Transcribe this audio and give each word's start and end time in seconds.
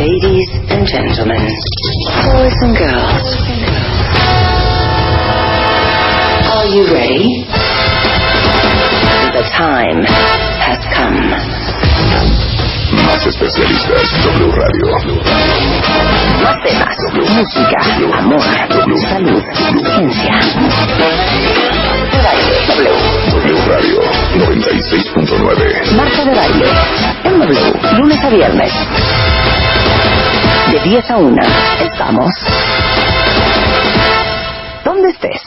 Ladies 0.00 0.48
and 0.70 0.86
gentlemen, 0.86 1.42
boys 2.30 2.56
and 2.62 2.76
girls, 2.78 3.28
are 6.54 6.66
you 6.70 6.86
ready? 6.94 7.42
The 9.34 9.42
time 9.50 10.04
has 10.06 10.78
come. 10.94 11.34
Más 13.06 13.26
especialistas, 13.26 14.06
W 14.24 14.52
Radio. 14.52 14.86
Más 16.42 16.56
temas, 16.62 16.96
música, 17.34 17.80
amor, 18.18 18.42
salud, 19.08 19.42
ciencia. 19.82 21.79
De 22.10 22.22
baile, 22.22 22.54
W. 22.66 23.56
Radio 23.68 24.00
96.9. 24.34 25.96
Marta 25.96 26.24
de 26.24 26.34
baile, 26.34 26.66
en 27.24 27.38
W, 27.38 27.98
lunes 27.98 28.24
a 28.24 28.28
viernes. 28.28 28.72
De 30.72 30.80
10 30.90 31.10
a 31.10 31.16
1, 31.16 31.36
estamos. 31.80 32.30
¿Dónde 34.84 35.10
estés? 35.10 35.42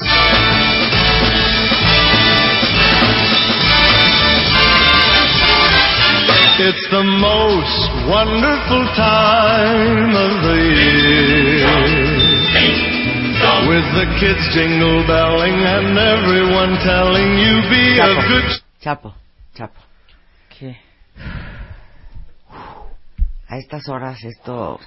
It's 6.59 6.87
the 6.91 7.03
most 7.03 7.89
wonderful 8.07 8.85
time 8.95 10.15
of 10.15 10.43
the 10.43 10.59
year. 10.79 12.22
With 13.43 13.87
the 13.95 14.07
kids 14.19 14.39
jingle 14.53 15.03
belling 15.05 15.59
and 15.67 15.97
everyone 15.97 16.77
telling 16.83 17.37
you 17.39 17.61
be 17.69 17.99
a 17.99 18.07
good 18.27 18.63
Chapo, 18.81 19.13
Chapo. 19.53 19.79
¿Qué? 20.49 20.77
A 23.47 23.57
estas 23.57 23.87
horas 23.89 24.23
esto... 24.23 24.79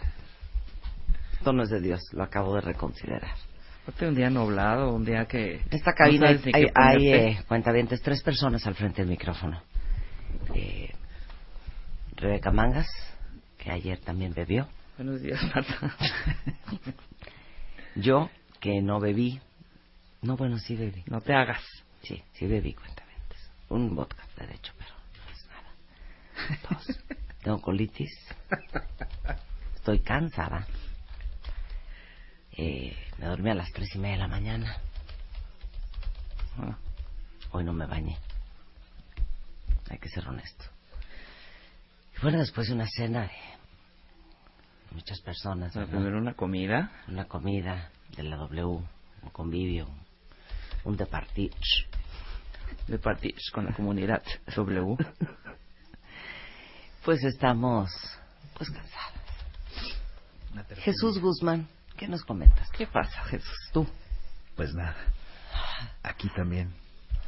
Esto 1.34 1.52
no 1.52 1.64
es 1.64 1.70
de 1.70 1.80
Dios, 1.80 2.00
lo 2.12 2.22
acabo 2.22 2.54
de 2.54 2.62
reconsiderar. 2.62 3.34
Un 4.00 4.14
día 4.14 4.30
nublado, 4.30 4.92
un 4.92 5.04
día 5.04 5.26
que... 5.26 5.60
Esta 5.70 5.92
cabina 5.92 6.32
no 6.32 6.40
hay, 6.52 6.66
hay 6.74 7.12
eh, 7.12 7.44
cuentavientes, 7.46 8.00
tres 8.02 8.22
personas 8.22 8.66
al 8.66 8.74
frente 8.74 9.02
del 9.02 9.10
micrófono. 9.10 9.62
Eh, 10.54 10.90
Rebeca 12.16 12.50
Mangas, 12.50 12.88
que 13.58 13.70
ayer 13.70 13.98
también 14.00 14.32
bebió. 14.34 14.66
Buenos 14.96 15.20
días, 15.20 15.40
Marta. 15.54 15.94
Yo, 17.96 18.28
que 18.60 18.80
no 18.82 19.00
bebí. 19.00 19.40
No, 20.22 20.36
bueno, 20.36 20.58
sí 20.58 20.76
bebí. 20.76 21.02
No 21.06 21.20
te 21.20 21.34
hagas. 21.34 21.62
Sí, 22.02 22.22
sí 22.34 22.46
bebí 22.46 22.74
cuentavientes. 22.74 23.50
Un 23.68 23.94
vodka, 23.94 24.24
de 24.38 24.54
hecho, 24.54 24.72
pero 24.78 24.90
no 25.24 25.32
es 25.32 25.46
nada. 25.48 26.68
Dos. 26.70 27.18
Tengo 27.42 27.60
colitis. 27.60 28.10
Estoy 29.76 30.00
cansada. 30.00 30.66
Eh, 32.52 32.96
me 33.18 33.26
dormí 33.26 33.50
a 33.50 33.54
las 33.54 33.70
tres 33.72 33.94
y 33.94 33.98
media 33.98 34.16
de 34.16 34.22
la 34.22 34.28
mañana. 34.28 34.76
Hoy 37.52 37.64
no 37.64 37.72
me 37.72 37.86
bañé. 37.86 38.16
Hay 39.90 39.98
que 39.98 40.08
ser 40.08 40.26
honesto. 40.26 40.64
Y 42.16 42.22
bueno, 42.22 42.38
después 42.38 42.68
de 42.68 42.74
una 42.74 42.86
cena 42.88 43.22
de 43.22 43.30
muchas 44.92 45.20
personas, 45.20 45.72
primero 45.72 46.18
una 46.18 46.34
comida. 46.34 46.90
una 47.08 47.26
comida 47.26 47.90
de 48.16 48.22
la 48.22 48.36
W, 48.36 48.64
un 48.64 49.30
convivio, 49.32 49.88
un 50.84 50.96
departir. 50.96 51.52
de 52.88 52.98
partir 52.98 53.34
con 53.52 53.64
la 53.66 53.72
comunidad 53.72 54.22
W. 54.54 54.96
Pues 57.04 57.22
estamos, 57.22 57.88
pues 58.58 58.68
cansadas. 58.68 59.12
Jesús 60.78 61.20
Guzmán, 61.20 61.68
¿qué 61.96 62.08
nos 62.08 62.22
comentas? 62.24 62.68
¿Qué 62.76 62.86
pasa, 62.88 63.22
Jesús? 63.26 63.54
Tú, 63.72 63.86
Pues 64.56 64.74
nada, 64.74 64.96
aquí 66.02 66.28
también, 66.34 66.72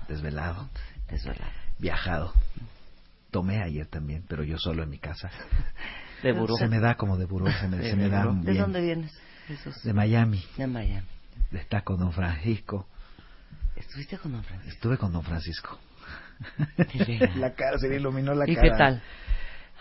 desvelado, 0.09 0.69
desvelado. 1.09 1.53
viajado. 1.79 2.33
Tomé 3.31 3.63
ayer 3.63 3.87
también, 3.87 4.25
pero 4.29 4.43
yo 4.43 4.59
solo 4.59 4.83
en 4.83 4.91
mi 4.91 4.99
casa. 4.99 5.31
De 6.25 6.33
buró. 6.33 6.57
Se 6.57 6.67
me 6.67 6.81
da 6.81 6.97
como 6.97 7.17
de 7.17 7.27
buró, 7.27 7.47
se 7.53 7.69
me, 7.69 7.77
De 7.79 7.91
se 7.91 7.97
me 7.97 8.09
da 8.09 8.25
buró. 8.25 8.33
bien. 8.33 8.45
¿De 8.47 8.55
dónde 8.61 8.81
vienes, 8.81 9.13
Jesús? 9.49 9.83
De 9.83 9.93
Miami, 9.93 10.45
De 10.57 10.67
Miami. 10.67 11.07
está 11.53 11.81
con 11.83 11.99
Don 11.99 12.13
Francisco. 12.13 12.87
¿Estuviste 13.77 14.19
con 14.19 14.33
Don 14.33 14.45
Francisco? 14.45 14.75
Estuve 14.75 14.99
con 14.99 15.13
Don 15.13 15.23
Francisco. 15.25 15.79
La 17.37 17.53
cara, 17.55 17.79
se 17.79 17.89
le 17.89 17.97
iluminó 17.97 18.35
la 18.35 18.49
¿Y 18.49 18.55
cara. 18.55 18.63
qué 18.71 18.77
tal? 18.79 19.03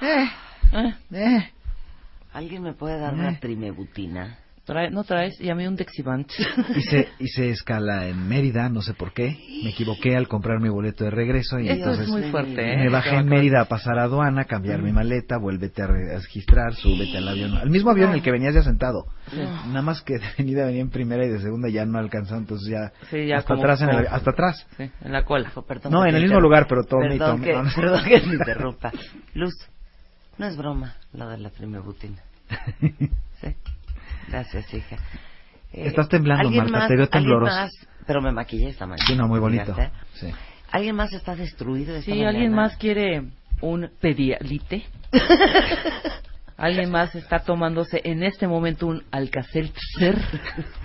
Eh, 0.02 0.30
¿Eh? 0.74 0.96
eh. 1.12 1.52
¿Alguien 2.34 2.64
me 2.64 2.74
puede 2.74 3.00
dar 3.00 3.14
una 3.14 3.40
trimebutina? 3.40 4.40
Trae- 4.68 4.92
¿No 4.92 5.04
traes? 5.06 5.40
Y 5.40 5.50
a 5.50 5.56
mí 5.56 5.66
un 5.66 5.76
Dexivant. 5.78 6.30
Hice, 6.76 7.08
hice 7.20 7.50
escala 7.52 8.08
en 8.08 8.28
Mérida, 8.28 8.68
no 8.68 8.82
sé 8.82 8.94
por 8.94 9.14
qué. 9.14 9.38
Me 9.64 9.70
equivoqué 9.70 10.18
al 10.18 10.28
comprar 10.28 10.60
mi 10.60 10.68
boleto 10.68 11.06
de 11.06 11.10
regreso 11.10 11.58
y 11.58 11.70
Esto 11.70 11.76
entonces 11.92 12.04
es 12.06 12.10
muy 12.12 12.24
fuerte, 12.32 12.74
¿eh? 12.74 12.78
me 12.78 12.90
bajé 12.90 13.16
en 13.16 13.28
Mérida 13.28 13.62
a 13.62 13.66
pasar 13.66 13.98
a 13.98 14.04
aduana, 14.04 14.44
cambiar 14.44 14.82
mi 14.82 14.92
maleta, 14.92 15.38
vuélvete 15.38 15.82
a 15.84 15.88
re- 15.88 16.16
a 16.16 16.20
registrar, 16.20 16.74
súbete 16.76 17.18
al 17.18 17.30
avión. 17.30 17.54
Al 17.58 17.70
mismo 17.70 17.92
avión 17.92 18.10
en 18.10 18.16
el 18.16 18.22
que 18.22 18.32
venías 18.32 18.54
ya 18.56 18.62
sentado. 18.62 19.06
Nada 19.68 19.82
más 19.82 20.02
que 20.02 20.16
de 20.16 20.26
venida 20.38 20.66
venía 20.66 20.82
en 20.82 20.90
primera 20.90 21.26
y 21.26 21.30
de 21.30 21.40
segunda 21.40 21.70
ya 21.70 21.86
no 21.86 21.98
alcanzó, 21.98 22.36
entonces 22.36 22.68
ya, 22.70 22.92
Sí, 23.10 23.26
ya 23.26 23.38
hasta 23.38 23.48
como- 23.54 23.62
atrás, 23.64 23.82
en 23.82 23.90
el- 23.90 24.04
como- 24.04 24.16
hasta 24.16 24.32
atrás. 24.32 24.68
Sí, 24.76 24.92
en 25.02 25.12
la 25.14 25.24
cola. 25.24 25.50
Perdón 25.68 25.92
No, 25.94 26.06
en 26.06 26.16
el 26.16 26.24
mismo 26.24 26.42
lugar, 26.42 26.66
pero 26.68 26.84
tomé 26.84 27.16
y 27.16 27.20
Perdón 27.20 27.42
que, 27.42 27.54
No, 27.54 27.64
perdón 27.74 28.04
que 28.04 28.20
te 28.20 28.26
interrumpa. 28.28 28.92
Luz, 29.34 29.54
no 30.38 30.46
es 30.46 30.58
broma 30.58 30.96
lo 31.14 31.30
de 31.30 31.38
la 31.38 31.50
trimebutina. 31.52 32.18
Sí. 33.40 33.48
Gracias, 34.28 34.74
hija. 34.74 34.98
Eh, 35.74 35.88
Estás 35.88 36.10
temblando, 36.10 36.48
¿alguien 36.48 36.64
Marta, 36.64 36.80
más- 36.80 36.88
te 36.88 36.96
veo 36.96 37.08
temblorosa. 37.10 37.64
más? 37.64 37.72
Pero 38.06 38.22
me 38.22 38.32
maquillé 38.32 38.70
esta 38.70 38.86
mañana. 38.86 39.06
Sí, 39.08 39.16
no, 39.16 39.28
muy 39.28 39.40
bonito. 39.40 39.74
Fíjate. 39.76 39.92
Sí. 40.14 40.34
¿Alguien 40.72 40.96
más 40.96 41.14
está 41.14 41.36
destruido 41.36 41.96
esta 41.96 42.06
Sí, 42.06 42.12
mañana? 42.12 42.30
¿alguien 42.30 42.54
más 42.54 42.78
quiere 42.78 43.24
un 43.62 43.90
pedialite? 44.00 44.86
¿Alguien 46.58 46.90
más 46.90 47.14
está 47.14 47.40
tomándose 47.40 48.02
en 48.04 48.24
este 48.24 48.48
momento 48.48 48.88
un 48.88 49.04
Alcacelser? 49.12 50.18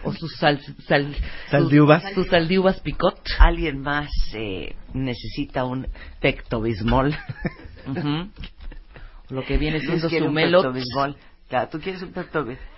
¿O 0.04 0.12
su 0.12 0.28
sal, 0.28 0.60
sal, 0.86 1.16
¿Sal 1.50 1.62
su- 1.64 1.68
de 1.70 1.80
uvas? 1.80 2.04
Su 2.14 2.24
sal 2.24 2.46
de 2.46 2.58
uvas 2.58 2.80
picot. 2.80 3.18
¿Alguien 3.38 3.80
más 3.80 4.10
eh, 4.34 4.74
necesita 4.92 5.64
un 5.64 5.86
pectobismol? 6.20 7.16
Ujú. 7.86 8.30
Lo 9.30 9.44
que 9.46 9.56
viene 9.56 9.80
siendo 9.80 10.10
su 10.10 10.24
un 10.26 10.34
melot. 10.34 10.76
Claro, 11.48 11.68
¿Tú 11.70 11.80
quieres 11.80 12.02
un 12.02 12.12
pectobismol? 12.12 12.71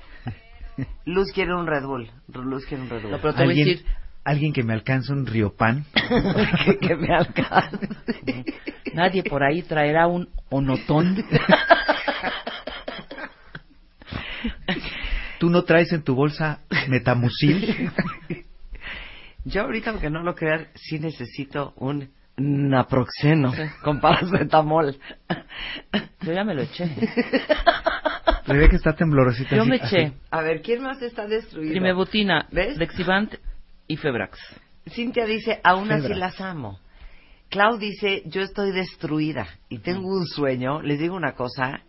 Luz 1.05 1.33
quiere 1.33 1.55
un 1.55 1.67
Red 1.67 1.85
Bull. 1.85 2.11
Luz 2.29 2.67
quiere 2.67 2.83
un 2.83 2.91
Red 2.91 3.03
Bull. 3.03 3.11
No, 3.13 3.19
pero 3.21 3.35
te 3.35 3.45
voy 3.45 3.49
a 3.49 3.51
¿Alguien, 3.51 3.69
decir, 3.69 3.87
alguien 4.25 4.53
que 4.53 4.63
me 4.63 4.73
alcance 4.75 5.13
un 5.13 5.27
Riopan. 5.27 5.85
que, 6.65 6.79
que 6.79 6.97
me 6.97 7.15
alcance. 7.15 7.89
nadie 8.95 9.23
por 9.23 9.43
ahí 9.43 9.63
traerá 9.63 10.07
un 10.07 10.29
onotón. 10.51 11.25
¿Tú 15.39 15.51
no 15.51 15.63
traes 15.65 15.93
en 15.93 16.03
tu 16.03 16.15
bolsa 16.15 16.61
metamucil? 16.89 17.91
Yo 19.45 19.63
ahorita, 19.63 19.91
aunque 19.91 20.09
no 20.09 20.23
lo 20.23 20.35
crean, 20.35 20.69
sí 20.75 20.99
necesito 20.99 21.75
un 21.77 22.11
naproxeno 22.37 23.53
con 23.83 24.01
paracetamol. 24.01 24.97
Yo 26.23 26.33
ya 26.33 26.45
me 26.45 26.55
lo 26.55 26.63
eché. 26.63 26.89
Rebeca 28.47 28.77
está 28.77 28.95
temblorosita. 28.95 29.57
Yo 29.57 29.63
así- 29.63 29.71
me 29.71 29.77
así. 29.77 29.97
eché 29.97 30.13
A 30.31 30.41
ver, 30.43 30.61
¿quién 30.63 30.83
más 30.83 31.01
está 31.03 31.27
destruido? 31.27 31.73
trimebutina, 31.73 32.47
¿Ves? 32.51 32.77
Dexivant 32.79 33.35
y 33.87 33.97
Febrax. 33.97 34.39
Cintia 34.91 35.25
dice, 35.27 35.61
aún 35.65 35.91
así 35.93 36.13
las 36.15 36.41
amo. 36.41 36.79
Clau 37.49 37.79
dice, 37.79 38.23
yo 38.27 38.43
estoy 38.43 38.73
destruida 38.73 39.47
y 39.69 39.79
tengo 39.79 40.09
un 40.09 40.27
sueño. 40.27 40.83
Les 40.83 40.99
digo 40.99 41.15
una 41.15 41.33
cosa, 41.35 41.81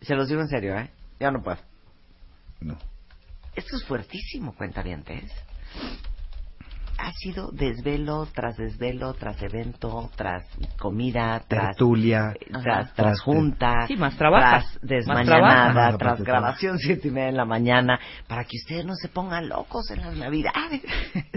se 0.00 0.14
los 0.14 0.28
digo 0.28 0.40
en 0.42 0.48
serio, 0.48 0.76
¿eh? 0.78 0.90
Ya 1.18 1.30
no 1.30 1.42
puedo. 1.42 1.58
No. 2.60 2.76
Esto 3.56 3.76
es 3.76 3.84
fuertísimo, 3.84 4.54
cuentavientes. 4.54 5.32
Ha 6.98 7.12
sido 7.12 7.50
desvelo 7.52 8.26
tras 8.34 8.56
desvelo, 8.56 9.14
tras 9.14 9.40
evento, 9.42 10.10
tras 10.16 10.44
comida, 10.78 11.40
tras 11.48 11.76
Tertulia. 11.76 12.34
tras, 12.50 12.86
Ajá. 12.86 12.92
tras 12.94 13.20
junta, 13.20 13.86
Sí, 13.86 13.96
más 13.96 14.16
trabajas, 14.16 14.64
tras 14.64 14.74
más 14.74 14.80
desmañanada, 14.90 15.72
trabajas. 15.72 15.98
tras 15.98 16.22
grabación 16.22 16.78
siete 16.80 17.08
y 17.08 17.10
media 17.10 17.26
de 17.26 17.32
la 17.32 17.44
mañana, 17.44 17.98
para 18.26 18.44
que 18.44 18.56
ustedes 18.56 18.84
no 18.84 18.94
se 18.96 19.08
pongan 19.08 19.48
locos 19.48 19.90
en 19.90 20.00
las 20.00 20.16
navidades, 20.16 20.82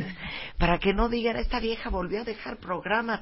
para 0.58 0.80
que 0.80 0.94
no 0.94 1.10
digan 1.10 1.38
esta 1.38 1.60
vieja 1.60 1.90
volvió 1.90 2.22
a 2.22 2.24
dejar 2.24 2.58
programas, 2.58 3.22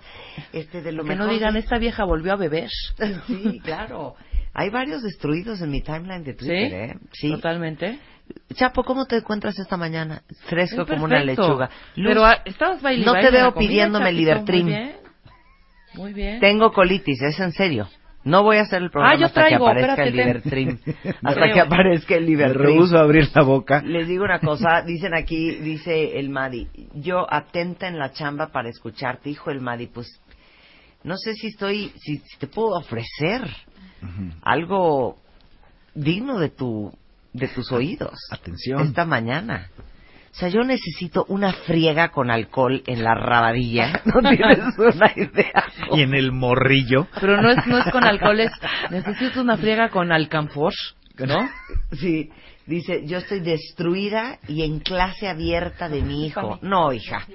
este 0.53 0.81
de 0.81 0.91
lo 0.94 1.03
Que 1.03 1.09
mejor 1.09 1.25
no 1.27 1.31
digan, 1.33 1.56
esta 1.57 1.77
vieja 1.77 2.03
volvió 2.06 2.33
a 2.33 2.38
beber. 2.38 2.69
Sí, 3.27 3.59
claro. 3.63 4.15
Hay 4.59 4.69
varios 4.69 5.01
destruidos 5.03 5.61
en 5.61 5.71
mi 5.71 5.81
timeline 5.81 6.21
de 6.25 6.33
Twitter, 6.33 6.69
¿Sí? 6.69 6.75
¿eh? 6.75 6.95
Sí. 7.13 7.31
Totalmente. 7.31 7.97
Chapo, 8.56 8.83
¿cómo 8.83 9.06
te 9.06 9.15
encuentras 9.15 9.57
esta 9.57 9.77
mañana? 9.77 10.21
Fresco 10.50 10.85
como 10.85 11.06
una 11.06 11.23
lechuga. 11.23 11.69
Luz, 11.95 12.07
Pero 12.09 12.25
ah, 12.25 12.41
estabas 12.44 12.81
baile, 12.81 13.06
no 13.06 13.13
te 13.13 13.31
veo 13.31 13.53
comida, 13.53 13.69
pidiéndome 13.69 14.11
Libertrim. 14.11 14.65
Muy 14.65 14.73
bien. 14.75 14.95
Muy 15.95 16.13
bien. 16.13 16.39
tengo 16.41 16.73
colitis, 16.73 17.21
es 17.21 17.39
en 17.39 17.53
serio. 17.53 17.88
No 18.25 18.44
voy 18.44 18.57
a 18.57 18.63
hacer 18.63 18.83
el 18.83 18.91
programa 18.91 19.15
Ah, 19.15 19.17
yo 19.17 19.25
hasta 19.27 19.45
traigo, 19.47 19.63
que 19.65 19.71
aparezca 19.71 20.03
espérate, 20.03 20.09
el 20.09 20.15
ten. 20.15 20.27
Libertrim. 20.27 21.13
hasta 21.23 21.41
Creo. 21.41 21.53
que 21.53 21.62
aparezca 21.62 22.15
el 22.15 22.21
Me 22.23 22.27
Libertrim. 22.27 22.65
rehuso 22.65 22.97
a 22.97 23.01
abrir 23.01 23.29
la 23.33 23.44
boca. 23.44 23.81
Les 23.81 24.07
digo 24.09 24.25
una 24.25 24.39
cosa, 24.39 24.81
dicen 24.81 25.13
aquí, 25.15 25.51
dice 25.55 26.19
el 26.19 26.29
Madi, 26.29 26.67
yo 26.95 27.25
atenta 27.33 27.88
en 27.88 27.97
la 27.97 28.12
chamba 28.12 28.47
para 28.51 28.67
escucharte, 28.69 29.29
hijo 29.29 29.51
el 29.51 29.62
Madi, 29.62 29.88
pues 29.88 30.21
no 31.05 31.15
sé 31.15 31.33
si 31.35 31.47
estoy, 31.47 31.94
si, 31.95 32.17
si 32.17 32.38
te 32.39 32.47
puedo 32.47 32.75
ofrecer 32.77 33.41
algo 34.42 35.18
digno 35.94 36.40
de 36.40 36.50
tu, 36.50 36.94
de 37.34 37.48
tus 37.48 37.72
oídos. 37.72 38.18
Atención. 38.31 38.81
Esta 38.81 39.06
mañana. 39.06 39.69
O 40.31 40.36
sea, 40.40 40.50
yo 40.50 40.63
necesito 40.63 41.25
una 41.28 41.54
friega 41.54 42.10
con 42.10 42.30
alcohol 42.30 42.84
en 42.86 43.04
la 43.04 43.16
rabadilla. 43.16 44.01
No 44.06 44.30
tienes 44.30 44.78
una 44.78 45.12
idea. 45.16 45.63
Y 45.92 46.01
en 46.01 46.13
el 46.13 46.31
morrillo. 46.31 47.07
Pero 47.19 47.42
no 47.42 47.50
es, 47.51 47.66
no 47.68 47.80
es 47.80 47.92
con 47.92 48.04
alcohol, 48.04 48.40
es 48.40 48.51
necesito 48.90 49.42
una 49.42 49.57
friega 49.57 49.90
con 49.90 50.12
alcanfor, 50.12 50.74
¿no? 51.18 51.50
Sí, 51.92 52.30
dice, 52.69 53.06
yo 53.06 53.18
estoy 53.18 53.39
destruida 53.42 54.39
y 54.48 54.63
en 54.63 54.80
clase 54.80 55.27
abierta 55.27 55.89
de 55.89 56.01
mi 56.01 56.25
hijo. 56.27 56.60
No, 56.62 56.94
hija, 56.94 57.25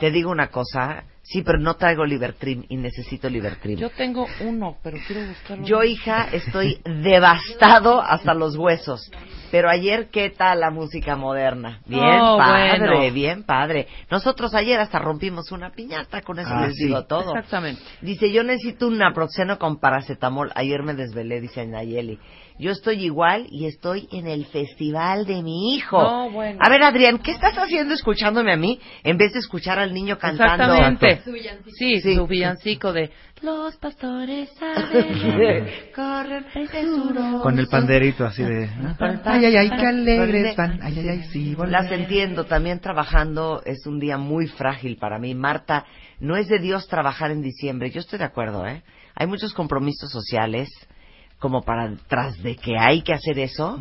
te 0.00 0.10
digo 0.10 0.30
una 0.30 0.48
cosa, 0.48 1.04
sí, 1.22 1.42
pero 1.42 1.58
no 1.58 1.76
traigo 1.76 2.04
Libertrim 2.04 2.64
y 2.68 2.76
necesito 2.76 3.28
Libertrim. 3.30 3.78
Yo 3.78 3.90
tengo 3.90 4.26
uno, 4.40 4.76
pero 4.82 4.98
quiero 5.06 5.26
buscarlo. 5.26 5.64
Yo, 5.64 5.82
hija, 5.84 6.28
estoy 6.32 6.80
devastado 6.84 8.00
hasta 8.02 8.34
los 8.34 8.56
huesos. 8.56 9.10
Pero 9.50 9.68
ayer, 9.68 10.08
¿qué 10.10 10.30
tal 10.30 10.60
la 10.60 10.70
música 10.70 11.14
moderna? 11.14 11.80
Bien 11.86 12.20
Oh, 12.22 12.38
padre, 12.38 12.78
bueno. 12.88 13.12
bien 13.12 13.42
padre. 13.44 13.86
Nosotros 14.10 14.54
ayer 14.54 14.80
hasta 14.80 14.98
rompimos 14.98 15.52
una 15.52 15.70
piñata, 15.70 16.22
con 16.22 16.38
eso 16.38 16.48
Ah, 16.50 16.66
les 16.66 16.74
sí. 16.76 16.86
digo 16.86 17.04
todo. 17.04 17.36
Exactamente. 17.36 17.82
Dice, 18.00 18.32
yo 18.32 18.42
necesito 18.44 18.86
un 18.86 18.96
naproxeno 18.96 19.58
con 19.58 19.78
paracetamol. 19.78 20.50
Ayer 20.54 20.82
me 20.82 20.94
desvelé, 20.94 21.40
dice 21.42 21.66
Nayeli. 21.66 22.18
Yo 22.62 22.70
estoy 22.70 23.04
igual 23.04 23.48
y 23.50 23.66
estoy 23.66 24.08
en 24.12 24.28
el 24.28 24.46
festival 24.46 25.26
de 25.26 25.42
mi 25.42 25.74
hijo. 25.74 26.00
No, 26.00 26.30
bueno. 26.30 26.60
A 26.62 26.68
ver, 26.70 26.84
Adrián, 26.84 27.18
¿qué 27.18 27.32
estás 27.32 27.56
haciendo 27.56 27.92
escuchándome 27.92 28.52
a 28.52 28.56
mí 28.56 28.78
en 29.02 29.18
vez 29.18 29.32
de 29.32 29.40
escuchar 29.40 29.80
al 29.80 29.92
niño 29.92 30.16
cantando? 30.16 30.72
Exactamente. 30.72 31.22
Sí, 31.76 32.00
Sí. 32.00 32.14
su 32.14 32.24
villancico 32.28 32.92
de 32.92 33.10
Los 33.42 33.74
pastores 33.78 34.48
saben 34.60 35.66
corren. 35.96 36.44
Con 37.42 37.58
el 37.58 37.66
panderito 37.66 38.24
así 38.24 38.44
de... 38.44 38.70
Ay, 39.24 39.44
ay, 39.44 39.56
ay, 39.56 39.70
qué 39.70 39.86
alegres 39.86 40.54
van. 40.54 40.78
Ay, 40.80 41.00
ay, 41.00 41.08
ay, 41.08 41.22
sí, 41.32 41.56
Las 41.66 41.90
entiendo, 41.90 42.44
también 42.44 42.78
trabajando 42.78 43.60
es 43.66 43.84
un 43.86 43.98
día 43.98 44.18
muy 44.18 44.46
frágil 44.46 44.98
para 44.98 45.18
mí. 45.18 45.34
Marta, 45.34 45.84
no 46.20 46.36
es 46.36 46.46
de 46.46 46.60
Dios 46.60 46.86
trabajar 46.86 47.32
en 47.32 47.42
diciembre, 47.42 47.90
yo 47.90 47.98
estoy 47.98 48.20
de 48.20 48.26
acuerdo, 48.26 48.64
¿eh? 48.68 48.84
Hay 49.16 49.26
muchos 49.26 49.52
compromisos 49.52 50.12
sociales 50.12 50.68
como 51.42 51.62
para 51.62 51.92
tras 52.06 52.40
de 52.40 52.54
que 52.54 52.78
hay 52.78 53.02
que 53.02 53.12
hacer 53.12 53.36
eso, 53.40 53.80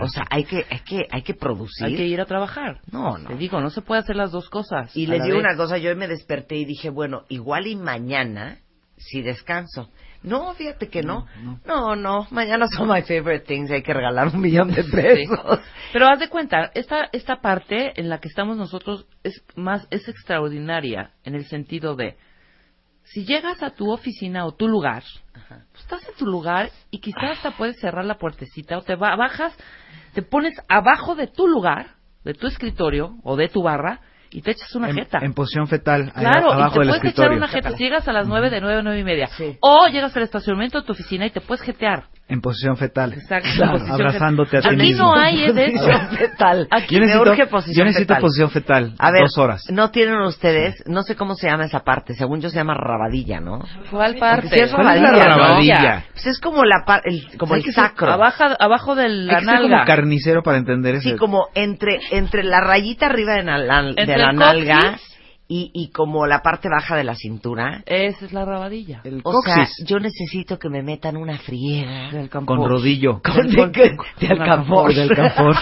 o 0.00 0.08
sea, 0.08 0.24
hay 0.28 0.42
que 0.42 0.66
hay 0.68 0.80
que 0.80 1.06
hay 1.08 1.22
que 1.22 1.34
producir. 1.34 1.86
Hay 1.86 1.94
que 1.94 2.04
ir 2.04 2.20
a 2.20 2.24
trabajar. 2.24 2.80
No, 2.90 3.16
no. 3.16 3.28
Te 3.28 3.36
digo, 3.36 3.60
no 3.60 3.70
se 3.70 3.80
puede 3.80 4.00
hacer 4.00 4.16
las 4.16 4.32
dos 4.32 4.50
cosas. 4.50 4.94
Y 4.96 5.06
les 5.06 5.22
digo 5.22 5.36
vez. 5.36 5.44
una 5.44 5.56
cosa, 5.56 5.78
yo 5.78 5.94
me 5.94 6.08
desperté 6.08 6.56
y 6.56 6.64
dije, 6.64 6.90
bueno, 6.90 7.22
igual 7.28 7.68
y 7.68 7.76
mañana 7.76 8.58
si 8.96 9.22
descanso. 9.22 9.88
No, 10.24 10.52
fíjate 10.54 10.88
que 10.88 11.02
no. 11.02 11.26
No, 11.64 11.94
no, 11.94 12.26
mañana 12.32 12.66
son 12.66 12.88
my 12.88 13.02
favorite 13.02 13.46
things, 13.46 13.70
hay 13.70 13.82
que 13.82 13.94
regalar 13.94 14.34
un 14.34 14.40
millón 14.40 14.72
de 14.72 14.82
pesos. 14.92 15.60
Pero 15.92 16.08
haz 16.08 16.18
de 16.18 16.28
cuenta, 16.28 16.72
esta, 16.74 17.08
esta 17.12 17.36
parte 17.40 18.00
en 18.00 18.08
la 18.08 18.18
que 18.18 18.26
estamos 18.26 18.56
nosotros 18.56 19.06
es 19.22 19.44
más, 19.54 19.86
es 19.92 20.08
extraordinaria 20.08 21.12
en 21.22 21.36
el 21.36 21.44
sentido 21.46 21.94
de, 21.94 22.16
si 23.06 23.24
llegas 23.24 23.62
a 23.62 23.70
tu 23.70 23.90
oficina 23.90 24.46
o 24.46 24.52
tu 24.52 24.68
lugar, 24.68 25.02
pues 25.72 25.82
estás 25.82 26.08
en 26.08 26.14
tu 26.16 26.26
lugar 26.26 26.70
y 26.90 26.98
quizás 27.00 27.38
hasta 27.38 27.56
puedes 27.56 27.78
cerrar 27.80 28.04
la 28.04 28.18
puertecita 28.18 28.78
o 28.78 28.82
te 28.82 28.94
ba- 28.96 29.16
bajas, 29.16 29.56
te 30.14 30.22
pones 30.22 30.54
abajo 30.68 31.14
de 31.14 31.26
tu 31.26 31.46
lugar, 31.46 31.94
de 32.24 32.34
tu 32.34 32.46
escritorio 32.46 33.16
o 33.22 33.36
de 33.36 33.48
tu 33.48 33.62
barra 33.62 34.00
y 34.30 34.42
te 34.42 34.52
echas 34.52 34.74
una 34.74 34.90
En, 34.90 34.96
jeta. 34.96 35.18
en 35.22 35.32
posición 35.34 35.66
fetal, 35.66 36.12
Claro, 36.12 36.48
y 36.48 36.52
abajo 36.52 36.74
te 36.74 36.78
del 36.80 36.88
puedes 36.88 37.04
echar 37.04 37.06
escritorio. 37.06 37.38
una 37.38 37.48
jeta. 37.48 37.70
Si 37.72 37.84
llegas 37.84 38.08
a 38.08 38.12
las 38.12 38.26
nueve, 38.26 38.50
de 38.50 38.60
nueve 38.60 38.78
a 38.80 38.82
nueve 38.82 39.00
y 39.00 39.04
media. 39.04 39.26
Sí. 39.28 39.56
O 39.60 39.86
llegas 39.88 40.16
al 40.16 40.22
estacionamiento 40.24 40.80
de 40.80 40.86
tu 40.86 40.92
oficina 40.92 41.26
y 41.26 41.30
te 41.30 41.40
puedes 41.40 41.62
jetear. 41.62 42.04
En 42.28 42.40
posición 42.40 42.76
fetal. 42.76 43.12
Exacto. 43.12 43.48
Claro, 43.54 43.72
posición 43.74 43.94
abrazándote 43.94 44.56
a 44.56 44.60
ti 44.60 44.66
Aquí 44.68 44.76
mismo. 44.78 45.14
no 45.14 45.20
hay 45.20 45.44
es 45.44 45.54
de 45.54 45.64
eso. 45.66 45.78
Posición 45.86 46.08
fetal. 46.16 46.68
Aquí 46.72 46.94
Yo 46.96 47.00
me 47.00 47.06
necesito, 47.06 47.30
urge 47.30 47.42
yo 47.44 47.48
posición 47.50 47.86
necesito 47.86 48.14
fetal. 48.14 48.20
posición 48.20 48.50
fetal. 48.50 48.94
A 48.98 49.10
ver, 49.12 49.20
dos 49.22 49.38
horas. 49.38 49.62
no 49.70 49.90
tienen 49.92 50.18
ustedes, 50.22 50.82
no 50.86 51.02
sé 51.02 51.14
cómo 51.14 51.34
se 51.36 51.48
llama 51.48 51.66
esa 51.66 51.80
parte, 51.84 52.14
según 52.14 52.40
yo 52.40 52.50
se 52.50 52.56
llama 52.56 52.74
rabadilla, 52.74 53.38
¿no? 53.38 53.60
¿Cuál 53.92 54.16
parte? 54.16 54.48
Sí, 54.48 54.58
es 54.60 54.72
¿Cuál 54.74 54.96
es 54.96 55.02
la 55.02 55.10
rabadilla, 55.12 55.28
¿no? 55.28 55.36
rabadilla? 55.38 56.04
Pues 56.12 56.26
es 56.26 56.40
como 56.40 56.64
la 56.64 56.82
par- 56.84 57.02
el, 57.04 57.38
como 57.38 57.54
el 57.54 57.62
sacro. 57.72 58.10
Abajo, 58.10 58.42
abajo 58.58 58.94
de 58.96 59.08
la 59.08 59.34
Hay 59.34 59.38
que 59.40 59.44
ser 59.46 59.56
como 59.58 59.68
nalga. 59.68 59.84
carnicero 59.84 60.42
para 60.42 60.58
entender 60.58 60.96
ese. 60.96 61.10
Sí, 61.10 61.16
como 61.16 61.46
entre 61.54 62.00
entre 62.10 62.42
la 62.42 62.60
rayita 62.60 63.06
arriba 63.06 63.34
de, 63.34 63.44
la- 63.44 63.58
la- 63.58 63.82
de 64.16 64.22
la 64.24 64.32
nalga 64.32 64.98
y, 65.48 65.70
y 65.72 65.90
como 65.90 66.26
la 66.26 66.42
parte 66.42 66.68
baja 66.68 66.96
de 66.96 67.04
la 67.04 67.14
cintura. 67.14 67.82
Esa 67.86 68.24
es 68.24 68.32
la 68.32 68.44
rabadilla. 68.44 69.00
el 69.04 69.20
O 69.22 69.30
coxis. 69.32 69.54
sea, 69.54 69.86
yo 69.86 69.98
necesito 70.00 70.58
que 70.58 70.68
me 70.68 70.82
metan 70.82 71.16
una 71.16 71.38
friega. 71.38 72.10
con 72.30 72.68
rodillo. 72.68 73.20
Con 73.22 73.46
de, 73.48 73.96
de 74.20 74.26
alcanfor. 74.28 74.92
De 74.94 75.02
alcanfor. 75.02 75.54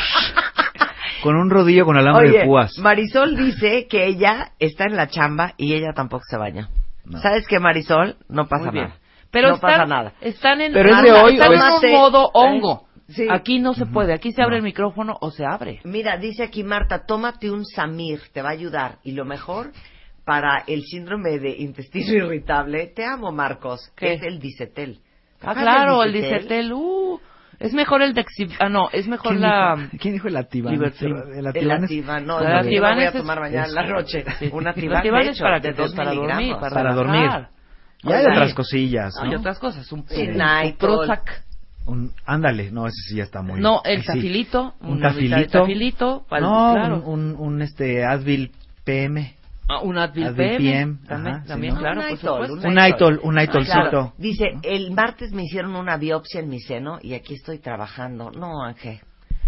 con 1.22 1.36
un 1.36 1.50
rodillo 1.50 1.84
con 1.84 1.96
alambre 1.96 2.28
Oye, 2.30 2.38
de 2.40 2.44
púas. 2.46 2.72
Marisol 2.78 3.36
dice 3.36 3.86
que 3.88 4.06
ella 4.06 4.52
está 4.58 4.84
en 4.84 4.96
la 4.96 5.08
chamba 5.08 5.54
y 5.56 5.74
ella 5.74 5.92
tampoco 5.94 6.22
se 6.28 6.36
baña. 6.36 6.68
No. 7.04 7.20
¿Sabes 7.20 7.46
qué, 7.46 7.58
Marisol? 7.58 8.16
No 8.28 8.46
pasa 8.46 8.64
Muy 8.66 8.72
bien. 8.72 8.84
nada. 8.86 8.96
Pero 9.30 9.48
no 9.48 9.54
están, 9.56 9.70
pasa 9.70 9.84
nada. 9.86 10.12
Están 10.20 10.60
en, 10.60 10.72
¿Pero 10.72 10.90
es 10.90 11.02
de 11.02 11.12
hoy 11.12 11.34
están 11.34 11.48
o 11.50 11.52
en 11.54 11.58
es- 11.60 11.82
un 11.84 11.90
modo 11.92 12.30
hongo. 12.34 12.84
Sí. 13.08 13.26
Aquí 13.30 13.58
no 13.58 13.74
se 13.74 13.84
puede. 13.86 14.14
Aquí 14.14 14.32
se 14.32 14.42
abre 14.42 14.56
el 14.56 14.62
micrófono 14.62 15.16
o 15.20 15.30
se 15.30 15.44
abre. 15.44 15.80
Mira, 15.84 16.16
dice 16.16 16.42
aquí 16.42 16.64
Marta, 16.64 17.04
tómate 17.06 17.50
un 17.50 17.64
Samir, 17.66 18.20
te 18.32 18.40
va 18.42 18.48
a 18.48 18.52
ayudar. 18.52 18.98
Y 19.04 19.12
lo 19.12 19.24
mejor 19.24 19.72
para 20.24 20.64
el 20.66 20.82
síndrome 20.84 21.38
de 21.38 21.50
intestino 21.58 22.12
irritable, 22.26 22.86
te 22.86 23.04
amo 23.04 23.30
Marcos, 23.30 23.92
que 23.96 24.06
¿Qué? 24.06 24.12
es 24.14 24.22
el 24.22 24.38
dicetel. 24.38 25.00
¿Te 25.40 25.46
Ah, 25.46 25.54
claro, 25.54 26.02
el 26.02 26.12
del 26.14 26.22
dicetel. 26.22 26.72
Uh, 26.72 27.20
es 27.60 27.74
mejor 27.74 28.00
el 28.02 28.14
Dexib... 28.14 28.50
Ah, 28.58 28.68
no, 28.70 28.88
es 28.90 29.06
mejor 29.06 29.32
¿Quién 29.32 29.42
la... 29.42 29.76
dijo, 29.76 29.90
¿Quién 30.00 30.14
dijo 30.14 30.28
el 30.28 30.36
Ativan? 30.38 30.74
El 30.74 30.82
El 30.82 31.46
Ativan 31.46 31.84
es 31.84 32.26
no, 32.26 32.40
El 32.40 32.46
Ativan 32.56 32.94
voy 32.96 33.04
a 33.04 33.08
es- 33.08 33.14
tomar 33.14 33.38
mañana 33.40 33.66
en 33.66 33.74
la 33.74 33.86
noche. 33.86 34.24
Sí. 34.38 34.48
Un 34.50 34.62
El 34.62 34.68
Ativan, 34.68 34.96
Ativan 34.98 35.20
de 35.24 35.28
es 35.30 35.36
hecho, 35.36 35.44
para, 35.44 35.60
de 35.60 35.68
que, 35.74 35.74
dos 35.82 35.94
para 35.94 36.14
dormir, 36.14 36.54
para, 36.58 36.74
Para 36.74 36.94
dormir. 36.94 37.30
y 38.02 38.12
hay 38.12 38.24
otras 38.24 38.54
cosillas, 38.54 39.14
Hay 39.22 39.30
¿no? 39.30 39.38
otras 39.38 39.58
cosas. 39.58 39.90
Un, 39.92 40.08
Sí, 40.08 40.22
un- 40.22 40.40
un 40.40 40.76
Prozac. 40.78 41.44
Un, 41.86 42.12
ándale, 42.24 42.70
no, 42.70 42.86
ese 42.86 42.96
sí 43.08 43.16
ya 43.16 43.24
está 43.24 43.42
muy... 43.42 43.60
No, 43.60 43.82
el 43.84 44.00
sí. 44.00 44.06
tafilito. 44.06 44.74
Un 44.80 44.96
mitad 44.96 45.08
de 45.10 45.14
tafilito. 45.14 45.58
tafilito. 45.60 46.26
pal- 46.30 46.40
No, 46.42 46.72
claro. 46.74 47.02
un, 47.04 47.34
un, 47.34 47.36
un, 47.38 47.62
este 47.62 48.04
Advil 48.04 48.52
PM. 48.84 49.34
Ah, 49.68 49.80
un 49.80 49.96
Advil, 49.98 50.24
Advil 50.28 50.36
PM. 50.36 50.58
PM, 50.58 50.98
También, 51.06 51.34
ajá, 51.34 51.42
sí, 51.42 51.48
también 51.48 51.74
¿no? 51.74 51.80
claro, 51.80 52.00
Un 52.00 52.06
por 52.06 52.16
Nytol, 52.18 52.46
supuesto. 52.46 52.68
Un 52.68 52.74
Nitol, 52.74 53.20
un 53.22 53.34
Claro. 53.34 53.40
Nitolcito. 53.60 54.12
Dice, 54.18 54.44
el 54.62 54.90
martes 54.92 55.32
me 55.32 55.44
hicieron 55.44 55.74
una 55.76 55.96
biopsia 55.96 56.40
en 56.40 56.48
mi 56.48 56.60
seno 56.60 56.98
y 57.02 57.14
aquí 57.14 57.34
estoy 57.34 57.58
trabajando. 57.58 58.30
No, 58.30 58.62
Ángel. 58.62 59.00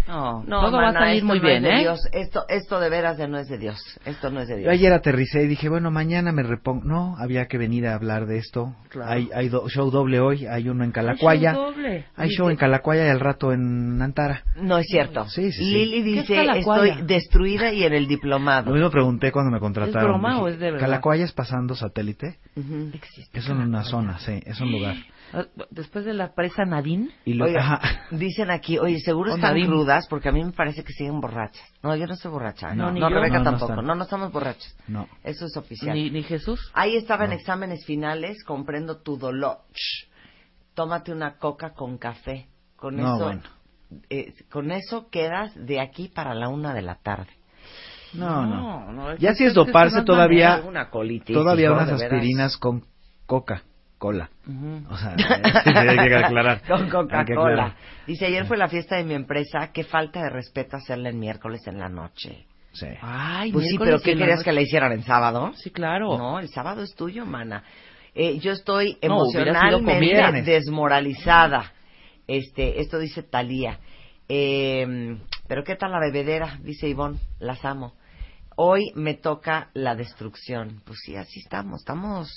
No, 0.07 0.43
No, 0.47 0.61
todo 0.61 0.71
va 0.77 0.83
a 0.89 0.93
mana, 0.93 0.99
salir 1.01 1.23
muy 1.23 1.39
no 1.39 1.45
bien, 1.47 1.57
es 1.65 1.71
de 1.71 1.75
¿eh? 1.77 1.79
Dios. 1.81 1.99
Esto, 2.11 2.43
esto 2.47 2.79
de 2.79 2.89
veras 2.89 3.17
de 3.17 3.27
no 3.27 3.37
es 3.39 3.47
de 3.47 3.57
Dios. 3.57 3.77
Esto 4.05 4.29
no 4.31 4.39
es 4.41 4.47
de 4.47 4.55
Dios. 4.57 4.65
Yo 4.65 4.71
ayer 4.71 4.93
aterricé 4.93 5.43
y 5.43 5.47
dije, 5.47 5.69
bueno, 5.69 5.91
mañana 5.91 6.31
me 6.31 6.43
repongo. 6.43 6.83
No, 6.85 7.15
había 7.17 7.47
que 7.47 7.57
venir 7.57 7.87
a 7.87 7.95
hablar 7.95 8.25
de 8.25 8.37
esto. 8.37 8.75
Claro. 8.89 9.11
Hay, 9.11 9.29
hay 9.35 9.49
do- 9.49 9.67
show 9.69 9.91
doble 9.91 10.19
hoy, 10.19 10.45
hay 10.45 10.69
uno 10.69 10.83
en 10.83 10.91
Calacuaya. 10.91 11.49
Hay 11.51 11.55
show 11.55 11.65
doble. 11.73 12.05
Hay 12.15 12.29
show 12.29 12.49
en 12.49 12.55
Calacuaya 12.55 13.05
y 13.05 13.09
al 13.09 13.19
rato 13.19 13.51
en 13.51 14.01
Antara. 14.01 14.43
No 14.55 14.77
es 14.77 14.87
cierto. 14.87 15.27
Sí, 15.29 15.51
sí, 15.51 15.63
sí. 15.63 15.71
Lili 15.73 16.01
¿Qué 16.13 16.19
es 16.21 16.27
dice, 16.27 16.35
Calacuaya? 16.35 16.93
estoy 16.93 17.07
destruida 17.07 17.73
y 17.73 17.83
en 17.83 17.93
el 17.93 18.03
Lo 18.03 18.09
diplomado. 18.09 18.71
mismo 18.73 18.89
pregunté 18.89 19.31
cuando 19.31 19.51
me 19.51 19.59
contrataron. 19.59 20.09
broma 20.11 20.29
Dije, 20.31 20.41
o 20.41 20.47
es 20.47 20.59
de 20.59 20.65
verdad? 20.71 20.79
Calacuaya 20.87 21.25
es 21.25 21.33
pasando 21.33 21.75
satélite. 21.75 22.37
Ujú. 22.55 22.91
Existe 22.93 23.37
Es 23.39 23.49
una 23.49 23.83
zona, 23.83 24.19
sí, 24.19 24.39
es 24.45 24.59
un 24.61 24.71
lugar. 24.71 24.95
Ah, 25.33 25.45
Después 25.71 26.05
de 26.05 26.13
la 26.13 26.33
presa 26.33 26.63
Nadine. 26.65 27.09
Y 27.25 27.33
lo, 27.33 27.45
Oiga, 27.45 27.59
ajá. 27.61 28.01
dicen 28.11 28.49
aquí, 28.49 28.77
oye, 28.79 28.99
seguro 28.99 29.35
están 29.35 29.59
crudas 29.65 30.07
porque 30.09 30.29
a 30.29 30.31
mí 30.31 30.43
me 30.43 30.51
parece 30.53 30.83
que 30.83 30.93
siguen 30.93 31.19
borrachas. 31.19 31.63
No, 31.83 31.95
yo 31.95 32.07
no 32.07 32.13
estoy 32.13 32.31
borracha. 32.31 32.73
No, 32.73 32.85
No, 32.85 32.91
ni 32.91 32.99
no. 33.01 33.09
Rebeca 33.09 33.39
No, 33.39 33.43
no 33.43 33.51
tampoco. 33.51 33.81
No, 33.81 33.95
no 33.95 34.03
estamos 34.03 34.31
borrachas. 34.31 34.75
No. 34.87 35.07
Eso 35.23 35.45
es 35.45 35.57
oficial. 35.57 35.95
Ni, 35.95 36.09
ni 36.09 36.23
Jesús. 36.23 36.71
Ahí 36.73 36.95
estaba 36.95 37.25
en 37.25 37.33
exámenes 37.33 37.85
finales, 37.85 38.43
comprendo 38.43 39.01
tu 39.01 39.17
dolor. 39.17 39.57
Shh. 39.73 40.07
Tómate 40.73 41.11
una 41.11 41.37
coca 41.37 41.73
con 41.73 41.97
café. 41.97 42.47
Con 42.75 42.95
No, 42.95 43.15
eso, 43.15 43.23
bueno. 43.25 43.41
eh, 44.09 44.33
con 44.51 44.71
eso 44.71 45.09
quedas 45.09 45.51
de 45.55 45.79
aquí 45.81 46.07
para 46.09 46.33
la 46.35 46.47
una 46.49 46.73
de 46.73 46.83
la 46.83 46.95
tarde. 46.95 47.31
No, 48.13 48.45
no. 48.45 48.91
no, 48.93 49.15
Ya 49.17 49.31
es- 49.31 49.37
si 49.37 49.43
es 49.43 49.49
es 49.49 49.55
doparse 49.55 49.95
una 49.97 50.05
todavía, 50.05 50.49
manera, 50.51 50.67
una 50.69 50.89
colitis, 50.89 51.33
todavía 51.35 51.71
unas 51.73 51.89
aspirinas 51.89 52.55
con 52.57 52.85
coca, 53.25 53.63
cola. 53.97 54.29
O 54.89 54.97
sea, 54.97 55.15
hay 55.65 56.09
que 56.09 56.15
aclarar. 56.15 56.61
Con 56.67 56.89
Coca-Cola. 56.89 57.75
Dice, 58.05 58.25
ayer 58.25 58.45
fue 58.45 58.57
la 58.57 58.67
fiesta 58.67 58.95
de 58.95 59.03
mi 59.03 59.13
empresa, 59.13 59.71
qué 59.73 59.83
falta 59.83 60.21
de 60.21 60.29
respeto 60.29 60.77
hacerla 60.77 61.09
el 61.09 61.15
miércoles 61.15 61.61
en 61.67 61.79
la 61.79 61.89
noche. 61.89 62.45
Sí. 62.73 62.87
Ay, 63.01 63.51
Pues 63.51 63.67
sí, 63.67 63.77
pero 63.79 63.99
¿qué 63.99 64.15
querías 64.15 64.43
que 64.43 64.51
la 64.51 64.61
hicieran 64.61 64.91
en 64.91 65.03
sábado? 65.03 65.51
Sí, 65.55 65.71
claro. 65.71 66.17
No, 66.17 66.39
el 66.39 66.49
sábado 66.49 66.83
es 66.83 66.93
tuyo, 66.95 67.25
mana. 67.25 67.63
Eh, 68.13 68.39
yo 68.39 68.51
estoy 68.51 68.97
No, 69.01 69.25
emocionalmente 69.33 70.51
desmoralizada. 70.51 71.73
Este, 72.27 72.79
esto 72.81 72.99
dice 72.99 73.23
Talía. 73.23 73.79
Eh, 74.29 75.17
pero 75.47 75.63
¿qué 75.63 75.75
tal 75.75 75.91
la 75.91 75.99
bebedera? 75.99 76.59
Dice 76.61 76.87
Ivonne, 76.87 77.19
las 77.39 77.63
amo. 77.65 77.93
Hoy 78.57 78.91
me 78.95 79.13
toca 79.13 79.69
la 79.73 79.95
destrucción. 79.95 80.81
Pues 80.85 80.99
sí, 81.05 81.15
así 81.15 81.39
estamos, 81.39 81.81
estamos, 81.81 82.29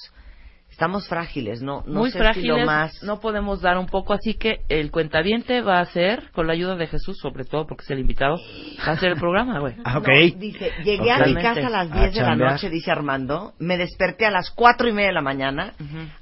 estamos 0.80 1.06
frágiles, 1.08 1.60
no, 1.60 1.82
no 1.86 2.00
Muy 2.00 2.10
sé 2.10 2.16
si 2.16 2.24
frágiles, 2.24 2.58
lo 2.60 2.64
más. 2.64 3.02
no 3.02 3.20
podemos 3.20 3.60
dar 3.60 3.76
un 3.76 3.84
poco, 3.84 4.14
así 4.14 4.32
que 4.32 4.62
el 4.70 4.90
cuentaviente 4.90 5.60
va 5.60 5.76
a 5.76 5.82
hacer, 5.82 6.30
con 6.32 6.46
la 6.46 6.54
ayuda 6.54 6.74
de 6.74 6.86
Jesús, 6.86 7.18
sobre 7.20 7.44
todo 7.44 7.66
porque 7.66 7.84
es 7.84 7.90
el 7.90 7.98
invitado, 7.98 8.36
va 8.78 8.92
a 8.92 8.94
hacer 8.94 9.12
el 9.12 9.18
programa, 9.18 9.60
güey. 9.60 9.74
Ah, 9.84 9.98
ok. 9.98 10.08
No, 10.08 10.38
dice, 10.38 10.72
llegué 10.82 11.12
a 11.12 11.18
mi 11.26 11.34
casa 11.34 11.66
a 11.66 11.68
las 11.68 11.92
A 11.92 11.94
10 12.00 12.14
de 12.14 12.22
la 12.22 12.34
noche, 12.34 12.70
dice 12.70 12.90
Armando, 12.90 13.52
me 13.58 13.76
desperté 13.76 14.24
a 14.24 14.30
las 14.30 14.50
cuatro 14.52 14.88
y 14.88 14.92
media 14.92 15.08
de 15.08 15.14
la 15.14 15.20
mañana, 15.20 15.74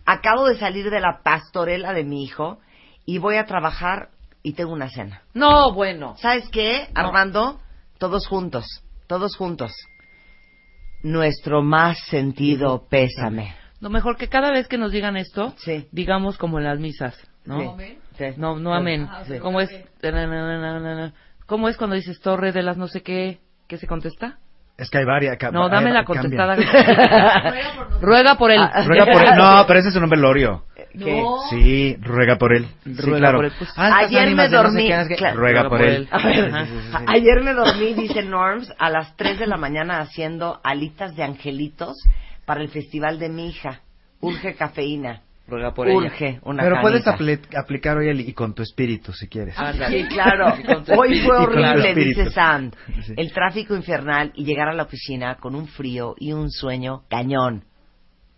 acabo 0.05 0.49
de 0.49 0.57
salir 0.57 0.91
de 0.91 0.99
la 0.99 1.21
pastorela 1.23 1.93
de 1.93 2.03
mi 2.03 2.25
hijo 2.25 2.59
y 3.07 3.19
voy 3.19 3.37
a 3.37 3.45
trabajar 3.45 4.09
y 4.43 4.55
tengo 4.55 4.73
una 4.73 4.88
cena. 4.88 5.23
No, 5.35 5.73
bueno. 5.73 6.17
¿Sabes 6.19 6.49
qué, 6.49 6.88
Armando? 6.97 7.61
Todos 7.99 8.27
juntos, 8.27 8.67
todos 9.07 9.37
juntos. 9.37 9.71
Nuestro 11.05 11.62
más 11.62 11.97
sentido 12.09 12.88
pésame. 12.91 13.55
Lo 13.80 13.90
mejor 13.90 14.16
que 14.16 14.28
cada 14.28 14.50
vez 14.50 14.66
que 14.68 14.78
nos 14.78 14.90
digan 14.92 15.16
esto, 15.16 15.54
Sí. 15.58 15.87
digamos 15.92 16.37
como 16.38 16.58
en 16.58 16.64
las 16.64 16.78
misas, 16.80 17.16
¿no? 17.44 17.76
Sí, 17.78 17.99
sí. 18.18 18.25
No, 18.37 18.58
no 18.58 18.75
amén. 18.75 19.08
Sí. 19.26 19.38
¿Cómo 19.38 19.61
es? 19.61 19.70
¿Cómo 21.47 21.68
es 21.68 21.76
cuando 21.76 21.97
dices 21.97 22.20
torre 22.20 22.52
de 22.52 22.62
las 22.62 22.76
no 22.76 22.88
sé 22.88 23.02
qué? 23.02 23.38
¿Qué 23.68 23.78
se 23.78 23.87
contesta? 23.87 24.38
Es 24.76 24.90
que 24.90 24.99
hay 24.99 25.04
varias. 25.04 25.37
No, 25.52 25.68
dame 25.68 25.88
hay- 25.88 25.94
la 25.94 26.04
contestada. 26.04 26.54
ruega 28.00 28.37
por 28.37 28.50
él. 28.52 28.61
Ah, 28.62 28.85
Ruega 28.87 29.06
por 29.06 29.23
él. 29.23 29.30
No, 29.37 29.64
pero 29.66 29.80
ese 29.80 29.88
es 29.88 29.94
un 29.97 30.02
nombre 30.02 30.20
lorio. 30.20 30.64
¿Qué? 30.92 31.23
Sí, 31.50 31.97
ruega 32.00 32.37
por 32.37 32.52
él. 32.54 32.66
Sí, 32.85 32.94
Ruega 33.00 33.18
claro. 33.18 33.38
por 33.38 33.44
él, 33.47 33.52
pues. 33.58 33.70
Altas 33.76 34.04
Ayer 34.08 34.35
me 34.35 34.49
dormí, 34.49 34.88
qué, 34.88 34.97
no 34.97 35.02
sé 35.02 35.08
qué. 35.11 35.16
claro. 35.16 35.37
Ruega 35.37 35.68
por 35.68 35.82
él. 35.82 36.08
A 36.11 36.18
ver, 36.26 36.54
Ajá. 36.54 37.04
ayer 37.08 37.40
me 37.42 37.52
dormí, 37.54 37.94
dice 37.94 38.23
Norms, 38.23 38.73
a 38.78 38.88
las 38.90 39.16
3 39.16 39.38
de 39.38 39.47
la 39.47 39.56
mañana 39.56 39.99
haciendo 40.00 40.61
alitas 40.64 41.14
de 41.16 41.25
angelitos 41.25 41.97
para 42.49 42.62
el 42.62 42.71
festival 42.71 43.19
de 43.19 43.28
mi 43.28 43.50
hija. 43.50 43.83
Urge 44.21 44.55
cafeína. 44.55 45.21
Ruega 45.47 45.73
por 45.73 45.87
ella. 45.87 45.97
Urge 45.99 46.40
una 46.43 46.62
Pero 46.62 46.81
puedes 46.81 47.05
apli- 47.07 47.40
aplicar 47.57 47.97
hoy 47.99 48.09
el 48.09 48.21
y 48.21 48.33
con 48.33 48.55
tu 48.55 48.62
espíritu 48.62 49.12
si 49.12 49.28
quieres. 49.28 49.55
Ándale. 49.59 50.02
Sí, 50.02 50.09
claro. 50.09 50.55
Y 50.59 50.93
Hoy 50.99 51.21
fue. 51.21 51.37
Y 51.37 51.40
horrible, 51.40 51.95
dice 51.95 52.31
Sand. 52.31 52.75
Sí. 53.05 53.12
El 53.17 53.33
tráfico 53.33 53.76
infernal 53.76 54.33
y 54.35 54.45
llegar 54.45 54.69
a 54.69 54.73
la 54.75 54.83
oficina 54.85 55.37
con 55.37 55.55
un 55.55 55.69
frío 55.69 56.14
y 56.19 56.33
un 56.33 56.50
sueño 56.50 57.02
cañón. 57.09 57.64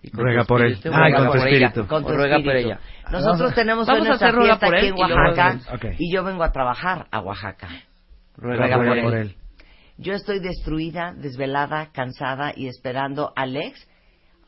Y 0.02 0.10
Ruega 0.10 0.44
por 0.44 0.60
él. 0.62 0.78
Ah, 0.84 0.88
y 0.88 0.88
ruega 0.90 1.16
con 1.18 1.26
tu 1.26 1.32
por 1.38 1.48
ella. 1.48 1.66
espíritu. 1.68 1.88
Con 1.88 2.02
tu 2.04 2.08
ruega 2.14 2.36
por 2.36 2.46
espíritu. 2.56 2.68
ella. 2.68 2.80
Nosotros 3.12 3.54
tenemos 3.54 3.86
Vamos 3.86 4.08
a 4.08 4.12
hacer 4.12 4.34
ruega 4.34 4.58
por 4.58 4.74
aquí 4.76 4.86
él 4.86 4.92
en 4.92 4.98
y 4.98 5.00
luego 5.08 5.14
Oaxaca 5.14 5.46
hacemos- 5.46 5.68
Ok. 5.74 5.84
y 5.98 6.12
yo 6.14 6.24
vengo 6.24 6.42
a 6.44 6.52
trabajar 6.52 7.06
a 7.10 7.20
Oaxaca. 7.20 7.68
Ruega, 8.36 8.66
Ruega 8.66 8.76
por, 8.76 9.02
por 9.02 9.14
él. 9.16 9.26
él. 9.28 9.34
Yo 9.98 10.14
estoy 10.14 10.40
destruida, 10.40 11.12
desvelada, 11.14 11.90
cansada 11.92 12.52
y 12.56 12.68
esperando 12.68 13.32
a 13.36 13.42
Alex. 13.42 13.86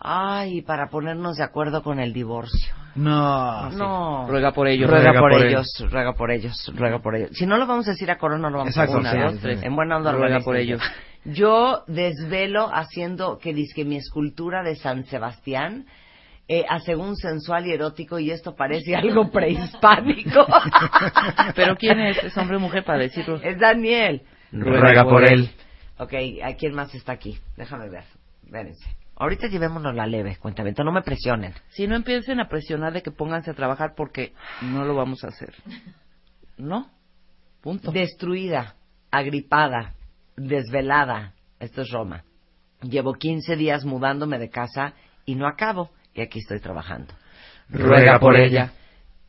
Ay, 0.04 0.62
para 0.62 0.88
ponernos 0.88 1.36
de 1.36 1.44
acuerdo 1.44 1.82
con 1.82 2.00
el 2.00 2.12
divorcio. 2.12 2.74
No. 2.96 3.70
No. 3.70 4.26
Ruega 4.28 4.52
por 4.52 4.66
ellos. 4.66 4.90
Ruega, 4.90 5.04
Ruega 5.12 5.20
por, 5.20 5.30
por 5.30 5.42
él. 5.42 5.48
ellos, 5.48 5.66
ruega 5.90 6.12
por 6.14 6.30
ellos, 6.32 6.72
ruega 6.74 6.98
por 6.98 7.14
ellos. 7.16 7.30
Si 7.34 7.46
no 7.46 7.56
lo 7.56 7.66
vamos 7.66 7.86
a 7.86 7.92
decir 7.92 8.10
a 8.10 8.18
Corona, 8.18 8.50
lo 8.50 8.58
vamos 8.58 8.72
Exacto, 8.76 8.96
a. 8.96 9.00
Una, 9.00 9.12
sí, 9.12 9.18
dos, 9.18 9.32
sí, 9.34 9.38
tres. 9.42 9.60
sí. 9.60 9.66
En 9.66 9.76
buena 9.76 9.96
onda 9.98 10.12
Ruega 10.12 10.40
por 10.40 10.56
ellos. 10.56 10.82
Yo 11.24 11.84
desvelo 11.86 12.68
haciendo 12.74 13.38
que 13.38 13.54
dizque 13.54 13.84
mi 13.84 13.96
escultura 13.96 14.64
de 14.64 14.74
San 14.74 15.04
Sebastián 15.04 15.86
eh, 16.48 16.64
a 16.68 16.80
según 16.80 17.14
sensual 17.14 17.66
y 17.68 17.72
erótico 17.72 18.18
y 18.18 18.32
esto 18.32 18.56
parece 18.56 18.96
algo 18.96 19.30
prehispánico. 19.32 20.44
Pero 21.54 21.76
¿quién 21.76 22.00
es? 22.00 22.22
¿Es 22.24 22.36
hombre 22.36 22.56
o 22.56 22.60
mujer 22.60 22.82
para 22.84 22.98
decirlo? 22.98 23.36
es 23.36 23.56
Daniel. 23.58 24.22
Ruega 24.50 25.04
por 25.04 25.24
él. 25.24 25.48
Ok, 25.98 26.12
¿a 26.44 26.54
quién 26.56 26.74
más 26.74 26.92
está 26.94 27.12
aquí? 27.12 27.38
Déjame 27.56 27.88
ver. 27.88 28.04
Vérense. 28.50 28.84
Ahorita 29.16 29.46
llevémonos 29.46 29.94
la 29.94 30.06
leve, 30.06 30.36
cuéntame, 30.40 30.72
no 30.72 30.92
me 30.92 31.02
presionen. 31.02 31.54
Si 31.68 31.86
no 31.86 31.94
empiecen 31.94 32.40
a 32.40 32.48
presionar 32.48 32.92
de 32.92 33.02
que 33.02 33.10
pónganse 33.10 33.50
a 33.50 33.54
trabajar 33.54 33.94
porque 33.96 34.32
no 34.62 34.84
lo 34.84 34.94
vamos 34.94 35.22
a 35.24 35.28
hacer. 35.28 35.54
¿No? 36.56 36.90
Punto. 37.60 37.92
Destruida, 37.92 38.74
agripada, 39.10 39.94
desvelada. 40.36 41.34
Esto 41.60 41.82
es 41.82 41.90
Roma. 41.90 42.24
Llevo 42.82 43.14
15 43.14 43.54
días 43.56 43.84
mudándome 43.84 44.38
de 44.38 44.50
casa 44.50 44.94
y 45.24 45.34
no 45.36 45.46
acabo. 45.46 45.90
Y 46.14 46.20
aquí 46.22 46.40
estoy 46.40 46.58
trabajando. 46.60 47.14
Ruega 47.68 48.18
por 48.18 48.36
ella. 48.36 48.72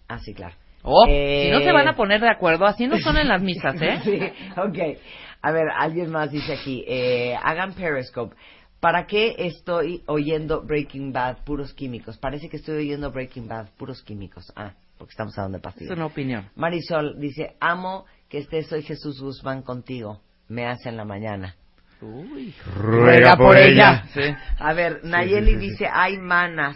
Ah, 0.08 0.20
sí, 0.20 0.34
claro. 0.34 0.56
Oh, 0.82 1.06
Eh, 1.08 1.46
si 1.46 1.52
no 1.52 1.60
se 1.62 1.72
van 1.72 1.88
a 1.88 1.96
poner 1.96 2.20
de 2.20 2.30
acuerdo, 2.30 2.66
así 2.66 2.88
no 2.88 2.98
son 2.98 3.18
en 3.18 3.28
las 3.30 3.42
misas, 3.42 3.82
¿eh? 3.82 4.00
Sí, 4.04 4.20
ok. 4.60 4.98
A 5.42 5.52
ver, 5.52 5.70
alguien 5.78 6.12
más 6.12 6.32
dice 6.32 6.54
aquí, 6.54 6.84
eh, 6.88 7.36
hagan 7.42 7.74
Periscope. 7.74 8.36
¿Para 8.84 9.08
qué 9.08 9.36
estoy 9.38 10.04
oyendo 10.08 10.62
Breaking 10.62 11.14
Bad 11.14 11.46
puros 11.46 11.74
químicos? 11.74 12.18
Parece 12.18 12.50
que 12.50 12.58
estoy 12.58 12.76
oyendo 12.80 13.12
Breaking 13.14 13.48
Bad 13.48 13.70
puros 13.78 14.04
químicos. 14.04 14.52
Ah, 14.58 14.74
porque 14.98 15.12
estamos 15.12 15.38
hablando 15.38 15.56
de 15.58 15.60
Es 15.60 15.64
pastillas. 15.64 15.96
una 15.96 16.06
opinión. 16.08 16.50
Marisol 16.56 17.18
dice, 17.18 17.56
amo 17.62 18.04
que 18.28 18.40
estés 18.40 18.70
hoy 18.74 18.84
Jesús 18.84 19.22
Guzmán 19.22 19.62
contigo. 19.62 20.20
Me 20.50 20.68
hace 20.68 20.90
en 20.90 20.98
la 20.98 21.06
mañana. 21.06 21.56
Uy. 22.02 22.54
Ruega 22.76 23.38
por 23.38 23.56
ella. 23.56 24.04
Sí. 24.14 24.20
A 24.60 24.74
ver, 24.74 25.00
Nayeli 25.06 25.52
sí, 25.52 25.54
sí, 25.54 25.62
sí. 25.62 25.70
dice, 25.72 25.88
hay 25.90 26.18
manas. 26.18 26.76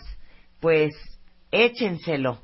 Pues 0.62 0.94
échenselo. 1.52 2.40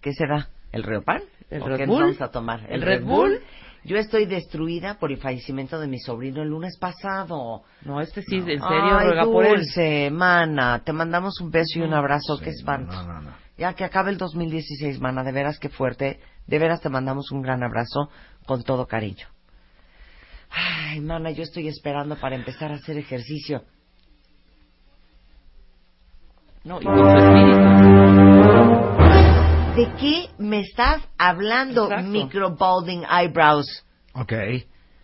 ¿Qué 0.00 0.12
será? 0.12 0.50
¿El 0.70 0.84
Riopan? 0.84 1.22
¿El 1.50 1.62
¿O 1.62 1.66
Red 1.66 1.76
qué 1.78 1.86
Bull? 1.86 2.02
vamos 2.02 2.20
a 2.20 2.30
tomar? 2.30 2.64
¿El 2.68 2.82
Red 2.82 3.02
Bull? 3.02 3.40
Yo 3.84 3.96
estoy 3.96 4.26
destruida 4.26 4.98
por 4.98 5.10
el 5.10 5.18
fallecimiento 5.18 5.80
de 5.80 5.86
mi 5.86 5.98
sobrino 5.98 6.42
el 6.42 6.48
lunes 6.48 6.76
pasado. 6.78 7.62
No, 7.84 8.00
este 8.00 8.22
sí, 8.22 8.36
en 8.36 8.44
serio, 8.44 8.98
Ay, 8.98 9.06
ruega 9.06 9.24
por 9.24 9.44
él. 9.44 9.56
dulce, 9.56 10.10
mana. 10.10 10.82
Te 10.84 10.92
mandamos 10.92 11.40
un 11.40 11.50
beso 11.50 11.78
y 11.78 11.82
un 11.82 11.94
abrazo. 11.94 12.38
Qué 12.38 12.50
espanto. 12.50 12.92
No. 12.92 13.34
Ya 13.56 13.72
que 13.74 13.84
acabe 13.84 14.10
el 14.10 14.18
2016, 14.18 15.00
mana. 15.00 15.22
De 15.22 15.32
veras, 15.32 15.58
qué 15.58 15.70
fuerte. 15.70 16.20
De 16.46 16.58
veras 16.58 16.80
te 16.80 16.90
mandamos 16.90 17.30
un 17.30 17.40
gran 17.40 17.62
abrazo 17.62 18.10
con 18.46 18.62
todo 18.62 18.86
cariño. 18.86 19.26
Ay, 20.50 21.00
mana, 21.00 21.30
yo 21.30 21.42
estoy 21.42 21.68
esperando 21.68 22.16
para 22.16 22.36
empezar 22.36 22.72
a 22.72 22.74
hacer 22.74 22.98
ejercicio. 22.98 23.62
No, 26.64 26.80
y. 26.82 27.69
¿De 29.80 29.92
qué 29.98 30.26
me 30.38 30.60
estás 30.60 31.00
hablando, 31.16 31.84
Exacto. 31.84 32.10
micro 32.10 32.54
balding 32.54 33.02
eyebrows? 33.10 33.66
Ok. 34.14 34.32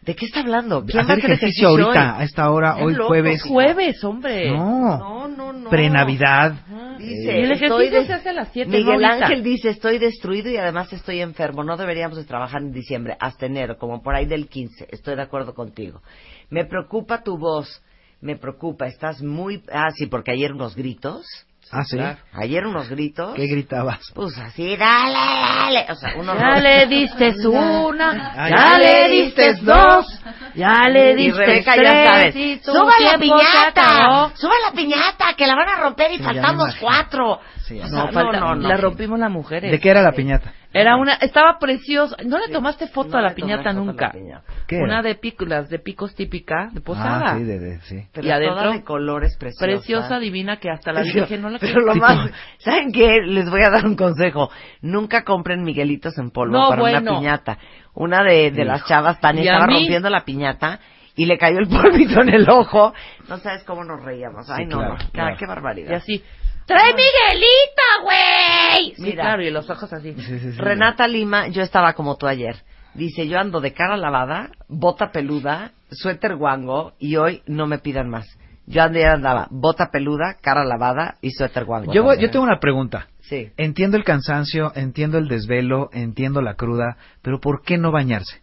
¿De 0.03 0.15
qué 0.15 0.27
está 0.27 0.41
hablando? 0.41 0.85
¿Quién 0.85 0.99
va 0.99 1.01
a 1.01 1.05
Hacer 1.15 1.19
hacer 1.19 1.31
ejercicio 1.33 1.71
hoy? 1.71 1.81
ahorita, 1.83 2.19
a 2.19 2.25
esta 2.25 2.51
hora, 2.51 2.77
hoy 2.77 2.93
loco, 2.95 3.09
jueves. 3.09 3.43
Jueves, 3.43 4.05
hombre. 4.05 4.51
No. 4.51 4.99
No, 4.99 5.29
no, 5.29 5.53
no. 5.55 5.71
Pre-Navidad. 5.71 6.53
Dice, 6.99 7.39
Y 7.39 7.43
el 7.43 7.53
estoy 7.53 7.87
ejercicio 7.87 7.99
des- 8.01 8.07
se 8.07 8.13
hace 8.13 8.29
a 8.29 8.33
las 8.35 8.49
7, 8.53 8.71
Miguel 8.71 9.01
no. 9.01 9.09
Ángel 9.09 9.43
dice, 9.43 9.71
estoy 9.71 9.99
destruido 9.99 10.51
y 10.51 10.59
además 10.59 10.93
estoy 10.93 11.21
enfermo. 11.23 11.65
No 11.65 11.77
deberíamos 11.79 12.19
de 12.19 12.25
trabajar 12.25 12.61
en 12.61 12.73
diciembre, 12.73 13.17
hasta 13.19 13.47
enero, 13.47 13.79
como 13.79 14.03
por 14.03 14.15
ahí 14.15 14.27
del 14.27 14.49
15. 14.49 14.89
Estoy 14.91 15.17
de 15.17 15.23
acuerdo 15.23 15.55
contigo. 15.55 16.03
Me 16.51 16.67
preocupa 16.67 17.23
tu 17.23 17.39
voz. 17.39 17.83
Me 18.21 18.37
preocupa. 18.37 18.87
Estás 18.87 19.23
muy... 19.23 19.63
Ah, 19.73 19.89
sí, 19.95 20.07
porque 20.07 20.33
ayer 20.33 20.53
unos 20.53 20.77
gritos. 20.77 21.25
Ah, 21.73 21.83
sí. 21.85 21.97
claro. 21.97 22.19
Ayer 22.33 22.65
unos 22.67 22.89
gritos. 22.89 23.35
¿Qué 23.35 23.47
gritabas? 23.47 23.99
Pues 24.15 24.39
así, 24.39 24.77
dale, 24.77 25.15
dale. 25.15 25.87
O 25.91 25.95
sea, 25.97 26.15
unos... 26.17 26.39
Ya 26.39 26.57
le 26.61 26.87
diste 26.87 27.35
una, 27.49 28.33
Ah, 28.37 28.49
ya 28.49 28.57
ya. 28.57 28.79
le 28.79 29.09
diste 29.09 29.55
dos, 29.63 30.07
ya 30.55 30.89
le 30.89 31.13
Y 31.13 31.17
diste 31.17 31.45
Rebeca 31.45 31.73
tres 31.75 31.91
ya 31.93 32.05
sabes. 32.07 32.37
y 32.37 32.59
¡Suba 32.61 32.93
la 33.01 33.19
piñata! 33.19 34.31
¡Suba 34.37 34.55
la 34.65 34.73
piñata! 34.77 35.35
¡Que 35.37 35.47
la 35.47 35.55
van 35.57 35.69
a 35.69 35.77
romper 35.81 36.13
y 36.13 36.19
Sí, 36.19 36.23
faltamos 36.23 36.75
cuatro! 36.77 37.41
Sí, 37.67 37.81
no, 37.81 37.89
No, 38.07 38.13
falta, 38.13 38.39
no, 38.39 38.55
no, 38.55 38.69
la 38.69 38.77
rompimos 38.77 39.19
las 39.19 39.31
mujeres. 39.31 39.73
¿De 39.73 39.81
qué 39.81 39.91
era 39.91 40.01
la 40.01 40.13
piñata? 40.13 40.53
Era 40.73 40.97
una, 40.97 41.15
estaba 41.15 41.59
preciosa. 41.59 42.15
¿No 42.25 42.39
le 42.39 42.49
tomaste 42.53 42.87
foto 42.87 43.11
No 43.13 43.19
a 43.19 43.23
la 43.23 43.35
piñata 43.35 43.65
la 43.65 43.73
nunca? 43.73 44.13
piñata. 44.13 44.45
¿Qué 44.69 44.77
Una 44.77 45.01
era? 45.01 45.03
de 45.03 45.15
pícolas, 45.17 45.69
de 45.69 45.79
picos 45.81 46.15
típica, 46.15 46.69
de 46.73 46.81
posada. 46.81 47.33
Ah, 47.33 47.37
sí, 47.39 47.45
de, 47.45 47.59
de- 47.59 47.81
sí. 47.81 48.07
Pero 48.13 48.27
y 48.27 48.31
adentro, 48.31 48.57
toda 48.63 48.73
de 48.75 48.85
colores 48.85 49.37
preciosa. 49.37 49.65
preciosa, 49.67 50.19
divina, 50.21 50.59
que 50.59 50.71
hasta 50.71 50.93
la 50.93 51.01
Pero- 51.13 51.23
dije, 51.23 51.39
no 51.39 51.49
la 51.51 51.59
Pero 51.59 51.73
quiero. 51.81 51.87
lo 51.87 51.95
más, 51.97 52.31
¿saben 52.59 52.93
qué? 52.93 53.21
Les 53.25 53.51
voy 53.51 53.63
a 53.67 53.71
dar 53.71 53.85
un 53.85 53.97
consejo. 53.97 54.49
Nunca 54.83 55.25
compren 55.25 55.63
miguelitos 55.65 56.17
en 56.19 56.31
polvo 56.31 56.53
No, 56.57 56.69
para 56.69 56.83
una 56.83 57.01
piñata. 57.01 57.59
Una 57.95 58.23
de, 58.23 58.51
de 58.53 58.65
las 58.65 58.85
chavas, 58.85 59.19
Tania, 59.21 59.43
¿Y 59.45 59.49
a 59.49 59.53
estaba 59.55 59.67
mí? 59.67 59.79
rompiendo 59.81 60.09
la 60.11 60.25
piñata 60.25 60.79
y 61.17 61.25
le 61.25 61.37
cayó 61.39 61.59
el 61.59 61.67
polvito 61.69 62.21
en 62.21 62.29
el 62.29 62.49
ojo. 62.49 62.93
No 63.29 63.39
sabes 63.39 63.65
cómo 63.65 63.83
nos 63.83 64.05
reíamos. 64.05 64.49
Ay, 64.51 64.65
Sí, 64.65 64.71
no, 64.71 64.79
claro, 64.79 64.95
no. 65.03 65.11
Claro. 65.11 65.37
qué 65.39 65.47
barbaridad. 65.47 65.91
Y 65.91 65.95
así, 65.95 66.25
¡trae 66.67 66.93
Miguelito, 66.93 67.83
güey! 68.03 68.95
Sí, 68.97 69.03
Mira. 69.03 69.23
claro, 69.23 69.43
y 69.43 69.51
los 69.51 69.69
ojos 69.71 69.93
así. 69.93 70.13
Sí, 70.15 70.39
sí, 70.39 70.53
sí. 70.53 70.59
Renata 70.59 71.07
Lima, 71.09 71.49
yo 71.49 71.63
estaba 71.63 71.95
como 71.95 72.17
tú 72.17 72.27
ayer. 72.27 72.57
Dice, 72.95 73.29
yo 73.29 73.39
ando 73.39 73.61
de 73.61 73.73
cara 73.73 73.97
lavada, 73.97 74.51
bota 74.69 75.11
peluda, 75.13 75.73
suéter 75.91 76.37
guango 76.37 76.95
y 76.99 77.17
hoy 77.17 77.43
no 77.47 77.67
me 77.67 77.79
pidan 77.79 78.09
más. 78.09 78.27
Yo 78.67 78.83
ayer 78.83 79.07
andaba 79.07 79.47
bota 79.51 79.91
peluda, 79.93 80.37
cara 80.41 80.65
lavada 80.65 81.17
y 81.21 81.31
suéter 81.31 81.65
guango. 81.65 81.93
Yo, 81.93 82.15
yo 82.15 82.31
tengo 82.31 82.45
una 82.45 82.59
pregunta. 82.59 83.09
Sí. 83.21 83.51
Entiendo 83.57 83.97
el 83.97 84.05
cansancio, 84.05 84.73
entiendo 84.75 85.19
el 85.19 85.29
desvelo, 85.29 85.91
entiendo 85.93 86.41
la 86.41 86.55
cruda, 86.55 86.97
pero 87.23 87.41
¿por 87.41 87.63
qué 87.63 87.77
no 87.77 87.93
bañarse? 87.93 88.41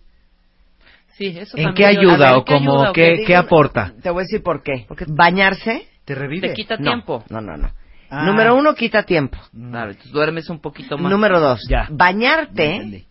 Sí, 1.17 1.27
eso 1.37 1.57
¿En 1.57 1.73
qué 1.73 1.85
ayuda 1.85 2.31
ver, 2.31 2.37
o 2.37 2.45
como 2.45 2.73
ayuda 2.75 2.89
o 2.89 2.93
qué, 2.93 3.11
digo- 3.13 3.27
qué 3.27 3.35
aporta? 3.35 3.93
Te 4.01 4.09
voy 4.09 4.21
a 4.21 4.23
decir 4.23 4.41
por 4.41 4.63
qué. 4.63 4.87
Bañarse 5.07 5.87
¿Te 6.05 6.15
revive? 6.15 6.49
Te 6.49 6.53
quita 6.53 6.77
no, 6.77 6.83
tiempo. 6.83 7.23
No, 7.29 7.39
no, 7.39 7.55
no. 7.55 7.69
Ah. 8.15 8.25
Número 8.25 8.55
uno, 8.55 8.75
quita 8.75 9.03
tiempo. 9.03 9.37
Claro, 9.51 9.89
entonces 9.91 10.11
duermes 10.11 10.49
un 10.49 10.59
poquito 10.59 10.97
más. 10.99 11.11
Número 11.11 11.39
dos, 11.39 11.61
Ya. 11.67 11.87
bañarte. 11.89 13.05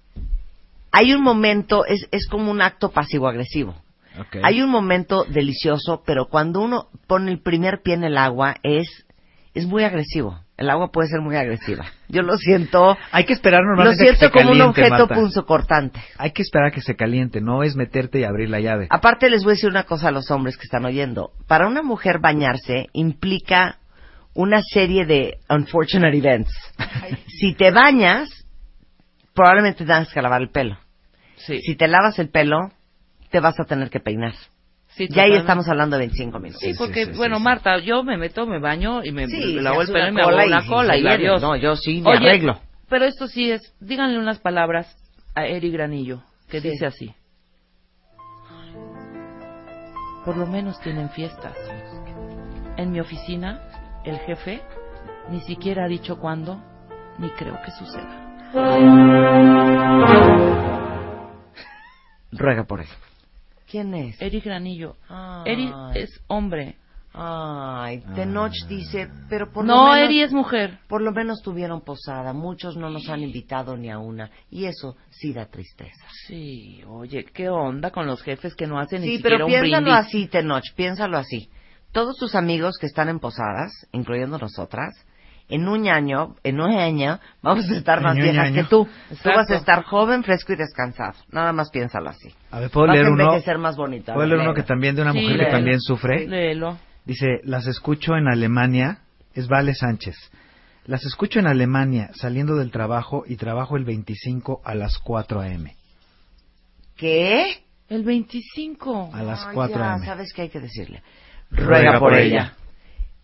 Hay 0.93 1.13
un 1.13 1.23
momento, 1.23 1.85
es, 1.87 2.07
es 2.13 2.29
como 2.29 2.51
un 2.51 2.61
acto 2.63 2.91
pasivo-agresivo. 2.91 3.75
Hay 4.43 4.61
un 4.61 4.71
momento 4.71 5.25
delicioso, 5.25 6.03
pero 6.07 6.27
cuando 6.29 6.61
uno 6.61 6.89
pone 7.07 7.31
el 7.33 7.41
primer 7.41 7.81
pie 7.83 7.95
en 7.95 8.05
el 8.05 8.19
agua 8.19 8.57
es, 8.63 8.87
es 9.55 9.67
muy 9.67 9.85
agresivo. 9.85 10.39
El 10.59 10.69
agua 10.71 10.93
puede 10.93 11.09
ser 11.09 11.21
muy 11.23 11.35
agresiva. 11.35 11.87
Yo 12.09 12.21
lo 12.23 12.37
siento, 12.37 12.97
Hay 13.11 13.25
que 13.25 13.33
esperar 13.33 13.63
lo 13.63 13.69
normalmente 13.69 14.05
que 14.05 14.17
siento 14.17 14.27
se 14.27 14.31
como 14.45 14.53
un 14.53 14.61
objeto 14.61 14.91
Marta. 14.91 15.15
punzocortante. 15.15 16.01
Hay 16.19 16.31
que 16.33 16.43
esperar 16.43 16.69
a 16.69 16.71
que 16.71 16.83
se 16.83 16.95
caliente, 16.95 17.41
no 17.41 17.63
es 17.63 17.75
meterte 17.75 18.21
y 18.21 18.25
abrir 18.25 18.51
la 18.51 18.61
llave. 18.61 18.87
Aparte 18.91 19.31
les 19.31 19.43
voy 19.43 19.53
a 19.53 19.55
decir 19.55 19.71
una 19.71 19.85
cosa 19.85 20.09
a 20.09 20.13
los 20.13 20.31
hombres 20.31 20.57
que 20.59 20.65
están 20.65 20.85
oyendo. 20.85 21.31
Para 21.49 21.67
una 21.67 21.83
mujer 21.83 22.19
bañarse 22.21 22.89
implica 22.93 23.79
una 24.35 24.63
serie 24.63 25.05
de 25.07 25.39
unfortunate 25.49 26.17
events. 26.17 26.51
Si 27.27 27.55
te 27.55 27.73
bañas, 27.73 28.29
probablemente 29.35 29.79
tengas 29.85 30.13
que 30.13 30.23
lavar 30.23 30.43
el 30.43 30.51
pelo. 30.51 30.79
Sí, 31.37 31.61
Si 31.61 31.75
te 31.75 31.89
lavas 31.89 32.19
el 32.21 32.29
pelo, 32.29 32.71
te 33.31 33.41
vas 33.41 33.59
a 33.59 33.65
tener 33.65 33.91
que 33.91 33.99
peinar. 33.99 34.35
sí, 34.95 35.09
Y 35.11 35.19
ahí 35.19 35.33
estamos 35.33 35.67
hablando 35.69 35.97
de 35.97 36.07
25 36.07 36.39
minutos. 36.39 36.61
Sí, 36.63 36.75
porque, 36.79 37.07
sí, 37.07 37.13
sí, 37.13 37.17
bueno, 37.19 37.39
sí. 37.39 37.43
Marta, 37.43 37.79
yo 37.79 38.05
me 38.05 38.17
meto, 38.17 38.47
me 38.47 38.61
baño 38.61 39.03
y 39.03 39.11
me, 39.11 39.27
lavo 39.61 39.83
el 39.83 39.89
pelo 39.89 40.09
y 40.09 40.13
me 40.13 40.23
hago 40.23 40.31
y 40.63 40.69
cola 40.69 40.97
y 40.97 41.07
adiós. 41.07 41.43
No, 41.43 41.57
yo 41.57 41.75
sí, 41.75 42.01
me 42.01 42.11
Oye, 42.11 42.29
arreglo. 42.29 42.61
pero 42.89 43.07
esto 43.07 43.27
sí 43.27 43.51
es, 43.51 43.75
díganle 43.81 44.19
unas 44.21 44.39
palabras 44.39 44.97
a 45.35 45.47
Eri 45.47 45.71
Granillo, 45.73 46.23
que 46.49 46.61
Sí. 46.61 46.71
dice 46.71 46.87
así. 46.87 47.13
Por 50.25 50.37
lo 50.37 50.47
menos 50.47 50.79
tienen 50.81 51.11
fiestas. 51.11 51.57
En 52.77 52.93
mi 52.93 53.01
oficina, 53.01 53.61
el 54.05 54.19
jefe 54.21 54.63
ni 55.31 55.41
siquiera 55.43 55.85
ha 55.85 55.89
dicho 55.89 56.19
cuándo, 56.19 56.61
ni 57.19 57.31
creo 57.31 57.59
que 57.65 57.71
suceda. 57.73 58.19
Ruega 62.33 62.65
por 62.65 62.81
él. 62.81 62.87
¿Quién 63.71 63.95
es? 63.95 64.21
Eri 64.21 64.41
Granillo. 64.41 64.97
Ay. 65.09 65.53
Eri 65.53 65.73
es 65.95 66.21
hombre. 66.27 66.77
Ay, 67.15 68.03
Tenoch 68.15 68.55
dice, 68.69 69.07
pero 69.29 69.53
por 69.53 69.67
lo 69.67 69.75
No, 69.75 69.93
menos... 69.93 69.99
Eri 70.09 70.23
es 70.23 70.33
mujer. 70.33 70.79
Por 70.89 71.03
lo 71.03 71.13
menos 71.13 71.43
tuvieron 71.43 71.83
posada. 71.83 72.33
Muchos 72.33 72.75
no 72.77 72.89
nos 72.89 73.07
han 73.11 73.21
invitado 73.23 73.77
ni 73.77 73.91
a 73.91 73.99
una. 73.99 74.31
Y 74.51 74.65
eso 74.65 74.97
sí 75.11 75.35
da 75.35 75.45
tristeza. 75.47 76.07
Sí, 76.27 76.83
oye, 76.89 77.25
¿qué 77.27 77.51
onda 77.51 77.91
con 77.91 78.07
los 78.07 78.23
jefes 78.23 78.55
que 78.55 78.67
no 78.67 78.79
hacen 78.79 79.03
ni 79.03 79.09
Sí, 79.09 79.17
siquiera 79.17 79.37
pero 79.37 79.47
un 79.47 79.53
piénsalo 79.53 79.85
brindis? 79.91 80.07
así, 80.07 80.27
Tenoch, 80.27 80.65
piénsalo 80.75 81.19
así. 81.19 81.51
Todos 81.93 82.17
tus 82.17 82.35
amigos 82.35 82.77
que 82.81 82.87
están 82.87 83.09
en 83.09 83.19
posadas, 83.21 83.71
incluyendo 83.93 84.39
nosotras, 84.39 84.95
en 85.49 85.69
un 85.69 85.87
año, 85.89 86.37
en 86.45 86.61
un 86.61 86.71
año, 86.71 87.19
vamos 87.43 87.69
a 87.69 87.77
estar 87.77 88.01
más 88.01 88.17
viejas 88.17 88.47
año. 88.47 88.55
que 88.55 88.65
tú. 88.65 88.85
Tú 88.87 88.91
Exacto. 89.11 89.39
vas 89.39 89.51
a 89.51 89.57
estar 89.57 89.83
joven, 89.85 90.23
fresco 90.25 90.53
y 90.55 90.57
descansado. 90.57 91.15
Nada 91.31 91.53
más 91.53 91.69
piénsalo 91.71 92.09
así. 92.09 92.33
A 92.51 92.61
ver, 92.61 92.71
¿puedo 92.71 92.87
vas 92.87 92.95
leer 92.97 93.07
a 93.09 93.11
uno? 93.13 93.25
envejecer 93.25 93.59
más 93.59 93.77
bonito. 93.77 94.13
A 94.13 94.15
¿Puedo 94.15 94.29
ver, 94.29 94.37
leer 94.39 94.49
uno 94.49 94.55
que 94.55 94.63
también 94.63 94.97
de 94.97 95.03
una 95.03 95.13
Sí, 95.13 95.19
mujer 95.21 95.33
que 95.37 95.43
léelo. 95.45 95.57
también 95.57 95.81
sufre? 95.81 96.27
Léelo. 96.27 96.79
Dice, 97.05 97.41
las 97.45 97.67
escucho 97.67 98.17
en 98.17 98.29
Alemania, 98.29 99.01
es 99.35 99.49
Vale 99.49 99.75
Sánchez. 99.75 100.17
Las 100.87 101.05
escucho 101.05 101.41
en 101.41 101.47
Alemania 101.47 102.11
saliendo 102.15 102.57
del 102.57 102.71
trabajo 102.71 103.25
y 103.27 103.37
trabajo 103.37 103.77
el 103.77 103.85
25 103.85 104.63
a 104.65 104.75
las 104.75 104.97
4 104.99 105.41
a.m. 105.41 105.77
¿Qué? 106.97 107.65
El 107.89 108.05
25. 108.05 109.11
A 109.13 109.23
las 109.23 109.45
Ah, 109.47 109.51
4 109.53 109.77
ya, 109.79 109.93
a.m. 109.93 110.07
¿Sabes 110.07 110.33
qué 110.33 110.43
hay 110.43 110.49
que 110.49 110.61
decirle? 110.61 111.03
Ruega 111.53 111.99
por 111.99 112.15
ella. 112.15 112.55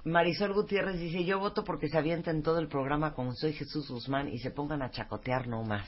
Marisol 0.05 0.55
Gutiérrez 0.55 0.99
dice, 0.99 1.25
yo 1.25 1.39
voto 1.39 1.65
porque 1.65 1.89
se 1.89 1.99
avienten 1.99 2.43
todo 2.43 2.59
el 2.61 2.69
programa 2.69 3.13
como 3.15 3.33
soy 3.35 3.53
Jesús 3.53 3.91
Guzmán 3.91 4.29
y 4.29 4.39
se 4.39 4.51
pongan 4.51 4.83
a 4.83 4.91
chacotear 4.91 5.47
no 5.49 5.63
más. 5.65 5.87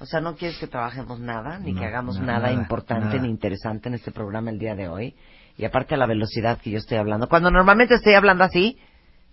O 0.00 0.06
sea, 0.06 0.20
no 0.20 0.36
quieres 0.36 0.58
que 0.58 0.68
trabajemos 0.68 1.18
nada, 1.18 1.58
ni 1.58 1.72
No, 1.72 1.80
que 1.80 1.86
hagamos 1.86 2.18
no, 2.20 2.26
nada, 2.26 2.50
nada, 2.50 2.52
importante 2.52 3.16
nada. 3.16 3.22
ni 3.22 3.28
interesante 3.28 3.88
en 3.88 3.94
este 3.96 4.12
programa 4.12 4.50
el 4.50 4.58
día 4.58 4.74
de 4.76 4.88
hoy. 4.88 5.16
Y 5.56 5.64
aparte 5.64 5.94
a 5.94 5.98
la 5.98 6.06
velocidad 6.06 6.60
que 6.60 6.70
yo 6.70 6.78
estoy 6.78 6.98
hablando. 6.98 7.28
Cuando 7.28 7.50
normalmente 7.50 7.94
estoy 7.94 8.14
hablando 8.14 8.44
así, 8.44 8.78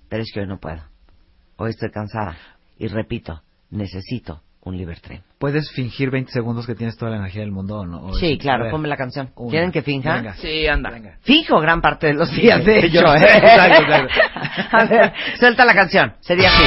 pero 0.09 0.23
es 0.23 0.31
que 0.33 0.39
hoy 0.39 0.47
no 0.47 0.59
puedo. 0.59 0.81
Hoy 1.57 1.69
estoy 1.69 1.91
cansada. 1.91 2.35
Y 2.79 2.87
repito, 2.87 3.43
necesito 3.69 4.41
un 4.61 4.75
Libertrim. 4.75 5.21
¿Puedes 5.45 5.69
fingir 5.73 6.09
20 6.09 6.31
segundos 6.31 6.65
que 6.65 6.73
tienes 6.73 6.97
toda 6.97 7.11
la 7.11 7.17
energía 7.17 7.41
del 7.41 7.51
mundo 7.51 7.81
o 7.81 7.85
no? 7.85 8.01
O 8.07 8.13
Sí, 8.15 8.35
claro, 8.39 8.63
ver. 8.63 8.71
ponme 8.71 8.87
la 8.87 8.97
canción. 8.97 9.29
Una. 9.35 9.51
¿Quieren 9.51 9.71
que 9.71 9.83
finja? 9.83 10.15
Venga. 10.15 10.33
Sí, 10.37 10.65
anda. 10.65 10.89
Venga. 10.89 11.17
Fijo 11.21 11.59
gran 11.59 11.81
parte 11.81 12.07
de 12.07 12.13
los 12.15 12.31
días, 12.35 12.65
de 12.65 12.79
hecho. 12.79 12.87
yo 13.03 13.13
¿eh? 13.13 13.19
exacto. 13.21 14.07
A 14.71 14.85
ver, 14.85 15.13
suelta 15.39 15.63
la 15.63 15.75
canción. 15.75 16.13
Sería 16.21 16.49
así. 16.49 16.63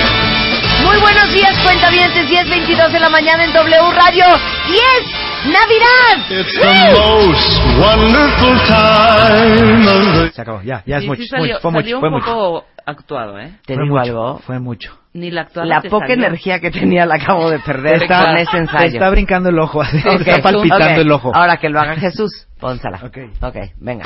Muy 0.87 0.97
buenos 1.01 1.33
días, 1.33 1.53
cuentavientes. 1.65 2.31
10.22 2.31 2.93
de 2.93 3.01
la 3.01 3.09
mañana 3.09 3.45
en 3.47 3.53
W 3.53 3.93
Radio. 3.97 4.25
¡Y 4.69 4.75
es 4.75 5.11
Navidad! 5.47 6.41
It's 6.41 6.55
the 6.55 7.01
most 7.01 7.59
wonderful 7.81 8.59
time 8.69 9.89
of 9.89 10.23
the 10.23 10.31
Se 10.35 10.43
acabó, 10.43 10.63
ya, 10.63 10.85
ya 10.87 10.99
es 10.99 11.03
Sí, 11.03 11.09
mucho, 11.09 11.23
sí 11.23 11.29
salió, 11.29 11.55
mucho, 11.55 11.61
fue 11.63 11.73
salió 11.83 11.97
mucho, 11.97 12.01
fue 12.01 12.09
un 12.11 12.15
mucho. 12.15 12.27
poco 12.27 12.67
actuado, 12.87 13.39
¿eh? 13.41 13.55
Te 13.67 13.75
Fue 13.75 13.83
digo 13.83 13.97
mucho, 13.97 14.09
algo. 14.09 14.39
Fue 14.47 14.59
mucho. 14.61 14.97
Ni 15.19 15.31
la 15.31 15.43
actuada 15.43 15.67
La 15.69 15.83
poca 15.83 16.07
salió. 16.07 16.27
energía 16.27 16.61
que 16.61 16.71
tenía 16.71 17.05
la 17.07 17.17
acabo 17.17 17.51
de 17.51 17.59
perder 17.61 18.03
Está- 18.03 18.25
con 18.27 18.37
ese 18.37 18.51
Te 18.53 18.59
ensayo. 18.59 18.87
está 18.95 19.11
brincando 19.11 19.49
el 19.49 19.59
ojo, 19.59 19.83
así, 19.83 20.01
te 20.03 20.09
Ok, 20.11 20.21
está 20.21 20.43
palpitando 20.43 20.87
ok. 20.95 20.99
el 20.99 21.13
ojo. 21.13 21.35
Ahora 21.35 21.57
que 21.57 21.69
lo 21.69 21.81
haga 21.81 21.97
Jesús, 21.97 22.47
pónsela. 22.61 23.01
Ok. 23.05 23.19
Ok, 23.43 23.57
venga. 23.79 24.05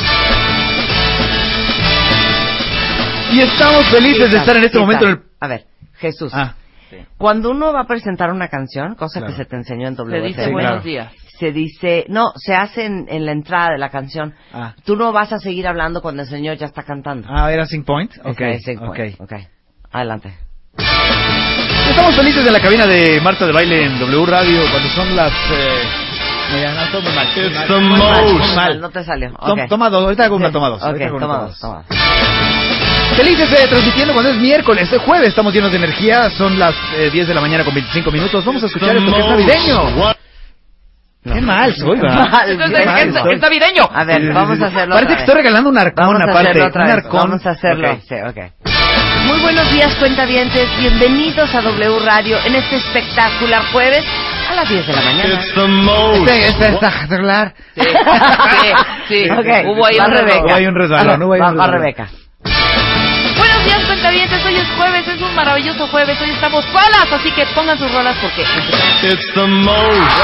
Y 3.32 3.40
estamos 3.40 3.86
felices 3.90 4.30
de 4.30 4.38
estar 4.38 4.56
en 4.56 4.64
este 4.64 4.78
momento 4.78 5.06
en 5.06 5.10
el... 5.12 5.18
A 5.40 5.48
ver, 5.48 5.64
Jesús. 5.94 6.32
Ah, 6.34 6.54
Cuando 7.16 7.50
uno 7.50 7.72
va 7.72 7.80
a 7.80 7.86
presentar 7.86 8.30
una 8.30 8.48
canción, 8.48 8.94
cosa 8.94 9.20
Claro. 9.20 9.34
que 9.34 9.42
se 9.42 9.48
te 9.48 9.56
enseñó 9.56 9.88
en 9.88 9.96
Se 9.96 10.02
W 10.02 10.22
dice 10.28 10.44
Sí, 10.44 10.50
buenos 10.52 10.70
claro. 10.72 10.84
días. 10.84 11.12
se 11.38 11.50
dice, 11.50 12.04
no, 12.08 12.26
se 12.36 12.54
hace 12.54 12.84
en, 12.84 13.06
en 13.08 13.24
la 13.24 13.32
entrada 13.32 13.70
de 13.72 13.78
la 13.78 13.88
canción. 13.88 14.34
ah. 14.52 14.74
Tú 14.84 14.96
no 14.96 15.12
vas 15.12 15.32
a 15.32 15.38
seguir 15.38 15.66
hablando 15.66 16.02
cuando 16.02 16.22
el 16.22 16.28
señor 16.28 16.56
ya 16.58 16.66
está 16.66 16.82
cantando. 16.82 17.26
Ah, 17.30 17.50
¿era 17.50 17.64
Sync 17.64 17.86
Point? 17.86 18.12
Ok, 18.22 18.40
Ese 18.40 18.54
es 18.56 18.68
el 18.68 18.78
ok. 18.78 18.96
point. 18.96 19.20
ok. 19.20 19.32
Adelante. 19.90 20.34
Estamos 20.78 22.16
felices 22.16 22.46
en 22.46 22.52
la 22.52 22.60
cabina 22.60 22.86
de 22.86 23.20
Marta 23.20 23.46
de 23.46 23.52
Baile 23.52 23.84
en 23.84 23.98
W 23.98 24.26
Radio 24.26 24.60
cuando 24.70 24.88
son 24.90 25.14
las... 25.14 25.32
Eh... 25.50 25.82
Mira, 26.54 26.72
no, 26.74 26.90
todo 26.90 27.02
muy 27.02 27.12
mal. 27.14 27.26
muy 27.34 27.44
It's 27.46 27.54
mal. 27.56 27.66
the 27.66 27.80
Muy 27.80 27.98
most- 28.38 28.54
mal. 28.56 28.80
No 28.80 28.90
te 28.90 29.04
salió. 29.04 29.30
Tom- 29.32 29.58
ok. 29.60 29.68
Toma 29.68 29.90
dos, 29.90 30.04
ahorita 30.04 30.24
hago 30.24 30.36
una 30.36 30.50
toma 30.52 30.68
dos. 30.68 30.80
Toma 30.80 31.18
toma 31.20 31.36
dos, 31.38 31.48
dos. 31.50 31.60
toma 31.60 31.84
dos. 31.88 31.98
Felices 33.16 33.50
de 33.50 33.68
transmitiendo 33.68 34.12
cuando 34.14 34.30
es 34.32 34.36
miércoles, 34.38 34.90
es 34.90 35.02
jueves, 35.02 35.28
estamos 35.28 35.52
llenos 35.52 35.70
de 35.70 35.76
energía, 35.78 36.30
son 36.30 36.58
las 36.58 36.74
eh, 36.96 37.10
10 37.12 37.28
de 37.28 37.34
la 37.34 37.42
mañana 37.42 37.62
con 37.62 37.74
25 37.74 38.10
minutos, 38.10 38.42
vamos 38.44 38.62
a 38.62 38.66
escuchar 38.66 38.96
esto 38.96 39.12
que 39.12 39.20
es 39.20 39.26
navideño. 39.26 39.90
No. 41.24 41.34
Qué 41.34 41.40
mal 41.42 41.74
soy, 41.76 42.00
¿verdad? 42.00 42.28
Mal, 42.30 42.50
Entonces, 42.50 42.78
bien 42.78 42.80
¿qué 42.96 43.06
mal 43.12 43.32
es, 43.32 43.40
navideño? 43.40 43.88
A 43.94 44.04
ver, 44.04 44.32
vamos 44.32 44.60
a 44.60 44.66
hacerlo 44.66 44.94
Parece 44.94 45.04
otra 45.04 45.06
que 45.06 45.12
vez. 45.14 45.20
estoy 45.20 45.34
regalando 45.34 45.70
un 45.70 45.78
arcón 45.78 46.06
Vamos 46.06 46.20
a 46.20 46.24
aparte. 46.24 46.48
hacerlo 46.50 46.66
otra 46.68 46.84
un 46.84 46.90
arcón. 46.90 47.20
Vamos 47.30 47.46
a 47.46 47.50
hacerlo. 47.50 48.00
Sí, 48.08 48.14
ok. 48.14 48.71
Muy 49.26 49.40
buenos 49.40 49.70
días, 49.72 49.94
cuentavientes. 49.96 50.68
Bienvenidos 50.78 51.54
a 51.54 51.62
W 51.62 51.98
Radio 52.04 52.36
en 52.44 52.54
este 52.56 52.76
espectacular 52.76 53.62
jueves 53.72 54.04
a 54.50 54.54
las 54.54 54.68
10 54.68 54.86
de 54.86 54.92
la 54.92 55.02
mañana. 55.02 55.34
It's 55.34 55.54
the 55.54 55.66
most 55.66 56.16
Este, 56.28 56.48
este 56.48 56.64
es 56.66 56.72
espectacular. 56.72 57.54
Sí, 57.74 57.82
sí, 57.82 58.72
sí. 59.08 59.30
Ok, 59.30 59.66
Hubo 59.66 59.86
ahí 59.86 59.98
va 59.98 60.06
un 60.06 60.12
Rebeca. 60.12 60.44
Hubo 60.44 60.54
ahí 60.54 60.66
un 60.66 60.74
resbalón, 60.74 61.22
hubo 61.22 61.32
ahí 61.34 61.40
un. 61.40 61.72
Rebeca. 61.72 62.08
Buenos 63.36 63.64
días, 63.64 63.84
cuentavientes. 63.86 64.44
Hoy 64.44 64.56
es 64.56 64.68
jueves, 64.76 65.08
es 65.08 65.20
un 65.22 65.34
maravilloso 65.34 65.86
jueves. 65.88 66.20
Hoy 66.20 66.30
estamos 66.30 66.64
rolas, 66.72 67.12
así 67.12 67.30
que 67.32 67.46
pongan 67.54 67.78
sus 67.78 67.92
rolas 67.92 68.16
porque 68.20 68.42
empezamos. 68.42 69.04
It's 69.04 69.34
the 69.34 69.46
most. 69.46 70.22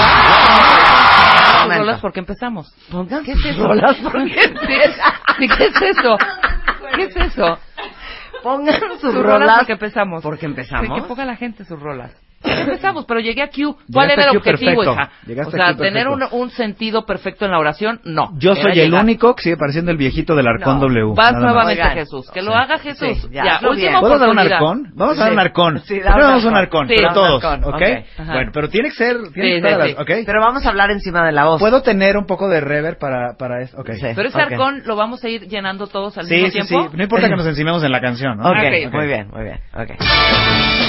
Momento. 1.63 1.79
rolas 1.85 2.01
porque 2.01 2.21
empezamos. 2.21 2.73
Pongan 2.91 3.25
¿Qué 3.25 3.33
es 3.33 3.39
sus 3.39 3.47
eso? 3.51 3.67
rolas 3.67 3.97
porque 4.03 4.35
Sí, 5.39 5.49
¿Qué 5.49 5.65
es 5.65 5.83
eso? 5.99 6.19
¿Qué 6.97 7.03
es 7.05 7.17
eso? 7.17 7.59
Pongan 8.43 8.75
sus, 8.81 9.01
Sus 9.01 9.15
rolas 9.15 9.41
rolas 9.41 9.59
porque 9.59 9.73
empezamos. 9.73 10.23
porque 10.23 10.41
Sí, 10.41 10.47
empezamos. 10.47 11.03
que 11.03 11.09
ponga 11.09 11.25
la 11.25 11.37
gente 11.37 11.65
sus 11.65 11.79
rolas. 11.81 12.15
Empezamos, 12.41 13.05
pero 13.07 13.19
llegué 13.21 13.43
a 13.43 13.49
Q. 13.49 13.77
¿Cuál 13.93 14.09
Llegaste 14.09 14.13
era 14.15 14.23
a 14.23 14.31
el 14.31 14.37
objetivo, 14.39 14.71
perfecto. 14.83 14.93
hija? 14.93 15.11
Llegaste 15.27 15.57
O 15.57 15.63
a 15.63 15.67
sea, 15.67 15.77
tener 15.77 16.07
un, 16.09 16.23
un 16.31 16.51
sentido 16.51 17.05
perfecto 17.05 17.45
en 17.45 17.51
la 17.51 17.59
oración, 17.59 18.01
no. 18.05 18.31
Yo 18.39 18.55
soy 18.55 18.73
el 18.79 18.91
llegar. 18.91 19.03
único 19.03 19.35
que 19.35 19.43
sigue 19.43 19.57
pareciendo 19.57 19.91
el 19.91 19.97
viejito 19.97 20.37
del 20.37 20.47
arcón 20.47 20.75
No, 20.79 20.87
W. 20.87 21.15
Vas 21.17 21.33
nuevamente 21.33 21.83
Oigan. 21.83 21.97
Jesús. 21.97 22.31
Que 22.31 22.43
lo 22.43 22.53
Sí. 22.53 22.59
haga 22.59 22.79
Jesús. 22.79 23.19
Sí, 23.23 23.29
ya, 23.33 23.61
ya, 23.61 23.69
última. 23.69 24.01
¿Puedo 24.01 24.19
dar 24.19 24.29
un 24.29 24.39
arcón? 24.39 24.93
Vamos 24.95 25.17
a 25.17 25.21
dar 25.21 25.29
Sí. 25.31 25.33
un 25.35 25.39
arcón. 25.41 25.79
Sí, 25.81 25.95
Primero 26.01 26.27
da 26.29 26.37
un 26.49 26.57
arcón. 26.57 26.89
Sí, 26.89 26.95
pero 26.97 27.13
todos, 27.13 27.45
arcón, 27.45 27.65
¿ok? 27.65 27.75
ok. 27.75 27.83
Ajá. 28.19 28.33
Bueno, 28.35 28.51
pero 28.55 28.69
tiene 28.69 28.89
que 28.91 28.95
ser, 28.95 29.17
tiene 29.33 29.49
Sí, 29.49 29.55
que 29.63 29.69
sí, 29.69 29.75
a 29.75 29.79
las- 29.79 29.89
sí. 29.89 29.97
¿ok? 29.99 30.11
Pero 30.25 30.41
vamos 30.41 30.65
a 30.65 30.69
hablar 30.69 30.91
encima 30.93 31.27
de 31.27 31.33
la 31.33 31.45
voz. 31.47 31.59
¿Puedo 31.61 31.83
tener 31.83 32.17
un 32.17 32.27
poco 32.27 32.49
de 32.49 32.61
reverb 32.61 32.99
para, 32.99 33.35
para 33.37 33.63
esto? 33.63 33.81
Ok. 33.81 33.91
Sí. 33.95 34.07
Pero 34.15 34.29
ese 34.29 34.41
arcón 34.41 34.83
lo 34.85 34.95
vamos 34.95 35.25
a 35.25 35.29
ir 35.29 35.49
llenando 35.49 35.89
todos 35.89 36.17
al 36.19 36.27
Sí, 36.27 36.35
mismo 36.35 36.51
sí, 36.51 36.61
sí. 36.63 36.69
tiempo. 36.69 36.97
No 36.97 37.03
importa 37.03 37.29
que 37.29 37.37
nos 37.37 37.47
encimemos 37.47 37.83
en 37.83 37.91
la 37.91 38.01
canción, 38.01 38.37
¿no? 38.39 38.49
Ok, 38.49 38.57
Ok. 38.59 38.93
muy 38.93 39.07
bien, 39.07 39.29
muy 39.33 39.43
bien. 39.43 39.61
ok. 39.75 40.88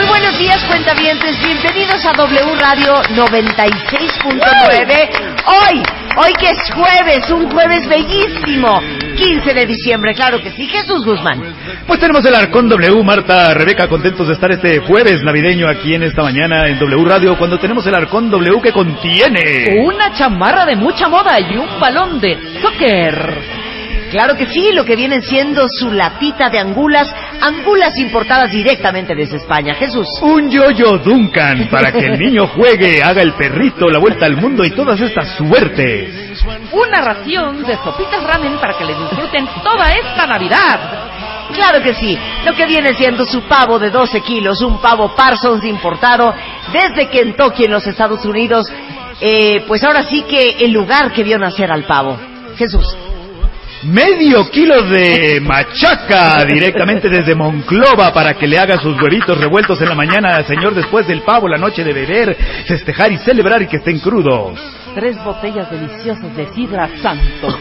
Muy 0.00 0.08
buenos 0.08 0.38
días, 0.38 0.64
cuentavientes. 0.64 1.38
Bienvenidos 1.42 2.02
a 2.06 2.14
W 2.14 2.54
Radio 2.58 2.94
96.9. 3.14 5.10
Hoy, 5.44 5.82
hoy 6.16 6.32
que 6.40 6.48
es 6.48 6.70
jueves, 6.72 7.28
un 7.28 7.50
jueves 7.50 7.86
bellísimo. 7.86 8.80
15 9.14 9.52
de 9.52 9.66
diciembre, 9.66 10.14
claro 10.14 10.40
que 10.40 10.52
sí. 10.52 10.66
Jesús 10.68 11.04
Guzmán. 11.04 11.42
Pues 11.86 12.00
tenemos 12.00 12.24
el 12.24 12.34
Arcón 12.34 12.70
W, 12.70 13.04
Marta, 13.04 13.52
Rebeca, 13.52 13.88
contentos 13.88 14.26
de 14.26 14.32
estar 14.32 14.50
este 14.50 14.78
jueves 14.78 15.22
navideño 15.22 15.68
aquí 15.68 15.94
en 15.94 16.04
esta 16.04 16.22
mañana 16.22 16.66
en 16.68 16.78
W 16.78 17.04
Radio, 17.04 17.36
cuando 17.36 17.58
tenemos 17.58 17.86
el 17.86 17.94
Arcón 17.94 18.30
W 18.30 18.58
que 18.62 18.72
contiene... 18.72 19.82
Una 19.84 20.14
chamarra 20.14 20.64
de 20.64 20.76
mucha 20.76 21.10
moda 21.10 21.38
y 21.38 21.58
un 21.58 21.78
balón 21.78 22.18
de 22.18 22.38
soccer. 22.62 23.59
Claro 24.10 24.36
que 24.36 24.46
sí, 24.46 24.72
lo 24.72 24.84
que 24.84 24.96
vienen 24.96 25.22
siendo 25.22 25.68
su 25.68 25.90
latita 25.90 26.50
de 26.50 26.58
angulas, 26.58 27.14
angulas 27.40 27.96
importadas 27.96 28.50
directamente 28.50 29.14
desde 29.14 29.36
España. 29.36 29.74
Jesús. 29.74 30.06
Un 30.20 30.50
yoyo 30.50 30.98
Duncan 30.98 31.68
para 31.70 31.92
que 31.92 32.06
el 32.06 32.18
niño 32.18 32.48
juegue, 32.48 33.02
haga 33.02 33.22
el 33.22 33.34
perrito, 33.34 33.88
la 33.88 34.00
vuelta 34.00 34.26
al 34.26 34.36
mundo 34.36 34.64
y 34.64 34.70
todas 34.70 35.00
estas 35.00 35.36
suertes. 35.36 36.42
Una 36.72 37.00
ración 37.02 37.62
de 37.62 37.76
sopitas 37.76 38.22
ramen 38.24 38.58
para 38.58 38.76
que 38.76 38.84
le 38.84 38.94
disfruten 38.94 39.46
toda 39.62 39.92
esta 39.92 40.26
Navidad. 40.26 41.10
Claro 41.54 41.82
que 41.82 41.94
sí, 41.94 42.18
lo 42.44 42.54
que 42.54 42.66
viene 42.66 42.94
siendo 42.94 43.24
su 43.24 43.42
pavo 43.42 43.78
de 43.78 43.90
12 43.90 44.20
kilos, 44.22 44.60
un 44.62 44.80
pavo 44.80 45.14
Parsons 45.14 45.64
importado 45.64 46.34
desde 46.72 47.08
Kentucky 47.08 47.64
en 47.64 47.72
los 47.72 47.86
Estados 47.86 48.24
Unidos, 48.24 48.66
eh, 49.20 49.64
pues 49.68 49.84
ahora 49.84 50.02
sí 50.02 50.22
que 50.22 50.56
el 50.60 50.72
lugar 50.72 51.12
que 51.12 51.22
vio 51.22 51.38
nacer 51.38 51.70
al 51.70 51.84
pavo. 51.84 52.18
Jesús. 52.56 52.96
Medio 53.82 54.50
kilo 54.50 54.82
de 54.82 55.40
machaca 55.40 56.44
directamente 56.44 57.08
desde 57.08 57.34
Monclova 57.34 58.12
para 58.12 58.34
que 58.34 58.46
le 58.46 58.58
haga 58.58 58.78
sus 58.78 59.00
huevitos 59.00 59.38
revueltos 59.38 59.80
en 59.80 59.88
la 59.88 59.94
mañana, 59.94 60.42
señor, 60.44 60.74
después 60.74 61.06
del 61.06 61.22
pavo, 61.22 61.48
la 61.48 61.56
noche 61.56 61.82
de 61.82 61.94
beber, 61.94 62.36
festejar 62.66 63.10
y 63.10 63.16
celebrar 63.18 63.62
y 63.62 63.68
que 63.68 63.78
estén 63.78 63.98
crudos. 64.00 64.60
Tres 64.94 65.16
botellas 65.24 65.70
deliciosas 65.70 66.36
de 66.36 66.46
sidra 66.52 66.90
Santo. 67.00 67.58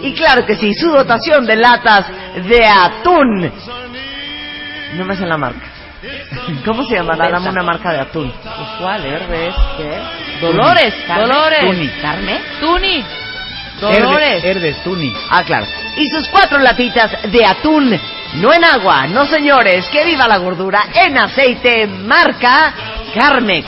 Y 0.00 0.14
claro 0.14 0.46
que 0.46 0.56
sí, 0.56 0.72
su 0.72 0.88
dotación 0.90 1.44
de 1.44 1.56
latas 1.56 2.06
de 2.48 2.66
atún. 2.66 3.52
No 4.96 5.04
me 5.04 5.16
sé 5.16 5.26
la 5.26 5.36
marca. 5.36 5.73
¿Cómo 6.64 6.84
se 6.84 6.96
llama? 6.96 7.16
Dame 7.16 7.48
una 7.48 7.62
marca 7.62 7.92
de 7.92 8.00
atún. 8.00 8.32
Pues, 8.42 8.68
¿Cuál? 8.78 9.04
Herbes. 9.04 9.54
¿Qué? 9.76 10.00
Dolores. 10.40 10.94
Dolores. 11.08 11.60
Tuni. 11.60 11.88
¿Carne? 12.00 12.40
Tuni. 12.60 13.04
Dolores. 13.80 14.44
Herdes, 14.44 14.82
Tuni. 14.82 15.12
Ah, 15.30 15.42
claro. 15.44 15.66
Y 15.96 16.08
sus 16.08 16.28
cuatro 16.28 16.58
latitas 16.58 17.10
de 17.30 17.44
atún, 17.44 17.98
no 18.34 18.52
en 18.52 18.64
agua, 18.64 19.06
no 19.08 19.26
señores, 19.26 19.88
que 19.88 20.04
viva 20.04 20.28
la 20.28 20.38
gordura, 20.38 20.84
en 20.94 21.18
aceite, 21.18 21.86
marca 21.86 22.72
Carmex. 23.14 23.66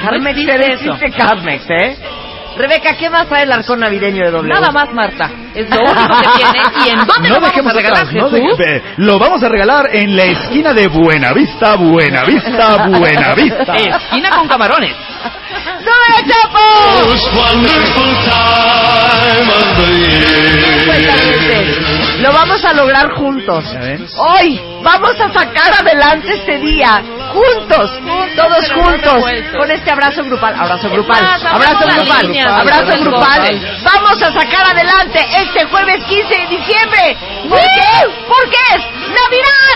Carmex, 0.00 0.38
eso. 0.38 0.94
existe 0.94 1.10
Carmex, 1.12 1.64
¿eh? 1.70 1.96
Rebeca, 2.56 2.96
¿qué 2.96 3.10
más 3.10 3.26
trae 3.28 3.42
el 3.44 3.52
arcón 3.52 3.80
navideño 3.80 4.24
de 4.24 4.30
W? 4.30 4.52
Nada 4.52 4.70
más, 4.70 4.92
Marta. 4.92 5.30
Es 5.54 5.68
lo 5.68 5.76
único 5.80 6.16
que 6.20 6.28
tiene. 6.36 6.62
¿Y 6.86 6.90
en 6.90 6.98
dónde 7.06 7.28
No 7.28 7.34
lo 7.36 7.40
vamos 7.40 7.66
a 7.70 7.74
regalar, 7.74 7.98
atrás, 8.02 8.14
no 8.14 8.30
Jesús? 8.30 8.58
de- 8.58 8.82
lo 8.98 9.18
vamos 9.18 9.42
a 9.42 9.48
regalar 9.48 9.86
en 9.92 10.16
la 10.16 10.24
esquina 10.24 10.72
de 10.72 10.88
Buenavista, 10.88 11.76
Buenavista, 11.76 12.86
Buenavista. 12.88 13.72
Esquina 13.76 14.30
con 14.30 14.48
camarones. 14.48 14.94
¡No, 15.24 15.92
Chapo! 16.28 16.66
Most 17.06 17.28
wonderful 17.34 18.12
time 18.24 19.48
of 19.48 19.68
the 19.78 19.88
year. 19.96 20.24
Lo 22.20 22.32
vamos 22.32 22.64
a 22.64 22.72
lograr 22.74 23.10
juntos. 23.12 23.64
Hoy 24.16 24.60
vamos 24.82 25.18
a 25.20 25.32
sacar 25.32 25.72
adelante 25.80 26.34
este 26.34 26.58
día. 26.58 27.02
Juntos, 27.32 27.90
todos 28.36 28.72
juntos, 28.72 29.14
revueltos. 29.14 29.56
con 29.58 29.70
este 29.70 29.90
abrazo 29.90 30.22
grupal. 30.24 30.54
Abrazo 30.56 30.88
grupal, 30.90 31.22
más, 31.22 31.44
abrazo 31.44 31.86
grupal, 31.86 32.36
abrazo 32.46 33.00
grupal. 33.00 33.00
grupal. 33.00 33.80
Vamos 33.82 34.22
a 34.22 34.32
sacar 34.32 34.66
adelante 34.72 35.26
este 35.42 35.64
jueves 35.66 36.04
15 36.04 36.34
de 36.34 36.46
diciembre. 36.46 37.16
¿Por 37.48 37.58
qué? 37.58 38.06
Porque 38.28 38.58
es 38.74 38.82
Navidad. 39.08 39.74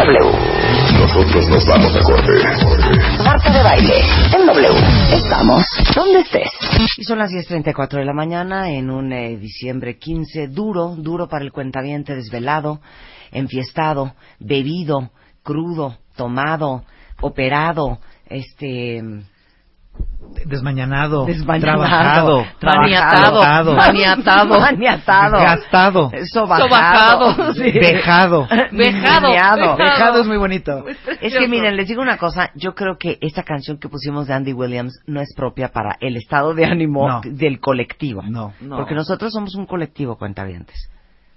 W. 0.00 0.18
Nosotros 0.98 1.46
nos 1.50 1.66
vamos 1.66 1.94
a 1.94 2.02
corte. 2.02 2.32
Marta 3.22 3.52
de 3.52 3.62
baile. 3.62 4.00
En 4.34 4.46
W. 4.46 4.68
Estamos 5.12 5.66
donde 5.94 6.20
estés. 6.20 6.50
Y 6.96 7.04
son 7.04 7.18
las 7.18 7.30
10.34 7.30 7.98
de 7.98 8.04
la 8.06 8.14
mañana 8.14 8.70
en 8.70 8.90
un 8.90 9.12
eh, 9.12 9.36
diciembre 9.36 9.98
15 9.98 10.48
duro, 10.48 10.94
duro 10.96 11.28
para 11.28 11.44
el 11.44 11.52
cuentaviente 11.52 12.14
desvelado, 12.14 12.80
enfiestado, 13.30 14.14
bebido, 14.38 15.10
crudo, 15.42 15.98
tomado, 16.16 16.82
operado, 17.20 17.98
este... 18.26 19.02
Desmañanado, 20.46 21.26
Desmañanado, 21.26 21.82
trabajado, 21.82 22.44
maniatado, 22.62 23.40
trabajado, 23.40 23.74
maniatado, 23.74 24.60
maniatado, 24.60 25.38
gastado, 25.38 26.10
sobajado, 26.32 26.68
Sobajado. 27.34 27.54
sí. 27.54 27.70
vejado. 27.72 28.48
Vejado. 28.72 29.76
Vejado 29.76 30.20
es 30.20 30.26
muy 30.26 30.38
bonito. 30.38 30.84
Es 31.20 31.36
que 31.36 31.48
miren, 31.48 31.76
les 31.76 31.88
digo 31.88 32.00
una 32.00 32.16
cosa, 32.16 32.50
yo 32.54 32.74
creo 32.74 32.96
que 32.96 33.18
esta 33.20 33.42
canción 33.42 33.78
que 33.78 33.88
pusimos 33.88 34.28
de 34.28 34.34
Andy 34.34 34.52
Williams 34.52 35.00
no 35.06 35.20
es 35.20 35.34
propia 35.34 35.68
para 35.68 35.96
el 36.00 36.16
estado 36.16 36.54
de 36.54 36.64
ánimo 36.64 37.08
No. 37.08 37.20
del 37.24 37.60
colectivo. 37.60 38.22
No. 38.22 38.52
No. 38.60 38.76
Porque 38.76 38.94
nosotros 38.94 39.32
somos 39.32 39.54
un 39.56 39.66
colectivo 39.66 40.16
cuentavientes. 40.16 40.90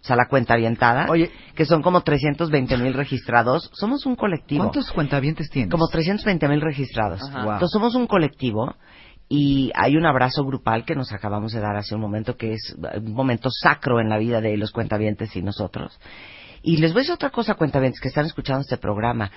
O 0.03 0.05
sea, 0.05 0.17
la 0.17 0.27
cuentavientada, 0.27 1.05
Oye. 1.09 1.31
que 1.55 1.65
son 1.65 1.81
como 1.81 2.01
320 2.01 2.75
mil 2.75 2.93
registrados, 2.93 3.69
somos 3.71 4.05
un 4.05 4.17
colectivo. 4.17 4.65
¿Cuántos 4.65 4.91
cuentavientes 4.91 5.49
tienes? 5.49 5.71
Como 5.71 5.87
320 5.87 6.45
mil 6.49 6.59
registrados. 6.59 7.21
Wow. 7.21 7.53
Entonces 7.53 7.71
somos 7.71 7.95
un 7.95 8.05
colectivo 8.05 8.75
y 9.29 9.71
hay 9.73 9.95
un 9.95 10.05
abrazo 10.05 10.43
grupal 10.43 10.83
que 10.83 10.93
nos 10.93 11.13
acabamos 11.13 11.53
de 11.53 11.61
dar 11.61 11.77
hace 11.77 11.95
un 11.95 12.01
momento 12.01 12.35
que 12.35 12.51
es 12.51 12.75
un 12.97 13.13
momento 13.13 13.49
sacro 13.49 14.01
en 14.01 14.09
la 14.09 14.17
vida 14.17 14.41
de 14.41 14.57
los 14.57 14.71
cuentavientes 14.71 15.33
y 15.37 15.41
nosotros. 15.41 15.97
Y 16.61 16.77
les 16.77 16.91
voy 16.91 16.99
a 16.99 17.03
decir 17.03 17.15
otra 17.15 17.29
cosa, 17.29 17.55
cuentavientes, 17.55 18.01
que 18.01 18.09
están 18.09 18.25
escuchando 18.25 18.61
este 18.61 18.77
programa. 18.77 19.31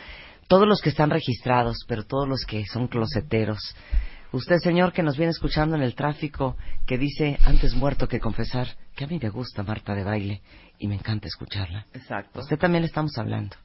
Todos 0.49 0.67
los 0.67 0.81
que 0.81 0.89
están 0.89 1.11
registrados, 1.11 1.85
pero 1.87 2.05
todos 2.05 2.29
los 2.29 2.45
que 2.45 2.65
son 2.67 2.89
closeteros. 2.89 3.59
Usted, 4.37 4.59
señor, 4.59 4.93
que 4.93 5.03
nos 5.03 5.17
viene 5.17 5.31
escuchando 5.31 5.77
en 5.77 5.83
el 5.83 5.95
tráfico, 5.95 6.59
que 6.87 6.99
dice, 6.99 7.39
antes 7.47 7.75
muerto 7.75 8.07
que 8.07 8.21
confesar, 8.21 8.67
que 8.95 9.05
a 9.05 9.07
mí 9.07 9.19
me 9.21 9.31
gusta 9.31 9.63
Marta 9.63 9.95
de 9.95 10.05
baile 10.05 10.43
y 10.79 10.89
me 10.89 10.95
encanta 10.95 11.27
escucharla. 11.27 11.87
Exacto. 11.95 12.41
Usted 12.41 12.59
también 12.59 12.83
le 12.83 12.89
estamos 12.89 13.17
hablando. 13.17 13.57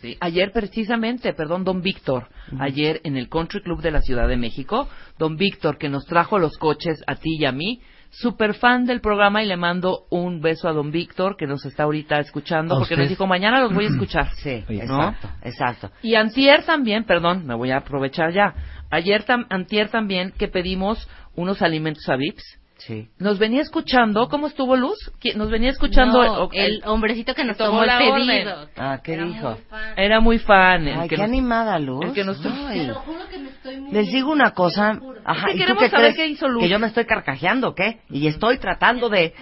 Sí, 0.00 0.16
ayer 0.18 0.50
precisamente, 0.50 1.32
perdón, 1.32 1.62
don 1.62 1.80
Víctor, 1.80 2.26
ayer 2.58 3.00
en 3.04 3.16
el 3.16 3.28
Country 3.28 3.62
Club 3.62 3.80
de 3.82 3.92
la 3.92 4.00
Ciudad 4.00 4.26
de 4.26 4.36
México, 4.36 4.88
don 5.16 5.36
Víctor 5.36 5.78
que 5.78 5.88
nos 5.88 6.06
trajo 6.06 6.40
los 6.40 6.58
coches 6.58 7.00
a 7.06 7.14
ti 7.14 7.36
y 7.38 7.44
a 7.44 7.52
mí, 7.52 7.80
super 8.14 8.54
fan 8.54 8.84
del 8.84 9.00
programa 9.00 9.42
y 9.42 9.46
le 9.46 9.56
mando 9.56 10.04
un 10.10 10.40
beso 10.40 10.68
a 10.68 10.72
don 10.72 10.90
Víctor 10.92 11.36
que 11.36 11.46
nos 11.46 11.64
está 11.64 11.84
ahorita 11.84 12.18
escuchando 12.20 12.74
¿A 12.74 12.78
porque 12.78 12.94
usted? 12.94 13.02
nos 13.04 13.08
dijo 13.08 13.26
mañana 13.26 13.60
los 13.60 13.72
voy 13.72 13.86
a 13.86 13.88
escuchar. 13.92 14.28
Sí, 14.36 14.62
exacto, 14.68 15.28
exacto. 15.42 15.90
Y 16.02 16.14
antier 16.14 16.62
también, 16.64 17.04
perdón, 17.04 17.46
me 17.46 17.54
voy 17.54 17.70
a 17.70 17.78
aprovechar 17.78 18.32
ya. 18.32 18.54
Ayer 18.90 19.24
tam- 19.24 19.46
antier 19.48 19.88
también 19.88 20.32
que 20.38 20.48
pedimos 20.48 21.08
unos 21.34 21.62
alimentos 21.62 22.06
a 22.10 22.16
Vips 22.16 22.44
Sí. 22.86 23.08
Nos 23.18 23.38
venía 23.38 23.62
escuchando, 23.62 24.28
¿cómo 24.28 24.46
estuvo 24.48 24.74
Luz? 24.76 24.98
¿Quién- 25.20 25.38
Nos 25.38 25.50
venía 25.50 25.70
escuchando. 25.70 26.22
No, 26.24 26.44
o- 26.44 26.50
el 26.52 26.82
hombrecito 26.84 27.34
que 27.34 27.44
nos 27.44 27.56
tomó 27.56 27.70
tomó 27.70 27.82
el 27.82 27.86
la 27.88 27.98
pedido. 27.98 28.14
orden. 28.14 28.68
Ah, 28.76 29.00
¿qué 29.04 29.12
Era 29.14 29.24
dijo? 29.26 29.50
muy 29.50 29.58
fan. 29.68 29.94
Era 29.96 30.20
muy 30.20 30.38
fan. 30.38 30.88
el 30.88 31.00
Ay, 31.00 31.08
que 31.08 31.14
qué 31.16 31.22
nos- 31.22 31.30
animada, 31.30 31.78
Luz. 31.78 32.04
el 32.06 32.12
que 32.12 32.24
nos- 32.24 32.44
Ay. 32.44 32.80
Te 32.80 32.86
lo 32.88 32.94
juro 32.96 33.18
que 33.30 33.38
me 33.38 33.50
estoy 33.50 33.74
Les 33.74 33.82
muriendo, 33.82 34.10
digo 34.12 34.32
una 34.32 34.50
cosa. 34.52 34.98
Ajá, 35.24 35.46
que 35.46 35.52
¿y 35.52 35.54
tú 35.54 35.58
queremos 35.60 35.82
qué 35.84 35.90
saber 35.90 36.12
crees? 36.14 36.16
qué 36.16 36.26
hizo 36.32 36.48
Luz. 36.48 36.62
Que 36.64 36.68
yo 36.68 36.78
me 36.78 36.86
estoy 36.88 37.04
carcajeando, 37.04 37.74
¿qué? 37.74 38.00
Y 38.10 38.26
estoy 38.26 38.58
tratando 38.58 39.08
de, 39.08 39.32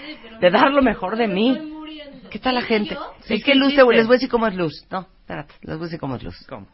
de 0.41 0.51
dar 0.51 0.71
lo 0.73 0.83
mejor 0.83 1.17
de 1.17 1.29
mí. 1.29 1.59
¿Qué 2.31 2.39
tal 2.39 2.55
la 2.55 2.63
gente? 2.63 2.97
Sí, 3.23 3.35
es 3.35 3.45
que 3.45 3.53
¿qué 3.53 3.59
Luz, 3.59 3.75
te- 3.75 3.83
les 3.85 4.07
voy 4.07 4.15
a 4.15 4.17
decir 4.19 4.29
cómo 4.29 4.47
es 4.47 4.55
Luz. 4.55 4.87
No, 4.91 5.07
espérate, 5.21 5.55
les 5.63 5.77
voy 5.77 5.85
a 5.85 5.87
decir 5.87 5.99
cómo 5.99 6.17
es 6.17 6.23
Luz. 6.23 6.47
¿Cómo? 6.49 6.67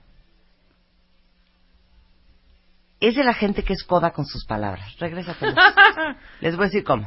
Es 3.00 3.14
de 3.14 3.24
la 3.24 3.34
gente 3.34 3.62
que 3.62 3.72
es 3.74 3.84
coda 3.84 4.10
con 4.12 4.24
sus 4.26 4.44
palabras. 4.46 4.96
Regrésate. 4.98 5.46
Les 6.40 6.56
voy 6.56 6.64
a 6.64 6.68
decir 6.68 6.84
cómo. 6.84 7.06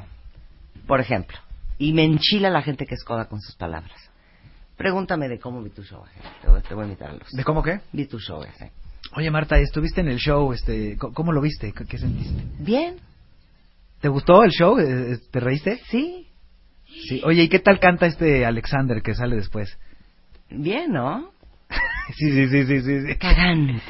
Por 0.88 1.00
ejemplo, 1.00 1.38
y 1.78 1.94
me 1.94 2.04
enchila 2.04 2.50
la 2.50 2.62
gente 2.62 2.86
que 2.86 2.96
es 2.96 3.04
coda 3.04 3.26
con 3.26 3.40
sus 3.42 3.56
palabras. 3.56 3.94
Pregúntame 4.78 5.28
de 5.28 5.40
cómo 5.40 5.62
vi 5.62 5.72
tu 5.72 5.84
show. 5.84 6.04
Ángel. 6.04 6.22
Te 6.42 6.48
voy, 6.50 6.62
te 6.62 6.74
voy 6.74 6.84
a 6.84 6.86
invitar 6.88 7.10
a 7.10 7.14
Luz. 7.14 7.28
¿De 7.32 7.44
cómo 7.44 7.62
qué? 7.64 7.82
Vi 7.92 8.06
tu 8.06 8.20
show, 8.20 8.44
ese. 8.44 8.72
Oye, 9.16 9.30
Marta, 9.32 9.58
estuviste 9.58 10.02
en 10.02 10.08
el 10.10 10.18
show, 10.20 10.54
este, 10.54 10.96
¿cómo- 10.98 11.14
¿cómo 11.14 11.32
lo 11.32 11.42
viste? 11.42 11.74
¿Qué 11.74 11.98
sentiste? 11.98 12.44
Bien, 12.60 12.98
¿Te 14.00 14.08
gustó 14.08 14.44
el 14.44 14.52
show? 14.52 14.80
Eh, 14.80 15.14
eh, 15.14 15.18
¿Te 15.32 15.40
reíste? 15.42 15.82
sí, 15.90 16.26
Sí. 17.08 17.22
Oye, 17.24 17.44
¿y 17.44 17.50
qué 17.50 17.60
tal 17.60 17.80
canta 17.80 18.08
este 18.08 18.46
Alexander 18.46 19.02
que 19.04 19.14
sale 19.14 19.36
después? 19.36 19.78
bien, 20.50 20.92
¿no? 20.92 21.32
Sí, 22.16 22.32
sí, 22.32 22.48
sí, 22.50 22.66
sí, 22.66 22.82
sí. 22.82 23.02
sí. 23.08 23.16
Cagante. 23.18 23.82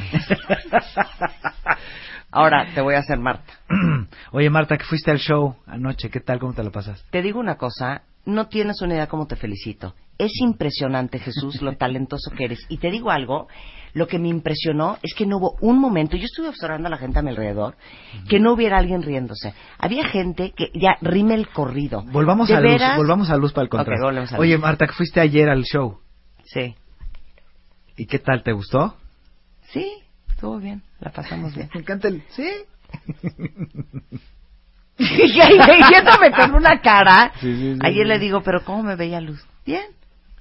Ahora 2.32 2.68
te 2.76 2.82
voy 2.82 2.96
a 2.96 3.00
hacer 3.00 3.18
Marta. 3.20 3.54
Oye, 4.32 4.50
Marta, 4.50 4.78
que 4.78 4.84
fuiste 4.86 5.10
al 5.10 5.18
show 5.18 5.56
anoche, 5.66 6.10
¿qué 6.10 6.20
tal? 6.20 6.40
¿Cómo 6.40 6.54
te 6.54 6.64
lo 6.64 6.72
pasas? 6.72 7.04
Te 7.10 7.22
digo 7.24 7.40
una 7.40 7.56
cosa, 7.56 8.04
no 8.26 8.48
tienes 8.48 8.82
una 8.82 8.94
idea 8.96 9.08
cómo 9.08 9.26
te 9.26 9.36
felicito. 9.36 9.96
Es 10.18 10.32
impresionante, 10.42 11.18
Jesús, 11.18 11.62
lo 11.62 11.76
talentoso 11.78 12.32
que 12.32 12.44
eres. 12.46 12.60
Y 12.68 12.78
te 12.78 12.92
digo 12.92 13.10
algo, 13.10 13.48
lo 13.94 14.06
que 14.08 14.20
me 14.20 14.28
impresionó 14.28 14.98
es 15.02 15.14
que 15.16 15.26
no 15.26 15.38
hubo 15.38 15.56
un 15.62 15.80
momento, 15.80 16.18
yo 16.18 16.26
estuve 16.26 16.50
observando 16.50 16.88
a 16.88 16.92
la 16.92 16.98
gente 16.98 17.20
a 17.20 17.22
mi 17.22 17.30
alrededor, 17.30 17.76
que 18.28 18.40
no 18.40 18.54
hubiera 18.54 18.78
alguien 18.78 19.02
riéndose. 19.02 19.54
Había 19.80 20.06
gente 20.10 20.52
que 20.56 20.72
ya 20.76 20.98
rime 21.02 21.36
el 21.36 21.48
corrido. 21.48 22.04
Volvamos 22.12 22.50
¿De 22.50 22.56
a 22.56 22.60
luz, 22.62 22.72
veras? 22.74 22.98
volvamos 22.98 23.30
a 23.30 23.38
luz 23.38 23.54
para 23.54 23.64
el 23.64 23.70
contraste. 23.70 24.12
luz. 24.14 24.34
Oye, 24.34 24.58
Marta, 24.58 24.86
que 24.88 24.94
fuiste 24.94 25.22
ayer 25.22 25.50
al 25.50 25.64
show, 25.64 26.00
Sí, 26.44 26.76
¿y 28.00 28.06
qué 28.06 28.20
tal? 28.20 28.44
¿Te 28.44 28.54
gustó? 28.54 28.96
sí, 29.74 29.92
estuvo 30.30 30.58
bien, 30.58 30.82
la 31.00 31.12
pasamos 31.12 31.54
bien. 31.54 31.70
Me 31.76 31.82
encanta 31.82 32.08
el... 32.08 32.24
¿Sí? 32.30 32.50
y 34.98 35.40
ahí 35.40 35.60
viéndome 35.90 36.32
con 36.32 36.56
una 36.56 36.82
cara. 36.82 37.32
Sí, 37.40 37.56
sí, 37.56 37.74
sí, 37.76 37.80
Ayer 37.84 38.06
sí. 38.06 38.08
le 38.08 38.20
digo, 38.20 38.42
pero 38.42 38.64
¿cómo 38.64 38.82
me 38.84 38.96
veía 38.96 39.22
Luz? 39.22 39.46
Bien. 39.66 39.86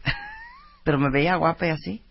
Pero 0.85 0.99
me 0.99 1.11
veía 1.11 1.37
guapa 1.37 1.67
y 1.67 1.71
así. 1.71 2.03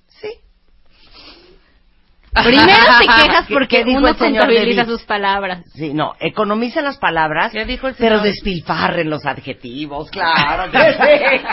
Primero 2.43 2.83
te 2.99 3.05
quejas 3.23 3.45
¿Qué- 3.47 3.53
porque 3.53 3.77
qué 3.77 3.83
dijo 3.83 3.99
uno 3.99 4.07
el 4.09 4.15
señor 4.17 4.45
contabiliza 4.47 4.85
sus 4.85 5.03
palabras. 5.03 5.63
Sí, 5.73 5.93
no, 5.93 6.13
economicen 6.19 6.83
las 6.83 6.97
palabras, 6.97 7.51
¿Qué 7.51 7.65
dijo 7.65 7.87
el 7.87 7.95
pero 7.95 8.17
señor? 8.17 8.23
despilfarren 8.33 9.09
los 9.09 9.25
adjetivos, 9.25 10.09
claro 10.11 10.71
que 10.71 10.77
sí. 10.93 11.43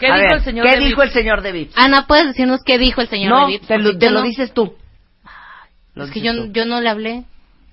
¿Qué 0.00 0.06
A 0.08 0.14
dijo 0.16 0.28
ver, 0.28 0.32
el 0.32 0.40
señor 0.42 0.66
¿Qué 0.66 0.72
David? 0.74 0.86
dijo 0.86 1.02
el 1.02 1.10
señor 1.10 1.42
David? 1.42 1.68
Ana, 1.76 2.06
¿puedes 2.06 2.26
decirnos 2.28 2.60
qué 2.64 2.78
dijo 2.78 3.00
el 3.00 3.08
señor 3.08 3.30
no, 3.30 3.40
David? 3.42 3.60
te 3.66 3.78
lo, 3.78 3.98
te 3.98 4.10
lo 4.10 4.20
no- 4.20 4.26
dices 4.26 4.52
tú. 4.52 4.74
Lo 5.94 6.04
Es 6.04 6.10
que 6.10 6.20
yo, 6.20 6.32
tú. 6.34 6.52
yo 6.52 6.64
no 6.64 6.80
le 6.80 6.88
hablé. 6.90 7.24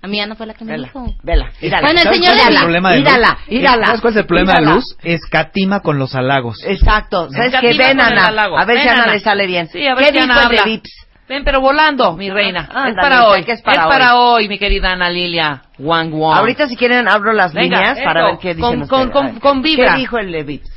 A 0.02 0.08
mí 0.08 0.20
Ana 0.20 0.36
fue 0.36 0.46
la 0.46 0.54
que 0.54 0.64
me 0.66 0.74
Vela, 0.74 0.88
dijo. 0.88 1.04
vela, 1.24 1.52
mírala. 1.60 1.82
Bueno, 1.82 2.00
el 2.00 2.04
¿Sabes 2.04 2.20
señor 2.20 2.36
de 2.36 2.52
Luz? 2.54 3.40
Mírala. 3.50 3.86
¿Sabes 3.88 4.02
cuál 4.02 4.14
es 4.14 4.18
el 4.18 4.26
problema 4.28 4.54
de. 4.60 4.62
Luz? 4.68 4.84
Escatima 5.04 5.80
con 5.80 5.98
los 5.98 6.14
halagos. 6.14 6.64
Exacto. 6.64 7.28
¿Sabes 7.32 7.56
qué? 7.60 7.74
Ven, 7.74 8.00
Ana. 8.00 8.28
A 8.28 8.66
ver 8.66 8.82
si 8.84 8.88
Ana 8.88 9.08
le 9.08 9.20
sale 9.20 9.48
bien. 9.48 9.68
Sí, 9.68 9.86
a 9.88 9.96
ver 9.96 10.06
¿Qué 10.14 10.20
dijo 10.22 10.40
el 10.42 10.50
de. 10.58 10.64
Vips? 10.64 11.05
Ven, 11.28 11.44
pero 11.44 11.60
volando, 11.60 12.14
mi 12.16 12.30
reina. 12.30 12.70
Ándale, 12.72 12.90
es 12.92 12.96
para 12.98 13.28
hoy. 13.28 13.40
es 13.48 13.62
para 13.64 13.82
es 13.82 13.88
para 13.88 14.16
hoy, 14.16 14.48
mi 14.48 14.60
querida 14.60 14.92
Ana 14.92 15.10
Lilia. 15.10 15.64
Wang 15.80 16.14
Wang. 16.14 16.38
Ahorita 16.38 16.68
si 16.68 16.76
quieren 16.76 17.08
abro 17.10 17.34
las 17.34 17.52
Venga, 17.54 17.78
líneas 17.80 18.00
para 18.04 18.20
eso, 18.22 18.30
ver 18.30 18.40
qué 18.40 18.48
dicen 18.54 18.62
con- 18.62 18.82
ustedes. 18.84 19.10
con- 19.12 19.30
con- 19.32 19.40
con 19.40 19.62
vibra. 19.64 19.94
¿Qué 19.94 20.00
dijo 20.02 20.18
el 20.20 20.32
de 20.32 20.44
Vips? 20.44 20.75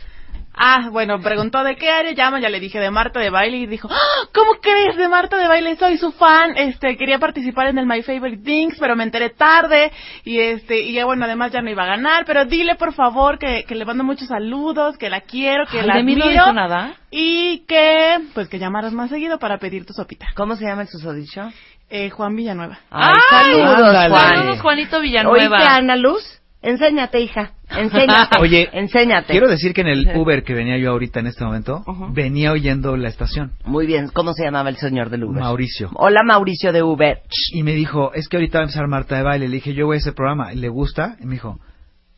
Ah, 0.60 0.88
bueno, 0.90 1.20
preguntó 1.20 1.62
de 1.62 1.76
qué 1.76 1.90
área 1.90 2.12
llama, 2.12 2.40
ya 2.40 2.48
le 2.48 2.58
dije 2.60 2.78
de 2.80 2.90
Marta 2.90 3.20
de 3.20 3.30
Baile 3.30 3.58
y 3.58 3.66
dijo, 3.66 3.88
"Ah, 3.90 4.26
¿cómo 4.34 4.52
crees 4.60 4.96
de 4.96 5.08
Marta 5.08 5.36
de 5.38 5.46
Baile? 5.48 5.76
Soy 5.76 5.96
su 5.98 6.10
fan, 6.12 6.56
este, 6.56 6.96
quería 6.96 7.18
participar 7.18 7.68
en 7.68 7.78
el 7.78 7.86
My 7.86 8.02
Favorite 8.02 8.42
Things, 8.44 8.76
pero 8.80 8.96
me 8.96 9.04
enteré 9.04 9.30
tarde 9.30 9.92
y 10.24 10.40
este, 10.40 10.80
y 10.80 10.92
ya 10.94 11.04
bueno, 11.04 11.24
además 11.24 11.52
ya 11.52 11.62
no 11.62 11.70
iba 11.70 11.84
a 11.84 11.86
ganar, 11.86 12.24
pero 12.26 12.44
dile 12.44 12.74
por 12.74 12.92
favor 12.92 13.38
que, 13.38 13.64
que 13.68 13.74
le 13.74 13.84
mando 13.84 14.02
muchos 14.04 14.28
saludos, 14.28 14.98
que 14.98 15.10
la 15.10 15.20
quiero, 15.20 15.66
que 15.66 15.80
Ay, 15.80 15.86
la 15.86 15.94
de 15.96 16.02
mí 16.02 16.14
no 16.16 16.24
admiro 16.24 16.42
dijo 16.44 16.52
nada. 16.54 16.94
y 17.10 17.60
que, 17.68 18.18
pues 18.34 18.48
que 18.48 18.58
llamaras 18.58 18.92
más 18.92 19.10
seguido 19.10 19.38
para 19.38 19.58
pedir 19.58 19.86
tu 19.86 19.92
sopita. 19.92 20.26
¿Cómo 20.34 20.56
se 20.56 20.64
llama 20.66 20.82
el 20.82 20.88
susodicho? 20.88 21.48
Eh, 21.90 22.10
Juan 22.10 22.36
Villanueva. 22.36 22.78
Ay, 22.90 23.14
¡Ay! 23.30 23.52
saludos. 23.54 24.08
Juan. 24.10 24.34
Saludos, 24.34 24.60
Juanito 24.60 25.00
Villanueva. 25.00 25.56
¿Oíste, 25.56 25.70
Ana 25.70 25.96
Luz? 25.96 26.37
Enséñate, 26.60 27.20
hija. 27.20 27.52
Enséñate. 27.70 28.38
Oye, 28.40 28.68
enséñate. 28.72 29.32
Quiero 29.32 29.48
decir 29.48 29.72
que 29.72 29.82
en 29.82 29.88
el 29.88 30.16
Uber 30.16 30.42
que 30.42 30.54
venía 30.54 30.76
yo 30.78 30.90
ahorita 30.90 31.20
en 31.20 31.28
este 31.28 31.44
momento, 31.44 31.84
venía 32.10 32.52
oyendo 32.52 32.96
la 32.96 33.08
estación. 33.08 33.52
Muy 33.64 33.86
bien, 33.86 34.08
¿cómo 34.12 34.32
se 34.32 34.44
llamaba 34.44 34.68
el 34.68 34.76
señor 34.76 35.10
del 35.10 35.24
Uber? 35.24 35.40
Mauricio. 35.40 35.90
Hola, 35.94 36.22
Mauricio 36.24 36.72
de 36.72 36.82
Uber. 36.82 37.20
Y 37.52 37.62
me 37.62 37.72
dijo, 37.72 38.12
es 38.12 38.28
que 38.28 38.38
ahorita 38.38 38.58
va 38.58 38.62
a 38.62 38.64
empezar 38.64 38.88
Marta 38.88 39.16
de 39.16 39.22
Baile. 39.22 39.48
Le 39.48 39.56
dije, 39.56 39.74
yo 39.74 39.86
voy 39.86 39.96
a 39.96 39.98
ese 39.98 40.12
programa. 40.12 40.52
¿Le 40.52 40.68
gusta? 40.68 41.16
Y 41.20 41.26
me 41.26 41.34
dijo, 41.34 41.60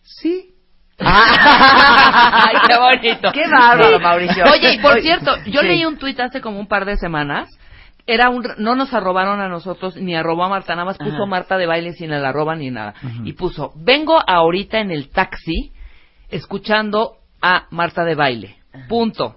sí. 0.03 0.55
Ay, 1.03 2.57
qué 2.67 2.79
bonito. 2.79 3.33
Qué 3.33 3.49
bárbaro, 3.51 4.01
Mauricio. 4.01 4.45
Oye, 4.53 4.75
y 4.75 4.79
por 4.79 5.01
cierto, 5.01 5.37
yo 5.47 5.61
sí. 5.61 5.67
leí 5.67 5.85
un 5.85 5.99
tuit 5.99 6.19
hace 6.21 6.41
como 6.41 6.59
un 6.59 6.67
par 6.67 6.85
de 6.85 6.97
semanas. 6.97 7.49
Era 8.11 8.29
un, 8.29 8.45
no 8.59 8.75
nos 8.75 8.93
arrobaron 8.93 9.41
a 9.41 9.49
nosotros, 9.49 9.95
ni 9.95 10.17
arrobó 10.17 10.43
a 10.43 10.49
Marta, 10.49 10.75
nada 10.75 10.85
más 10.85 10.99
puso 10.99 11.15
Ajá. 11.15 11.27
Marta 11.27 11.57
de 11.57 11.67
baile 11.67 11.93
sin 11.93 12.11
el 12.11 12.25
arroba 12.25 12.57
ni 12.57 12.69
nada. 12.69 12.93
Y 13.23 13.35
puso, 13.35 13.73
vengo 13.77 14.21
ahorita 14.27 14.81
en 14.81 14.91
el 14.91 15.11
taxi 15.11 15.71
escuchando 16.29 17.19
a 17.41 17.69
Marta 17.71 18.05
de 18.05 18.17
baile. 18.17 18.57
Punto. 18.89 19.37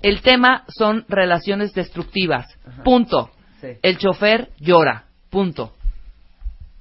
El 0.00 0.22
tema 0.22 0.64
son 0.68 1.04
relaciones 1.10 1.74
destructivas. 1.74 2.46
Punto. 2.84 3.32
Sí. 3.60 3.68
El 3.82 3.98
chofer 3.98 4.48
llora. 4.58 5.04
Punto. 5.28 5.74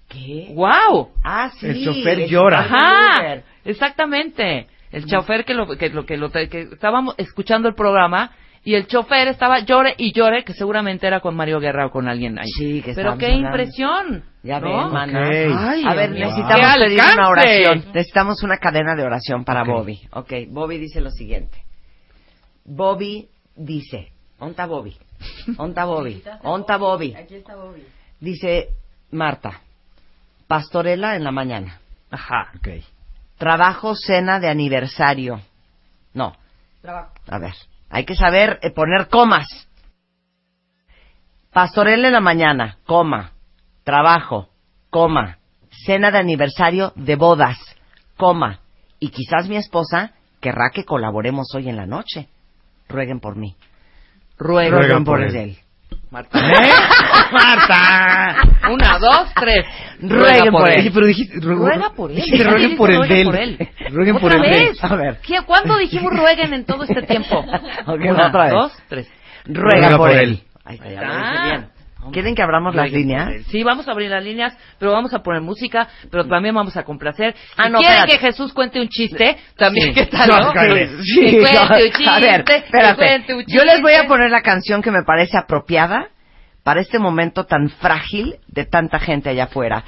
¿Qué? 0.08 0.54
¡Wow! 0.56 1.10
Ah, 1.22 1.52
sí. 1.60 1.68
El 1.68 1.84
chofer 1.84 2.22
el 2.22 2.30
llora. 2.30 2.62
Ajá, 2.62 3.44
exactamente. 3.66 4.68
El 4.90 5.06
chofer 5.06 5.44
que 5.44 5.54
lo 5.54 5.68
que 5.68 5.90
lo 5.90 6.06
que 6.06 6.16
lo 6.16 6.32
que 6.32 6.70
estábamos 6.72 7.14
escuchando 7.18 7.68
el 7.68 7.76
programa 7.76 8.32
y 8.64 8.76
el 8.76 8.88
chofer 8.88 9.28
estaba 9.30 9.60
llore 9.60 9.96
y 9.98 10.12
llore 10.12 10.44
que 10.44 10.54
seguramente 10.54 11.08
era 11.08 11.20
con 11.22 11.36
Mario 11.36 11.60
Guerra 11.60 11.86
o 11.88 11.92
con 11.92 12.08
alguien 12.08 12.38
ahí. 12.38 12.48
Sí, 12.58 12.82
que 12.82 12.94
Pero 12.94 13.18
qué 13.18 13.28
hablando. 13.28 13.48
impresión. 13.48 14.24
Ya 14.44 14.60
¿no? 14.60 14.68
ven, 14.86 14.94
mana. 14.94 15.22
Ok. 15.24 15.34
Ay, 15.58 15.84
a 15.86 15.94
ver, 15.96 16.12
necesitamos 16.12 16.68
¡Qué 16.74 16.84
pedir 16.86 17.02
una 17.14 17.30
oración. 17.30 17.86
Necesitamos 17.94 18.44
una 18.44 18.58
cadena 18.58 18.96
de 18.96 19.04
oración 19.04 19.44
para 19.46 19.62
Ok. 19.64 19.68
Bobby. 19.68 20.00
Ok, 20.12 20.34
Bobby 20.50 20.78
dice 20.78 21.02
lo 21.02 21.10
siguiente. 21.12 21.64
Bobby 22.66 23.28
dice, 23.56 24.12
¿onta 24.40 24.66
Bobby? 24.66 24.96
¿Onta 25.58 25.86
Bobby? 25.86 26.24
¿Onta 26.44 26.78
Bobby? 26.78 27.16
Aquí 27.16 27.36
está 27.36 27.56
Bobby. 27.56 27.84
Dice 28.20 28.70
Marta, 29.12 29.62
pastorela 30.48 31.16
en 31.16 31.24
la 31.24 31.32
mañana. 31.32 31.80
Ajá. 32.12 32.52
Ok. 32.58 32.68
Trabajo, 33.38 33.96
cena 33.96 34.40
de 34.40 34.50
aniversario. 34.50 35.40
No. 36.14 36.36
A 37.28 37.40
ver, 37.40 37.54
hay 37.90 38.06
que 38.06 38.16
saber 38.16 38.60
eh, 38.62 38.72
poner 38.72 39.08
comas. 39.08 39.48
Pastorela 41.52 42.08
en 42.08 42.14
la 42.14 42.22
mañana, 42.22 42.78
coma. 42.86 43.32
Trabajo, 43.84 44.50
coma. 44.90 45.40
Cena 45.86 46.12
de 46.12 46.20
aniversario 46.20 46.94
de 46.96 47.16
bodas, 47.16 47.58
coma. 48.18 48.60
Y 49.00 49.10
quizás 49.10 49.48
mi 49.48 49.56
esposa 49.58 50.14
querrá 50.40 50.70
que 50.74 50.86
colaboremos 50.86 51.48
hoy 51.56 51.70
en 51.70 51.78
la 51.78 51.86
noche. 51.86 52.28
Rueguen 52.88 53.20
por 53.20 53.36
mí. 53.36 53.56
Ruega, 54.38 54.78
Ruegan 54.78 55.04
por 55.04 55.22
él. 55.22 55.36
él. 55.36 55.58
Marta. 56.12 56.40
¿Eh? 56.40 56.72
¡Marta! 57.32 58.36
Una, 58.72 58.98
dos, 58.98 59.32
tres. 59.36 59.66
Rueguen 60.02 60.52
por 60.52 60.70
él. 60.70 60.92
Pero 60.94 61.06
dijiste... 61.06 61.40
Ruega 61.40 61.92
por 61.92 62.10
él. 62.10 62.16
dijiste, 62.18 62.44
rueguen 62.44 62.78
por 62.78 62.92
el 62.92 63.08
de 63.08 63.22
él. 63.22 63.70
Rueguen 63.92 64.18
por 64.18 64.32
¿Otra 64.36 64.46
el 64.46 64.52
de 64.52 64.68
él. 64.70 64.78
A 64.82 64.96
ver. 64.96 65.20
¿Qué- 65.22 65.42
¿Cuándo 65.46 65.78
dijimos 65.78 66.12
rueguen 66.16 66.54
en 66.54 66.66
todo 66.66 66.84
este 66.84 67.02
tiempo? 67.04 67.40
Ok, 67.86 68.02
Una, 68.10 68.28
otra 68.28 68.44
vez. 68.46 68.52
dos, 68.54 68.74
tres. 68.88 69.08
Ruega, 69.46 69.98
por, 69.98 70.10
él. 70.12 70.42
Ahí 70.66 70.76
está, 70.76 70.90
lo 70.90 70.96
está. 70.96 71.70
¿Quieren 72.12 72.34
que 72.34 72.42
abramos 72.42 72.74
las 72.76 72.92
líneas? 72.92 73.46
Sí, 73.48 73.62
vamos 73.64 73.88
a 73.88 73.92
abrir 73.92 74.10
las 74.10 74.24
líneas, 74.24 74.58
pero 74.80 74.92
vamos 74.94 75.14
a 75.14 75.20
poner 75.20 75.42
música, 75.42 75.88
pero 76.10 76.26
también 76.28 76.56
vamos 76.56 76.76
a 76.78 76.84
complacer. 76.84 77.36
Ah, 77.58 77.66
si 77.66 77.72
no, 77.72 77.80
quieren 77.80 77.98
espérate. 78.00 78.20
que 78.20 78.28
Jesús 78.28 78.54
cuente 78.54 78.80
un 78.82 78.88
chiste, 78.90 79.38
también 79.58 79.90
Sí. 79.90 79.94
¿qué 79.94 80.06
tal? 80.08 80.28
No. 80.30 80.52
Que 80.54 80.60
cuente 80.60 80.96
un 80.96 81.04
chiste, 81.04 81.58
a 82.08 82.20
ver, 82.20 82.44
que 82.44 82.56
espérate. 82.56 82.96
cuente 82.96 83.34
un 83.36 83.44
Yo 83.48 83.64
les 83.66 83.82
voy 83.82 83.94
a 83.94 84.08
poner 84.08 84.32
la 84.32 84.42
canción 84.42 84.82
que 84.82 84.92
me 84.92 85.04
parece 85.04 85.38
apropiada 85.38 86.08
para 86.64 86.82
este 86.82 87.00
momento 87.00 87.46
tan 87.46 87.70
frágil 87.70 88.38
de 88.48 88.66
tanta 88.66 89.00
gente 89.00 89.30
allá 89.30 89.44
afuera. 89.46 89.84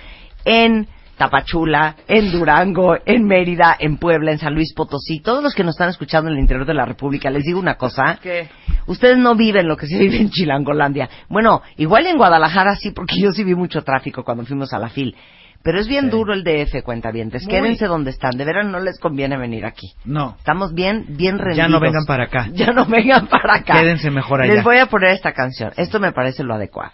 En 0.45 0.88
Tapachula, 1.22 1.98
en 2.08 2.32
Durango, 2.32 2.98
en 3.06 3.26
Mérida, 3.26 3.76
en 3.78 3.98
Puebla, 3.98 4.32
en 4.32 4.40
San 4.40 4.56
Luis 4.56 4.74
Potosí, 4.74 5.20
todos 5.20 5.44
los 5.44 5.54
que 5.54 5.64
nos 5.64 5.76
están 5.76 5.90
escuchando 5.90 6.32
en 6.32 6.38
el 6.38 6.42
interior 6.42 6.66
de 6.66 6.74
la 6.74 6.84
República, 6.84 7.30
les 7.30 7.44
digo 7.44 7.60
una 7.60 7.76
cosa. 7.76 8.18
¿Qué? 8.24 8.50
Ustedes 8.88 9.20
no 9.20 9.36
viven 9.36 9.68
lo 9.68 9.78
que 9.78 9.86
se 9.86 10.00
vive 10.00 10.18
en 10.18 10.32
Chilangolandia. 10.32 11.08
Bueno, 11.30 11.62
igual 11.78 12.08
en 12.08 12.18
Guadalajara 12.18 12.76
sí, 12.76 12.90
porque 12.90 13.22
yo 13.22 13.32
sí 13.34 13.44
vi 13.44 13.54
mucho 13.54 13.84
tráfico 13.84 14.24
cuando 14.24 14.46
fuimos 14.46 14.74
a 14.74 14.80
la 14.80 14.90
FIL. 14.90 15.16
Pero 15.64 15.80
es 15.80 15.88
bien 15.88 16.10
duro 16.10 16.34
el 16.34 16.44
DF, 16.44 16.82
cuentavientes. 16.84 17.44
Muy. 17.44 17.52
Quédense 17.52 17.86
donde 17.86 18.10
están. 18.10 18.32
De 18.32 18.44
veras 18.44 18.66
no 18.66 18.80
les 18.80 19.00
conviene 19.00 19.38
venir 19.38 19.64
aquí. 19.64 19.92
No. 20.06 20.34
Estamos 20.40 20.74
bien, 20.74 21.06
bien 21.10 21.38
rendidos. 21.38 21.58
Ya 21.58 21.68
no 21.68 21.80
vengan 21.80 22.06
para 22.08 22.24
acá. 22.24 22.48
Ya 22.54 22.72
no 22.72 22.88
vengan 22.88 23.28
para 23.28 23.58
acá. 23.58 23.80
Quédense 23.80 24.10
mejor 24.10 24.42
allá. 24.42 24.56
Les 24.56 24.64
voy 24.64 24.80
a 24.80 24.88
poner 24.88 25.12
esta 25.12 25.34
canción. 25.34 25.72
Esto 25.78 26.00
me 26.00 26.14
parece 26.14 26.44
lo 26.44 26.56
adecuado. 26.56 26.94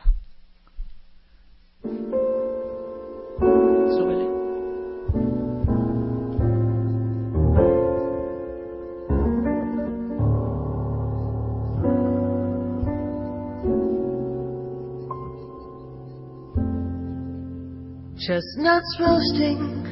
Chestnuts 18.20 18.98
roasting 19.00 19.86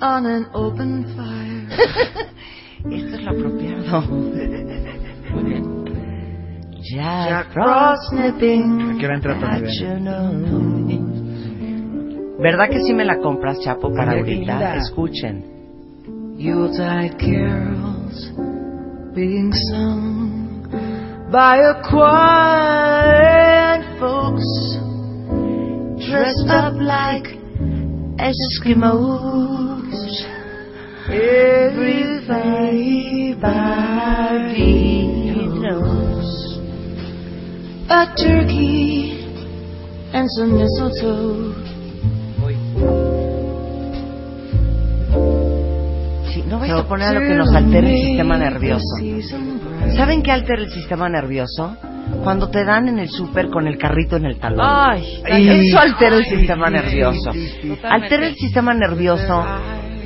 on 0.00 0.26
an 0.26 0.46
open 0.54 1.04
fire. 1.16 1.66
Esto 2.92 3.16
es 3.16 3.22
lo 3.22 3.30
apropiado. 3.30 4.00
Muy 4.02 5.42
bien. 5.42 5.84
Jack, 6.82 7.28
Jack 7.28 7.52
Frost 7.52 8.10
Frost 8.10 8.12
nipping 8.12 8.90
¿A 8.90 8.98
qué 8.98 9.06
hora 9.06 9.14
entra. 9.16 9.34
¿Verdad 12.38 12.68
que 12.70 12.80
sí 12.80 12.94
me 12.94 13.04
la 13.04 13.18
compras, 13.18 13.58
Chapo, 13.60 13.92
para 13.92 14.12
ahorita? 14.12 14.76
Escuchen. 14.76 15.44
Yuletide 16.38 17.16
carols 17.18 18.30
being 19.14 19.52
sung 19.52 20.68
by 21.30 21.58
a 21.58 21.82
choir 21.88 23.14
and 23.74 23.98
folks 23.98 24.81
dressed 26.12 26.50
up 26.50 26.74
like 26.76 27.24
Eskimos. 28.20 29.88
Everybody 31.08 32.12
knows 35.62 36.58
a 37.88 38.06
turkey 38.14 39.24
and 40.12 40.28
some 40.36 40.52
mistletoe. 40.58 41.54
Sí, 46.28 46.42
no 46.46 46.58
vais 46.58 46.72
a 46.72 46.86
poner 46.86 47.08
a 47.08 47.12
lo 47.12 47.20
que 47.20 47.34
nos 47.34 47.54
altera 47.54 47.88
el 47.88 47.96
sistema 47.96 48.36
nervioso. 48.36 48.96
¿Saben 49.96 50.22
qué 50.22 50.30
altera 50.30 50.62
el 50.62 50.70
sistema 50.70 51.08
nervioso? 51.08 51.76
Cuando 52.22 52.48
te 52.48 52.64
dan 52.64 52.88
en 52.88 52.98
el 52.98 53.08
súper 53.08 53.48
con 53.48 53.66
el 53.66 53.78
carrito 53.78 54.16
en 54.16 54.26
el 54.26 54.38
talón. 54.38 54.60
Ay, 54.62 55.22
Eso 55.26 55.78
altera 55.78 56.16
el 56.16 56.24
sistema 56.24 56.70
nervioso. 56.70 57.32
Altera 57.82 58.26
el 58.28 58.34
sistema 58.36 58.74
nervioso 58.74 59.44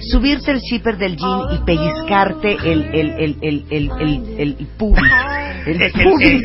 subirte 0.00 0.50
el 0.52 0.60
zipper 0.60 0.96
del 0.96 1.16
jean 1.16 1.40
y 1.52 1.64
pellizcarte 1.64 2.56
el, 2.64 2.84
el, 2.94 3.10
el, 3.18 3.36
el, 3.40 3.64
el, 3.70 3.90
el, 3.98 4.56
el 4.58 4.66
pubis. 4.78 5.02
El 5.66 5.90
pubis. 5.90 6.42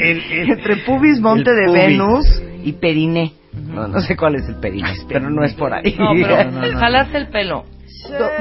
entre 0.50 0.78
pubis, 0.78 1.19
monte 1.19 1.52
de. 1.52 1.71
Venus 1.71 2.26
y 2.63 2.71
periné. 2.74 3.34
No, 3.54 3.88
no 3.88 4.02
sé 4.02 4.17
cuál 4.17 4.34
es 4.36 4.47
el 4.50 4.56
periné, 4.56 4.89
pero 5.08 5.30
no 5.30 5.43
es 5.43 5.54
por 5.54 5.71
ahí. 5.74 5.95
No, 5.95 6.10
pero 6.15 6.52
jalarte 6.80 7.17
el 7.17 7.28
pelo, 7.28 7.65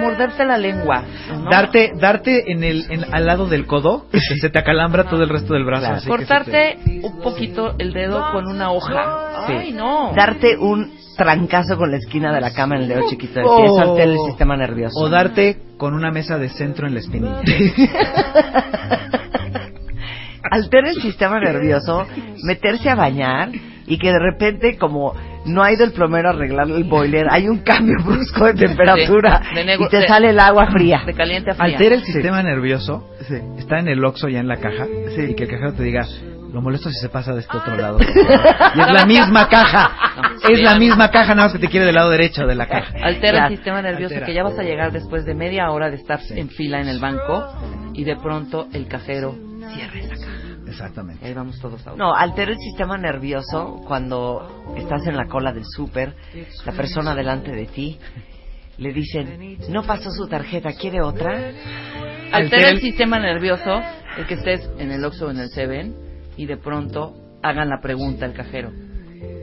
morderte 0.00 0.44
la 0.44 0.56
lengua, 0.58 1.04
¿no? 1.28 1.50
Darte, 1.50 1.92
darte 1.94 2.50
en 2.50 2.64
el, 2.64 2.86
en- 2.90 3.12
al 3.14 3.26
lado 3.26 3.46
del 3.46 3.66
codo, 3.66 4.06
que 4.10 4.20
se 4.20 4.48
te 4.50 4.58
acalambra 4.58 5.04
todo 5.04 5.22
el 5.22 5.28
resto 5.28 5.54
del 5.54 5.64
brazo. 5.64 5.82
Claro. 5.82 5.96
así 5.96 6.06
que 6.06 6.12
se 6.12 6.16
cortarte 6.18 6.78
un 7.02 7.20
poquito 7.20 7.74
el 7.78 7.92
dedo 7.92 8.32
con 8.32 8.46
una 8.46 8.70
hoja. 8.72 9.44
Sí. 9.46 9.52
Ay, 9.52 9.72
no. 9.72 10.12
Darte 10.14 10.56
un 10.56 10.92
trancazo 11.16 11.76
con 11.76 11.90
la 11.90 11.98
esquina 11.98 12.32
de 12.32 12.40
la 12.40 12.52
cama 12.54 12.76
en 12.76 12.82
el 12.82 12.88
dedo 12.88 13.08
chiquito 13.10 13.34
del 13.40 13.44
pie. 13.44 13.80
Altera 13.82 14.10
el 14.10 14.18
sistema 14.26 14.56
nervioso. 14.56 14.98
O 14.98 15.08
darte 15.10 15.58
con 15.76 15.92
una 15.94 16.10
mesa 16.10 16.38
de 16.38 16.48
centro 16.48 16.86
en 16.86 16.94
la 16.94 17.00
espinilla. 17.00 17.42
altera 20.50 20.88
el 20.90 21.00
sistema 21.02 21.38
nervioso, 21.38 22.06
meterse 22.42 22.88
a 22.90 22.94
bañar 22.94 23.50
y 23.86 23.98
que 23.98 24.10
de 24.10 24.18
repente 24.18 24.76
como 24.78 25.14
no 25.52 25.62
ha 25.62 25.72
ido 25.72 25.84
el 25.84 25.92
plomero 25.92 26.28
a 26.28 26.32
arreglar 26.32 26.68
el 26.70 26.84
boiler, 26.84 27.26
hay 27.30 27.48
un 27.48 27.58
cambio 27.58 27.96
brusco 28.04 28.46
de 28.46 28.54
temperatura 28.54 29.42
de 29.54 29.74
y 29.78 29.88
te 29.88 29.96
de- 29.98 30.06
sale 30.08 30.30
el 30.30 30.38
agua 30.40 30.66
fría. 30.70 31.02
De 31.04 31.14
caliente 31.14 31.50
a 31.50 31.54
fría. 31.54 31.76
Altera 31.76 31.94
el 31.96 32.02
sistema 32.04 32.42
nervioso. 32.42 33.08
Sí. 33.28 33.36
Está 33.58 33.78
en 33.78 33.88
el 33.88 34.04
Oxxo 34.04 34.28
ya 34.28 34.40
en 34.40 34.48
la 34.48 34.56
caja. 34.56 34.86
Y 35.16 35.34
que 35.34 35.44
el 35.44 35.50
cajero 35.50 35.72
te 35.74 35.82
diga, 35.82 36.06
lo 36.52 36.60
molesto 36.62 36.90
si 36.90 36.98
se 36.98 37.08
pasa 37.08 37.32
de 37.34 37.40
este 37.40 37.56
otro 37.56 37.76
lado. 37.76 37.98
Ah. 38.00 38.04
favor". 38.04 38.72
Y 38.76 38.80
es 38.80 38.92
la 38.92 39.06
misma 39.06 39.48
caja. 39.48 39.90
No, 40.16 40.48
Es 40.48 40.60
la 40.62 40.74
misma 40.78 41.10
caja, 41.10 41.34
nada 41.34 41.48
más 41.48 41.52
que 41.52 41.58
te 41.60 41.68
quiere 41.68 41.86
del 41.86 41.94
lado 41.94 42.10
derecho 42.10 42.46
de 42.46 42.54
la 42.54 42.66
caja. 42.66 42.92
Altera 43.02 43.32
Claro. 43.38 43.46
el 43.48 43.56
sistema 43.56 43.82
nervioso 43.82 44.14
Altera. 44.14 44.26
que 44.26 44.34
ya 44.34 44.42
vas 44.42 44.58
a 44.58 44.62
llegar 44.62 44.90
después 44.92 45.24
de 45.24 45.34
media 45.34 45.70
hora 45.70 45.90
de 45.90 45.96
estar 45.96 46.18
en 46.30 46.48
fila 46.48 46.80
en 46.80 46.88
el 46.88 46.98
banco 46.98 47.46
y 47.94 48.04
de 48.04 48.16
pronto 48.16 48.66
el 48.72 48.88
cajero 48.88 49.34
cierra 49.74 49.98
esa 50.00 50.14
caja. 50.14 50.29
Y 50.70 50.72
Exactamente. 50.72 51.26
ahí 51.26 51.34
vamos 51.34 51.58
todos 51.60 51.84
a 51.84 51.96
No, 51.96 52.14
altera 52.14 52.52
el 52.52 52.58
sistema 52.58 52.96
nervioso 52.96 53.80
cuando 53.86 54.72
estás 54.76 55.04
en 55.06 55.16
la 55.16 55.26
cola 55.26 55.52
del 55.52 55.64
súper, 55.64 56.14
la 56.64 56.72
persona 56.72 57.14
delante 57.14 57.50
de 57.50 57.66
ti 57.66 57.98
le 58.78 58.92
dicen, 58.92 59.58
no 59.68 59.82
pasó 59.82 60.10
su 60.10 60.28
tarjeta, 60.28 60.72
¿quiere 60.72 61.02
otra? 61.02 61.50
Altera 62.32 62.70
el 62.70 62.80
sistema 62.80 63.18
nervioso 63.18 63.80
el 64.16 64.26
que 64.26 64.34
estés 64.34 64.70
en 64.78 64.92
el 64.92 65.04
Oxxo 65.04 65.26
o 65.26 65.30
en 65.30 65.40
el 65.40 65.48
Seven 65.50 65.94
y 66.36 66.46
de 66.46 66.56
pronto 66.56 67.14
hagan 67.42 67.68
la 67.68 67.80
pregunta 67.80 68.24
al 68.24 68.32
cajero. 68.32 68.70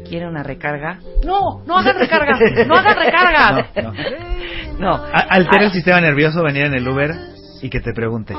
¿Quiere 0.08 0.28
una 0.28 0.44
recarga? 0.44 1.00
No, 1.26 1.62
no 1.66 1.78
hagan 1.78 2.00
recargas, 2.00 2.40
no 2.68 2.76
hagan 2.76 2.96
recargas. 2.96 3.66
No, 4.80 4.96
no. 4.96 5.06
Altera 5.12 5.66
el 5.66 5.72
sistema 5.72 6.00
nervioso 6.00 6.44
venir 6.44 6.66
en 6.66 6.76
el 6.76 6.88
Uber 6.88 7.12
y 7.62 7.70
que 7.70 7.80
te 7.80 7.94
pregunte, 7.94 8.36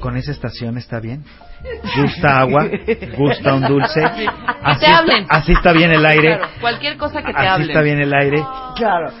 ¿con 0.00 0.16
esa 0.16 0.32
estación 0.32 0.78
está 0.78 0.98
bien? 1.00 1.24
¿Gusta 1.96 2.40
agua? 2.40 2.66
¿Gusta 3.16 3.54
un 3.54 3.62
dulce? 3.66 4.02
Así, 4.02 4.80
te 4.80 4.86
hablen. 4.86 5.22
Está, 5.22 5.34
así 5.36 5.52
está 5.52 5.72
bien 5.72 5.92
el 5.92 6.04
aire. 6.06 6.36
Claro, 6.36 6.52
cualquier 6.60 6.96
cosa 6.96 7.22
que 7.22 7.32
te 7.32 7.38
Así 7.38 7.46
hablen. 7.48 7.68
está 7.70 7.82
bien 7.82 8.00
el 8.00 8.12
aire. 8.14 8.44
claro. 8.76 9.12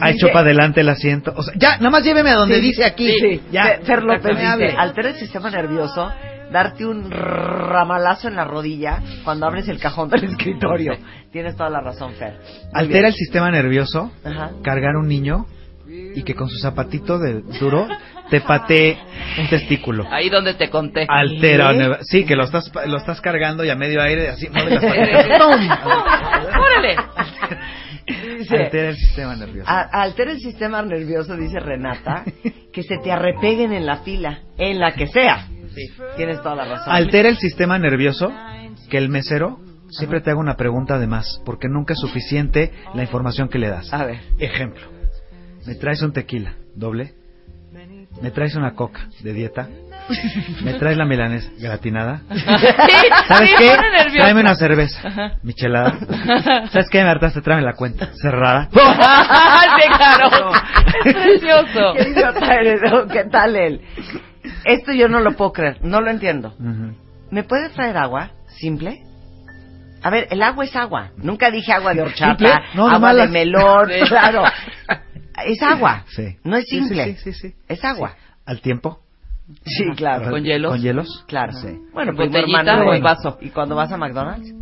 Ha 0.00 0.10
hecho 0.10 0.26
para 0.28 0.40
adelante 0.40 0.80
el 0.80 0.88
asiento. 0.88 1.32
O 1.36 1.42
sea, 1.44 1.54
ya, 1.56 1.76
nada 1.76 1.90
más 1.90 2.02
lléveme 2.02 2.30
a 2.30 2.34
donde 2.34 2.56
Sí, 2.56 2.60
dice 2.62 2.84
aquí. 2.84 3.12
Sí, 3.20 3.40
Ya. 3.52 3.78
Fer- 3.82 4.02
López 4.02 4.36
dice, 4.36 4.74
altera 4.76 5.10
el 5.10 5.14
sistema 5.14 5.50
nervioso, 5.50 6.10
darte 6.50 6.84
un 6.84 7.12
ramalazo 7.12 8.26
en 8.26 8.34
la 8.34 8.44
rodilla 8.44 8.98
cuando 9.22 9.46
abres 9.46 9.68
el 9.68 9.78
cajón 9.78 10.08
del 10.10 10.24
escritorio. 10.24 10.94
Tienes 11.30 11.54
toda 11.56 11.70
la 11.70 11.80
razón, 11.80 12.12
Fer. 12.14 12.32
Muy 12.32 12.70
Altera 12.74 12.98
bien. 13.00 13.04
el 13.06 13.14
sistema 13.14 13.50
nervioso 13.52 14.10
Ajá. 14.24 14.50
cargar 14.64 14.96
un 14.96 15.06
niño 15.06 15.46
y 15.86 16.24
que 16.24 16.34
con 16.34 16.48
su 16.48 16.58
zapatito 16.58 17.18
de 17.20 17.42
duro 17.60 17.86
te 18.40 18.46
patee 18.46 18.98
un 19.38 19.48
testículo. 19.48 20.04
Ahí 20.10 20.28
donde 20.28 20.54
te 20.54 20.68
conté. 20.70 21.06
Altera, 21.08 21.72
¿Sí? 21.72 21.78
neva- 21.78 21.98
sí, 22.02 22.24
que 22.24 22.34
lo 22.36 22.44
estás 22.44 22.70
lo 22.86 22.96
estás 22.96 23.20
cargando 23.20 23.64
y 23.64 23.70
a 23.70 23.76
medio 23.76 24.02
aire 24.02 24.28
así 24.28 24.48
mueve. 24.48 24.76
¡Órale! 25.40 26.96
Dice, 28.38 28.56
Altera 28.64 28.88
el 28.90 28.96
sistema 28.96 29.34
nervioso. 29.36 29.70
a- 29.70 29.88
altera 30.02 30.32
el 30.32 30.40
sistema 30.40 30.82
nervioso, 30.82 31.36
dice 31.36 31.58
Renata, 31.60 32.24
que 32.72 32.82
se 32.82 32.98
te 32.98 33.10
arrepeguen 33.12 33.72
en 33.72 33.86
la 33.86 33.98
fila, 33.98 34.40
en 34.58 34.78
la 34.78 34.92
que 34.94 35.06
sea. 35.06 35.48
Tienes 36.16 36.42
toda 36.42 36.54
la 36.56 36.64
razón. 36.66 36.92
Altera 36.94 37.28
el 37.28 37.36
sistema 37.38 37.78
nervioso 37.78 38.32
que 38.90 38.98
el 38.98 39.08
mesero 39.08 39.58
siempre 39.90 40.20
te 40.20 40.30
haga 40.30 40.38
una 40.40 40.56
pregunta 40.56 40.98
de 40.98 41.06
más, 41.06 41.40
porque 41.46 41.68
nunca 41.68 41.94
es 41.94 42.00
suficiente 42.00 42.72
la 42.94 43.02
información 43.02 43.48
que 43.48 43.58
le 43.58 43.68
das. 43.68 43.92
A 43.92 44.04
ver. 44.04 44.18
Ejemplo. 44.38 44.82
¿Me 45.66 45.74
traes 45.76 46.02
un 46.02 46.12
tequila 46.12 46.56
doble? 46.74 47.14
¿Me 48.20 48.30
traes 48.30 48.54
una 48.54 48.74
coca 48.74 49.08
de 49.20 49.32
dieta? 49.32 49.68
¿Me 50.62 50.74
traes 50.74 50.96
la 50.96 51.04
milanesa 51.04 51.50
gratinada? 51.58 52.22
¿Sabes 53.28 53.50
qué? 53.58 53.76
Tráeme 54.16 54.40
una 54.40 54.54
cerveza. 54.54 55.38
Michelada. 55.42 55.98
¿Sabes 56.70 56.88
qué? 56.90 57.02
Me 57.02 57.10
hartaste, 57.10 57.40
tráeme 57.40 57.62
la 57.62 57.74
cuenta. 57.74 58.10
Cerrada. 58.14 58.68
¡Sí, 58.72 59.88
claro! 59.96 60.52
Es 61.04 61.14
precioso. 61.14 61.94
¿Qué 61.96 62.08
idiota 62.10 62.54
eres? 62.54 62.80
¿no? 62.90 63.06
¿Qué 63.08 63.24
tal 63.24 63.56
él? 63.56 63.80
Esto 64.64 64.92
yo 64.92 65.08
no 65.08 65.20
lo 65.20 65.32
puedo 65.32 65.52
creer, 65.52 65.78
no 65.82 66.00
lo 66.00 66.10
entiendo. 66.10 66.54
¿Me 67.30 67.42
puedes 67.42 67.72
traer 67.72 67.96
agua? 67.96 68.30
¿Simple? 68.46 69.02
A 70.02 70.10
ver, 70.10 70.28
el 70.30 70.42
agua 70.42 70.64
es 70.64 70.76
agua. 70.76 71.10
Nunca 71.16 71.50
dije 71.50 71.72
agua 71.72 71.94
de 71.94 72.02
horchata. 72.02 72.62
No, 72.74 72.88
de 72.88 72.94
agua 72.94 73.14
de 73.14 73.28
melón, 73.28 73.88
claro. 74.06 74.44
Es 75.46 75.62
agua. 75.62 76.04
Sí. 76.08 76.36
No 76.44 76.56
es 76.56 76.66
simple. 76.66 77.16
Sí, 77.16 77.32
sí, 77.32 77.48
sí. 77.48 77.54
Es 77.68 77.84
agua. 77.84 78.14
¿Al 78.46 78.60
tiempo? 78.60 79.00
Sí, 79.64 79.84
claro. 79.96 80.30
¿Con 80.30 80.42
hielos? 80.42 80.72
¿Con 80.72 80.80
hielos? 80.80 81.24
Claro. 81.26 81.52
Sí. 81.52 81.68
Bueno, 81.92 82.12
¿En 82.12 82.16
primo 82.16 82.30
botellita 82.32 82.60
hermano, 82.72 82.90
o 82.90 82.94
en 82.94 83.00
¿y- 83.00 83.02
vaso? 83.02 83.38
¿Y 83.40 83.50
cuando 83.50 83.74
vas 83.76 83.92
a 83.92 83.96
McDonald's? 83.96 84.52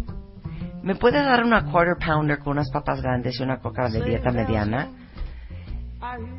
¿Me 0.82 0.96
puedes 0.96 1.24
dar 1.24 1.44
una 1.44 1.64
quarter 1.70 1.94
pounder 2.04 2.38
con 2.40 2.52
unas 2.54 2.68
papas 2.72 3.00
grandes 3.00 3.38
y 3.38 3.42
una 3.44 3.58
coca 3.60 3.88
de 3.88 4.02
dieta 4.02 4.30
mediana? 4.32 4.88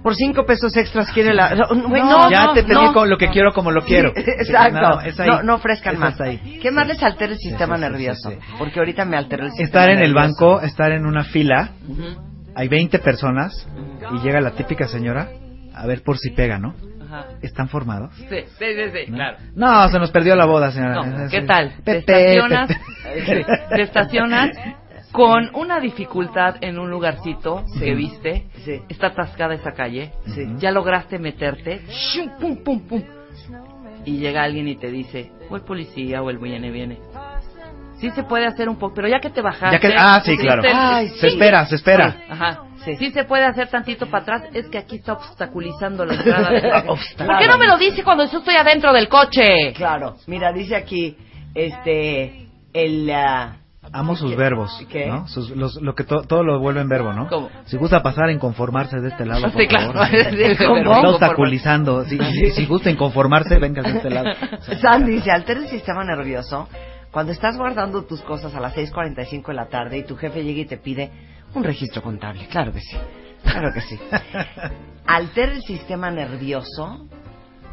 Por 0.03 0.13
cinco 0.15 0.45
pesos 0.45 0.75
extras 0.75 1.09
quiere 1.13 1.33
la... 1.33 1.55
No, 1.55 1.67
No, 1.73 2.29
ya 2.29 2.47
no, 2.47 2.53
te 2.53 2.63
pedí 2.63 2.73
no. 2.73 2.91
con 2.93 3.09
lo 3.09 3.17
que 3.17 3.29
quiero 3.29 3.53
como 3.53 3.71
lo 3.71 3.81
quiero. 3.85 4.11
Sí, 4.15 4.21
exacto. 4.27 4.81
No, 4.81 4.99
es 4.99 5.17
ahí. 5.17 5.29
No, 5.29 5.41
no 5.43 5.55
ofrezcan 5.55 5.93
Es 5.93 5.99
más. 6.01 6.19
ahí. 6.19 6.59
¿Qué 6.61 6.69
más 6.69 6.85
les 6.85 7.01
altera 7.01 7.31
el 7.31 7.37
sistema 7.39 7.77
sí, 7.77 7.83
sí, 7.83 7.89
nervioso? 7.89 8.29
sí, 8.31 8.35
sí. 8.45 8.53
Porque 8.57 8.79
ahorita 8.79 9.05
me 9.05 9.15
altera 9.15 9.45
el 9.45 9.51
sistema 9.51 9.65
Estar 9.67 9.89
en 9.89 9.99
el 9.99 10.13
banco, 10.13 10.59
estar 10.59 10.91
en 10.91 11.05
una 11.05 11.23
fila, 11.23 11.71
hay 12.55 12.67
20 12.67 12.99
personas 12.99 13.67
y 14.13 14.19
llega 14.19 14.41
la 14.41 14.51
típica 14.51 14.87
señora 14.87 15.29
a 15.75 15.85
ver 15.87 16.03
por 16.03 16.17
si 16.17 16.31
pega, 16.31 16.59
¿no? 16.59 16.75
Ajá. 17.05 17.25
¿Están 17.41 17.67
formados? 17.69 18.13
Sí, 18.15 18.25
sí, 18.29 18.45
sí, 18.59 18.89
sí, 19.05 19.11
¿No? 19.11 19.15
claro. 19.17 19.37
No, 19.55 19.89
se 19.89 19.99
nos 19.99 20.11
perdió 20.11 20.35
la 20.35 20.45
boda, 20.45 20.71
señora. 20.71 21.03
No, 21.05 21.29
¿qué 21.29 21.41
tal? 21.41 21.73
Te 21.83 21.97
estacionas, 21.99 22.69
Pepe. 23.03 23.45
te 23.75 23.81
estacionas 23.81 24.49
con 25.11 25.49
una 25.55 25.79
dificultad 25.79 26.55
en 26.61 26.79
un 26.79 26.89
lugarcito 26.89 27.65
que 27.79 27.93
viste, 27.93 28.47
Sí. 28.65 28.81
está 28.89 29.07
atascada 29.07 29.53
esa 29.53 29.73
calle, 29.73 30.11
Sí. 30.33 30.43
ya 30.57 30.71
lograste 30.71 31.19
meterte, 31.19 31.81
shum, 31.89 32.29
pum, 32.39 32.63
pum, 32.63 32.79
pum, 32.87 33.03
y 34.05 34.17
llega 34.17 34.41
alguien 34.43 34.67
y 34.67 34.75
te 34.75 34.87
dice, 34.89 35.31
o 35.49 35.55
el 35.55 35.61
policía 35.61 36.21
o 36.23 36.29
el 36.31 36.37
viene, 36.39 36.71
viene. 36.71 36.97
Sí 38.03 38.11
se 38.11 38.23
puede 38.23 38.45
hacer 38.45 38.67
un 38.67 38.75
poco, 38.75 38.95
pero 38.95 39.07
ya 39.07 39.19
que 39.21 39.29
te 39.29 39.41
bajaste... 39.41 39.71
Ya 39.71 39.79
que- 39.79 39.95
ah, 39.97 40.21
sí, 40.25 40.35
claro. 40.37 40.61
Ay, 40.73 41.07
Se 41.19 41.27
espera, 41.27 41.65
se 41.65 41.75
espera. 41.75 42.17
Ajá. 42.29 42.59
Sí. 42.83 42.97
Sí. 42.97 43.11
se 43.11 43.23
puede 43.23 43.45
hacer 43.45 43.69
tantito 43.69 44.07
para 44.07 44.23
atrás, 44.23 44.41
es 44.53 44.67
que 44.67 44.77
aquí 44.77 44.97
está 44.97 45.13
obstaculizando 45.13 46.03
la 46.05 46.15
entrada. 46.15 46.49
de-. 46.51 46.83
¿Por 46.85 47.37
qué 47.39 47.47
no 47.47 47.57
me 47.57 47.65
lo 47.65 47.77
dice 47.77 48.03
cuando 48.03 48.25
yo 48.29 48.39
estoy 48.39 48.55
adentro 48.57 48.91
del 48.91 49.07
coche? 49.07 49.71
Claro. 49.73 50.17
Mira, 50.27 50.51
dice 50.51 50.75
aquí, 50.75 51.15
este, 51.55 52.47
el... 52.73 53.09
ah, 53.09 53.55
Amo 53.93 54.15
sus 54.17 54.35
verbos, 54.35 54.85
¿Qué? 54.89 55.05
¿no? 55.07 55.27
Sus- 55.27 55.49
los- 55.51 55.81
lo 55.81 55.93
que 55.95 56.03
to- 56.03 56.23
todo 56.23 56.43
lo 56.43 56.59
vuelve 56.59 56.81
en 56.81 56.89
verbo, 56.89 57.13
¿no? 57.13 57.27
¿Cómo? 57.27 57.49
Si 57.65 57.77
gusta 57.77 58.01
pasar 58.03 58.29
en 58.31 58.39
conformarse 58.39 58.99
de 58.99 59.09
este 59.09 59.25
lado, 59.25 59.43
por 59.43 59.51
Sí, 59.61 59.67
claro. 59.67 59.93
favor. 59.93 60.07
Sí. 60.09 60.41
Está 60.43 61.09
obstaculizando. 61.09 62.03
Si, 62.05 62.17
si, 62.17 62.51
si 62.51 62.65
gusta 62.65 62.89
inconformarse, 62.89 63.57
venga 63.59 63.81
de 63.81 63.91
este 63.91 64.09
lado. 64.09 64.29
Sandy 64.81 65.11
dice, 65.13 65.31
altera 65.31 65.59
el 65.61 65.67
sistema 65.69 66.03
nervioso 66.03 66.67
cuando 67.13 67.31
estás 67.31 67.55
guardando 67.57 68.03
tus 68.03 68.21
cosas 68.23 68.53
a 68.55 68.59
las 68.59 68.75
6.45 68.75 69.45
de 69.47 69.53
la 69.53 69.67
tarde 69.67 69.99
y 69.99 70.03
tu 70.03 70.17
jefe 70.17 70.43
llega 70.43 70.61
y 70.61 70.65
te 70.65 70.77
pide 70.77 71.11
un 71.53 71.63
registro 71.63 72.01
contable. 72.01 72.47
Claro 72.47 72.73
que 72.73 72.81
sí. 72.81 72.97
Claro 73.43 73.71
que 73.71 73.81
sí. 73.81 73.97
Altera 75.05 75.51
el 75.53 75.61
sistema 75.63 76.09
nervioso 76.09 77.05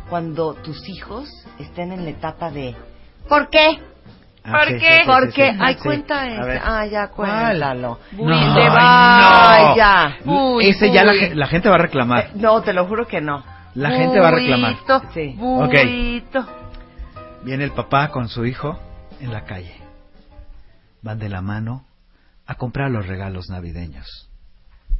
cuando 0.09 0.55
tus 0.55 0.87
hijos 0.89 1.29
estén 1.59 1.91
en 1.93 2.05
la 2.05 2.11
etapa 2.11 2.51
de 2.51 2.75
¿por 3.29 3.49
qué? 3.49 3.79
Ah, 4.45 4.53
¿Por 4.53 4.67
sí, 4.69 4.75
qué? 4.79 4.91
sí, 4.93 4.99
sí, 5.01 5.07
¿Por 5.07 5.27
sí, 5.27 5.33
qué? 5.35 5.51
sí. 5.53 5.59
Ay, 5.61 5.75
Sí. 5.75 5.81
cuenta. 5.85 6.23
Ah, 6.65 6.87
ya, 6.87 7.09
cuéntalo. 7.09 7.99
Uy, 8.19 8.25
No, 8.27 8.55
te 8.55 8.69
va. 8.69 9.75
Ya. 9.77 10.17
Uy, 10.25 10.69
Ese 10.69 10.91
ya 10.93 11.05
la, 11.05 11.13
uy. 11.13 11.35
la 11.35 11.47
gente 11.47 11.69
va 11.69 11.77
a 11.77 11.79
reclamar. 11.79 12.25
Eh, 12.25 12.31
no, 12.35 12.61
te 12.63 12.73
lo 12.73 12.87
juro 12.87 13.07
que 13.07 13.21
no. 13.21 13.43
La 13.75 13.91
gente 13.91 14.19
va 14.19 14.29
a 14.29 14.33
reclamar. 14.33 14.75
Buito, 14.77 15.03
Sí. 15.15 15.35
buito. 15.39 16.47
Viene 17.45 17.65
el 17.65 17.71
papá 17.73 18.09
con 18.09 18.29
su 18.29 18.45
hijo 18.45 18.79
en 19.21 19.33
la 19.33 19.45
calle. 19.45 19.75
Van 21.03 21.19
de 21.19 21.29
la 21.29 21.41
mano 21.41 21.87
a 22.47 22.55
comprar 22.57 22.91
los 22.91 23.07
regalos 23.07 23.49
navideños. 23.49 24.29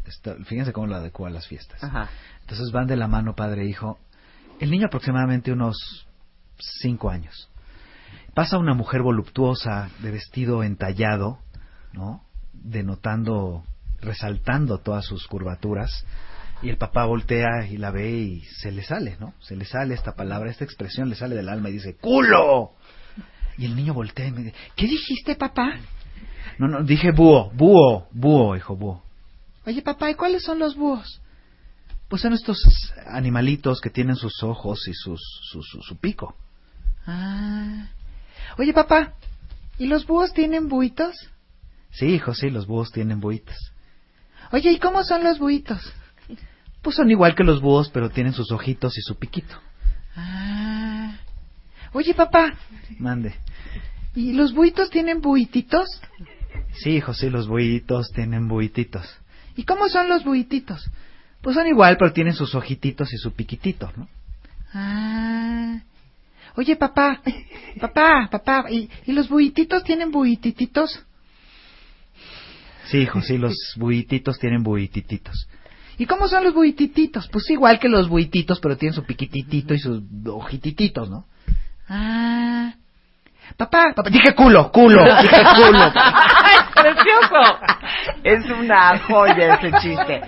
Esto- 0.05 0.37
fíjense 0.45 0.73
cómo 0.73 0.87
lo 0.87 0.97
adecua 0.97 1.29
a 1.29 1.33
las 1.33 1.47
fiestas. 1.47 1.83
Ajá. 1.83 2.09
Entonces 2.41 2.71
van 2.73 2.87
de 2.87 2.97
la 2.97 3.07
mano 3.09 3.35
padre 3.35 3.63
e 3.63 3.69
hijo. 3.69 3.99
El 4.61 4.71
niño 4.71 4.87
aproximadamente 4.87 5.53
unos 5.53 6.07
cinco 6.81 7.11
años. 7.11 7.49
Pasa 8.35 8.59
una 8.59 8.75
mujer 8.75 9.03
voluptuosa 9.03 9.91
de 10.01 10.11
vestido 10.11 10.63
entallado, 10.63 11.39
¿no? 11.93 12.23
Denotando, 12.53 13.65
resaltando 14.01 14.79
todas 14.79 15.05
sus 15.05 15.27
curvaturas. 15.27 16.05
Y 16.63 16.69
el 16.69 16.77
papá 16.77 17.07
voltea 17.07 17.67
y 17.69 17.77
la 17.79 17.91
ve 17.91 18.11
y 18.11 18.41
se 18.45 18.71
le 18.71 18.83
sale, 18.83 19.17
¿no? 19.19 19.33
Se 19.41 19.57
le 19.57 19.65
sale 19.65 19.95
esta 19.95 20.15
palabra, 20.15 20.51
esta 20.51 20.65
expresión 20.65 21.09
le 21.09 21.17
sale 21.17 21.35
del 21.35 21.49
alma 21.49 21.71
y 21.71 21.75
dice, 21.75 21.97
¡culo! 21.97 22.73
Y 23.61 23.67
el 23.67 23.77
niño 23.77 23.93
voltea 23.93 24.27
y 24.27 24.33
me 24.33 24.43
dice, 24.43 24.55
¿qué 24.75 24.87
dijiste, 24.87 25.37
papá? 25.37 25.75
No, 26.57 26.67
no, 26.67 26.83
dije 26.83 27.13
búho, 27.13 27.51
búho, 27.51 28.09
búho, 28.11 28.57
hijo, 28.57 28.75
búho. 28.75 29.03
Oye, 29.67 29.83
papá, 29.83 30.11
¿y 30.11 30.15
cuáles 30.15 30.45
son 30.45 30.59
los 30.59 30.77
búhos? 30.77 31.21
Pues 32.09 32.23
son 32.23 32.33
estos 32.33 32.59
animalitos 33.07 33.83
que 33.83 33.91
tienen 33.91 34.17
sus 34.17 34.43
ojos 34.43 34.89
y 34.89 34.95
sus, 34.95 35.21
su, 35.53 35.63
su, 35.63 35.83
su 35.83 35.97
pico. 35.99 36.35
Ah. 37.07 37.89
Oye, 38.57 38.73
papá, 38.73 39.13
¿y 39.77 39.89
los 39.89 40.07
búhos 40.07 40.33
tienen 40.33 40.69
buitos? 40.69 41.15
Sí, 41.91 42.07
hijo, 42.07 42.33
sí, 42.33 42.49
los 42.49 42.67
búhos 42.67 42.91
tienen 42.93 43.21
buitos. 43.21 43.59
Oye, 44.53 44.71
¿y 44.73 44.79
cómo 44.79 45.05
son 45.05 45.23
los 45.23 45.39
buitos? 45.39 45.93
Pues 46.81 46.97
son 46.97 47.11
igual 47.11 47.35
que 47.35 47.45
los 47.45 47.61
búhos, 47.61 47.91
pero 47.91 48.09
tienen 48.09 48.33
sus 48.33 48.51
ojitos 48.53 48.97
y 48.97 49.03
su 49.03 49.17
piquito. 49.17 49.55
Ah. 50.17 51.19
Oye, 51.93 52.15
papá. 52.15 52.55
Mande. 52.99 53.35
¿Y 54.15 54.33
los 54.33 54.53
buitos 54.55 54.91
tienen 54.91 55.21
buititos? 55.21 55.89
Sí, 56.75 56.91
hijo, 56.91 57.15
sí, 57.15 57.31
los 57.31 57.49
buitos 57.49 58.11
tienen 58.13 58.49
buititos. 58.49 59.07
¿Y 59.57 59.65
cómo 59.65 59.89
son 59.89 60.09
los 60.09 60.25
buititos? 60.25 60.91
Pues 61.41 61.55
son 61.55 61.67
igual, 61.67 61.97
pero 61.99 62.13
tienen 62.13 62.35
sus 62.35 62.55
ojititos 62.55 63.13
y 63.13 63.17
su 63.17 63.33
piquitito, 63.33 63.93
¿no? 63.97 64.09
Ah. 64.73 65.81
Oye, 66.57 66.77
papá, 66.77 67.23
papá, 67.81 68.29
papá, 68.31 68.71
¿y, 68.71 68.91
y 69.07 69.13
los 69.13 69.29
buititos 69.29 69.85
tienen 69.85 70.11
buitititos? 70.11 71.05
Sí, 72.87 72.99
hijo, 72.99 73.23
sí, 73.23 73.39
los 73.39 73.55
buititos 73.77 74.39
tienen 74.39 74.63
buitititos. 74.63 75.49
¿Y 75.97 76.07
cómo 76.07 76.29
son 76.29 76.45
los 76.45 76.55
buitititos? 76.55 77.29
Pues 77.29 77.49
igual 77.51 77.79
que 77.79 77.89
los 77.89 78.09
buititos, 78.09 78.59
pero 78.59 78.77
tienen 78.77 78.95
su 78.95 79.05
piquititito 79.05 79.75
y 79.75 79.79
sus 79.79 80.03
ojitititos, 80.27 81.09
¿no? 81.09 81.27
Ah. 81.89 82.75
Papá, 83.57 83.93
papá, 83.95 84.11
dije 84.11 84.35
culo, 84.35 84.71
culo, 84.71 85.03
dije 85.23 85.43
culo. 85.55 85.87
¡Es 85.87 86.83
precioso! 86.83 87.59
Es 88.23 88.45
una 88.51 88.99
joya 89.01 89.55
ese 89.55 89.73
chiste. 89.81 90.21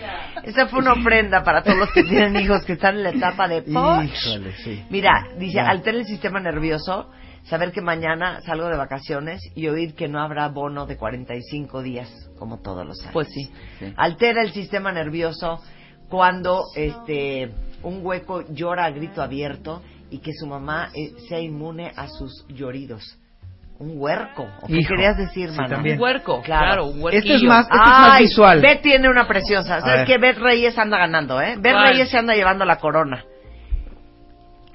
Esa 0.43 0.67
fue 0.67 0.81
una 0.81 0.93
ofrenda 0.93 1.45
para 1.45 1.63
todos 1.63 1.79
los 1.79 1.93
que 1.93 2.03
tienen 2.03 2.37
hijos 2.37 2.65
que 2.65 2.73
están 2.75 2.97
en 2.97 3.03
la 3.05 3.11
etapa 3.11 3.49
de. 3.49 3.65
Híjole, 3.67 4.53
sí. 4.65 4.85
Mira, 4.91 5.29
dice, 5.39 5.57
Ya. 5.57 5.69
altera 5.69 5.99
el 5.99 6.05
sistema 6.05 6.41
nervioso, 6.41 7.11
saber 7.45 7.73
que 7.73 7.81
mañana 7.81 8.41
salgo 8.43 8.69
de 8.69 8.77
vacaciones 8.77 9.41
y 9.55 9.69
oír 9.69 9.95
que 9.95 10.09
no 10.09 10.21
habrá 10.21 10.49
bono 10.49 10.87
de 10.87 10.97
45 10.97 11.83
días, 11.83 12.11
como 12.39 12.61
todos 12.61 12.85
los 12.87 13.01
años. 13.01 13.13
Pues 13.13 13.29
sí. 13.29 13.51
sí. 13.79 13.95
Altera 13.97 14.43
el 14.43 14.53
sistema 14.53 14.91
nervioso 14.93 15.63
cuando 16.09 16.65
este 16.77 17.51
un 17.83 18.01
hueco 18.05 18.45
llora 18.51 18.85
a 18.85 18.91
grito 18.91 19.23
abierto 19.23 19.83
y 20.13 20.19
que 20.19 20.33
su 20.35 20.47
mamá 20.47 20.91
eh, 20.95 21.13
sea 21.29 21.41
inmune 21.41 21.93
a 21.97 22.07
sus 22.09 22.47
lloridos. 22.49 23.19
Un 23.79 23.95
huerco. 23.97 24.47
¿O 24.63 24.67
qué 24.69 24.77
Hijo, 24.77 24.91
querías 24.91 25.17
decir, 25.17 25.51
sí, 25.51 25.57
mana? 25.57 25.71
también. 25.75 25.97
Un 25.97 26.03
huerco, 26.03 26.41
Claro. 26.43 26.65
claro, 26.67 26.87
un 26.87 27.03
huerquillo. 27.03 27.35
Este 27.35 27.35
es 27.37 27.43
más, 27.49 27.65
este 27.65 27.75
es 27.75 27.81
más 27.81 28.11
Ay, 28.13 28.23
visual. 28.25 28.61
Beth 28.61 28.83
tiene 28.83 29.09
una 29.09 29.27
preciosa. 29.27 29.81
¿Sabes 29.81 29.97
ver. 29.97 30.07
qué? 30.07 30.19
Beth 30.19 30.39
Reyes 30.39 30.79
anda 30.79 30.99
ganando, 30.99 31.41
¿eh? 31.41 31.57
Beth 31.59 31.73
¿Cuál? 31.73 31.89
Reyes 31.89 32.09
se 32.11 32.19
anda 32.19 32.35
llevando 32.35 32.65
la 32.65 32.77
corona. 32.77 33.25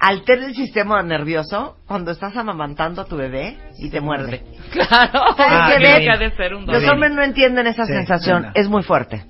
Altera 0.00 0.46
el 0.46 0.54
sistema 0.54 1.02
nervioso 1.02 1.76
cuando 1.86 2.12
estás 2.12 2.36
amamantando 2.36 3.02
a 3.02 3.04
tu 3.06 3.16
bebé 3.16 3.56
y 3.78 3.90
te 3.90 4.00
muerde. 4.00 4.42
Claro. 4.72 5.12
¿Sabes 5.36 5.38
Ah, 5.38 5.70
qué, 5.72 5.82
qué 5.82 5.88
Beth? 5.88 5.98
bien. 5.98 6.10
Deja 6.10 6.16
de 6.18 6.36
ser 6.36 6.54
un 6.54 6.66
Los 6.66 6.74
dolor. 6.82 6.92
hombres 6.94 7.12
no 7.12 7.22
entienden 7.22 7.66
esa 7.66 7.86
Sí, 7.86 7.92
sensación. 7.94 8.46
Es 8.54 8.68
muy 8.68 8.82
fuerte. 8.82 9.24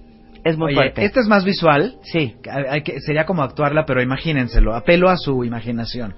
Es 0.48 0.56
muy 0.58 0.68
Oye, 0.68 0.74
fuerte. 0.74 1.04
esta 1.04 1.20
es 1.20 1.26
más 1.28 1.44
visual. 1.44 1.96
Sí. 2.02 2.36
Hay- 2.70 2.82
que- 2.82 3.00
sería 3.00 3.24
como 3.26 3.42
actuarla, 3.42 3.84
pero 3.86 4.02
imagínenselo. 4.02 4.74
Apelo 4.74 5.08
a 5.10 5.16
su 5.16 5.44
imaginación. 5.44 6.14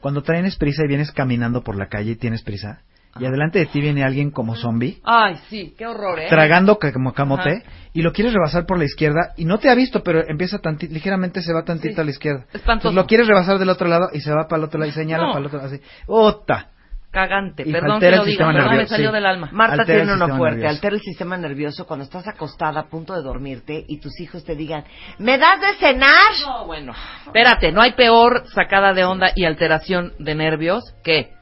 Cuando 0.00 0.22
tienes 0.22 0.56
prisa 0.56 0.84
y 0.84 0.88
vienes 0.88 1.10
caminando 1.12 1.62
por 1.62 1.76
la 1.76 1.88
calle 1.88 2.12
y 2.12 2.16
tienes 2.16 2.42
prisa, 2.42 2.82
y 3.18 3.24
adelante 3.24 3.58
de 3.58 3.66
ti 3.66 3.80
viene 3.80 4.04
alguien 4.04 4.30
como 4.30 4.54
zombie, 4.54 5.00
Ay, 5.02 5.36
sí, 5.48 5.74
qué 5.76 5.86
horror, 5.88 6.20
¿eh? 6.20 6.26
tragando 6.28 6.78
como 6.78 7.12
camote, 7.14 7.50
Ajá. 7.50 7.62
y 7.92 8.02
lo 8.02 8.12
quieres 8.12 8.32
rebasar 8.32 8.64
por 8.64 8.78
la 8.78 8.84
izquierda, 8.84 9.32
y 9.36 9.44
no 9.44 9.58
te 9.58 9.68
ha 9.70 9.74
visto, 9.74 10.04
pero 10.04 10.22
empieza 10.28 10.60
ligeramente 10.88 11.42
se 11.42 11.52
va 11.52 11.64
tantito 11.64 11.96
Sí. 11.96 12.00
a 12.00 12.04
la 12.04 12.10
izquierda. 12.10 12.40
Espantoso. 12.52 12.90
Entonces 12.90 12.94
lo 12.94 13.06
quieres 13.08 13.26
rebasar 13.26 13.58
del 13.58 13.70
otro 13.70 13.88
lado 13.88 14.08
y 14.12 14.20
se 14.20 14.30
va 14.30 14.46
para 14.46 14.58
el 14.60 14.64
otro 14.66 14.78
lado 14.78 14.90
y 14.90 14.92
señala 14.94 15.24
No. 15.24 15.28
para 15.30 15.40
el 15.40 15.46
otro 15.46 15.58
lado 15.58 15.74
así. 15.74 15.82
¡Ota! 16.06 16.68
Cagante, 17.10 17.62
Y 17.66 17.72
perdón 17.72 18.00
que 18.00 18.10
lo 18.10 18.24
diga, 18.24 18.52
me 18.52 18.86
salió 18.86 19.08
sí. 19.08 19.14
del 19.14 19.24
alma. 19.24 19.48
Marta 19.50 19.80
Altera 19.80 19.98
tiene 20.04 20.12
uno 20.12 20.36
fuerte, 20.36 20.56
nervioso. 20.58 20.74
altera 20.74 20.94
el 20.96 21.00
sistema 21.00 21.36
nervioso 21.38 21.86
cuando 21.86 22.04
estás 22.04 22.28
acostada 22.28 22.80
a 22.80 22.88
punto 22.88 23.14
de 23.14 23.22
dormirte 23.22 23.82
y 23.88 23.98
tus 23.98 24.20
hijos 24.20 24.44
te 24.44 24.54
digan, 24.54 24.84
¿me 25.18 25.38
das 25.38 25.58
de 25.58 25.74
cenar? 25.78 26.10
No, 26.46 26.66
bueno. 26.66 26.92
Espérate, 27.24 27.72
no 27.72 27.80
hay 27.80 27.92
peor 27.92 28.44
sacada 28.54 28.92
de 28.92 29.04
onda 29.04 29.28
y 29.34 29.46
alteración 29.46 30.12
de 30.18 30.34
nervios 30.34 30.84
que 31.02 31.32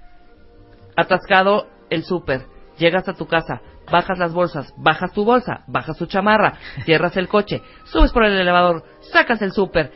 atascado 0.96 1.66
el 1.90 2.04
súper, 2.04 2.46
llegas 2.78 3.08
a 3.08 3.14
tu 3.14 3.26
casa, 3.26 3.60
bajas 3.90 4.18
las 4.18 4.32
bolsas, 4.32 4.72
bajas 4.76 5.12
tu 5.12 5.24
bolsa, 5.24 5.64
bajas 5.66 5.96
tu 5.98 6.06
chamarra, 6.06 6.54
cierras 6.84 7.16
el 7.16 7.28
coche, 7.28 7.62
subes 7.86 8.12
por 8.12 8.24
el 8.24 8.38
elevador, 8.38 8.84
sacas 9.12 9.42
el 9.42 9.52
súper, 9.52 9.90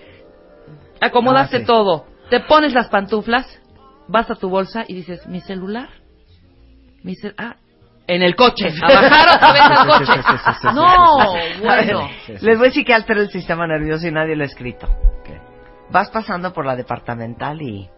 acomodaste 1.00 1.58
Ah, 1.58 1.60
sí. 1.60 1.66
todo, 1.66 2.06
te 2.28 2.40
pones 2.40 2.72
las 2.72 2.88
pantuflas, 2.88 3.59
vas 4.10 4.30
a 4.30 4.34
tu 4.34 4.48
bolsa 4.48 4.84
y 4.86 4.94
dices, 4.94 5.26
mi 5.26 5.40
celular, 5.40 5.88
mi 7.02 7.14
cel 7.14 7.34
ah, 7.38 7.56
en 8.06 8.22
el 8.22 8.34
coche, 8.34 8.66
a 8.82 8.86
bajar 8.86 9.36
otra 9.36 9.52
vez 9.52 9.62
al 9.62 9.86
coche. 9.86 10.04
Sí, 10.06 10.12
sí, 10.12 10.36
sí, 10.44 10.50
sí, 10.62 10.68
sí, 10.68 10.74
No, 10.74 11.34
bueno. 11.62 12.10
Les 12.40 12.58
voy 12.58 12.66
a 12.66 12.68
decir 12.70 12.84
que 12.84 12.92
altera 12.92 13.20
el 13.20 13.30
sistema 13.30 13.68
nervioso 13.68 14.08
y 14.08 14.10
nadie 14.10 14.34
lo 14.34 14.42
ha 14.42 14.46
escrito. 14.46 14.88
Vas 15.90 16.10
pasando 16.10 16.52
por 16.52 16.66
la 16.66 16.76
departamental 16.76 17.62
y... 17.62 17.88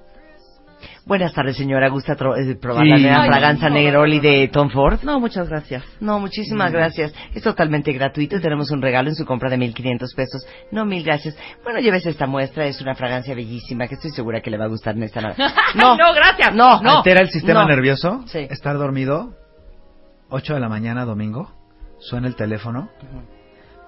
Buenas 1.07 1.33
tardes, 1.33 1.57
señora. 1.57 1.89
¿Gusta 1.89 2.13
eh, 2.13 2.55
probar 2.61 2.87
la 2.87 2.97
Sí. 2.97 3.03
nueva 3.03 3.23
Ay, 3.23 3.29
fragancia 3.29 3.69
no. 3.69 3.75
Negroli 3.75 4.21
de 4.21 4.49
Tom 4.53 4.71
Ford? 4.71 5.01
No, 5.03 5.21
muchas 5.21 5.49
gracias. 5.49 5.85
No, 6.01 6.19
muchísimas 6.21 6.73
gracias. 6.73 7.13
Es 7.35 7.43
totalmente 7.43 7.93
gratuito 7.93 8.37
y 8.37 8.41
tenemos 8.41 8.71
un 8.71 8.83
regalo 8.83 9.09
en 9.09 9.15
su 9.15 9.25
compra 9.25 9.51
de 9.51 9.57
1.500 9.59 10.15
pesos. 10.15 10.47
No, 10.71 10.85
mil 10.85 11.03
gracias. 11.05 11.37
Bueno, 11.65 11.81
lleves 11.81 12.07
esta 12.07 12.27
muestra. 12.27 12.67
Es 12.67 12.81
una 12.81 12.95
fragancia 12.95 13.35
bellísima 13.35 13.87
que 13.89 13.95
estoy 13.95 14.11
segura 14.11 14.41
que 14.41 14.51
le 14.51 14.59
va 14.59 14.65
a 14.65 14.69
gustar 14.69 14.97
en 14.97 15.03
esta. 15.05 15.21
No, 15.75 15.97
no, 15.97 16.13
gracias. 16.15 16.55
No, 16.55 16.81
no. 16.83 16.99
¿Altera 16.99 17.21
el 17.21 17.31
sistema 17.31 17.63
No. 17.63 17.69
nervioso? 17.69 18.23
Sí. 18.27 18.47
Estar 18.51 18.77
dormido, 18.79 19.35
8 20.31 20.55
de 20.55 20.61
la 20.61 20.69
mañana, 20.69 21.05
domingo, 21.05 21.51
suena 22.01 22.27
el 22.27 22.37
teléfono. 22.37 22.89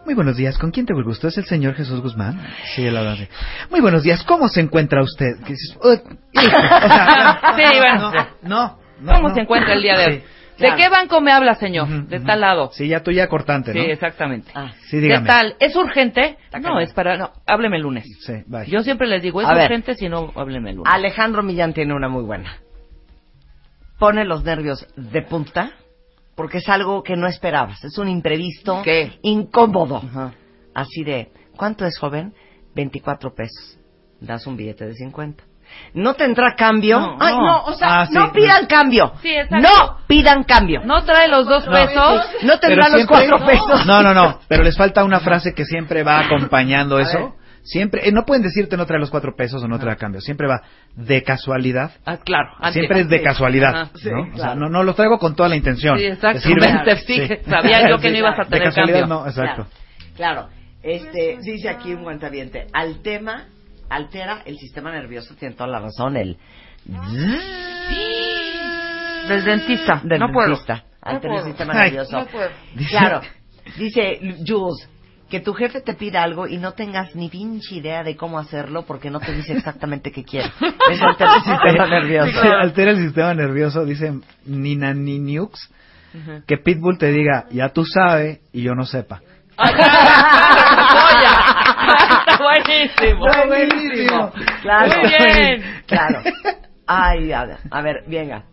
Muy 0.04 0.14
buenos 0.14 0.36
días, 0.36 0.58
¿con 0.58 0.70
quién 0.70 0.84
te 0.84 0.92
gusto? 0.92 1.28
¿Es 1.28 1.38
el 1.38 1.44
señor 1.46 1.74
Jesús 1.74 2.00
Guzmán? 2.02 2.38
Sí, 2.74 2.84
él 2.86 2.96
habla 2.96 3.12
así. 3.12 3.26
Muy 3.70 3.80
buenos 3.80 4.02
días, 4.02 4.22
¿cómo 4.24 4.48
se 4.48 4.60
encuentra 4.60 5.02
usted? 5.02 5.38
Que 5.44 5.52
dices, 5.54 5.76
"Uh, 5.82 5.92
hijo", 6.32 6.56
o 6.56 6.88
sea, 6.88 7.40
Sí, 7.56 7.78
bueno. 7.78 8.12
no, 8.42 8.78
no, 9.00 9.12
¿Cómo 9.14 9.28
no. 9.28 9.34
se 9.34 9.40
encuentra 9.40 9.72
el 9.74 9.82
día 9.82 9.96
de 9.98 10.06
hoy? 10.06 10.12
Sí. 10.18 10.24
¿De 10.62 10.66
claro. 10.68 10.76
qué 10.76 10.88
banco 10.88 11.20
me 11.20 11.32
habla, 11.32 11.54
señor? 11.56 11.88
Ujú, 11.88 12.06
De 12.06 12.18
ujú. 12.18 12.26
tal 12.26 12.40
lado. 12.40 12.70
Sí, 12.74 12.86
ya 12.86 13.02
tú 13.02 13.10
ya 13.10 13.26
cortante, 13.28 13.72
Sí, 13.72 13.78
¿no? 13.78 13.84
exactamente. 13.84 14.52
Ah, 14.54 14.72
Sí, 14.88 14.98
dígame. 15.00 15.22
¿Qué 15.22 15.26
tal? 15.26 15.56
¿Es 15.58 15.74
urgente? 15.74 16.36
No, 16.60 16.78
es 16.78 16.92
para... 16.92 17.16
No, 17.16 17.32
hábleme 17.46 17.78
el 17.78 17.82
lunes. 17.82 18.04
Sí, 18.24 18.34
bye. 18.46 18.66
Yo 18.66 18.82
siempre 18.84 19.08
les 19.08 19.20
digo, 19.22 19.40
es 19.40 19.48
A 19.48 19.54
ver. 19.54 19.64
urgente, 19.64 19.94
si 19.96 20.08
no, 20.08 20.32
hábleme 20.36 20.70
el 20.70 20.76
lunes. 20.76 20.92
Alejandro 20.94 21.42
Millán 21.42 21.72
tiene 21.72 21.92
una 21.94 22.08
muy 22.08 22.22
buena. 22.22 22.58
Pone 23.98 24.24
los 24.24 24.44
nervios 24.44 24.86
de 24.96 25.22
punta 25.22 25.72
porque 26.36 26.58
es 26.58 26.68
algo 26.68 27.02
que 27.02 27.16
no 27.16 27.26
esperabas. 27.26 27.82
Es 27.84 27.96
un 27.98 28.08
imprevisto 28.08 28.82
¿Qué? 28.82 29.18
incómodo. 29.22 29.96
Ajá. 30.04 30.32
Así 30.74 31.04
de, 31.04 31.30
¿cuánto 31.56 31.84
es, 31.86 31.98
joven? 31.98 32.34
24 32.74 33.34
pesos. 33.34 33.78
Das 34.20 34.46
un 34.46 34.56
billete 34.56 34.86
de 34.86 34.94
50. 34.94 35.44
¿No 35.94 36.14
tendrá 36.14 36.54
cambio? 36.56 37.00
No, 37.00 37.16
Ay, 37.20 37.34
no. 37.34 37.42
no, 37.46 37.64
o 37.64 37.72
sea, 37.72 38.00
Ah, 38.02 38.06
sí. 38.06 38.12
no 38.14 38.32
pidan 38.32 38.66
cambio. 38.66 39.12
Sí, 39.22 39.34
no 39.50 39.98
pidan 40.06 40.44
cambio. 40.44 40.82
¿No 40.84 41.02
trae 41.04 41.26
los 41.28 41.46
dos 41.46 41.64
pesos? 41.66 42.20
No 42.42 42.58
tendrá 42.60 42.86
Pero 42.86 42.98
los 42.98 43.06
siempre- 43.08 43.28
cuatro 43.28 43.46
pesos. 43.46 43.86
No, 43.86 44.02
no, 44.02 44.12
no, 44.14 44.40
pero 44.48 44.62
les 44.62 44.76
falta 44.76 45.02
una 45.04 45.20
frase 45.20 45.54
que 45.54 45.64
siempre 45.64 46.02
va 46.02 46.20
acompañando 46.20 46.98
eso. 46.98 47.34
Siempre, 47.64 48.06
eh, 48.06 48.12
no 48.12 48.24
pueden 48.26 48.42
decirte 48.42 48.76
no 48.76 48.84
trae 48.84 49.00
los 49.00 49.10
cuatro 49.10 49.34
pesos 49.34 49.62
o 49.62 49.66
no 49.68 49.78
trae 49.78 49.94
a 49.94 49.96
cambio. 49.96 50.20
Siempre 50.20 50.46
va 50.46 50.60
de 50.94 51.22
casualidad. 51.22 51.92
Ah, 52.04 52.18
claro. 52.18 52.50
antes- 52.58 52.74
Siempre 52.74 53.00
es 53.00 53.08
de 53.08 53.18
sí. 53.18 53.24
casualidad, 53.24 53.74
Ajá. 53.74 53.90
¿no? 54.04 54.34
O 54.34 54.36
sea, 54.36 54.54
no, 54.54 54.68
no 54.68 54.82
lo 54.82 54.94
traigo 54.94 55.18
con 55.18 55.34
toda 55.34 55.48
la 55.48 55.56
intención. 55.56 55.96
Sí, 55.98 56.04
¿Te 56.04 56.12
exactamente. 56.12 56.96
sirve? 56.96 57.36
Sí, 57.38 57.50
sabía 57.50 57.88
yo 57.88 57.98
que 57.98 58.10
no 58.10 58.18
ibas 58.18 58.38
a 58.38 58.44
De 58.44 58.50
tener 58.50 58.64
casualidad 58.68 59.00
cambio. 59.00 59.16
no, 59.16 59.26
exacto. 59.26 59.66
Claro. 60.14 60.48
Este, 60.82 61.38
dice 61.40 61.70
aquí 61.70 61.94
un 61.94 62.02
guantaviente, 62.02 62.66
al 62.74 63.00
tema 63.00 63.46
altera 63.88 64.42
el 64.44 64.58
sistema 64.58 64.92
nervioso, 64.92 65.34
tiene 65.34 65.54
toda 65.54 65.68
la 65.70 65.80
razón, 65.80 66.16
el 66.18 66.36
Del 69.28 69.44
dentista. 69.44 70.00
del 70.04 70.20
no 70.20 70.30
puedo. 70.32 70.48
dentista, 70.48 70.84
altera 71.00 71.34
el 71.34 71.40
puedo. 71.40 71.44
sistema 71.46 71.72
Ay, 71.74 71.90
nervioso. 71.92 72.18
no 72.18 72.26
puedo. 72.26 72.50
Claro. 72.90 73.20
Dice 73.78 74.18
Jules, 74.46 74.90
que 75.34 75.40
tu 75.40 75.52
jefe 75.52 75.80
te 75.80 75.94
pida 75.94 76.22
algo 76.22 76.46
y 76.46 76.58
no 76.58 76.74
tengas 76.74 77.16
ni 77.16 77.28
pinche 77.28 77.74
idea 77.74 78.04
de 78.04 78.16
cómo 78.16 78.38
hacerlo 78.38 78.84
porque 78.86 79.10
no 79.10 79.18
te 79.18 79.32
dice 79.32 79.54
exactamente 79.54 80.12
qué 80.12 80.22
quiere. 80.22 80.52
Eso 80.92 81.06
altera 81.06 81.34
el 81.34 81.42
sistema 81.42 81.88
nervioso. 81.88 82.40
Sí, 82.40 82.46
altera 82.46 82.92
el 82.92 82.98
sistema 82.98 83.34
nervioso, 83.34 83.84
dice 83.84 84.14
Nina 84.44 84.94
Niniux, 84.94 85.72
que 86.46 86.56
Pitbull 86.56 86.98
te 86.98 87.10
diga, 87.10 87.46
ya 87.50 87.70
tú 87.70 87.84
sabes 87.84 88.42
y 88.52 88.62
yo 88.62 88.76
no 88.76 88.84
sepa. 88.84 89.22
Está 89.58 89.74
buenísimo. 92.38 93.26
Buenísimo. 93.48 94.30
Claro. 94.62 95.00
Muy 95.00 95.08
bien. 95.08 95.82
Claro. 95.88 96.22
Ay, 96.86 97.32
a 97.32 97.44
ver, 97.44 97.58
a 97.72 97.82
ver, 97.82 98.04
venga. 98.06 98.44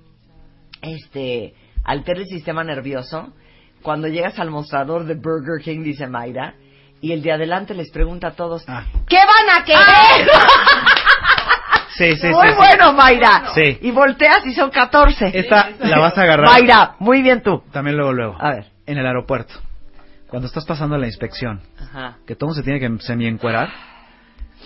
Este, 0.81 1.53
altera 1.83 2.21
el 2.21 2.25
sistema 2.25 2.63
nervioso. 2.63 3.33
Cuando 3.83 4.07
llegas 4.07 4.39
al 4.39 4.49
mostrador 4.49 5.05
de 5.05 5.13
Burger 5.13 5.61
King, 5.63 5.83
dice 5.83 6.07
Mayra, 6.07 6.55
y 7.01 7.11
el 7.11 7.21
de 7.21 7.31
adelante 7.33 7.73
les 7.73 7.89
pregunta 7.91 8.27
a 8.27 8.31
todos, 8.31 8.63
Ah. 8.67 8.85
¿qué 9.07 9.17
van 9.17 9.59
a 9.59 9.63
querer? 9.63 10.29
Sí, 11.97 12.15
sí, 12.15 12.27
muy 12.29 12.47
sí, 12.47 12.53
sí. 12.53 12.55
bueno, 12.57 12.93
Mayra. 12.93 13.43
Sí. 13.53 13.77
Y 13.81 13.91
volteas 13.91 14.45
y 14.45 14.53
son 14.53 14.71
14. 14.71 15.31
Esta 15.37 15.71
la 15.81 15.99
vas 15.99 16.17
a 16.17 16.21
agarrar. 16.21 16.47
Mayra, 16.47 16.95
muy 16.99 17.21
bien 17.21 17.43
tú. 17.43 17.61
También 17.71 17.97
luego, 17.97 18.13
luego. 18.13 18.37
A 18.39 18.51
ver. 18.51 18.65
En 18.87 18.97
el 18.97 19.05
aeropuerto. 19.05 19.53
Cuando 20.27 20.47
estás 20.47 20.65
pasando 20.65 20.97
la 20.97 21.05
inspección, 21.07 21.61
Ajá. 21.79 22.17
que 22.25 22.35
todo 22.35 22.53
se 22.53 22.63
tiene 22.63 22.79
que 22.79 22.89
semi-encuerar, 23.03 23.69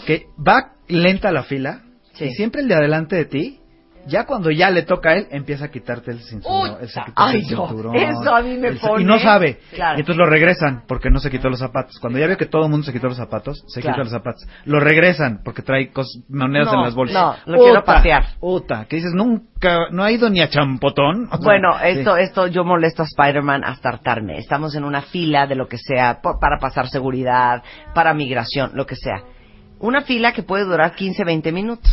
que 0.05 0.27
va 0.37 0.73
lenta 0.87 1.31
la 1.31 1.43
fila, 1.43 1.81
Sí. 2.13 2.25
y 2.25 2.33
siempre 2.35 2.61
el 2.61 2.67
de 2.67 2.75
adelante 2.75 3.15
de 3.15 3.25
ti, 3.25 3.59
ya 4.07 4.25
cuando 4.25 4.51
ya 4.51 4.69
le 4.69 4.83
toca 4.83 5.09
a 5.11 5.15
él, 5.15 5.27
empieza 5.31 5.65
a 5.65 5.67
quitarte 5.71 6.11
el 6.11 6.19
cinturón. 6.21 6.77
El- 6.81 6.89
ay, 7.15 7.35
el 7.49 7.55
no, 7.55 7.67
cinturón, 7.67 7.95
eso 7.95 8.35
a 8.35 8.41
mí 8.41 8.57
me 8.57 8.67
el- 8.69 8.79
pone- 8.79 9.01
Y 9.03 9.05
no 9.05 9.19
sabe. 9.19 9.59
Claro. 9.73 9.97
Y 9.97 10.01
entonces 10.01 10.17
lo 10.17 10.25
regresan 10.25 10.83
porque 10.87 11.09
no 11.09 11.19
se 11.19 11.29
quitó 11.31 11.49
los 11.49 11.59
zapatos. 11.59 11.97
Cuando 11.99 12.19
ya 12.19 12.27
veo 12.27 12.37
que 12.37 12.45
todo 12.45 12.63
el 12.65 12.71
mundo 12.71 12.85
se 12.85 12.93
quitó 12.93 13.07
los 13.07 13.17
zapatos, 13.17 13.63
se 13.67 13.81
Claro. 13.81 13.95
quita 13.95 14.03
los 14.03 14.11
zapatos. 14.11 14.47
Lo 14.65 14.79
regresan 14.79 15.41
porque 15.43 15.61
trae 15.61 15.91
cos- 15.91 16.23
monedas 16.29 16.67
No, 16.71 16.79
en 16.79 16.83
las 16.83 16.95
bolsas. 16.95 17.15
no, 17.45 17.53
lo 17.53 17.63
quiero 17.63 17.83
patear. 17.83 18.25
Uta, 18.39 18.85
que 18.89 18.97
dices, 18.97 19.13
nunca, 19.13 19.89
no 19.91 20.03
ha 20.03 20.11
ido 20.11 20.29
ni 20.29 20.41
a 20.41 20.49
champotón. 20.49 21.25
O 21.31 21.37
sea, 21.37 21.39
Bueno, 21.43 21.73
sí. 21.79 21.87
esto, 21.99 22.17
esto 22.17 22.47
yo 22.47 22.63
molesto 22.63 23.01
a 23.03 23.05
Spider-Man 23.05 23.63
hasta 23.63 23.89
hartarme. 23.89 24.37
Estamos 24.37 24.75
en 24.75 24.83
una 24.83 25.01
fila 25.01 25.47
de 25.47 25.55
lo 25.55 25.67
que 25.67 25.77
sea, 25.77 26.19
por- 26.21 26.39
para 26.39 26.59
pasar 26.59 26.87
seguridad, 26.87 27.63
para 27.93 28.13
migración, 28.13 28.71
lo 28.73 28.85
que 28.85 28.95
sea. 28.95 29.21
Una 29.79 30.01
fila 30.01 30.31
que 30.31 30.43
puede 30.43 30.63
durar 30.63 30.95
15, 30.95 31.23
20 31.25 31.51
minutos. 31.51 31.91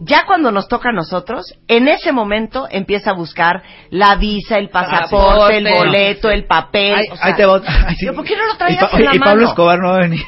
Ya 0.00 0.24
cuando 0.26 0.52
nos 0.52 0.68
toca 0.68 0.90
a 0.90 0.92
nosotros, 0.92 1.46
en 1.68 1.88
ese 1.88 2.12
momento 2.12 2.66
empieza 2.70 3.10
a 3.10 3.14
buscar 3.14 3.62
la 3.90 4.16
visa, 4.16 4.58
el 4.58 4.68
pasaporte, 4.68 5.56
el 5.58 5.68
boleto, 5.72 6.30
el 6.30 6.44
papel. 6.46 6.94
Ahí, 6.94 7.04
o 7.10 7.16
sea, 7.16 7.26
ahí 7.26 7.34
te 7.34 7.46
va. 7.46 7.60
ay, 7.86 7.94
sí. 7.96 8.06
¿Por 8.14 8.24
qué 8.24 8.36
no 8.36 8.46
lo 8.46 8.54
Y, 8.54 8.58
traías 8.58 8.84
Pa- 8.90 8.98
en 8.98 9.04
la 9.04 9.14
y 9.14 9.18
Pablo 9.18 9.34
mano? 9.36 9.48
Escobar 9.48 9.78
no 9.78 9.88
va 9.88 9.94
a 9.96 10.00
venir. 10.00 10.20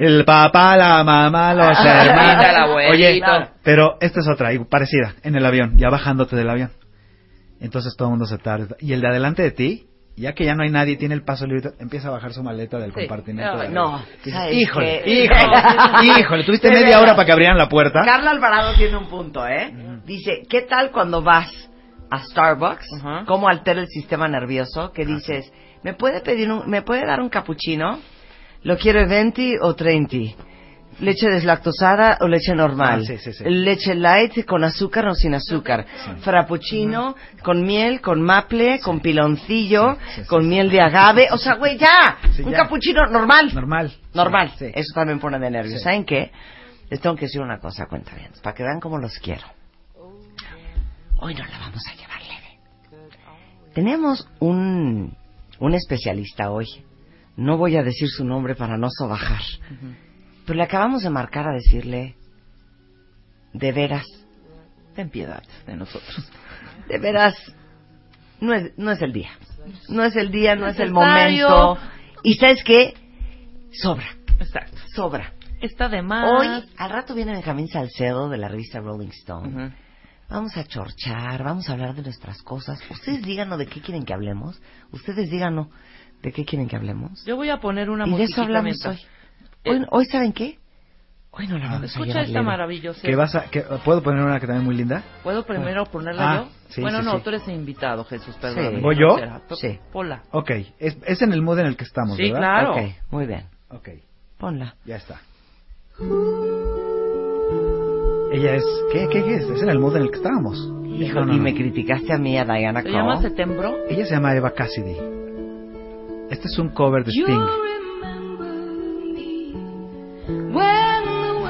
El 0.00 0.24
papá, 0.24 0.76
la 0.76 1.04
mamá, 1.04 1.54
los 1.54 1.78
Ah, 1.78 2.04
hermanos. 2.04 2.76
Oye, 2.90 3.20
Claro. 3.20 3.48
pero 3.62 3.96
esta 4.00 4.20
es 4.20 4.26
otra, 4.28 4.52
y 4.52 4.58
parecida, 4.64 5.14
en 5.22 5.36
el 5.36 5.46
avión, 5.46 5.74
ya 5.76 5.88
bajándote 5.88 6.34
del 6.36 6.50
avión. 6.50 6.70
Entonces 7.60 7.94
todo 7.96 8.08
el 8.08 8.12
mundo 8.12 8.26
se 8.26 8.38
tarda. 8.38 8.74
Y 8.80 8.92
el 8.92 9.00
de 9.00 9.08
adelante 9.08 9.42
de 9.42 9.50
ti, 9.52 9.86
ya 10.16 10.34
que 10.34 10.44
ya 10.44 10.54
no 10.54 10.62
hay 10.62 10.70
nadie, 10.70 10.96
tiene 10.96 11.14
el 11.14 11.24
paso 11.24 11.46
libre, 11.46 11.70
empieza 11.78 12.08
a 12.08 12.10
bajar 12.12 12.32
su 12.32 12.42
maleta 12.42 12.78
del 12.78 12.92
Sí. 12.92 13.00
compartimento. 13.00 13.52
Ay, 13.60 13.68
de 13.68 13.74
no. 13.74 14.02
Dices, 14.24 14.32
¿sabes 14.34 14.54
híjole, 14.56 15.02
qué? 15.04 15.24
híjole, 15.24 16.20
híjole, 16.20 16.44
tuviste 16.44 16.70
media 16.70 17.00
hora 17.00 17.14
para 17.14 17.26
que 17.26 17.32
abrieran 17.32 17.56
la 17.58 17.68
puerta. 17.68 18.00
Carla 18.04 18.30
Alvarado 18.30 18.74
tiene 18.74 18.96
un 18.96 19.06
punto, 19.08 19.46
¿eh? 19.46 19.72
Dice, 20.04 20.42
¿qué 20.48 20.62
tal 20.62 20.90
cuando 20.90 21.22
vas 21.22 21.50
a 22.10 22.18
Starbucks? 22.24 22.86
Ajá. 23.00 23.24
¿Cómo 23.26 23.48
altera 23.48 23.80
el 23.80 23.88
sistema 23.88 24.28
nervioso? 24.28 24.92
Que 24.92 25.06
dices, 25.06 25.50
¿me 25.82 25.94
puede 25.94 26.20
pedir 26.20 26.50
un, 26.52 26.68
me 26.68 26.82
puede 26.82 27.06
dar 27.06 27.20
un 27.20 27.28
cappuccino? 27.28 27.98
¿Lo 28.64 28.76
quiere 28.78 29.06
20 29.06 29.58
o 29.60 29.74
30? 29.74 30.16
¿Leche 31.00 31.28
deslactosada 31.28 32.18
o 32.20 32.28
leche 32.28 32.54
normal? 32.54 33.00
Ah, 33.02 33.06
sí, 33.06 33.18
sí, 33.18 33.32
sí. 33.32 33.44
¿Leche 33.44 33.94
light 33.94 34.44
con 34.44 34.62
azúcar 34.62 35.06
o 35.08 35.14
sin 35.14 35.34
azúcar? 35.34 35.86
¿Frappuccino 36.20 37.16
con 37.42 37.62
miel, 37.62 38.00
con 38.00 38.22
maple, 38.22 38.78
con 38.80 39.00
piloncillo, 39.00 39.96
con 40.28 40.48
miel 40.48 40.70
de 40.70 40.80
agave? 40.80 41.28
O 41.30 41.38
sea, 41.38 41.54
güey, 41.54 41.78
ya, 41.78 42.18
un 42.44 42.52
ya. 42.52 42.58
cappuccino 42.58 43.06
normal. 43.06 43.52
Normal. 43.54 43.92
Normal. 44.14 44.52
Eso 44.60 44.94
también 44.94 45.18
pone 45.18 45.38
de 45.38 45.50
nervios. 45.50 45.82
¿Saben 45.82 46.04
qué? 46.04 46.30
Les 46.90 47.00
tengo 47.00 47.16
que 47.16 47.22
decir 47.24 47.40
una 47.40 47.58
cosa, 47.58 47.86
cuenta 47.86 48.14
bien, 48.14 48.30
para 48.42 48.54
que 48.54 48.62
vean 48.62 48.78
cómo 48.78 48.98
los 48.98 49.18
quiero. 49.18 49.46
Hoy 51.18 51.34
no 51.34 51.44
la 51.44 51.58
vamos 51.58 51.82
a 51.90 51.94
llevar 51.94 52.20
leve. 52.20 52.58
Tenemos 53.74 54.28
un, 54.40 55.16
un 55.58 55.74
especialista 55.74 56.50
hoy. 56.50 56.66
No 57.36 57.56
voy 57.56 57.76
a 57.76 57.82
decir 57.82 58.08
su 58.08 58.24
nombre 58.24 58.54
para 58.54 58.76
no 58.76 58.88
sobajar. 58.90 59.40
Pero 60.46 60.56
le 60.56 60.62
acabamos 60.64 61.02
de 61.02 61.10
marcar 61.10 61.48
a 61.48 61.52
decirle, 61.52 62.16
de 63.52 63.72
veras, 63.72 64.06
Ten 64.94 65.08
piedad 65.10 65.42
de 65.66 65.76
nosotros. 65.76 66.30
de 66.88 66.98
veras, 66.98 67.34
no 68.40 68.52
es, 68.52 68.76
no 68.76 68.90
es 68.90 69.00
el 69.02 69.12
día. 69.12 69.30
No 69.88 70.04
es 70.04 70.16
el 70.16 70.30
día, 70.30 70.56
no 70.56 70.66
es 70.66 70.78
el 70.80 70.90
momento. 70.92 71.78
Y 72.24 72.34
¿sabes 72.34 72.62
qué? 72.64 72.94
Sobra, 73.72 74.06
Exacto. 74.38 74.76
sobra. 74.94 75.32
Está 75.60 75.88
de 75.88 76.02
más. 76.02 76.28
Hoy, 76.28 76.64
al 76.76 76.90
rato 76.90 77.14
viene 77.14 77.32
Benjamín 77.32 77.68
Salcedo 77.68 78.28
de 78.28 78.36
la 78.36 78.48
revista 78.48 78.80
Rolling 78.80 79.10
Stone. 79.10 79.72
Vamos 80.28 80.56
a 80.56 80.64
chorchar, 80.64 81.44
vamos 81.44 81.68
a 81.68 81.72
hablar 81.74 81.94
de 81.94 82.02
nuestras 82.02 82.42
cosas. 82.42 82.80
Ustedes 82.90 83.22
díganos 83.22 83.58
de 83.58 83.66
qué 83.66 83.80
quieren 83.80 84.04
que 84.04 84.12
hablemos. 84.12 84.60
Ustedes 84.90 85.30
díganos 85.30 85.68
de 86.22 86.32
qué 86.32 86.44
quieren 86.44 86.68
que 86.68 86.74
hablemos. 86.76 87.24
Yo 87.24 87.36
voy 87.36 87.50
a 87.50 87.60
poner 87.60 87.90
una 87.90 88.08
y 88.08 88.16
de 88.16 88.24
eso 88.24 88.42
hablamos 88.42 88.84
hoy. 88.84 88.98
Hoy. 89.64 89.86
Hoy, 89.90 90.04
¿saben 90.06 90.32
qué? 90.32 90.58
Hoy 91.34 91.46
no 91.46 91.56
la 91.58 91.66
vamos 91.66 91.82
a 91.82 91.86
Escucha 91.86 92.20
esta 92.20 92.42
maravillosa. 92.42 93.00
¿Qué 93.02 93.16
vas 93.16 93.34
a, 93.34 93.44
qué- 93.50 93.64
¿Puedo 93.84 94.02
poner 94.02 94.22
una 94.22 94.38
que 94.38 94.46
también 94.46 94.66
muy 94.66 94.74
linda? 94.76 95.02
¿Puedo 95.22 95.44
primero 95.46 95.86
ponerla 95.86 96.30
Ah, 96.32 96.36
yo? 96.44 96.48
sí, 96.68 96.80
bueno, 96.82 96.98
sí, 96.98 97.04
no, 97.06 97.12
sí. 97.16 97.22
tú 97.24 97.30
eres 97.30 97.48
invitado, 97.48 98.04
Jesús, 98.04 98.36
perdón. 98.36 98.82
¿Voy 98.82 98.96
yo? 98.96 99.16
Sí. 99.56 99.78
Hola. 99.94 100.22
Ok, 100.30 100.50
es, 100.78 100.98
es 101.06 101.22
en 101.22 101.32
el 101.32 101.40
mood 101.40 101.58
en 101.60 101.66
el 101.68 101.76
que 101.76 101.84
estamos, 101.84 102.18
Sí, 102.18 102.24
¿verdad? 102.24 102.38
claro. 102.38 102.72
Ok, 102.74 102.92
muy 103.10 103.26
bien. 103.26 103.44
Ok, 103.70 103.88
Ponla. 104.38 104.74
ya 104.84 104.96
está. 104.96 105.20
Ella 108.32 108.54
es... 108.56 108.64
¿Qué, 108.92 109.08
qué, 109.10 109.22
qué 109.24 109.34
es? 109.36 109.42
Es 109.44 109.62
en 109.62 109.70
el 109.70 109.78
mood 109.78 109.96
en 109.96 110.02
el 110.02 110.10
que 110.10 110.16
estábamos. 110.16 110.58
Hijo, 110.86 111.20
No, 111.20 111.26
no, 111.26 111.34
y 111.34 111.40
me 111.40 111.54
criticaste 111.54 112.12
a 112.12 112.18
mí, 112.18 112.36
a 112.38 112.44
Diana 112.44 112.82
¿Se 112.82 112.90
llama 112.90 113.20
Setembro? 113.22 113.74
Ella 113.88 114.04
se 114.06 114.12
llama 114.14 114.34
Eva 114.34 114.52
Cassidy. 114.52 114.96
Este 116.30 116.48
es 116.48 116.58
un 116.58 116.70
cover 116.70 117.04
de 117.04 117.10
Sting. 117.10 117.40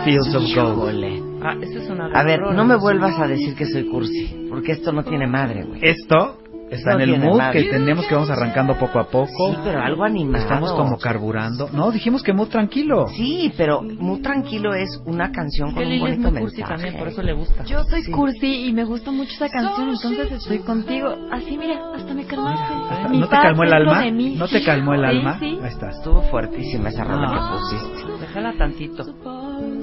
Fields 0.05 0.35
of 0.35 0.45
Gold. 0.55 1.41
Ah, 1.45 1.57
es 1.61 1.91
una 1.91 2.07
A 2.07 2.23
ver, 2.25 2.41
no 2.41 2.65
me 2.65 2.77
vuelvas 2.77 3.19
a 3.19 3.27
decir 3.27 3.55
que 3.55 3.67
soy 3.67 3.85
cursi, 3.85 4.47
porque 4.49 4.73
esto 4.73 4.93
no 4.93 5.03
tiene 5.05 5.27
madre, 5.27 5.65
güey. 5.65 5.81
Esto 5.83 6.39
está 6.71 6.93
No 6.95 7.01
en 7.01 7.11
el 7.11 7.21
mood 7.21 7.37
madre. 7.37 7.65
que 7.65 7.71
tenemos 7.71 8.07
que 8.07 8.15
vamos 8.15 8.31
arrancando 8.31 8.79
poco 8.79 8.99
a 9.01 9.05
poco. 9.11 9.27
Sí, 9.51 9.59
pero 9.65 9.83
algo 9.83 10.05
animado. 10.05 10.43
Estamos 10.43 10.73
como 10.73 10.97
carburando. 10.99 11.69
No, 11.73 11.91
dijimos 11.91 12.23
que 12.23 12.33
mood 12.33 12.49
tranquilo. 12.49 13.09
Sí, 13.09 13.53
pero 13.57 13.83
muy 13.83 14.23
tranquilo 14.23 14.73
es 14.73 14.89
una 15.05 15.31
canción 15.33 15.71
Que 15.71 15.75
con 15.75 15.83
un 15.85 15.89
Lili 15.91 15.97
es 16.05 16.11
bonito 16.11 16.31
muy 16.31 16.41
cursi 16.43 16.57
mensaje. 16.59 16.75
también, 16.83 16.99
por 16.99 17.09
eso 17.09 17.23
le 17.23 17.33
gusta. 17.35 17.65
Yo 17.65 17.85
soy 17.85 18.03
Sí. 18.05 18.11
cursi 18.13 18.67
y 18.69 18.73
me 18.73 18.85
gusta 18.85 19.11
mucho 19.11 19.33
esa 19.35 19.49
canción, 19.51 19.89
entonces 19.91 20.31
estoy 20.33 20.59
contigo. 20.61 21.09
Así, 21.33 21.59
mira, 21.59 21.81
hasta 21.95 22.15
me 22.15 22.25
calmaste. 22.25 22.75
Hasta- 22.95 23.09
Mi 23.09 23.19
¿No 23.19 23.29
te 23.29 23.37
calmó 23.37 23.65
el 23.65 23.73
alma? 23.75 24.05
¿No 24.37 24.49
te 24.49 24.65
calmó 24.65 24.95
el 24.95 25.01
Sí, 25.01 25.07
alma? 25.07 25.39
sí. 25.41 25.59
Ahí 25.61 25.69
estás. 25.69 25.97
Estuvo 25.97 26.23
fuertísima 26.23 26.89
esa 26.89 27.05
rola 27.05 27.29
Ah. 27.31 27.33
que 27.35 27.59
pusiste. 27.59 28.13
Déjala 28.21 28.53
tantito. 28.57 29.05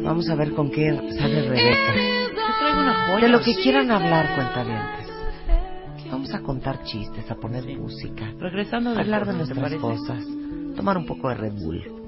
Vamos 0.04 0.30
a 0.30 0.36
ver 0.36 0.54
con 0.54 0.72
qué 0.72 0.96
sale 1.18 1.42
Rebeca. 1.48 1.94
Yo 1.96 2.58
traigo 2.60 2.80
una 2.80 3.08
joya. 3.08 3.26
De 3.26 3.32
lo 3.32 3.42
que 3.42 3.56
quieran 3.56 3.92
hablar, 3.92 4.36
cuentavientes. 4.36 5.08
Vamos 6.12 6.34
a 6.34 6.40
contar 6.42 6.84
chistes, 6.84 7.30
a 7.30 7.36
poner 7.36 7.66
música, 7.78 8.34
Regresando 8.40 8.90
a 8.92 8.94
de 8.96 9.02
hablar 9.02 9.28
de 9.28 9.34
cosas, 9.34 9.50
¿te 9.50 9.56
nuestras 9.56 9.82
cosas, 9.82 10.26
tomar 10.76 10.98
un 10.98 11.06
poco 11.06 11.30
de 11.30 11.36
Red 11.36 11.54
Bull 11.54 12.00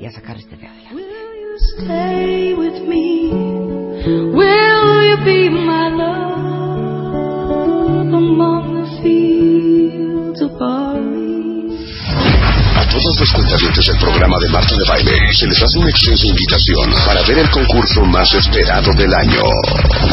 y 0.00 0.06
a 0.06 0.12
sacar 0.12 0.36
este 0.36 0.56
de 0.56 0.66
adelante. 0.66 1.04
Stay 1.76 2.54
with 2.54 2.80
me. 2.86 3.32
Will 4.32 5.02
you 5.08 5.16
be 5.24 5.50
my 5.50 5.88
love 5.90 7.18
among 8.14 8.74
the 8.74 8.86
fields 9.02 10.40
of 10.40 10.56
barley? 10.58 11.16
A 11.16 11.17
todos 13.08 13.20
los 13.20 13.32
cuentavientes 13.32 13.86
del 13.86 13.96
programa 13.96 14.36
de 14.38 14.48
Marta 14.52 14.74
de 14.76 14.84
Baile 14.84 15.16
se 15.32 15.46
les 15.46 15.62
hace 15.62 15.78
una 15.78 15.88
extensa 15.88 16.26
invitación 16.28 16.92
para 17.06 17.22
ver 17.24 17.38
el 17.38 17.48
concurso 17.48 18.04
más 18.04 18.28
esperado 18.34 18.92
del 18.92 19.08
año. 19.14 19.40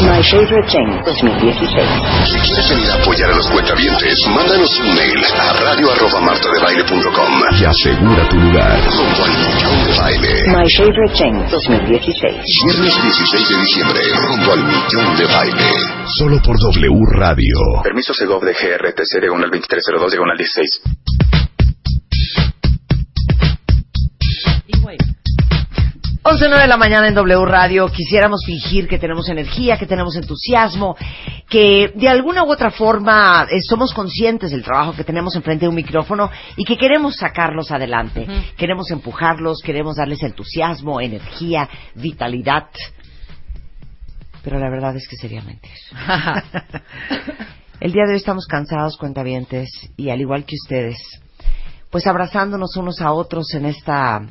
My 0.00 0.24
Favorite 0.24 0.64
Thing 0.72 1.04
2016. 1.04 1.76
Si 2.24 2.38
quieres 2.40 2.68
venir 2.70 2.88
a 2.88 2.94
apoyar 2.96 3.28
a 3.28 3.36
los 3.36 3.48
cuentavientes, 3.52 4.16
mándanos 4.32 4.80
un 4.80 4.94
mail 4.96 5.20
a 5.28 5.52
radio 5.52 5.92
arroba 5.92 6.20
martadebaile.com 6.24 7.32
y 7.60 7.64
asegura 7.68 8.28
tu 8.30 8.36
lugar 8.40 8.80
junto 8.88 9.24
al 9.24 9.32
millón 9.44 9.78
de 9.84 9.92
baile. 10.00 10.32
My 10.56 10.64
Favorite 10.72 11.14
Thing 11.20 11.36
2016. 11.52 12.16
Viernes 12.64 12.94
16 12.96 13.48
de 13.48 13.56
diciembre, 13.60 14.00
rumbo 14.24 14.52
al 14.52 14.64
millón 14.64 15.16
de 15.20 15.26
baile. 15.26 15.68
Solo 16.16 16.40
por 16.40 16.56
W 16.56 16.96
Radio. 17.12 17.56
Permiso 17.84 18.14
Segov 18.14 18.40
de 18.40 18.54
GRTC 18.56 19.20
diagonal 19.20 19.50
2302 19.50 20.12
diagonal 20.12 20.38
16. 20.38 21.15
11.09 26.26 26.60
de 26.62 26.66
la 26.66 26.76
mañana 26.76 27.06
en 27.06 27.14
W 27.14 27.44
Radio. 27.44 27.86
Quisiéramos 27.86 28.44
fingir 28.44 28.88
que 28.88 28.98
tenemos 28.98 29.28
energía, 29.28 29.78
que 29.78 29.86
tenemos 29.86 30.16
entusiasmo, 30.16 30.96
que 31.48 31.92
de 31.94 32.08
alguna 32.08 32.42
u 32.42 32.50
otra 32.50 32.72
forma 32.72 33.46
eh, 33.48 33.60
somos 33.60 33.94
conscientes 33.94 34.50
del 34.50 34.64
trabajo 34.64 34.92
que 34.92 35.04
tenemos 35.04 35.36
enfrente 35.36 35.66
de 35.66 35.68
un 35.68 35.76
micrófono 35.76 36.28
y 36.56 36.64
que 36.64 36.76
queremos 36.76 37.14
sacarlos 37.14 37.70
adelante. 37.70 38.26
Queremos 38.56 38.90
empujarlos, 38.90 39.60
queremos 39.64 39.98
darles 39.98 40.20
entusiasmo, 40.24 41.00
energía, 41.00 41.68
vitalidad. 41.94 42.70
Pero 44.42 44.58
la 44.58 44.68
verdad 44.68 44.96
es 44.96 45.06
que 45.06 45.14
sería 45.14 45.42
mentir. 45.42 45.70
El 47.78 47.92
día 47.92 48.02
de 48.04 48.14
hoy 48.14 48.16
estamos 48.16 48.46
cansados, 48.46 48.96
cuentavientes, 48.96 49.70
y 49.96 50.10
al 50.10 50.20
igual 50.20 50.44
que 50.44 50.56
ustedes, 50.60 50.98
pues 51.88 52.04
abrazándonos 52.08 52.76
unos 52.76 53.00
a 53.00 53.12
otros 53.12 53.54
en 53.54 53.66
esta, 53.66 54.26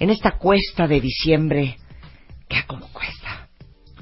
en 0.00 0.10
esta 0.10 0.32
cuesta 0.32 0.88
de 0.88 1.00
diciembre, 1.00 1.76
que 2.48 2.64
como 2.66 2.88
cuesta. 2.88 3.48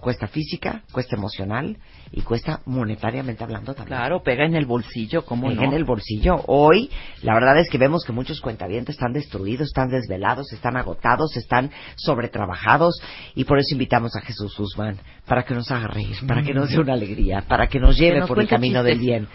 Cuesta 0.01 0.29
física, 0.29 0.85
cuesta 0.93 1.17
emocional 1.17 1.77
y 2.13 2.23
cuesta 2.23 2.61
monetariamente 2.67 3.43
hablando 3.43 3.75
también. 3.75 3.99
claro, 3.99 4.23
pega 4.23 4.47
en 4.47 4.55
el 4.55 4.65
bolsillo, 4.65 5.25
¿cómo 5.25 5.49
Pega 5.49 5.63
no? 5.63 5.69
en 5.69 5.75
el 5.75 5.85
bolsillo. 5.85 6.37
Hoy, 6.47 6.89
la 7.23 7.35
verdad 7.35 7.59
es 7.59 7.69
que 7.69 7.79
vemos 7.79 8.05
que 8.05 8.13
muchos 8.13 8.41
cuentavientes 8.41 8.95
están 8.95 9.13
destruidos, 9.13 9.67
están 9.67 9.89
desvelados, 9.89 10.53
están 10.53 10.77
agotados, 10.77 11.37
están 11.37 11.73
sobretrabajados 11.97 13.01
y 13.35 13.43
por 13.43 13.59
eso 13.59 13.75
invitamos 13.75 14.15
a 14.15 14.21
Jesús 14.21 14.57
Guzmán 14.57 14.99
para 15.27 15.43
que 15.45 15.55
nos 15.55 15.69
haga 15.73 15.89
reír, 15.89 16.17
para 16.29 16.45
que 16.45 16.55
nos 16.55 16.71
dé 16.71 16.79
una 16.79 16.95
alegría, 16.95 17.45
para 17.49 17.67
que 17.67 17.81
nos 17.81 17.99
lleve 17.99 18.15
Que 18.15 18.21
nos 18.21 18.29
por 18.29 18.41
el 18.41 18.49
camino 18.49 18.85
del 18.85 19.01
bien. 19.01 19.29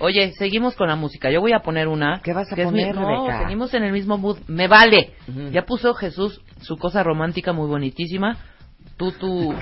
Oye, 0.00 0.32
seguimos 0.38 0.76
con 0.76 0.88
la 0.88 0.96
música. 0.96 1.30
Yo 1.30 1.40
voy 1.40 1.52
a 1.52 1.60
poner 1.60 1.88
una. 1.88 2.20
¿Qué 2.22 2.32
vas 2.32 2.50
a 2.52 2.54
que 2.54 2.62
es 2.62 2.66
poner, 2.68 2.94
mi- 2.94 3.00
No, 3.02 3.08
Rebeca? 3.26 3.42
seguimos 3.42 3.74
en 3.74 3.82
el 3.84 3.92
mismo 3.92 4.16
mood. 4.16 4.38
Me 4.46 4.68
vale. 4.68 5.14
Ya 5.52 5.62
puso 5.66 5.94
Jesús 5.94 6.40
su 6.60 6.76
cosa 6.78 7.02
romántica 7.02 7.52
muy 7.52 7.68
bonitísima. 7.68 8.36
Tú, 8.96 9.12
tu, 9.12 9.54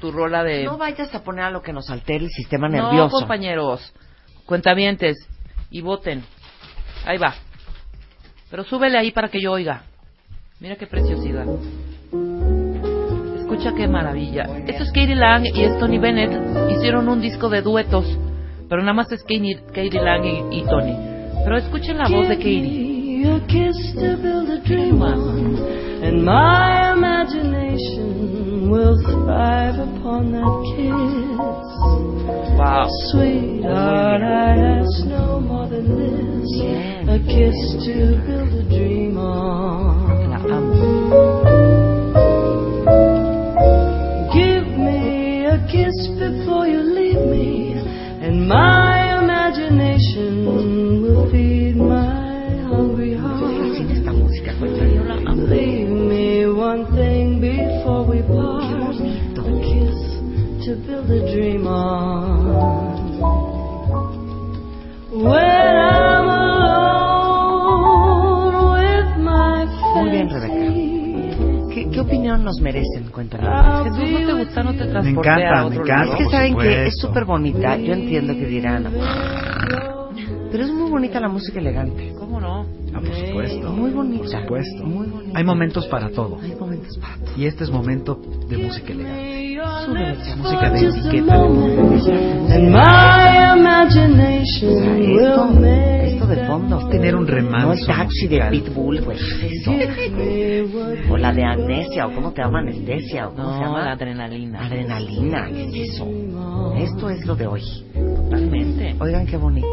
tu 0.00 0.12
rola 0.12 0.42
de... 0.44 0.64
No 0.64 0.78
vayas 0.78 1.12
a 1.14 1.22
poner 1.24 1.44
a 1.44 1.50
lo 1.50 1.62
que 1.62 1.72
nos 1.72 1.90
altere 1.90 2.24
el 2.24 2.30
sistema 2.30 2.68
No, 2.68 2.82
nervioso. 2.84 3.16
compañeros. 3.18 3.92
Cuentavientes. 4.46 5.16
Y 5.70 5.80
voten. 5.80 6.22
Ahí 7.06 7.18
va. 7.18 7.34
Pero 8.50 8.64
súbele 8.64 8.98
ahí 8.98 9.10
para 9.12 9.28
que 9.28 9.40
yo 9.40 9.52
oiga. 9.52 9.82
Mira 10.60 10.76
qué 10.76 10.86
preciosidad. 10.86 11.46
Escucha 13.40 13.74
qué 13.74 13.88
maravilla. 13.88 14.44
Esto 14.66 14.82
es 14.84 14.88
Katie 14.90 15.14
Lang 15.16 15.44
y 15.46 15.62
es 15.64 15.78
Tony 15.78 15.98
Bennett. 15.98 16.32
Hicieron 16.70 17.08
un 17.08 17.20
disco 17.20 17.48
de 17.48 17.62
duetos. 17.62 18.06
Pero 18.70 18.82
nada 18.82 18.94
más 18.94 19.10
es 19.12 19.22
Katie, 19.22 19.58
Katie 19.74 20.00
Lang 20.00 20.24
y, 20.24 20.60
y 20.60 20.62
Tony. 20.64 20.94
Pero 21.44 21.56
escuchen 21.58 21.98
la 21.98 22.08
voz 22.08 22.28
de 22.28 22.36
Katie. 22.36 23.22
Wow. 32.56 32.86
Sweetheart, 33.10 34.22
I 34.22 34.78
ask 34.78 35.06
no 35.06 35.40
more 35.40 35.66
than 35.68 35.86
this. 35.98 36.60
A 37.08 37.18
kiss 37.26 37.84
to 37.84 38.22
build 38.26 38.52
a 38.54 38.62
dream 38.68 39.18
on. 39.18 40.30
La 40.30 40.36
amo. 40.56 41.40
Give 44.32 44.66
me 44.78 45.46
a 45.46 45.58
kiss 45.72 45.96
before 46.18 46.66
you 46.68 46.80
leave 46.80 47.24
me, 47.26 47.79
and 48.30 48.46
my 48.48 49.18
imagination 49.18 51.02
will 51.02 51.28
feed 51.32 51.74
my 51.74 52.62
hungry 52.70 53.14
heart. 53.16 53.42
Leave 55.50 55.88
me 55.88 56.46
one 56.46 56.86
thing 56.94 57.40
before 57.40 58.04
we 58.06 58.22
part, 58.22 58.94
a 58.94 59.52
kiss 59.66 59.98
to 60.64 60.76
build 60.86 61.10
a 61.10 61.34
dream 61.34 61.66
on. 61.66 63.18
When 65.10 65.34
I'm 65.34 65.89
opinión 72.10 72.44
nos 72.44 72.60
merecen? 72.60 73.08
Cuéntanos. 73.10 73.84
Jesús, 73.84 74.10
¿no 74.10 74.26
te 74.26 74.44
gusta? 74.44 74.62
¿No 74.62 74.72
te 74.72 74.86
transporté 74.86 75.30
encanta, 75.30 75.58
a 75.58 75.62
me 75.62 75.66
otro 75.68 75.82
encanta. 75.82 76.02
Es 76.02 76.08
lado? 76.08 76.18
que 76.18 76.30
saben 76.30 76.56
que 76.58 76.86
es 76.86 76.98
súper 76.98 77.24
bonita. 77.24 77.76
Yo 77.76 77.92
entiendo 77.92 78.34
que 78.34 78.46
dirán, 78.46 78.86
pero 80.50 80.64
es 80.64 80.72
muy 80.72 80.90
bonita 80.90 81.20
la 81.20 81.28
música 81.28 81.60
elegante. 81.60 82.12
¿Cómo 82.18 82.40
no? 82.40 82.66
Ah, 82.92 83.00
por 83.00 83.14
supuesto. 83.14 83.72
Muy 83.72 83.90
bonita. 83.90 84.18
Por 84.18 84.28
supuesto. 84.42 84.84
Muy 84.84 85.06
bonita. 85.08 85.38
Hay 85.38 85.44
momentos 85.44 85.86
para 85.86 86.10
todo. 86.10 86.38
Hay 86.42 86.54
momentos 86.56 86.96
para 86.98 87.16
todo. 87.16 87.32
Y 87.36 87.46
este 87.46 87.64
es 87.64 87.70
momento 87.70 88.20
de 88.48 88.58
música 88.58 88.92
elegante. 88.92 89.40
Música 90.36 90.70
de 90.70 90.88
etiqueta. 90.88 91.36
moment, 91.36 92.08
and 92.50 92.70
my 92.70 93.58
imagination 93.58 94.70
O 94.70 94.80
sea, 94.80 94.92
will 94.94 95.20
esto, 95.20 95.46
make 95.60 96.06
esto 96.14 96.26
de 96.26 96.46
fondo. 96.46 96.88
Tener 96.88 97.14
un 97.14 97.22
No 97.24 97.28
el 97.28 97.34
remanso 97.34 97.86
taxi 97.86 98.26
de 98.28 98.36
musical. 98.40 98.50
Pitbull, 98.50 99.00
güey. 99.04 99.18
Eso. 99.18 99.72
O 101.12 101.16
la 101.16 101.32
de 101.32 101.44
amnesia, 101.44 102.06
o 102.06 102.14
cómo 102.14 102.32
te 102.32 102.42
llama 102.42 102.60
anestesia, 102.60 103.28
o 103.28 103.34
cómo 103.34 103.52
se 103.52 103.58
No, 103.60 103.64
llama. 103.66 103.84
la 103.84 103.92
adrenalina. 103.92 104.66
Adrenalina, 104.66 105.48
¿qué 105.48 105.64
es 105.64 105.90
eso? 105.94 106.06
Esto 106.76 107.10
es 107.10 107.24
lo 107.26 107.36
de 107.36 107.46
hoy. 107.46 107.62
Totalmente. 107.94 108.96
Oigan 109.00 109.26
qué 109.26 109.36
bonito. 109.36 109.66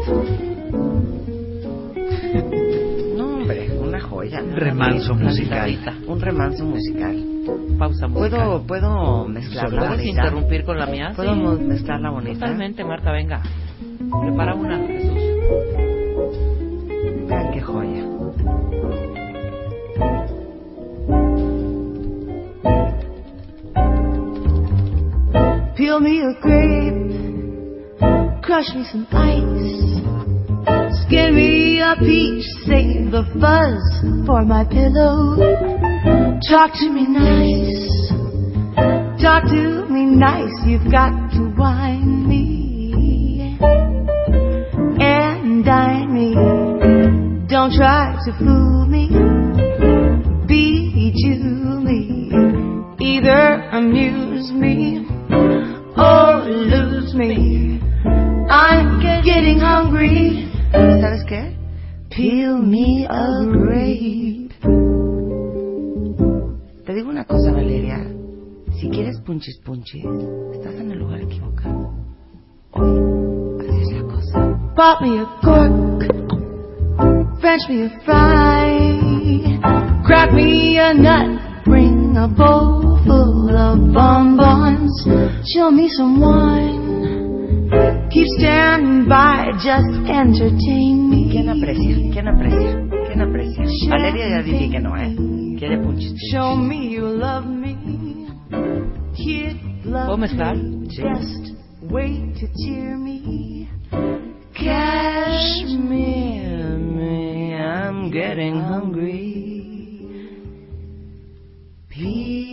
Joya. 4.18 4.40
Remanso 4.40 5.12
Una 5.12 5.24
musical. 5.26 5.78
Un 6.08 6.20
remanso 6.20 6.64
musical. 6.64 7.24
Pausa 7.78 8.08
musical. 8.08 8.30
¿Puedo, 8.30 8.66
puedo 8.66 9.28
mezclarla 9.28 9.78
¿Puedes 9.86 9.98
bonita? 9.98 10.08
interrumpir 10.22 10.64
con 10.64 10.76
la 10.78 10.86
mía? 10.86 11.12
¿Puedo 11.14 11.34
Sí. 11.34 11.40
mo- 11.40 11.52
mezclarla 11.56 12.10
bonita? 12.10 12.40
Totalmente, 12.40 12.84
Marta, 12.84 13.12
venga. 13.12 13.42
Prepara 14.22 14.54
una, 14.56 14.76
Jesús. 14.86 15.18
Vean 17.28 17.52
qué 17.52 17.60
joya. 17.60 18.04
Peel 25.76 26.00
me 26.00 26.20
a 26.22 26.32
grape, 26.42 27.14
crush 28.42 28.74
me 28.74 28.84
some 28.90 29.06
ice, 29.12 30.02
skin 31.04 31.34
me 31.34 31.57
a 31.80 31.96
peach, 31.98 32.44
save 32.66 33.10
the 33.10 33.24
fuzz 33.40 33.82
for 34.26 34.44
my 34.44 34.64
pillow. 34.64 35.36
Talk 36.48 36.72
to 36.74 36.90
me 36.90 37.06
nice, 37.06 38.10
talk 39.22 39.44
to 39.44 39.86
me 39.88 40.04
nice, 40.06 40.52
you've 40.66 40.90
got 40.90 41.10
to 41.32 41.54
wind 41.56 42.28
me 42.28 43.58
and 45.00 45.64
dine 45.64 46.12
me. 46.14 46.34
Don't 47.48 47.72
try 47.72 48.16
to 48.24 48.32
fool 48.38 48.86
me, 48.86 49.08
bejewel 50.46 51.82
me, 51.82 52.32
either 53.00 53.68
amuse 53.72 54.52
me 54.52 55.06
or 55.96 56.44
lose 56.44 57.14
me. 57.14 57.80
I'm 58.50 59.00
getting 59.24 59.58
hungry. 59.58 60.48
¿Sabes 60.72 61.24
qué? 61.28 61.57
Peel 62.10 62.58
me 62.62 63.06
a 63.06 63.44
grape. 63.44 64.48
Te 66.84 66.94
digo 66.94 67.10
una 67.10 67.24
cosa, 67.24 67.52
Valeria. 67.52 68.04
Si 68.80 68.88
quieres 68.88 69.20
punchis 69.26 69.58
punchis, 69.64 70.04
estás 70.54 70.74
en 70.74 70.90
el 70.92 70.98
lugar 70.98 71.20
equivocado. 71.20 71.92
Hoy, 72.72 73.68
así 73.68 73.80
es 73.82 73.92
la 73.92 74.02
cosa. 74.02 74.72
Pop 74.74 75.00
me 75.02 75.20
a 75.20 75.26
cork, 75.42 76.06
French 77.40 77.68
me 77.68 77.86
a 77.86 77.90
fry, 78.04 79.60
crack 80.04 80.32
me 80.32 80.78
a 80.78 80.94
nut, 80.94 81.40
bring 81.64 82.16
a 82.16 82.28
bowl 82.28 82.98
full 83.04 83.56
of 83.56 83.92
bonbons, 83.92 85.06
show 85.52 85.70
me 85.70 85.88
some 85.88 86.20
wine, 86.20 86.77
keep 88.10 88.26
standing 88.38 89.08
by, 89.08 89.52
just 89.62 89.88
entertain 90.08 91.10
me. 91.10 91.28
¿Quién 91.30 91.48
aprecia? 91.48 91.96
¿Quién 92.12 92.28
aprecia? 92.28 92.88
¿Quién 93.06 93.20
aprecia? 93.22 93.64
Valeria 93.90 94.28
ya 94.28 94.42
dije 94.42 94.70
que 94.70 94.80
no, 94.80 94.96
¿eh? 94.96 95.14
Quiere 95.58 95.78
punchis. 95.78 96.14
Show 96.30 96.56
me 96.56 96.90
you 96.90 97.06
love 97.06 97.46
me, 97.46 97.76
kid 99.14 99.56
love 99.84 100.06
¿Puedo 100.06 100.18
mezclar? 100.18 100.56
me, 100.56 100.88
just 100.88 101.54
wait 101.90 102.34
to 102.38 102.46
cheer 102.64 102.96
me. 102.96 103.68
Cashmere 104.54 105.98
me, 106.78 107.54
I'm 107.54 108.10
getting 108.10 108.60
hungry. 108.60 109.26
Peel 111.90 112.47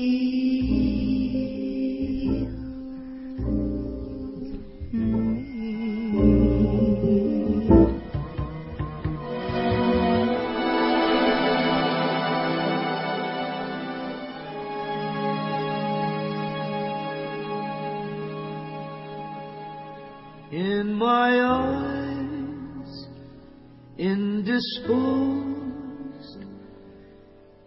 indisposed, 24.56 26.46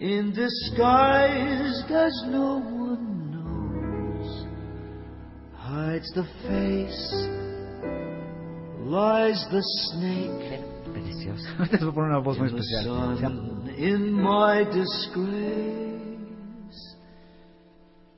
in 0.00 0.32
disguise 0.34 1.82
as 1.90 2.24
no 2.28 2.60
one 2.60 3.30
knows, 3.32 4.46
hides 5.54 6.10
the 6.14 6.24
face, 6.46 7.28
lies 8.86 9.44
the 9.50 9.62
snake. 9.62 10.64
Preciosa. 10.92 11.68
Te 11.70 11.84
voy 11.84 11.90
a 11.90 11.92
poner 11.92 12.10
una 12.10 12.18
voz 12.20 12.38
muy 12.38 12.48
in 12.48 12.54
the 12.54 12.60
especial. 12.62 13.18
sun, 13.18 13.68
in 13.76 14.12
my 14.12 14.64
disgrace, 14.64 15.76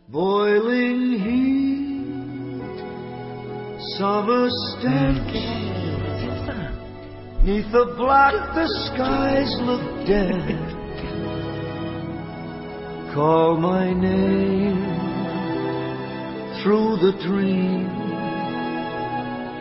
boiling 0.08 1.18
heat, 1.18 2.78
summer 3.98 4.48
stench. 4.48 5.79
Neath 7.42 7.72
the 7.72 7.94
black, 7.96 8.34
the 8.54 8.68
skies 8.84 9.48
look 9.64 10.06
dead. 10.06 10.60
Call 13.14 13.56
my 13.56 13.94
name 13.94 14.76
through 16.60 16.98
the 17.00 17.12
dream, 17.26 17.88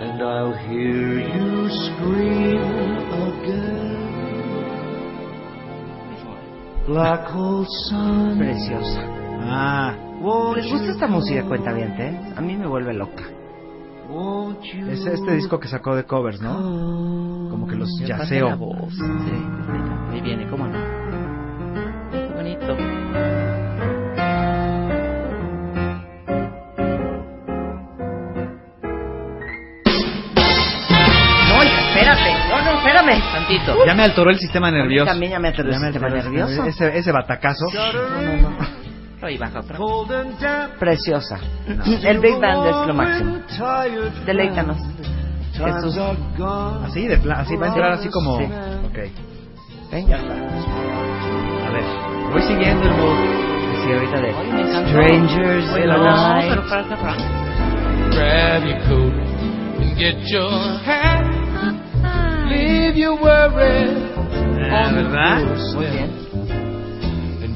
and 0.04 0.22
I'll 0.22 0.58
hear 0.68 1.20
you 1.24 1.70
scream 1.88 2.60
again. 3.32 4.00
Black 6.86 7.30
hole 7.30 7.66
sun. 7.88 8.40
Preciosa. 8.40 9.02
Ah, 9.40 9.96
¿Les 10.54 10.70
gusta 10.70 10.92
esta 10.92 11.08
música, 11.08 11.46
cuenta 11.46 11.72
bien, 11.72 11.96
A 12.36 12.42
mí 12.42 12.58
me 12.58 12.68
vuelve 12.68 12.94
loca. 12.94 13.39
Es 14.90 15.06
este 15.06 15.34
disco 15.36 15.60
que 15.60 15.68
sacó 15.68 15.96
de 15.96 16.04
covers, 16.04 16.42
¿no? 16.42 16.56
Como 17.52 17.68
que 17.68 17.76
los 17.76 17.90
Me 18.02 18.08
yaceó. 18.08 18.50
la 18.50 18.56
voz. 18.56 18.92
Sí, 18.96 19.04
ahí 20.12 20.22
viene, 20.22 20.48
¿cómo 20.50 20.66
no? 20.66 20.80
Qué 22.12 22.26
bonito. 22.34 22.76
No, 31.50 31.64
espérate. 31.64 32.34
No, 32.50 32.62
no, 32.64 32.78
espérame. 32.80 33.22
Tantito. 33.34 33.86
Ya 33.86 33.94
me 33.96 34.04
alteró 34.04 34.30
el 34.30 34.40
sistema 34.40 34.72
nervioso. 34.72 35.06
También 35.12 35.32
ya 35.34 35.40
me 35.40 35.48
alteró 35.50 35.70
el 35.70 35.76
sistema 35.80 36.10
nervioso. 36.10 36.66
Ese, 36.66 36.98
ese 36.98 37.12
batacazo. 37.12 37.66
No, 37.74 37.94
no, 37.94 38.50
no. 38.50 38.89
Ahí 39.22 39.38
baja 39.38 39.60
otra. 39.60 39.78
cold 39.78 40.12
and 40.12 40.40
damp? 40.40 40.74
Preciosa. 40.80 41.38
El 41.68 42.20
Big 42.20 42.40
Band 42.40 42.68
es 42.68 42.88
lo 42.88 42.94
máximo. 42.94 43.38
Deleítanos. 44.26 44.78
Jesús. 45.54 45.98
Así, 46.86 47.06
de 47.08 47.18
plan, 47.18 47.42
así 47.42 47.56
va 47.58 47.66
a 47.66 47.70
entrar 47.70 47.92
así 47.94 48.10
como... 48.10 48.38
Sí. 48.38 48.46
Ok. 48.46 48.98
Venga. 49.92 50.18
A 50.18 51.72
ver, 51.72 51.84
voy 52.32 52.42
siguiendo 52.44 52.84
el 52.88 52.92
mood. 52.96 53.18
Sí, 53.84 53.92
ahorita 53.94 54.22
de 54.22 54.28
Ay, 54.30 54.52
me 54.54 54.62
encantó. 54.62 54.90
Strangers 54.90 55.70
Oye, 55.74 55.84
in 55.84 55.90
the 55.90 55.98
no, 55.98 56.04
Night. 56.04 56.50
pero 56.50 56.70
para 56.70 56.84
cerrar. 56.84 57.18
Grab 58.12 58.64
your 58.64 58.80
coat 58.88 59.14
and 59.82 59.98
get 59.98 60.16
your 60.32 60.50
hat. 60.86 61.26
Leave 62.50 62.96
your 62.98 63.16
worries 63.22 63.98
Ah, 64.72 64.88
on 64.88 64.96
the 64.96 65.04
¿verdad? 65.04 65.42
doorstep. 65.46 65.76
Muy 65.76 65.86
bien. 65.88 66.10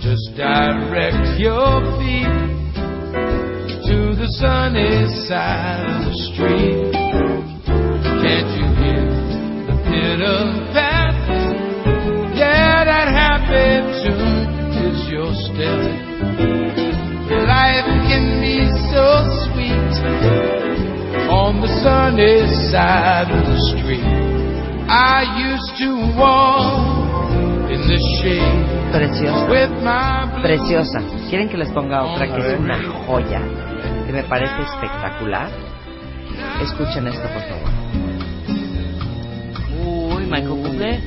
Just 0.04 0.36
direct 0.36 1.40
your 1.40 1.80
feet 1.96 2.28
to 3.88 4.12
the 4.20 4.28
sunny 4.36 5.08
side 5.32 5.80
of 5.80 6.12
the 6.12 6.16
street. 6.28 6.92
Can't 8.20 8.52
you 8.52 8.68
hear 8.84 9.08
the 9.64 9.76
pitter 9.88 10.44
pat? 10.76 11.16
Yeah, 12.36 12.84
that 12.84 13.08
happy 13.16 13.80
tune 14.04 14.52
is 14.92 15.08
your 15.08 15.32
step. 15.48 15.88
Life 17.48 17.88
can 18.12 18.44
be 18.44 18.60
so 18.92 19.24
sweet 19.48 19.94
on 21.32 21.62
the 21.62 21.72
sunny 21.80 22.44
side 22.76 23.32
of 23.32 23.46
the 23.48 23.60
street. 23.72 24.04
I 24.92 25.24
used 25.48 25.80
to 25.80 26.20
walk 26.20 26.93
Preciosa. 28.92 29.48
Preciosa. 30.42 31.02
¿Quieren 31.30 31.50
que 31.50 31.58
les 31.58 31.70
ponga 31.70 32.04
otra 32.04 32.28
que 32.28 32.40
es 32.40 32.60
una 32.60 32.78
joya? 33.06 33.42
Que 34.06 34.14
me 34.14 34.24
parece 34.24 34.54
espectacular. 34.62 35.50
Escuchen 36.62 37.08
esto, 37.08 37.28
por 37.30 37.42
favor. 37.42 37.70
Uy, 39.86 40.24
Michael 40.26 40.50
Bublé. 40.50 41.00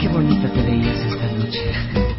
Qué 0.00 0.08
bonita 0.08 0.48
te 0.52 0.62
veías 0.62 0.98
esta 0.98 1.26
noche. 1.32 2.15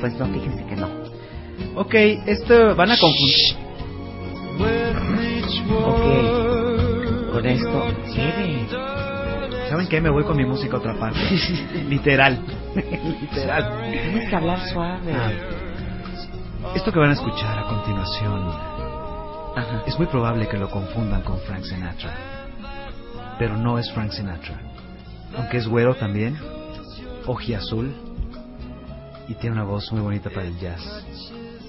Pues 0.00 0.14
no, 0.14 0.26
fíjense 0.26 0.64
que 0.66 0.76
no. 0.76 0.88
Ok, 1.76 1.94
esto 2.26 2.74
van 2.74 2.90
a 2.90 2.98
confundir. 2.98 3.56
Ok, 5.84 7.32
con 7.32 7.46
esto, 7.46 7.84
¿qué 8.14 8.66
¿Saben 9.68 9.86
qué? 9.86 10.00
Me 10.00 10.10
voy 10.10 10.24
con 10.24 10.36
mi 10.36 10.44
música 10.44 10.76
a 10.76 10.80
otra 10.80 10.98
parte. 10.98 11.20
Literal. 11.88 12.44
Literal. 12.74 13.90
Tienes 13.90 14.28
que 14.28 14.36
hablar 14.36 14.68
suave. 14.68 15.12
Ah. 15.14 15.30
Esto 16.74 16.90
que 16.90 16.98
van 16.98 17.10
a 17.10 17.12
escuchar 17.12 17.58
a 17.58 17.68
continuación 17.68 18.70
es 19.86 19.96
muy 19.98 20.06
probable 20.08 20.48
que 20.48 20.58
lo 20.58 20.70
confundan 20.70 21.22
con 21.22 21.38
Frank 21.40 21.62
Sinatra. 21.64 22.14
Pero 23.38 23.56
no 23.56 23.78
es 23.78 23.90
Frank 23.92 24.10
Sinatra. 24.10 24.60
Aunque 25.36 25.58
es 25.58 25.68
güero 25.68 25.94
también, 25.94 26.36
azul 27.56 28.09
y 29.30 29.34
tiene 29.34 29.54
una 29.54 29.64
voz 29.64 29.92
muy 29.92 30.00
bonita 30.00 30.28
para 30.28 30.48
el 30.48 30.58
jazz. 30.58 30.82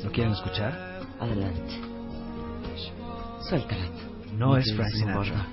¿Lo 0.03 0.11
quieren 0.11 0.33
escuchar? 0.33 0.99
Adelante. 1.19 1.79
Suéltala. 3.47 3.85
No 4.35 4.57
es 4.57 4.73
Frank 4.75 4.89
Sinatra. 4.89 5.45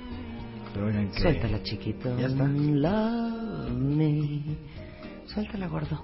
Pero 0.73 0.87
oigan 0.87 1.11
que... 1.11 1.21
Suéltala, 1.21 1.61
chiquito. 1.61 2.17
Ya 2.17 2.25
está. 2.25 2.47
Love 2.47 3.69
me. 3.69 4.41
Suéltala, 5.27 5.67
gordo. 5.67 6.03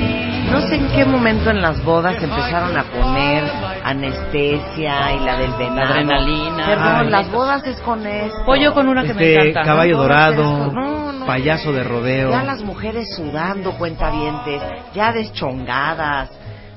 No 0.51 0.61
sé 0.61 0.75
en 0.75 0.87
qué 0.89 1.05
momento 1.05 1.49
en 1.49 1.61
las 1.61 1.83
bodas 1.83 2.21
empezaron 2.21 2.77
a 2.77 2.83
poner 2.83 3.43
anestesia 3.83 5.13
y 5.13 5.19
la 5.25 5.37
del 5.37 5.51
venado. 5.53 5.93
adrenalina. 5.93 6.65
Perdón, 6.65 6.95
Ay. 7.05 7.09
las 7.09 7.31
bodas 7.31 7.65
es 7.65 7.79
con 7.81 8.05
esto. 8.05 8.45
Pollo 8.45 8.73
con 8.73 8.87
una 8.89 9.03
que 9.03 9.13
me 9.13 9.33
Este, 9.33 9.49
encanta. 9.49 9.67
caballo 9.69 9.97
dorado. 9.97 10.71
No, 10.71 11.11
no. 11.13 11.25
payaso 11.25 11.71
de 11.71 11.83
rodeo. 11.83 12.31
Ya 12.31 12.43
las 12.43 12.61
mujeres 12.61 13.15
sudando, 13.15 13.71
cuentavientes, 13.77 14.61
ya 14.93 15.11
deschongadas. 15.13 16.29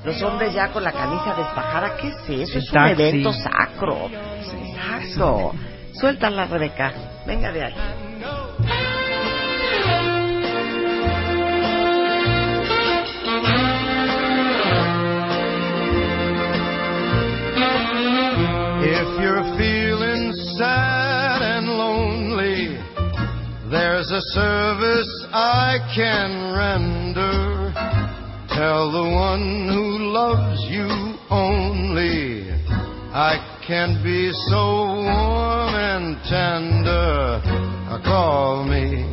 Los 0.03 0.21
hombres 0.21 0.53
ya 0.53 0.67
con 0.69 0.83
la 0.83 0.91
camisa 0.91 1.33
despajada. 1.35 1.95
¿Qué 1.99 2.07
es 2.09 2.15
eso? 2.29 2.57
El 2.57 2.63
Es 2.63 2.67
un 2.69 2.73
taxi. 2.73 2.91
evento 3.01 3.33
sacro. 3.33 3.97
Exacto. 4.11 5.51
Suéltala, 5.93 6.45
Rebeca. 6.45 6.91
Venga 7.25 7.51
de 7.51 7.63
ahí. 7.65 7.73
If 19.07 19.21
you're 19.21 19.45
feeling 19.55 20.33
sad 20.57 21.39
and 21.43 21.67
lonely, 21.69 22.73
there's 23.69 24.09
a 24.09 24.21
service 24.33 25.27
I 25.31 25.77
can 25.93 26.29
render. 26.57 27.69
Tell 28.49 28.91
the 28.91 29.07
one 29.13 29.69
who 29.69 30.09
loves 30.09 30.59
you 30.73 30.89
only, 31.29 32.49
I 33.13 33.37
can 33.67 34.01
be 34.03 34.31
so 34.49 34.89
warm 35.05 35.75
and 35.75 36.17
tender. 36.25 37.41
Call 38.03 38.65
me. 38.65 39.05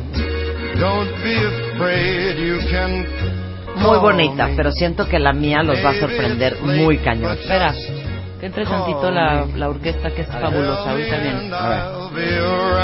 Don't 0.81 1.13
be 1.21 1.37
afraid, 1.37 2.41
you 2.41 2.57
can 2.71 3.05
Muy 3.77 3.99
bonita, 3.99 4.49
pero 4.55 4.71
siento 4.71 5.07
que 5.07 5.19
la 5.19 5.33
mía 5.33 5.61
los 5.61 5.83
va 5.83 5.91
a 5.91 5.99
sorprender 5.99 6.61
muy 6.61 6.97
cañón. 6.97 7.37
Espera, 7.37 7.73
que 8.43 8.47
entre 8.47 8.65
tantito 8.65 9.09
la, 9.09 9.45
la 9.55 9.69
orquesta 9.69 10.13
que 10.13 10.23
es 10.23 10.27
fabulosa. 10.27 10.91
Ahorita 10.91 11.17
viene. 11.17 11.55
A 11.55 11.69
ver. 11.69 12.82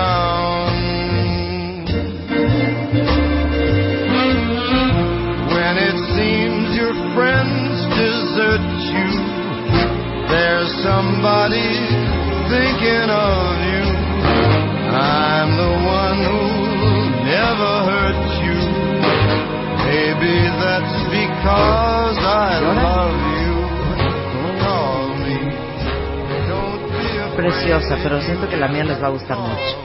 Pero 28.01 28.21
siento 28.21 28.47
que 28.47 28.57
la 28.57 28.67
mía 28.67 28.83
les 28.83 29.01
va 29.01 29.07
a 29.07 29.09
gustar 29.09 29.37
mucho. 29.37 29.77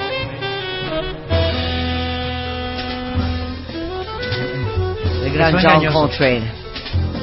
The 5.22 5.30
gran 5.30 5.58
John. 5.60 5.92
Coltrane. 5.92 6.50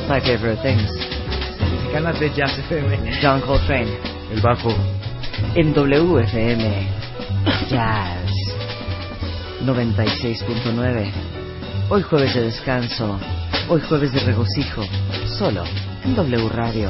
My 0.09 0.19
favorite 0.19 0.61
things. 0.61 0.91
Ganas 1.93 2.19
de 2.19 2.29
Jazz 2.33 2.57
FM. 2.57 3.19
John 3.21 3.41
Coltrane. 3.41 3.97
El 4.31 4.41
bajo. 4.41 4.73
En 5.55 5.73
WFM. 5.73 6.87
Jazz. 7.69 8.31
96.9. 9.65 11.11
Hoy 11.89 12.01
jueves 12.01 12.33
de 12.33 12.41
descanso. 12.43 13.19
Hoy 13.69 13.81
jueves 13.81 14.11
de 14.11 14.19
regocijo. 14.21 14.83
Solo 15.37 15.63
en 16.03 16.15
W 16.15 16.49
Radio. 16.49 16.89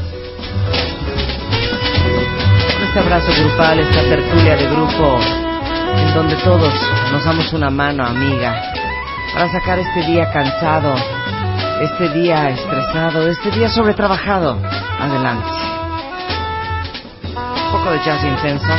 Este 2.91 2.99
abrazo 2.99 3.31
grupal, 3.41 3.79
esta 3.79 4.01
tertulia 4.01 4.57
de 4.57 4.67
grupo, 4.67 5.17
en 5.95 6.13
donde 6.13 6.35
todos 6.43 6.73
nos 7.13 7.23
damos 7.23 7.53
una 7.53 7.69
mano 7.69 8.05
amiga 8.05 8.61
para 9.33 9.49
sacar 9.49 9.79
este 9.79 10.01
día 10.07 10.29
cansado, 10.29 10.93
este 11.79 12.09
día 12.09 12.49
estresado, 12.49 13.29
este 13.29 13.49
día 13.51 13.69
sobretrabajado. 13.69 14.57
Adelante. 14.99 15.47
Un 17.33 17.71
poco 17.71 17.91
de 17.91 17.99
jazz 18.03 18.21
intenso. 18.25 18.73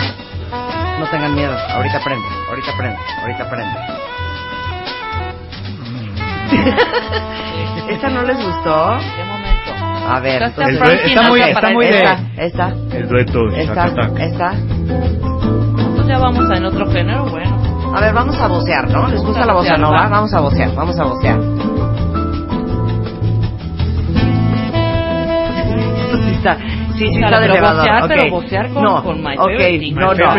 No 1.00 1.06
tengan 1.06 1.34
miedo, 1.34 1.56
ahorita 1.70 1.96
aprende, 1.96 2.28
ahorita 2.50 2.70
aprende, 2.70 2.98
ahorita 3.22 3.44
aprende. 3.44 3.78
¿Esta 7.94 8.10
no 8.10 8.22
les 8.24 8.36
gustó? 8.36 8.98
A 10.14 10.20
ver, 10.20 10.42
Está 10.42 10.62
Frankie 10.66 11.08
está 11.08 11.22
muy- 11.28 11.40
está 11.40 11.70
muy 11.70 11.86
el- 11.86 11.92
de- 11.92 11.98
Esta, 11.98 12.18
esta, 12.36 12.68
El 12.96 13.08
dueto 13.08 13.48
esta, 13.48 13.86
esta. 14.18 14.52
Entonces 14.52 16.06
ya 16.06 16.18
vamos 16.18 16.50
en 16.56 16.64
otro 16.66 16.90
género, 16.90 17.24
bueno. 17.26 17.62
A 17.94 18.00
ver, 18.00 18.12
vamos 18.14 18.38
a 18.40 18.46
vocear, 18.48 18.88
¿no? 18.90 19.08
¿Les 19.08 19.22
gusta 19.22 19.42
a 19.42 19.46
la 19.46 19.52
bossa 19.54 19.72
vocear, 19.76 19.80
nova? 19.80 20.00
va. 20.02 20.08
Vamos 20.08 20.34
a 20.34 20.40
vocear, 20.40 20.74
vamos 20.74 20.98
a 20.98 21.04
vocear. 21.04 21.38
Sí 26.24 26.30
está, 26.34 26.58
sí, 26.96 27.06
está 27.14 27.40
de 27.40 27.46
elevador. 27.46 27.76
vocear, 27.78 28.02
ok. 28.02 28.08
pero 28.08 28.30
vocear 28.30 28.68
con- 28.72 28.82
no, 28.84 29.02
con 29.04 29.22
My 29.22 29.34
ok, 29.36 29.38
Favorite 29.38 29.78
Things. 29.78 29.96
no, 29.98 30.14
no. 30.14 30.30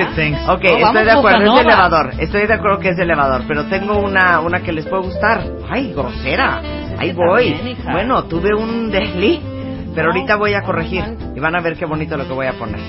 Ok, 0.53 0.63
No, 0.63 0.87
estoy 0.87 1.05
de 1.05 1.11
acuerdo, 1.11 1.37
es 1.45 1.53
de 1.55 1.61
elevador. 1.61 2.11
Estoy 2.19 2.47
de 2.47 2.53
acuerdo 2.53 2.79
que 2.79 2.89
es 2.89 2.97
de 2.97 3.03
elevador, 3.03 3.41
pero 3.47 3.65
tengo 3.65 3.97
una, 3.99 4.39
una 4.41 4.59
que 4.61 4.71
les 4.71 4.85
puede 4.85 5.03
gustar. 5.03 5.41
Ay, 5.69 5.93
grosera. 5.93 6.61
Ahí 6.99 7.11
voy. 7.13 7.75
Bueno, 7.91 8.23
tuve 8.25 8.53
un 8.55 8.91
desliz, 8.91 9.39
pero 9.95 10.07
ahorita 10.09 10.35
voy 10.35 10.53
a 10.53 10.61
corregir 10.63 11.03
y 11.35 11.39
van 11.39 11.55
a 11.55 11.61
ver 11.61 11.75
qué 11.77 11.85
bonito 11.85 12.17
lo 12.17 12.27
que 12.27 12.33
voy 12.33 12.47
a 12.47 12.53
poner. 12.53 12.79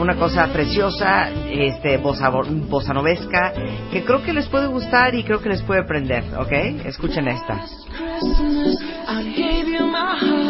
Una 0.00 0.16
cosa 0.16 0.46
preciosa, 0.52 1.28
este, 1.50 1.98
bossa, 1.98 2.30
bossa 2.30 2.94
novesca, 2.94 3.52
que 3.92 4.02
creo 4.02 4.22
que 4.22 4.32
les 4.32 4.46
puede 4.48 4.66
gustar 4.66 5.14
y 5.14 5.22
creo 5.22 5.40
que 5.40 5.50
les 5.50 5.62
puede 5.62 5.84
prender, 5.84 6.24
¿ok? 6.38 6.50
Escuchen 6.86 7.28
esta. 7.28 7.60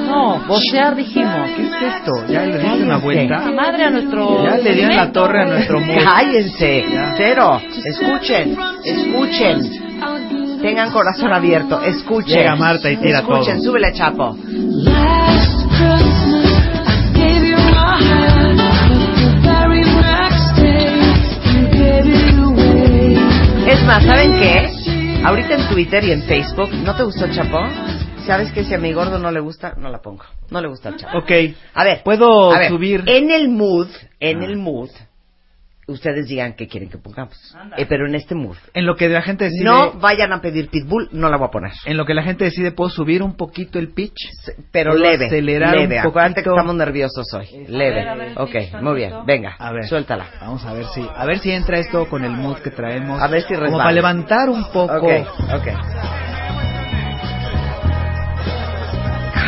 No, 0.07 0.41
vocear 0.47 0.95
dijimos. 0.95 1.51
¿Qué 1.57 1.63
es 1.63 1.73
esto? 1.97 2.13
¿Ya 2.29 2.45
le 2.45 2.59
diste 2.59 2.83
una 2.85 2.99
vuelta? 2.99 3.51
Madre 3.51 3.85
a 3.85 3.91
nuestro... 3.91 4.45
Ya 4.45 4.57
le 4.59 4.75
di 4.75 4.81
en 4.83 4.97
la 4.97 5.11
torre 5.13 5.43
a 5.43 5.47
nuestro 5.47 5.81
mood. 5.87 6.05
Cállense, 6.05 6.85
Ya. 6.93 7.15
cero. 7.17 7.61
Escuchen, 7.85 8.57
escuchen. 8.85 10.59
Tengan 10.63 10.91
corazón 10.93 11.33
abierto, 11.33 11.83
escuchen. 11.83 12.39
Llega 12.39 12.55
Marta 12.57 12.89
y 12.91 12.97
tira 12.99 13.19
escuchen, 13.21 13.57
todo. 13.57 13.65
súbele 13.65 13.93
chapo. 13.93 14.37
Es 23.73 23.83
más, 23.85 24.05
¿saben 24.05 24.33
qué? 24.39 25.23
Ahorita 25.25 25.55
en 25.55 25.69
Twitter 25.69 26.05
y 26.05 26.13
en 26.13 26.23
Facebook, 26.25 26.71
¿no 26.85 26.95
te 26.95 27.05
gustó 27.05 27.25
el 27.25 27.35
chapo? 27.35 27.59
¿Sabes 28.27 28.53
que 28.53 28.65
si 28.65 28.75
a 28.75 28.79
mi 28.79 28.93
gordo 28.93 29.19
no 29.19 29.31
le 29.31 29.41
gusta, 29.41 29.75
no 29.79 29.89
la 29.89 30.03
pongo. 30.03 30.25
No 30.51 30.61
le 30.61 30.69
gusta 30.69 30.91
el 30.91 30.97
chapo. 30.99 31.17
Ok. 31.19 31.31
A 31.75 31.85
ver, 31.85 32.03
¿Puedo 32.05 32.53
a 32.53 32.59
ver, 32.59 32.69
subir? 32.69 33.03
En 33.07 33.31
el 33.31 33.49
mood, 33.49 33.89
en 34.21 34.43
Ah. 34.43 34.45
el 34.45 34.57
mood, 34.59 34.91
ustedes 35.89 36.27
digan 36.29 36.55
qué 36.55 36.69
quieren 36.69 36.89
que 36.89 36.99
pongamos. 36.99 37.35
Eh, 37.77 37.87
pero 37.89 38.07
en 38.07 38.15
este 38.15 38.35
mood. 38.35 38.57
En 38.73 38.87
lo 38.87 38.95
que 38.97 39.09
la 39.09 39.21
gente 39.23 39.45
decide... 39.47 39.65
No 39.65 39.93
vayan 39.95 40.33
a 40.33 40.41
pedir 40.41 40.69
Pitbull, 40.69 41.09
no 41.13 41.29
la 41.29 41.37
voy 41.37 41.49
a 41.49 41.51
poner. 41.51 41.73
En 41.87 41.97
lo 41.97 42.07
que 42.07 42.15
la 42.15 42.23
gente 42.23 42.45
decide, 42.45 42.71
¿puedo 42.73 42.89
subir 42.91 43.23
un 43.23 43.37
poquito 43.37 43.79
el 43.79 43.89
pitch? 43.93 44.17
Pero 44.71 44.93
¿Puedo 44.93 45.03
leve, 45.05 45.27
acelerar 45.27 45.77
leve. 45.77 46.01
un 46.01 46.07
Acuérdate 46.07 46.43
que 46.43 46.51
estamos 46.51 46.75
nerviosos 46.77 47.27
hoy. 47.35 47.65
Leve. 47.69 48.09
a 48.09 48.15
ver, 48.15 48.33
ok, 48.39 48.51
pitch 48.51 48.73
muy 48.81 48.95
bien. 48.95 49.13
Venga, 49.27 49.57
A 49.59 49.73
ver. 49.73 49.85
suéltala. 49.87 50.27
Vamos 50.41 50.65
a 50.65 50.73
ver 50.73 50.85
si... 50.95 51.07
A 51.15 51.27
ver 51.27 51.39
si 51.41 51.51
entra 51.51 51.79
esto 51.79 52.09
con 52.09 52.25
el 52.25 52.31
mood 52.33 52.59
que 52.59 52.71
traemos. 52.71 53.21
A 53.21 53.27
ver 53.29 53.43
si 53.43 53.49
Como 53.49 53.61
resbala. 53.61 53.85
para 53.85 53.93
levantar 53.95 54.49
un 54.49 54.65
poco... 54.73 54.95
Ok, 54.95 55.27
ok. 55.55 55.67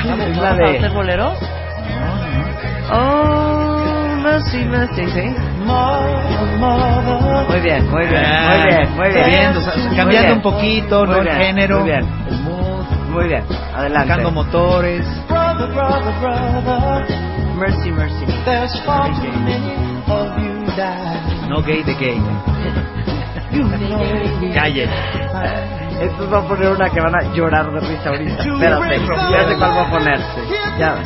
¿Vamos 0.06 0.26
Es 0.26 0.36
vamos 0.36 0.36
la 0.36 0.50
a 0.50 0.56
de... 0.56 0.76
hacer 0.78 0.90
boleros? 0.90 1.38
Oh, 2.92 3.63
mercy, 4.34 4.64
mercy, 4.64 5.06
sí. 5.12 5.34
Muy 7.48 7.60
bien, 7.60 7.88
muy 7.90 8.06
bien, 8.06 8.22
Ah, 8.26 8.56
muy 8.58 8.68
bien, 8.74 8.96
muy 8.96 9.08
bien. 9.10 9.30
bien, 9.30 9.56
o 9.56 9.60
sea, 9.60 9.74
Muy 9.76 9.96
cambiando 9.96 10.26
bien. 10.28 10.32
un 10.36 10.42
poquito, 10.42 11.06
Muy 11.06 11.14
¿no? 11.16 11.22
bien, 11.22 11.36
El 11.36 11.42
género. 11.46 11.76
Muy 11.80 11.84
bien, 11.90 12.08
El 12.28 12.38
mood. 12.40 12.84
muy 13.10 13.28
bien. 13.28 13.44
Adelante. 13.76 14.08
Sacando 14.08 14.30
motores. 14.32 15.06
Mercy, 17.56 17.90
mercy. 17.92 18.24
No 21.48 21.62
gay 21.62 21.82
de 21.84 21.94
gay. 21.94 22.20
Calle. 24.54 24.88
Estos 26.00 26.28
van 26.28 26.44
a 26.44 26.48
poner 26.48 26.70
una 26.72 26.90
que 26.90 27.00
van 27.00 27.14
a 27.14 27.22
llorar 27.34 27.70
de 27.70 27.80
risa 27.80 28.08
ahorita. 28.10 28.42
Espérate, 28.42 28.98
ya 29.30 29.48
sé 29.48 29.56
cuál 29.56 29.70
voy 29.74 29.84
a 29.84 29.90
poner. 29.90 30.20
Ya. 30.78 30.96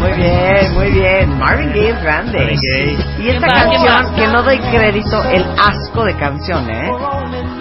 Muy 0.00 0.12
bien, 0.12 0.74
muy 0.74 0.90
bien. 0.90 1.38
Marvin 1.38 1.68
Gaye 1.70 1.90
es 1.90 2.02
grande. 2.02 2.38
Marvin 2.38 2.60
Gaye. 2.60 2.96
Y 3.18 3.28
esta 3.28 3.46
¿Quién 3.46 3.50
va? 3.50 3.68
¿Quién 3.68 3.82
canción, 3.82 4.14
que 4.14 4.26
no 4.28 4.42
doy 4.42 4.58
crédito, 4.58 5.24
el 5.24 5.44
asco 5.58 6.04
de 6.04 6.16
canción, 6.16 6.70
¿eh? 6.70 6.90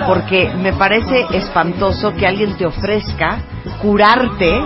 Porque 0.05 0.51
me 0.61 0.73
parece 0.73 1.25
espantoso 1.33 2.13
que 2.15 2.25
alguien 2.25 2.55
te 2.57 2.65
ofrezca 2.65 3.39
curarte 3.81 4.61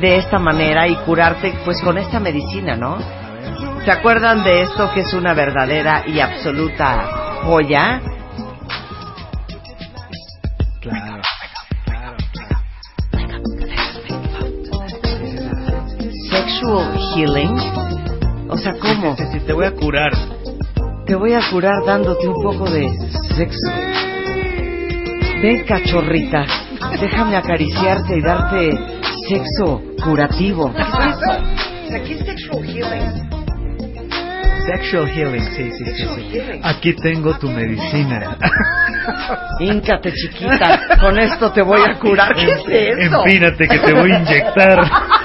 de 0.00 0.16
esta 0.16 0.38
manera 0.38 0.88
y 0.88 0.94
curarte 0.96 1.54
pues 1.64 1.80
con 1.82 1.98
esta 1.98 2.20
medicina, 2.20 2.76
¿no? 2.76 2.98
¿Se 3.84 3.90
acuerdan 3.90 4.44
de 4.44 4.62
esto 4.62 4.92
que 4.94 5.00
es 5.00 5.12
una 5.12 5.34
verdadera 5.34 6.04
y 6.06 6.20
absoluta 6.20 7.40
joya? 7.44 8.00
Sexual 16.62 16.96
healing. 17.16 17.58
O 18.48 18.56
sea, 18.56 18.72
¿cómo? 18.78 19.16
Si 19.16 19.40
te 19.40 19.52
voy 19.52 19.64
a 19.66 19.72
curar. 19.72 20.12
Te 21.06 21.16
voy 21.16 21.32
a 21.32 21.40
curar 21.50 21.84
dándote 21.84 22.28
un 22.28 22.40
poco 22.40 22.70
de 22.70 22.88
sexo. 23.36 23.68
Ven, 25.42 25.64
cachorrita. 25.66 26.44
Déjame 27.00 27.34
acariciarte 27.34 28.16
y 28.16 28.20
darte 28.22 28.78
sexo 29.28 29.82
curativo. 30.04 30.72
¿Qué 30.72 30.82
es 30.82 31.16
eso? 31.16 31.96
Aquí 31.96 32.12
es 32.12 32.26
sexual 32.26 32.64
healing. 32.64 33.30
Sexual 34.64 35.08
healing, 35.08 35.44
sí, 35.56 35.68
sí, 35.72 35.84
sí, 35.96 36.06
sí. 36.30 36.40
Aquí 36.62 36.94
tengo 36.94 37.36
tu 37.38 37.50
medicina. 37.50 38.36
Híncate, 39.58 40.12
chiquita. 40.12 40.96
Con 41.00 41.18
esto 41.18 41.50
te 41.50 41.62
voy 41.62 41.80
a 41.80 41.94
curar. 41.98 42.32
¿Qué 42.36 42.44
es 42.44 43.04
eso? 43.04 43.18
Empínate 43.24 43.66
que 43.66 43.78
te 43.80 43.92
voy 43.94 44.12
a 44.12 44.18
inyectar. 44.20 44.78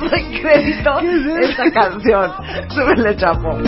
No 0.00 0.08
doy 0.08 0.40
crédito 0.40 0.90
a 0.90 1.40
esta 1.40 1.70
canción. 1.70 2.32
Súbele, 2.68 3.16
chapo. 3.16 3.58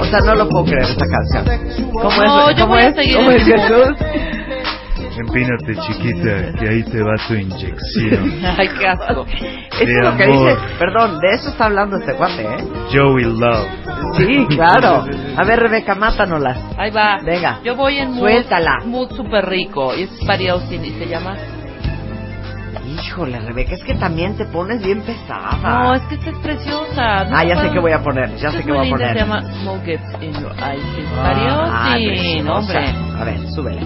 O 0.00 0.04
sea, 0.04 0.20
no 0.20 0.34
lo 0.34 0.48
puedo 0.48 0.64
creer 0.64 0.82
esta 0.90 1.04
canción. 1.06 1.90
¿Cómo 1.92 2.22
No, 2.22 2.50
es? 2.50 2.56
yo 2.56 2.62
¿Cómo 2.64 2.74
voy 2.74 2.82
a 2.82 2.88
es? 2.88 2.94
seguir 2.94 3.16
¿Cómo 3.16 3.30
es 3.30 3.44
Jesús? 3.44 3.96
Empínate, 5.18 5.74
chiquita, 5.86 6.52
que 6.58 6.68
ahí 6.68 6.82
te 6.84 7.02
va 7.02 7.12
tu 7.28 7.34
inyección. 7.34 8.40
Ay, 8.58 8.68
qué 8.78 8.86
asco. 8.88 9.26
Eso 9.26 9.82
es 9.82 10.02
lo 10.04 10.16
que 10.16 10.24
amor. 10.24 10.48
dice. 10.48 10.56
Perdón, 10.78 11.18
de 11.20 11.28
eso 11.34 11.48
está 11.50 11.66
hablando 11.66 11.96
este 11.98 12.14
cuate, 12.14 12.42
¿eh? 12.42 12.64
Joey 12.92 13.24
Love. 13.24 13.68
Sí, 14.16 14.46
claro. 14.50 15.04
A 15.36 15.44
ver, 15.44 15.60
Rebeca, 15.60 15.94
mátanoslas. 15.94 16.58
Ahí 16.78 16.90
va. 16.90 17.18
Venga. 17.24 17.60
Yo 17.64 17.74
voy 17.76 17.98
en 17.98 18.10
mood, 18.10 18.20
Suéltala. 18.20 18.78
mood 18.84 19.10
súper 19.16 19.46
rico. 19.46 19.94
Y 19.96 20.02
es 20.02 20.10
Austin 20.50 20.84
y 20.84 20.90
se 20.90 21.06
llama... 21.06 21.36
Híjole, 22.86 23.38
Rebeca, 23.40 23.74
es 23.74 23.84
que 23.84 23.94
también 23.94 24.36
te 24.36 24.44
pones 24.46 24.82
bien 24.82 25.00
pesada. 25.02 25.56
No, 25.62 25.94
es 25.94 26.02
que 26.02 26.16
esta 26.16 26.30
es 26.30 26.36
preciosa. 26.38 27.20
Ah, 27.32 27.44
ya 27.44 27.56
sé 27.62 27.70
qué 27.70 27.78
voy 27.78 27.92
a 27.92 28.02
poner, 28.02 28.34
ya 28.36 28.50
sé 28.50 28.62
qué 28.64 28.72
voy 28.72 28.86
a 28.88 28.90
poner. 28.90 29.12
Se 29.12 29.18
llama 29.20 29.42
Smoke 29.62 29.88
It 29.94 30.00
in 30.22 30.32
Your 30.40 30.52
Eyes. 30.52 30.98
Es 30.98 31.06
Ah, 31.16 31.92
Austin, 31.92 32.08
preciosa. 32.08 32.52
hombre. 32.52 32.94
A 33.20 33.24
ver, 33.24 33.50
súbele. 33.52 33.80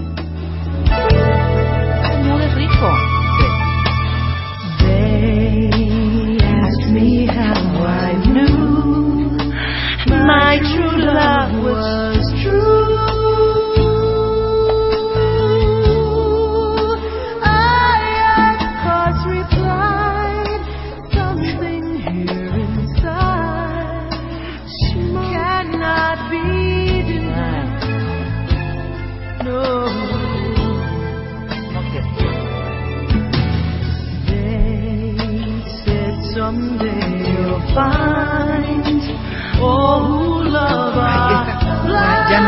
Mood 2.25 2.41
es 2.41 2.55
rico. 2.55 2.91
They 4.79 6.39
asked 6.43 6.91
me 6.91 7.27
how 7.27 7.85
I 7.85 8.15
knew 8.27 8.84
my 10.27 10.59
true 10.59 11.05
love 11.05 11.53
was 11.63 12.25
true. 12.43 12.97
I, 17.43 18.57
replied 19.27 20.63
something 21.13 21.85
here 22.01 22.57
inside 22.57 22.95
cannot 25.31 26.19
be 26.31 26.47
denied. 27.13 27.83
No. 29.45 29.61
They 34.27 35.17
said 35.85 36.15
someday 36.35 37.13
you'll 37.29 37.61
find 37.75 38.14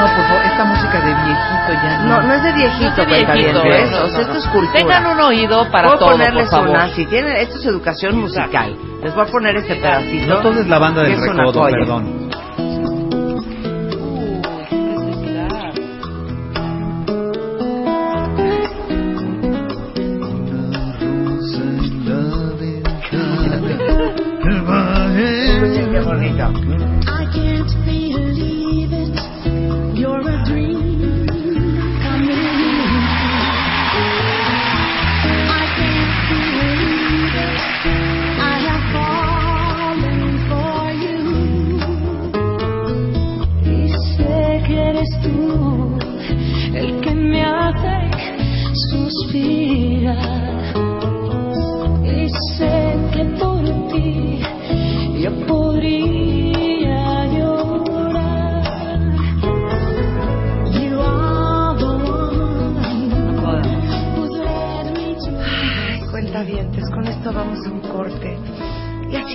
por 0.02 0.24
favor, 0.26 0.42
esta 0.44 0.64
música 0.64 1.00
de 1.00 1.14
viejito 1.14 1.72
ya 1.82 1.98
No, 2.04 2.22
no 2.22 2.34
es 2.34 2.42
de 2.42 2.52
viejito, 2.52 2.84
No 2.84 2.90
es 2.90 2.96
de 2.96 3.04
viejito, 3.06 3.26
cuentavientes. 3.60 3.90
no, 3.90 3.98
no, 4.00 4.06
esto 4.20 4.32
no. 4.32 4.38
es 4.38 4.46
cultura. 4.48 4.72
Tengan 4.78 5.06
un 5.06 5.20
oído 5.20 5.70
para 5.70 5.88
Puedo 5.88 5.98
todo, 5.98 6.10
ponerles 6.12 6.48
por 6.48 6.58
favor. 6.60 6.68
una, 6.70 6.88
si 6.88 7.06
tienen, 7.06 7.36
esto 7.36 7.58
es 7.58 7.66
educación 7.66 8.18
musical. 8.20 8.76
Les 9.02 9.14
voy 9.14 9.24
a 9.26 9.30
poner 9.30 9.56
este 9.56 9.76
pedacito. 9.76 10.26
No 10.26 10.40
todo 10.40 10.60
es 10.60 10.66
la 10.66 10.78
banda 10.78 11.02
del 11.02 11.20
recodo, 11.20 11.52
joya. 11.60 11.76
perdón. 11.78 12.25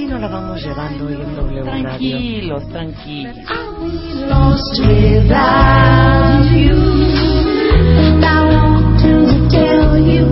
Así 0.02 0.08
nos 0.08 0.20
la 0.22 0.28
vamos 0.28 0.62
llevando 0.64 1.06
hoy 1.06 1.14
en 1.14 1.36
Radio. 1.36 1.64
Tranquilos, 1.64 2.68
tranquilos. 2.70 3.38
lost 4.30 4.82
without 4.82 6.45
you. 6.52 6.76
I 8.24 8.45
want 8.49 8.99
to 9.02 9.49
tell 9.49 9.97
you, 9.97 10.32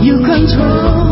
you 0.00 0.18
control 0.24 1.03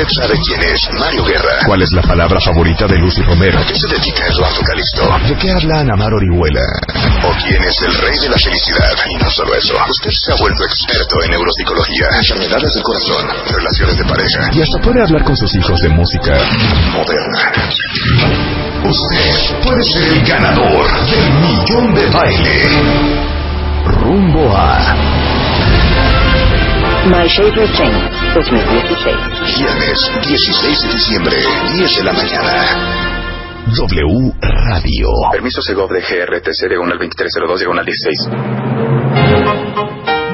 usted 0.00 0.22
sabe 0.22 0.34
quién 0.40 0.60
es 0.62 0.80
Mario 0.98 1.24
Guerra. 1.24 1.60
¿Cuál 1.66 1.82
es 1.82 1.92
la 1.92 2.02
palabra 2.02 2.40
favorita 2.40 2.86
de 2.86 2.96
Lucy 2.98 3.22
Romero? 3.22 3.58
¿A 3.58 3.66
qué 3.66 3.74
se 3.74 3.86
dedica 3.88 4.26
Eduardo 4.26 4.60
Calixto? 4.62 5.02
¿De 5.28 5.36
qué 5.36 5.50
habla 5.50 5.80
Ana 5.80 5.96
Mar 5.96 6.12
Orihuela? 6.14 6.64
¿O 7.24 7.32
quién 7.44 7.62
es 7.62 7.76
el 7.82 7.94
rey 8.00 8.16
de 8.18 8.28
la 8.30 8.38
felicidad? 8.38 8.96
Y 9.10 9.16
no 9.22 9.30
solo 9.30 9.54
eso, 9.54 9.74
usted 9.88 10.10
se 10.10 10.32
ha 10.32 10.36
vuelto 10.36 10.64
experto 10.64 11.14
en 11.24 11.30
neuropsicología, 11.32 12.06
enfermedades 12.16 12.74
del 12.74 12.82
corazón, 12.82 13.26
relaciones 13.52 13.96
de 13.98 14.04
pareja, 14.04 14.50
Y 14.52 14.62
hasta 14.62 14.78
puede 14.80 15.02
hablar 15.02 15.24
con 15.24 15.36
sus 15.36 15.54
hijos 15.54 15.80
de 15.80 15.88
música. 15.90 16.32
moderna. 16.92 17.52
Usted 18.84 19.56
puede 19.62 19.84
ser 19.84 20.02
el 20.16 20.24
ganador 20.26 20.86
del 21.10 21.32
millón 21.44 21.94
de 21.94 22.06
baile. 22.06 22.62
Rumbo 23.84 24.56
a 24.56 24.96
My 27.10 27.28
Favorite 27.28 27.74
Things 27.76 28.06
2016. 28.34 29.16
Viernes 29.58 29.98
16 30.28 30.82
de 30.82 30.88
diciembre, 30.92 31.36
10 31.74 31.96
de 31.96 32.04
la 32.04 32.12
mañana. 32.12 33.66
W 33.76 34.32
Radio. 34.40 35.08
Permiso 35.32 35.60
Segov 35.60 35.90
de 35.90 36.02
GRTC 36.02 36.68
de 36.68 36.78
1 36.78 36.92
al 36.92 36.98
2302 36.98 37.58
diagonal 37.58 37.84
16. 37.84 38.28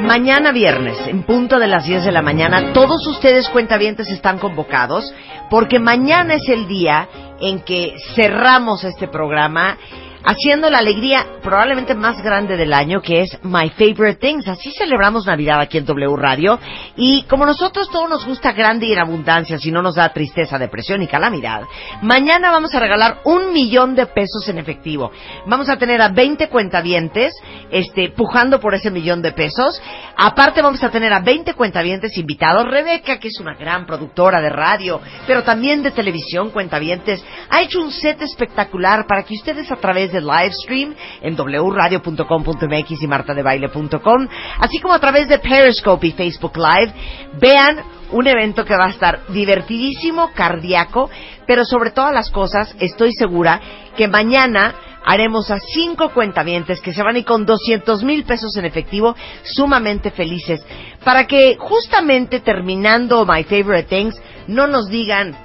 Mañana 0.03 0.53
viernes, 0.53 0.99
en 1.07 1.23
punto 1.23 1.59
de 1.59 1.67
las 1.67 1.87
10 1.87 2.05
de 2.05 2.13
la 2.13 2.21
mañana, 2.21 2.75
todos 2.75 3.07
ustedes 3.07 3.49
cuentavientes 3.49 4.11
están 4.11 4.39
convocados 4.39 5.15
porque 5.49 5.79
mañana 5.79 6.35
es 6.35 6.47
el 6.49 6.69
día 6.69 7.09
en 7.41 7.61
que 7.61 7.95
cerramos 8.15 8.85
este 8.85 9.09
programa 9.09 9.79
haciendo 10.27 10.69
la 10.69 10.79
alegría 10.79 11.25
probablemente 11.41 11.95
más 11.95 12.21
grande 12.21 12.57
del 12.57 12.73
año 12.73 13.01
que 13.01 13.21
es 13.23 13.39
My 13.45 13.71
Favorite 13.71 14.17
Things. 14.17 14.49
Así 14.49 14.73
celebramos 14.73 15.25
Navidad 15.25 15.61
aquí 15.61 15.79
en 15.79 15.87
W 15.87 16.17
Radio 16.17 16.59
y 16.97 17.23
como 17.23 17.47
nosotros 17.47 17.89
todo 17.91 18.09
nos 18.09 18.27
gusta 18.27 18.53
grande 18.53 18.87
y 18.87 18.93
en 18.93 18.99
abundancia, 18.99 19.57
si 19.59 19.71
no 19.71 19.83
nos 19.83 19.95
da 19.95 20.13
tristeza, 20.13 20.59
depresión 20.59 21.03
y 21.03 21.07
calamidad, 21.07 21.63
mañana 22.03 22.51
vamos 22.51 22.75
a 22.75 22.81
regalar 22.81 23.21
un 23.25 23.53
millón 23.53 23.95
de 23.95 24.07
pesos 24.07 24.49
en 24.49 24.59
efectivo. 24.59 25.13
Vamos 25.47 25.69
a 25.69 25.77
tener 25.77 26.03
a 26.03 26.09
20 26.09 26.49
cuentavientes 26.49 27.33
este, 27.71 28.11
pujando 28.11 28.59
por 28.59 28.75
ese 28.75 28.91
millón 28.91 29.23
de 29.23 29.31
pesos. 29.31 29.81
Aparte 30.17 30.61
vamos 30.61 30.83
a 30.83 30.91
tener 30.91 31.13
a 31.13 31.21
20 31.21 31.55
cuentavientes 31.55 32.17
invitados. 32.19 32.67
Rebeca, 32.69 33.19
que 33.19 33.29
es 33.29 33.39
una 33.39 33.55
gran 33.55 33.87
productora 33.87 34.41
de 34.41 34.51
radio, 34.51 35.01
pero 35.27 35.45
también 35.45 35.85
de 35.85 35.93
televisión, 35.93 36.51
cuentavientes, 36.51 37.25
ha 37.49 37.63
hecho 37.63 37.81
un 37.81 37.93
set 37.93 38.21
espectacular 38.23 39.07
para 39.07 39.23
que 39.23 39.35
ustedes 39.35 39.71
a 39.71 39.77
través 39.77 40.13
de 40.13 40.16
live 40.21 40.53
stream 40.53 40.95
en 41.21 41.37
wradio.com.mx 41.37 43.03
y 43.03 43.07
martadebaile.com, 43.07 44.29
así 44.59 44.81
como 44.81 44.95
a 44.95 45.01
través 45.01 45.29
de 45.29 45.39
Periscope 45.39 46.07
y 46.07 46.13
Facebook 46.13 46.57
Live, 46.57 46.93
vean 47.41 47.83
un 48.13 48.27
evento 48.27 48.65
que 48.65 48.77
va 48.77 48.87
a 48.87 48.91
estar 48.91 49.27
divertidísimo, 49.29 50.31
cardíaco, 50.35 51.11
pero 51.47 51.65
sobre 51.65 51.91
todas 51.91 52.13
las 52.13 52.31
cosas 52.31 52.75
estoy 52.79 53.13
segura 53.13 53.61
que 53.97 54.09
mañana 54.09 54.75
haremos 55.07 55.51
a 55.53 55.61
cinco 55.61 56.11
cuentavientes 56.11 56.81
que 56.81 56.93
se 56.93 57.03
van 57.03 57.15
a 57.15 57.19
ir 57.21 57.25
con 57.25 57.47
200 57.47 58.03
mil 58.03 58.25
pesos 58.25 58.57
en 58.57 58.65
efectivo, 58.65 59.15
sumamente 59.45 60.11
felices, 60.11 60.65
para 61.05 61.27
que 61.27 61.57
justamente 61.59 62.41
terminando 62.41 63.25
My 63.25 63.45
Favorite 63.45 63.85
Things 63.85 64.21
no 64.49 64.67
nos 64.67 64.89
digan, 64.89 65.37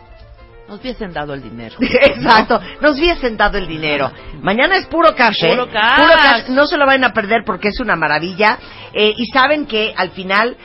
Nos 0.72 0.80
hubiesen 0.80 1.11
dado 1.11 1.34
el 1.34 1.41
dinero. 1.41 1.76
Exacto, 1.82 2.61
nos 2.80 2.97
hubiesen 2.97 3.36
dado 3.36 3.57
el 3.57 3.67
dinero. 3.67 4.09
Mañana 4.41 4.78
es 4.78 4.86
puro 4.86 5.13
cash, 5.13 5.43
¿eh? 5.43 5.49
Puro 5.49 5.67
cash. 5.69 6.47
No 6.47 6.65
se 6.65 6.78
lo 6.78 6.86
vayan 6.86 7.03
a 7.03 7.11
perder 7.11 7.43
porque 7.45 7.67
es 7.67 7.82
una 7.82 7.97
maravilla. 7.97 8.57
Eh, 8.93 9.13
y 9.17 9.26
saben 9.34 9.65
que 9.65 9.93
al 9.97 10.11
final, 10.11 10.55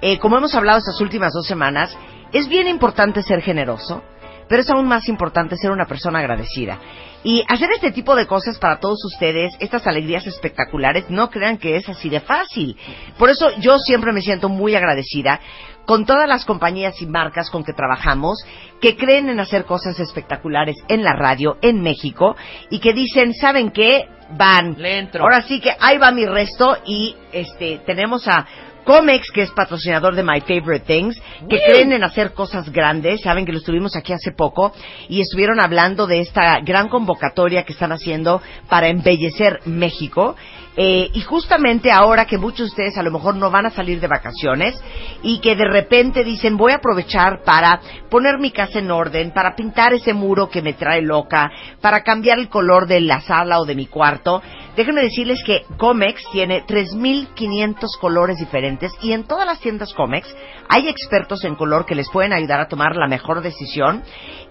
eh, 0.00 0.20
como 0.20 0.38
hemos 0.38 0.54
hablado 0.54 0.78
estas 0.78 1.00
últimas 1.00 1.32
dos 1.32 1.48
semanas, 1.48 1.98
es 2.32 2.48
bien 2.48 2.68
importante 2.68 3.24
ser 3.24 3.42
generoso, 3.42 4.04
pero 4.48 4.62
es 4.62 4.70
aún 4.70 4.86
más 4.86 5.08
importante 5.08 5.56
ser 5.56 5.72
una 5.72 5.86
persona 5.86 6.20
agradecida. 6.20 6.78
Y 7.24 7.42
hacer 7.48 7.70
este 7.74 7.90
tipo 7.90 8.14
de 8.14 8.28
cosas 8.28 8.58
para 8.58 8.78
todos 8.78 9.04
ustedes, 9.04 9.52
estas 9.58 9.84
alegrías 9.88 10.28
espectaculares, 10.28 11.10
no 11.10 11.28
crean 11.28 11.58
que 11.58 11.74
es 11.74 11.88
así 11.88 12.08
de 12.08 12.20
fácil. 12.20 12.76
Por 13.18 13.30
eso 13.30 13.50
yo 13.58 13.80
siempre 13.80 14.12
me 14.12 14.22
siento 14.22 14.48
muy 14.48 14.76
agradecida 14.76 15.40
con 15.86 16.04
todas 16.04 16.28
las 16.28 16.44
compañías 16.44 17.00
y 17.00 17.06
marcas 17.06 17.48
con 17.50 17.64
que 17.64 17.72
trabajamos, 17.72 18.44
que 18.80 18.96
creen 18.96 19.28
en 19.28 19.40
hacer 19.40 19.64
cosas 19.64 19.98
espectaculares 19.98 20.76
en 20.88 21.02
la 21.02 21.14
radio, 21.14 21.56
en 21.62 21.80
México, 21.80 22.36
y 22.70 22.80
que 22.80 22.92
dicen, 22.92 23.32
¿saben 23.32 23.70
qué? 23.70 24.08
Van. 24.36 24.74
Le 24.76 24.98
entro. 24.98 25.22
Ahora 25.22 25.42
sí 25.42 25.60
que 25.60 25.70
ahí 25.78 25.98
va 25.98 26.10
mi 26.10 26.26
resto 26.26 26.76
y 26.84 27.14
este 27.32 27.80
tenemos 27.86 28.26
a 28.26 28.44
Comex, 28.86 29.32
que 29.32 29.42
es 29.42 29.50
patrocinador 29.50 30.14
de 30.14 30.22
My 30.22 30.40
Favorite 30.40 30.86
Things, 30.86 31.20
que 31.50 31.60
creen 31.66 31.92
en 31.92 32.04
hacer 32.04 32.32
cosas 32.32 32.70
grandes. 32.70 33.20
Saben 33.20 33.44
que 33.44 33.50
lo 33.50 33.58
estuvimos 33.58 33.96
aquí 33.96 34.12
hace 34.12 34.30
poco 34.30 34.72
y 35.08 35.20
estuvieron 35.20 35.60
hablando 35.60 36.06
de 36.06 36.20
esta 36.20 36.60
gran 36.60 36.88
convocatoria 36.88 37.64
que 37.64 37.72
están 37.72 37.90
haciendo 37.90 38.40
para 38.68 38.86
embellecer 38.86 39.60
México. 39.64 40.36
Eh, 40.76 41.10
y 41.14 41.20
justamente 41.22 41.90
ahora 41.90 42.26
que 42.26 42.36
muchos 42.36 42.58
de 42.58 42.64
ustedes 42.66 42.98
a 42.98 43.02
lo 43.02 43.10
mejor 43.10 43.34
no 43.36 43.50
van 43.50 43.64
a 43.64 43.70
salir 43.70 43.98
de 43.98 44.08
vacaciones 44.08 44.78
y 45.22 45.40
que 45.40 45.56
de 45.56 45.64
repente 45.64 46.22
dicen 46.22 46.58
voy 46.58 46.72
a 46.72 46.76
aprovechar 46.76 47.42
para 47.44 47.80
poner 48.10 48.38
mi 48.38 48.50
casa 48.50 48.80
en 48.80 48.90
orden, 48.90 49.32
para 49.32 49.56
pintar 49.56 49.94
ese 49.94 50.12
muro 50.12 50.50
que 50.50 50.60
me 50.60 50.74
trae 50.74 51.00
loca, 51.00 51.50
para 51.80 52.02
cambiar 52.02 52.38
el 52.38 52.50
color 52.50 52.86
de 52.86 53.00
la 53.00 53.22
sala 53.22 53.58
o 53.60 53.64
de 53.64 53.74
mi 53.74 53.86
cuarto, 53.86 54.42
déjenme 54.76 55.00
decirles 55.02 55.42
que 55.44 55.64
Comex 55.78 56.22
tiene 56.30 56.64
3.500 56.66 57.98
colores 57.98 58.36
diferentes 58.36 58.92
y 59.00 59.12
en 59.12 59.24
todas 59.24 59.46
las 59.46 59.60
tiendas 59.60 59.94
Comex 59.94 60.34
hay 60.68 60.88
expertos 60.88 61.42
en 61.44 61.54
color 61.54 61.86
que 61.86 61.94
les 61.94 62.10
pueden 62.10 62.34
ayudar 62.34 62.60
a 62.60 62.68
tomar 62.68 62.96
la 62.96 63.08
mejor 63.08 63.40
decisión 63.40 64.02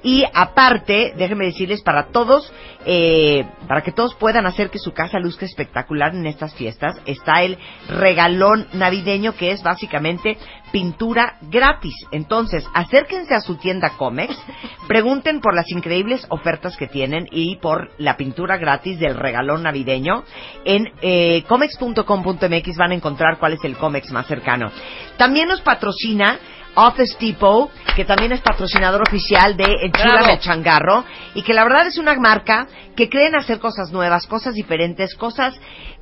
y 0.05 0.23
aparte, 0.35 1.15
déjenme 1.17 1.45
decirles 1.45 1.81
para 1.81 2.09
todos, 2.09 2.53
eh, 2.85 3.43
para 3.67 3.81
que 3.81 3.91
todos 3.91 4.13
puedan 4.13 4.45
hacer 4.45 4.69
que 4.69 4.77
su 4.77 4.93
casa 4.93 5.17
luzca 5.17 5.47
espectacular 5.47 6.13
en 6.13 6.27
estas 6.27 6.53
fiestas, 6.53 6.95
está 7.07 7.41
el 7.41 7.57
regalón 7.89 8.67
navideño 8.73 9.35
que 9.35 9.49
es 9.49 9.63
básicamente 9.63 10.37
pintura 10.71 11.39
gratis. 11.41 11.95
Entonces, 12.11 12.63
acérquense 12.75 13.33
a 13.33 13.41
su 13.41 13.55
tienda 13.55 13.97
Comex 13.97 14.37
Pregunten 14.87 15.41
por 15.41 15.55
las 15.55 15.71
increíbles 15.71 16.27
ofertas 16.29 16.77
que 16.77 16.87
tienen 16.87 17.27
y 17.31 17.55
por 17.55 17.89
la 17.97 18.17
pintura 18.17 18.57
gratis 18.57 18.99
del 18.99 19.17
regalón 19.17 19.63
navideño. 19.63 20.23
En 20.63 20.91
eh, 21.01 21.43
comex.com.mx 21.47 22.77
van 22.77 22.91
a 22.91 22.95
encontrar 22.95 23.39
cuál 23.39 23.53
es 23.53 23.63
el 23.63 23.77
cómex 23.77 24.11
más 24.11 24.27
cercano. 24.27 24.71
También 25.17 25.47
nos 25.47 25.61
patrocina 25.61 26.37
Office 26.75 27.15
Depot, 27.19 27.71
que 27.95 28.05
también 28.05 28.31
es 28.31 28.41
patrocinador 28.41 29.01
oficial 29.07 29.55
de 29.55 29.65
Enchilame 29.81 30.39
Changarro, 30.39 31.05
y 31.33 31.41
que 31.41 31.53
la 31.53 31.63
verdad 31.63 31.87
es 31.87 31.97
una 31.97 32.13
marca 32.15 32.67
que 32.95 33.09
creen 33.09 33.35
hacer 33.35 33.59
cosas 33.59 33.91
nuevas, 33.91 34.27
cosas 34.27 34.53
diferentes, 34.53 35.15
cosas 35.15 35.53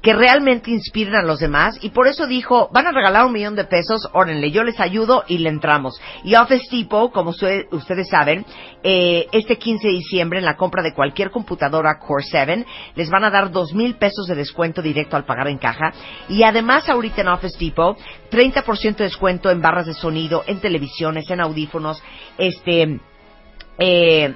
que 0.04 0.14
realmente 0.14 0.70
inspiren 0.70 1.16
a 1.16 1.24
los 1.24 1.40
demás, 1.40 1.80
y 1.82 1.90
por 1.92 2.08
eso 2.08 2.28
dijo, 2.28 2.70
van 2.74 2.86
a 2.86 2.92
regalar 2.92 3.26
un 3.26 3.32
millón 3.32 3.56
de 3.56 3.64
pesos, 3.64 4.10
órenle, 4.12 4.52
yo 4.52 4.64
les 4.64 4.80
ayudo 4.82 5.24
y 5.30 5.38
le 5.38 5.48
entramos. 5.48 6.00
Y 6.26 6.36
Office 6.36 6.68
Depot, 6.70 7.10
como 7.12 7.30
usted- 7.30 7.68
ustedes 7.72 8.10
saben, 8.10 8.46
eh, 8.84 9.28
este 9.32 9.58
15 9.58 9.88
de 9.88 9.94
diciembre, 9.94 10.40
en 10.40 10.46
la 10.46 10.58
compra 10.58 10.84
de 10.84 10.94
cualquier 10.94 11.32
computadora 11.32 12.00
Core 12.00 12.26
7, 12.30 12.66
les 12.96 13.10
van 13.10 13.24
a 13.24 13.30
dar 13.32 13.50
dos 13.50 13.74
mil 13.74 13.96
pesos 13.96 14.28
de 14.28 14.36
descuento 14.36 14.82
directo 14.82 15.16
al 15.16 15.24
pagar 15.24 15.48
en 15.48 15.58
caja, 15.58 15.94
y 16.28 16.44
además 16.44 16.90
ahorita 16.90 17.22
en 17.22 17.30
Office 17.30 17.58
Depot, 17.58 17.98
30% 18.30 18.98
de 18.98 19.06
descuento 19.06 19.50
en 19.50 19.62
barras 19.62 19.86
de 19.86 19.94
sonido, 19.94 20.44
en 20.48 20.60
televisiones, 20.60 21.30
en 21.30 21.40
audífonos, 21.40 22.04
este, 22.38 23.00
eh, 23.80 24.36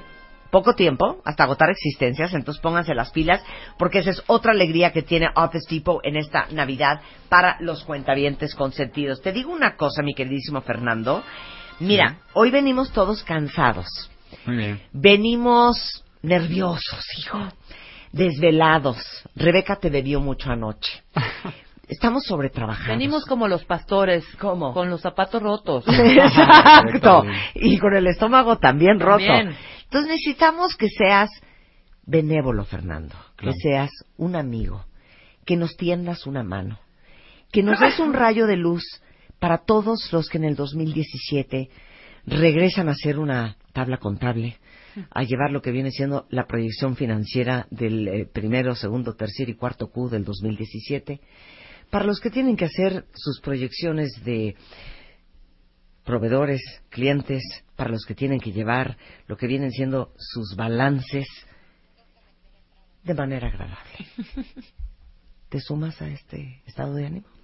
poco 0.50 0.74
tiempo 0.74 1.20
hasta 1.24 1.44
agotar 1.44 1.70
existencias, 1.70 2.32
entonces 2.34 2.60
pónganse 2.62 2.94
las 2.94 3.10
pilas 3.10 3.42
porque 3.78 3.98
esa 3.98 4.10
es 4.10 4.22
otra 4.26 4.52
alegría 4.52 4.92
que 4.92 5.02
tiene 5.02 5.28
Office 5.34 5.66
Depot 5.68 6.00
en 6.04 6.16
esta 6.16 6.46
Navidad 6.50 7.00
para 7.28 7.56
los 7.60 7.84
cuentavientes 7.84 8.54
consentidos. 8.54 9.20
Te 9.20 9.32
digo 9.32 9.52
una 9.52 9.76
cosa, 9.76 10.02
mi 10.02 10.14
queridísimo 10.14 10.60
Fernando. 10.62 11.22
Mira, 11.80 12.18
hoy 12.34 12.50
venimos 12.50 12.92
todos 12.92 13.22
cansados. 13.22 13.86
Muy 14.46 14.56
bien. 14.56 14.82
Venimos 14.92 16.04
nerviosos, 16.22 17.04
hijo. 17.18 17.38
Desvelados. 18.12 18.98
Rebeca 19.36 19.76
te 19.76 19.90
bebió 19.90 20.20
mucho 20.20 20.50
anoche. 20.50 21.02
Estamos 21.88 22.24
sobretrabajados. 22.24 22.88
Venimos 22.88 23.24
como 23.24 23.48
los 23.48 23.64
pastores. 23.64 24.24
¿Cómo? 24.38 24.74
Con 24.74 24.90
los 24.90 25.00
zapatos 25.00 25.42
rotos. 25.42 25.84
Exacto. 25.88 27.24
Y 27.54 27.78
con 27.78 27.94
el 27.96 28.06
estómago 28.06 28.58
también 28.58 29.00
roto. 29.00 29.24
También. 29.24 29.56
Entonces 29.84 30.10
necesitamos 30.10 30.76
que 30.76 30.88
seas 30.88 31.30
benévolo, 32.04 32.64
Fernando. 32.64 33.14
Claro. 33.36 33.54
Que 33.54 33.60
seas 33.60 33.90
un 34.16 34.36
amigo. 34.36 34.84
Que 35.46 35.56
nos 35.56 35.76
tiendas 35.76 36.26
una 36.26 36.42
mano. 36.42 36.78
Que 37.50 37.62
nos 37.62 37.80
des 37.80 37.98
un 37.98 38.12
rayo 38.14 38.46
de 38.46 38.56
luz 38.56 38.84
para 39.38 39.58
todos 39.58 40.12
los 40.12 40.28
que 40.28 40.38
en 40.38 40.44
el 40.44 40.56
2017 40.56 41.70
regresan 42.26 42.88
a 42.88 42.92
hacer 42.92 43.18
una 43.18 43.56
tabla 43.72 43.98
contable, 43.98 44.58
a 45.10 45.22
llevar 45.22 45.50
lo 45.50 45.62
que 45.62 45.70
viene 45.70 45.90
siendo 45.90 46.26
la 46.30 46.46
proyección 46.46 46.96
financiera 46.96 47.66
del 47.70 48.08
eh, 48.08 48.26
primero, 48.30 48.74
segundo, 48.74 49.14
tercer 49.14 49.48
y 49.48 49.54
cuarto 49.54 49.88
Q 49.90 50.08
del 50.10 50.24
2017. 50.24 51.20
Para 51.90 52.04
los 52.04 52.20
que 52.20 52.30
tienen 52.30 52.56
que 52.56 52.66
hacer 52.66 53.06
sus 53.14 53.40
proyecciones 53.40 54.10
de 54.24 54.56
proveedores, 56.04 56.60
clientes, 56.90 57.42
para 57.76 57.90
los 57.90 58.04
que 58.04 58.14
tienen 58.14 58.40
que 58.40 58.52
llevar 58.52 58.96
lo 59.26 59.36
que 59.36 59.46
vienen 59.46 59.70
siendo 59.70 60.12
sus 60.16 60.56
balances 60.56 61.26
de 63.04 63.14
manera 63.14 63.48
agradable. 63.48 64.06
¿Te 65.48 65.60
sumas 65.60 66.00
a 66.02 66.08
este 66.08 66.62
estado 66.66 66.94
de 66.94 67.06
ánimo? 67.06 67.37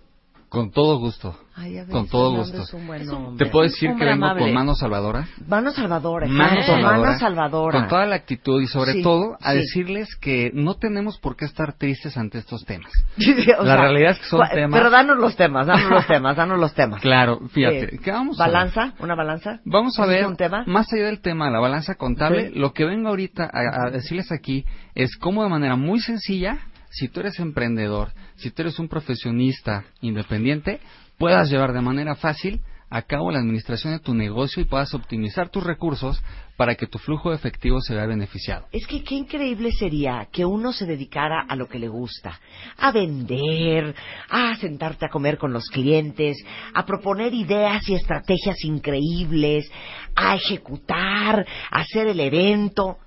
Con 0.55 0.71
todo 0.71 0.99
gusto. 0.99 1.37
Ay, 1.57 1.79
con 1.91 2.09
todo 2.09 2.33
gusto. 2.37 2.63
es 2.63 2.73
un 2.75 2.87
buen 2.87 3.09
hombre. 3.11 3.45
Te 3.45 3.51
puedo 3.51 3.65
decir 3.65 3.91
que 3.91 4.05
vengo 4.05 4.13
amable. 4.25 4.43
con 4.45 4.55
mano 4.55 4.75
salvadora. 4.75 5.29
Mano 5.47 5.71
salvadora, 5.71 6.27
Mano 6.27 6.45
exacto, 6.61 6.73
salvadora, 6.73 7.07
mano 7.09 7.19
salvadora. 7.19 7.79
Con 7.81 7.89
toda 7.89 8.07
la 8.07 8.17
actitud 8.17 8.61
y 8.61 8.67
sobre 8.67 8.93
Sí, 8.95 9.03
todo 9.03 9.37
a 9.41 9.53
sí. 9.53 9.59
decirles 9.59 10.17
que 10.17 10.51
no 10.53 10.75
tenemos 10.75 11.19
por 11.19 11.37
qué 11.37 11.45
estar 11.45 11.75
tristes 11.75 12.17
ante 12.17 12.39
estos 12.39 12.65
temas. 12.65 12.91
La 13.17 13.65
sea, 13.65 13.77
realidad 13.77 14.13
es 14.13 14.19
que 14.19 14.25
son 14.27 14.41
temas... 14.53 14.79
Pero 14.81 14.91
danos 14.91 15.17
los 15.19 15.37
temas, 15.37 15.67
danos 15.67 15.91
los 15.91 16.07
temas, 16.09 16.37
danos 16.37 16.59
los 16.59 16.75
temas. 16.75 17.01
Claro, 17.01 17.41
fíjate. 17.51 17.91
Sí. 17.91 17.99
¿qué 17.99 18.11
vamos 18.11 18.41
a 18.41 18.45
ver? 18.47 18.53
¿Balanza? 18.55 18.95
¿Una 18.99 19.15
balanza? 19.15 19.61
Vamos 19.65 19.99
a 19.99 20.05
¿Ese 20.05 20.13
es 20.15 20.19
ver, 20.21 20.27
un 20.27 20.37
tema? 20.37 20.65
más 20.67 20.93
allá 20.93 21.05
del 21.07 21.21
tema 21.21 21.47
de 21.47 21.53
la 21.53 21.61
balanza 21.61 21.95
contable, 21.95 22.51
Sí. 22.53 22.59
lo 22.59 22.73
que 22.73 22.85
vengo 22.85 23.11
ahorita 23.11 23.45
a, 23.45 23.87
a 23.87 23.91
decirles 23.91 24.33
aquí 24.33 24.65
es 24.97 25.17
cómo 25.17 25.45
de 25.45 25.51
manera 25.51 25.77
muy 25.77 26.01
sencilla, 26.01 26.59
si 26.95 27.09
tú 27.09 27.21
eres 27.21 27.39
emprendedor, 27.41 28.13
si 28.37 28.51
tú 28.51 28.63
eres 28.63 28.79
un 28.79 28.89
profesionista 28.89 29.85
independiente, 30.01 30.81
puedas 31.19 31.51
llevar 31.51 31.73
de 31.73 31.81
manera 31.81 32.15
fácil 32.15 32.61
a 32.89 33.03
cabo 33.03 33.33
la 33.33 33.41
administración 33.41 33.95
de 33.95 33.99
tu 33.99 34.15
negocio 34.15 34.63
y 34.63 34.67
puedas 34.67 34.95
optimizar 34.95 35.49
tus 35.49 35.65
recursos 35.65 36.23
para 36.57 36.77
que 36.77 36.87
tu 36.87 36.99
flujo 36.99 37.31
de 37.31 37.37
efectivo 37.37 37.81
se 37.81 37.93
vea 37.93 38.07
beneficiado. 38.07 38.69
Es 38.71 38.87
que 38.87 39.03
qué 39.03 39.17
increíble 39.17 39.73
sería 39.73 40.29
que 40.31 40.45
uno 40.45 40.73
se 40.73 40.87
dedicara 40.87 41.45
a 41.49 41.57
lo 41.57 41.67
que 41.67 41.81
le 41.81 41.89
gusta, 41.89 42.39
a 42.79 42.93
vender, 42.93 43.93
a 44.31 44.55
sentarte 44.55 45.07
a 45.07 45.09
comer 45.09 45.39
con 45.39 45.53
los 45.53 45.65
clientes, 45.65 46.37
a 46.73 46.87
proponer 46.87 47.35
ideas 47.35 47.83
y 47.89 47.95
estrategias 47.95 48.63
increíbles, 48.63 49.69
a 50.15 50.37
ejecutar, 50.37 51.45
a 51.73 51.81
hacer 51.81 52.07
el 52.07 52.21
evento. 52.21 52.99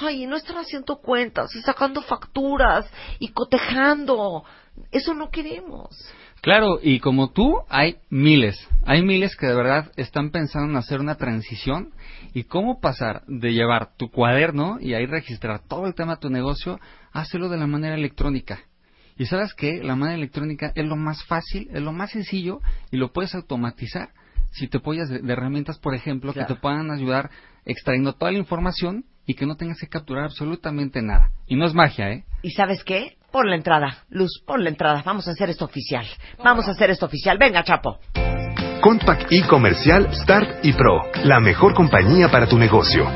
Ay, 0.00 0.26
no 0.26 0.36
estar 0.36 0.56
haciendo 0.56 0.96
cuentas 0.96 1.54
y 1.54 1.60
sacando 1.62 2.02
facturas 2.02 2.90
y 3.18 3.28
cotejando. 3.28 4.44
Eso 4.90 5.14
no 5.14 5.30
queremos. 5.30 5.88
Claro, 6.40 6.80
y 6.82 6.98
como 6.98 7.30
tú, 7.30 7.60
hay 7.68 7.98
miles, 8.10 8.58
hay 8.84 9.02
miles 9.02 9.36
que 9.36 9.46
de 9.46 9.54
verdad 9.54 9.92
están 9.96 10.30
pensando 10.30 10.70
en 10.70 10.76
hacer 10.76 10.98
una 10.98 11.14
transición 11.14 11.92
y 12.34 12.44
cómo 12.44 12.80
pasar 12.80 13.22
de 13.28 13.52
llevar 13.52 13.96
tu 13.96 14.10
cuaderno 14.10 14.78
y 14.80 14.94
ahí 14.94 15.06
registrar 15.06 15.60
todo 15.68 15.86
el 15.86 15.94
tema 15.94 16.14
de 16.16 16.20
tu 16.22 16.30
negocio 16.30 16.80
a 17.12 17.20
hacerlo 17.20 17.48
de 17.48 17.58
la 17.58 17.68
manera 17.68 17.94
electrónica. 17.94 18.58
Y 19.16 19.26
sabes 19.26 19.54
que 19.54 19.84
la 19.84 19.94
manera 19.94 20.16
electrónica 20.16 20.72
es 20.74 20.84
lo 20.84 20.96
más 20.96 21.22
fácil, 21.26 21.68
es 21.72 21.80
lo 21.82 21.92
más 21.92 22.10
sencillo 22.10 22.60
y 22.90 22.96
lo 22.96 23.12
puedes 23.12 23.34
automatizar 23.36 24.08
si 24.50 24.66
te 24.68 24.78
apoyas 24.78 25.08
de, 25.10 25.20
de 25.20 25.32
herramientas, 25.32 25.78
por 25.78 25.94
ejemplo, 25.94 26.32
Claro. 26.32 26.48
que 26.48 26.54
te 26.54 26.60
puedan 26.60 26.90
ayudar 26.90 27.30
extrayendo 27.64 28.14
toda 28.14 28.32
la 28.32 28.38
información 28.38 29.04
y 29.26 29.34
que 29.34 29.46
no 29.46 29.56
tengas 29.56 29.78
que 29.78 29.88
capturar 29.88 30.24
absolutamente 30.24 31.02
nada. 31.02 31.30
Y 31.46 31.56
no 31.56 31.66
es 31.66 31.74
magia, 31.74 32.10
¿eh? 32.10 32.24
¿Y 32.42 32.50
sabes 32.50 32.82
qué? 32.84 33.16
Pon 33.30 33.48
la 33.48 33.56
entrada, 33.56 34.04
Luz, 34.10 34.42
pon 34.46 34.62
la 34.62 34.70
entrada. 34.70 35.02
Vamos 35.04 35.26
a 35.26 35.30
hacer 35.30 35.48
esto 35.50 35.64
oficial. 35.64 36.06
Vamos 36.44 36.68
a 36.68 36.72
hacer 36.72 36.90
esto 36.90 37.06
oficial. 37.06 37.38
Venga, 37.38 37.64
Chapo. 37.64 37.98
Compact 38.82 39.30
y 39.30 39.42
Comercial 39.42 40.12
Start 40.12 40.64
y 40.64 40.72
Pro, 40.72 41.02
la 41.24 41.38
mejor 41.40 41.72
compañía 41.72 42.28
para 42.30 42.48
tu 42.48 42.58
negocio. 42.58 43.06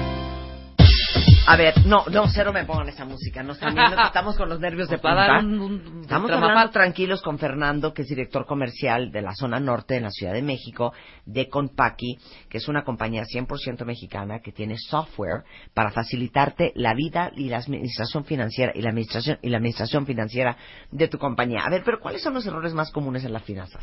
A 1.48 1.56
ver, 1.56 1.86
no, 1.86 2.04
no, 2.10 2.26
cero 2.28 2.52
me 2.52 2.64
pongan 2.64 2.88
esa 2.88 3.04
música. 3.04 3.42
Nos 3.42 3.58
también 3.60 3.86
estamos 4.06 4.36
con 4.36 4.48
los 4.48 4.58
nervios 4.58 4.88
de 4.88 4.98
punta. 4.98 5.38
un- 5.38 5.60
un- 5.60 6.00
Estamos 6.02 6.30
hablando 6.30 6.70
tranquilos 6.70 7.22
con 7.22 7.38
Fernando, 7.38 7.92
que 7.94 8.02
es 8.02 8.08
director 8.08 8.46
comercial 8.46 9.10
de 9.12 9.22
la 9.22 9.34
zona 9.34 9.60
norte 9.60 9.94
de 9.94 10.00
la 10.00 10.10
Ciudad 10.10 10.32
de 10.32 10.42
México, 10.42 10.92
de 11.24 11.48
Compaqui, 11.48 12.18
que 12.48 12.58
es 12.58 12.68
una 12.68 12.82
compañía 12.84 13.22
100% 13.24 13.84
mexicana 13.84 14.40
que 14.42 14.52
tiene 14.52 14.76
software 14.78 15.44
para 15.74 15.90
facilitarte 15.90 16.72
la 16.74 16.94
vida 16.94 17.30
y 17.36 17.48
la 17.48 17.58
administración 17.58 18.24
financiera 18.24 18.72
y 18.74 18.82
la 18.82 18.90
administración 18.90 19.38
y 19.42 19.48
la 19.50 19.58
administración 19.58 20.06
financiera 20.06 20.56
de 20.90 21.08
tu 21.08 21.18
compañía. 21.18 21.60
A 21.64 21.70
ver, 21.70 21.82
pero 21.84 22.00
¿cuáles 22.00 22.22
son 22.22 22.34
los 22.34 22.46
errores 22.46 22.72
más 22.74 22.90
comunes 22.90 23.24
en 23.24 23.32
las 23.32 23.42
finanzas? 23.44 23.82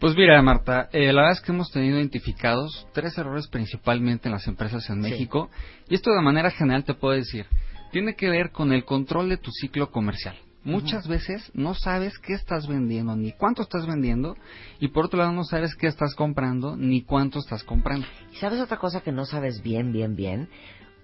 Pues 0.00 0.16
mira, 0.16 0.40
Marta, 0.42 0.88
eh, 0.92 1.12
la 1.12 1.22
verdad 1.22 1.32
es 1.38 1.40
que 1.40 1.52
hemos 1.52 1.70
tenido 1.70 1.96
identificados 1.98 2.86
tres 2.92 3.16
errores 3.18 3.46
principalmente 3.48 4.28
en 4.28 4.32
las 4.32 4.46
empresas 4.48 4.88
en 4.90 4.96
Sí. 5.02 5.10
México. 5.10 5.50
Y 5.88 5.94
esto 5.94 6.10
de 6.12 6.20
manera 6.22 6.50
general 6.50 6.84
te 6.84 6.94
puedo 7.04 7.18
decir, 7.18 7.44
tiene 7.92 8.14
que 8.14 8.30
ver 8.30 8.50
con 8.50 8.72
el 8.72 8.86
control 8.86 9.28
de 9.28 9.36
tu 9.36 9.50
ciclo 9.50 9.90
comercial. 9.90 10.34
Muchas 10.62 11.06
veces 11.06 11.50
no 11.52 11.74
sabes 11.74 12.18
qué 12.18 12.32
estás 12.32 12.66
vendiendo, 12.66 13.14
ni 13.14 13.32
cuánto 13.32 13.60
estás 13.60 13.86
vendiendo, 13.86 14.38
y 14.80 14.88
por 14.88 15.04
otro 15.04 15.18
lado 15.18 15.32
no 15.32 15.44
sabes 15.44 15.74
qué 15.74 15.86
estás 15.86 16.14
comprando, 16.14 16.76
ni 16.78 17.02
cuánto 17.02 17.40
estás 17.40 17.62
comprando. 17.62 18.06
¿Y 18.32 18.36
sabes 18.36 18.58
otra 18.58 18.78
cosa 18.78 19.02
que 19.02 19.12
no 19.12 19.26
sabes 19.26 19.62
bien, 19.62 19.92
bien, 19.92 20.16
bien? 20.16 20.48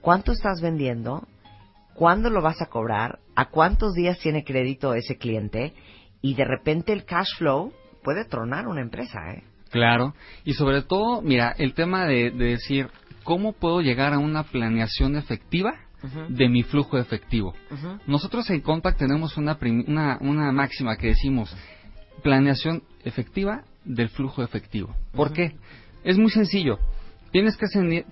¿Cuánto 0.00 0.32
estás 0.32 0.62
vendiendo? 0.62 1.28
¿Cuándo 1.92 2.30
lo 2.30 2.40
vas 2.40 2.62
a 2.62 2.70
cobrar? 2.70 3.18
¿A 3.36 3.50
cuántos 3.50 3.92
días 3.92 4.18
tiene 4.20 4.42
crédito 4.42 4.94
ese 4.94 5.18
cliente? 5.18 5.74
Y 6.22 6.32
de 6.32 6.46
repente 6.46 6.94
el 6.94 7.04
cash 7.04 7.36
flow 7.36 7.74
puede 8.02 8.24
tronar 8.24 8.68
una 8.68 8.80
empresa, 8.80 9.18
¿eh? 9.34 9.44
Claro, 9.68 10.14
y 10.44 10.54
sobre 10.54 10.80
todo, 10.80 11.20
mira, 11.20 11.54
el 11.58 11.74
tema 11.74 12.06
de, 12.06 12.30
de 12.30 12.44
decir, 12.46 12.88
¿cómo 13.22 13.52
puedo 13.52 13.82
llegar 13.82 14.14
a 14.14 14.18
una 14.18 14.44
planeación 14.44 15.16
efectiva 15.16 15.89
De 16.28 16.48
mi 16.48 16.62
flujo 16.62 16.98
efectivo? 16.98 17.54
Nosotros 18.06 18.48
en 18.50 18.60
Compact 18.60 18.98
tenemos 18.98 19.36
una, 19.36 19.58
una, 19.86 20.18
una 20.20 20.52
máxima 20.52 20.96
que 20.96 21.08
decimos, 21.08 21.54
planeación 22.22 22.82
efectiva 23.04 23.64
del 23.84 24.08
flujo 24.08 24.42
efectivo. 24.42 24.94
¿Por 25.12 25.32
qué? 25.32 25.56
Es 26.04 26.18
muy 26.18 26.30
sencillo. 26.30 26.78
Tienes 27.32 27.56
que, 27.56 27.66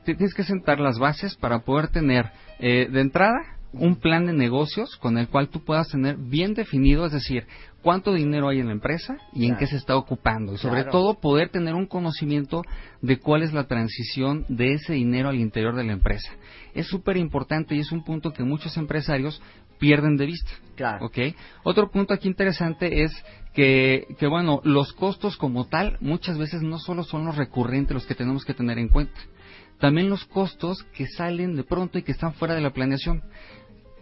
tienes 0.05 0.35
que 0.35 0.45
sentar 0.45 0.79
las 0.81 0.99
bases 0.99 1.35
para 1.37 1.61
poder 1.61 1.89
tener, 1.89 2.31
eh, 2.61 2.89
de 2.91 3.01
entrada, 3.01 3.59
un 3.73 3.97
plan 3.97 4.27
de 4.27 4.33
negocios 4.33 4.97
con 4.97 5.19
el 5.19 5.29
cual 5.29 5.49
tú 5.49 5.65
puedas 5.65 5.89
tener 5.89 6.17
bien 6.17 6.55
definido, 6.55 7.05
es 7.07 7.13
decir, 7.13 7.47
cuánto 7.83 8.13
dinero 8.13 8.49
hay 8.49 8.61
en 8.61 8.67
la 8.67 8.73
empresa 8.73 9.17
y 9.33 9.47
en 9.47 9.57
qué 9.57 9.67
se 9.67 9.77
está 9.77 9.97
ocupando. 9.97 10.55
Y 10.55 10.59
sobre 10.59 10.83
Claro. 10.83 10.91
todo 10.91 11.21
poder 11.21 11.49
tener 11.51 11.75
un 11.75 11.87
conocimiento 11.87 12.63
de 13.03 13.19
cuál 13.19 13.43
es 13.43 13.53
la 13.53 13.67
transición 13.67 14.45
de 14.49 14.75
ese 14.75 14.95
dinero 14.95 15.29
al 15.29 15.37
interior 15.39 15.75
de 15.75 15.85
la 15.85 15.93
empresa. 15.93 16.33
Es 16.75 16.87
súper 16.89 17.17
importante 17.17 17.75
y 17.75 17.81
es 17.81 17.93
un 17.93 18.05
punto 18.05 18.33
que 18.33 18.43
muchos 18.45 18.77
empresarios 18.77 19.41
pierden 19.79 20.17
de 20.17 20.27
vista. 20.27 20.51
Claro. 20.77 21.07
¿ok? 21.07 21.19
Otro 21.63 21.91
punto 21.91 22.13
aquí 22.15 22.29
interesante 22.29 23.03
es 23.05 23.13
que, 23.55 24.07
que, 24.19 24.27
bueno, 24.27 24.61
los 24.65 24.93
costos 24.93 25.37
como 25.37 25.67
tal 25.67 25.97
muchas 26.01 26.37
veces 26.39 26.63
no 26.63 26.79
solo 26.79 27.03
son 27.05 27.25
los 27.25 27.37
recurrentes 27.37 27.95
los 27.95 28.07
que 28.07 28.15
tenemos 28.15 28.45
que 28.45 28.55
tener 28.55 28.79
en 28.79 28.89
cuenta, 28.89 29.19
también 29.81 30.11
los 30.11 30.25
costos 30.27 30.85
que 30.97 31.07
salen 31.07 31.55
de 31.57 31.65
pronto 31.65 31.99
y 31.99 32.03
que 32.03 32.13
están 32.13 32.35
fuera 32.35 32.55
de 32.55 32.61
la 32.61 32.73
planeación. 32.73 33.23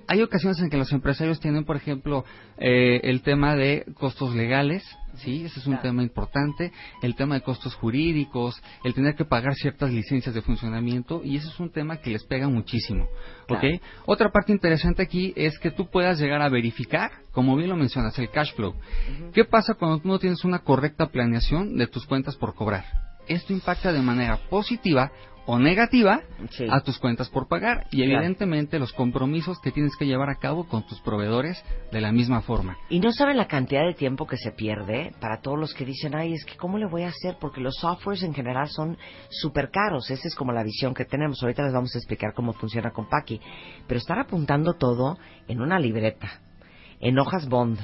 Hay 0.08 0.22
ocasiones 0.22 0.60
en 0.60 0.70
que 0.70 0.76
los 0.76 0.92
empresarios 0.92 1.40
tienen, 1.40 1.64
por 1.64 1.76
ejemplo, 1.76 2.24
eh, 2.58 3.00
el 3.02 3.22
tema 3.22 3.56
de 3.56 3.84
costos 3.94 4.34
legales, 4.34 4.84
sí, 5.16 5.44
ese 5.44 5.58
es 5.58 5.66
un 5.66 5.78
tema 5.80 6.02
importante, 6.02 6.72
el 7.02 7.16
tema 7.16 7.34
de 7.34 7.40
costos 7.40 7.74
jurídicos, 7.74 8.62
el 8.84 8.94
tener 8.94 9.16
que 9.16 9.24
pagar 9.24 9.54
ciertas 9.54 9.90
licencias 9.90 10.34
de 10.34 10.42
funcionamiento 10.42 11.22
y 11.24 11.36
ese 11.36 11.48
es 11.48 11.58
un 11.58 11.70
tema 11.70 11.96
que 11.96 12.10
les 12.10 12.24
pega 12.24 12.48
muchísimo. 12.48 13.08
Otra 14.04 14.30
parte 14.30 14.52
interesante 14.52 15.02
aquí 15.02 15.32
es 15.36 15.58
que 15.58 15.70
tú 15.70 15.90
puedas 15.90 16.20
llegar 16.20 16.40
a 16.40 16.48
verificar, 16.48 17.10
como 17.32 17.56
bien 17.56 17.68
lo 17.68 17.76
mencionas, 17.76 18.18
el 18.18 18.30
cash 18.30 18.54
flow. 18.54 18.74
¿Qué 19.32 19.44
pasa 19.44 19.74
cuando 19.74 19.98
tú 19.98 20.08
no 20.08 20.18
tienes 20.18 20.44
una 20.44 20.60
correcta 20.60 21.08
planeación 21.08 21.76
de 21.76 21.88
tus 21.88 22.06
cuentas 22.06 22.36
por 22.36 22.54
cobrar? 22.54 22.84
Esto 23.26 23.52
impacta 23.52 23.92
de 23.92 24.02
manera 24.02 24.36
positiva 24.48 25.10
o 25.46 25.58
negativa 25.58 26.20
Sí. 26.50 26.66
a 26.70 26.80
tus 26.80 26.98
cuentas 26.98 27.28
por 27.30 27.48
pagar 27.48 27.86
y 27.90 27.98
Claro. 27.98 28.18
evidentemente 28.18 28.78
los 28.78 28.92
compromisos 28.92 29.60
que 29.60 29.70
tienes 29.70 29.96
que 29.96 30.06
llevar 30.06 30.28
a 30.28 30.36
cabo 30.36 30.64
con 30.68 30.84
tus 30.86 31.00
proveedores 31.00 31.62
de 31.92 32.00
la 32.00 32.12
misma 32.12 32.42
forma. 32.42 32.76
Y 32.90 32.98
no 33.00 33.12
saben 33.12 33.36
la 33.36 33.46
cantidad 33.46 33.86
de 33.86 33.94
tiempo 33.94 34.26
que 34.26 34.36
se 34.36 34.50
pierde 34.50 35.12
para 35.20 35.40
todos 35.40 35.58
los 35.58 35.72
que 35.72 35.84
dicen, 35.84 36.14
ay, 36.14 36.32
es 36.34 36.44
que 36.44 36.56
¿cómo 36.56 36.78
le 36.78 36.86
voy 36.86 37.02
a 37.02 37.08
hacer? 37.08 37.36
Porque 37.40 37.60
los 37.60 37.76
softwares 37.76 38.22
en 38.22 38.34
general 38.34 38.68
son 38.68 38.98
súper 39.30 39.70
caros. 39.70 40.10
Esa 40.10 40.26
es 40.28 40.34
como 40.34 40.52
la 40.52 40.64
visión 40.64 40.94
que 40.94 41.04
tenemos. 41.04 41.42
Ahorita 41.42 41.62
les 41.62 41.72
vamos 41.72 41.94
a 41.94 41.98
explicar 41.98 42.34
cómo 42.34 42.52
funciona 42.52 42.90
con 42.90 43.08
Paki. 43.08 43.40
Pero 43.86 43.98
estar 43.98 44.18
apuntando 44.18 44.74
todo 44.74 45.16
en 45.48 45.60
una 45.60 45.78
libreta, 45.78 46.40
en 47.00 47.18
hojas 47.18 47.48
Bond, 47.48 47.78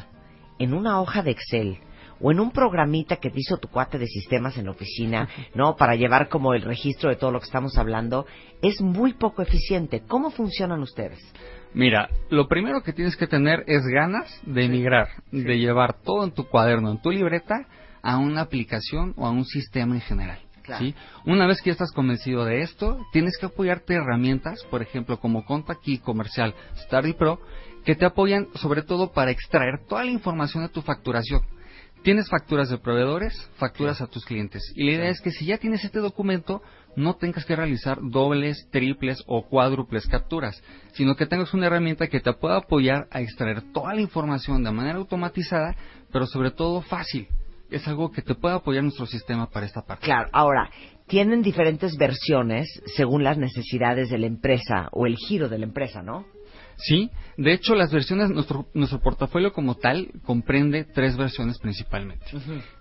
en 0.58 0.74
una 0.74 1.00
hoja 1.00 1.22
de 1.22 1.30
Excel 1.30 1.78
o 2.22 2.30
en 2.30 2.40
un 2.40 2.52
programita 2.52 3.16
que 3.16 3.30
te 3.30 3.40
hizo 3.40 3.58
tu 3.58 3.68
cuate 3.68 3.98
de 3.98 4.06
sistemas 4.06 4.56
en 4.56 4.66
la 4.66 4.70
oficina, 4.70 5.28
¿no? 5.54 5.76
Para 5.76 5.96
llevar 5.96 6.28
como 6.28 6.54
el 6.54 6.62
registro 6.62 7.10
de 7.10 7.16
todo 7.16 7.32
lo 7.32 7.40
que 7.40 7.46
estamos 7.46 7.76
hablando, 7.76 8.26
es 8.62 8.80
muy 8.80 9.14
poco 9.14 9.42
eficiente. 9.42 10.02
¿Cómo 10.06 10.30
funcionan 10.30 10.80
ustedes? 10.80 11.18
Mira, 11.74 12.08
lo 12.30 12.48
primero 12.48 12.82
que 12.82 12.92
tienes 12.92 13.16
que 13.16 13.26
tener 13.26 13.64
es 13.66 13.82
ganas 13.86 14.40
de 14.44 14.64
emigrar, 14.64 15.08
de 15.30 15.58
llevar 15.58 15.94
todo 16.02 16.24
en 16.24 16.32
tu 16.32 16.44
cuaderno, 16.44 16.90
en 16.90 17.00
tu 17.00 17.10
libreta, 17.10 17.66
a 18.02 18.18
una 18.18 18.42
aplicación 18.42 19.14
o 19.16 19.26
a 19.26 19.30
un 19.30 19.44
sistema 19.44 19.94
en 19.94 20.00
general. 20.00 20.38
Claro. 20.62 20.84
¿sí? 20.84 20.94
Una 21.24 21.46
vez 21.46 21.60
que 21.60 21.70
ya 21.70 21.72
estás 21.72 21.92
convencido 21.92 22.44
de 22.44 22.60
esto, 22.60 22.98
tienes 23.12 23.36
que 23.38 23.46
apoyarte 23.46 23.94
herramientas, 23.94 24.64
por 24.70 24.80
ejemplo, 24.82 25.18
como 25.18 25.44
Contact 25.44 25.82
Key 25.82 25.98
Comercial 25.98 26.54
Study 26.84 27.14
Pro, 27.14 27.40
que 27.84 27.96
te 27.96 28.04
apoyan 28.04 28.46
sobre 28.54 28.82
todo 28.82 29.12
para 29.12 29.32
extraer 29.32 29.80
toda 29.88 30.04
la 30.04 30.12
información 30.12 30.62
de 30.62 30.68
tu 30.68 30.82
facturación. 30.82 31.40
Tienes 32.02 32.28
facturas 32.28 32.68
de 32.68 32.78
proveedores, 32.78 33.32
facturas 33.58 34.00
a 34.00 34.08
tus 34.08 34.24
clientes. 34.24 34.72
Y 34.74 34.84
la 34.84 34.92
idea 34.92 35.08
es 35.08 35.20
que 35.20 35.30
si 35.30 35.46
ya 35.46 35.58
tienes 35.58 35.84
este 35.84 36.00
documento, 36.00 36.60
no 36.96 37.14
tengas 37.14 37.44
que 37.44 37.54
realizar 37.54 37.98
dobles, 38.02 38.68
triples 38.72 39.22
o 39.28 39.46
cuádruples 39.46 40.08
capturas, 40.08 40.60
sino 40.94 41.14
que 41.14 41.26
tengas 41.26 41.54
una 41.54 41.66
herramienta 41.66 42.08
que 42.08 42.18
te 42.18 42.32
pueda 42.32 42.56
apoyar 42.56 43.06
a 43.12 43.20
extraer 43.20 43.62
toda 43.72 43.94
la 43.94 44.00
información 44.00 44.64
de 44.64 44.72
manera 44.72 44.98
automatizada, 44.98 45.76
pero 46.10 46.26
sobre 46.26 46.50
todo 46.50 46.82
fácil. 46.82 47.28
Es 47.70 47.86
algo 47.86 48.10
que 48.10 48.20
te 48.20 48.34
puede 48.34 48.56
apoyar 48.56 48.82
nuestro 48.82 49.06
sistema 49.06 49.48
para 49.48 49.66
esta 49.66 49.82
parte. 49.82 50.04
Claro, 50.04 50.28
ahora, 50.32 50.70
tienen 51.06 51.40
diferentes 51.40 51.96
versiones 51.96 52.66
según 52.96 53.22
las 53.22 53.38
necesidades 53.38 54.10
de 54.10 54.18
la 54.18 54.26
empresa 54.26 54.88
o 54.90 55.06
el 55.06 55.16
giro 55.16 55.48
de 55.48 55.58
la 55.58 55.66
empresa, 55.66 56.02
¿no? 56.02 56.26
Sí, 56.82 57.10
de 57.36 57.52
hecho 57.52 57.74
las 57.74 57.92
versiones, 57.92 58.30
nuestro, 58.30 58.66
nuestro 58.74 59.00
portafolio 59.00 59.52
como 59.52 59.76
tal 59.76 60.10
comprende 60.24 60.84
tres 60.84 61.16
versiones 61.16 61.58
principalmente. 61.58 62.26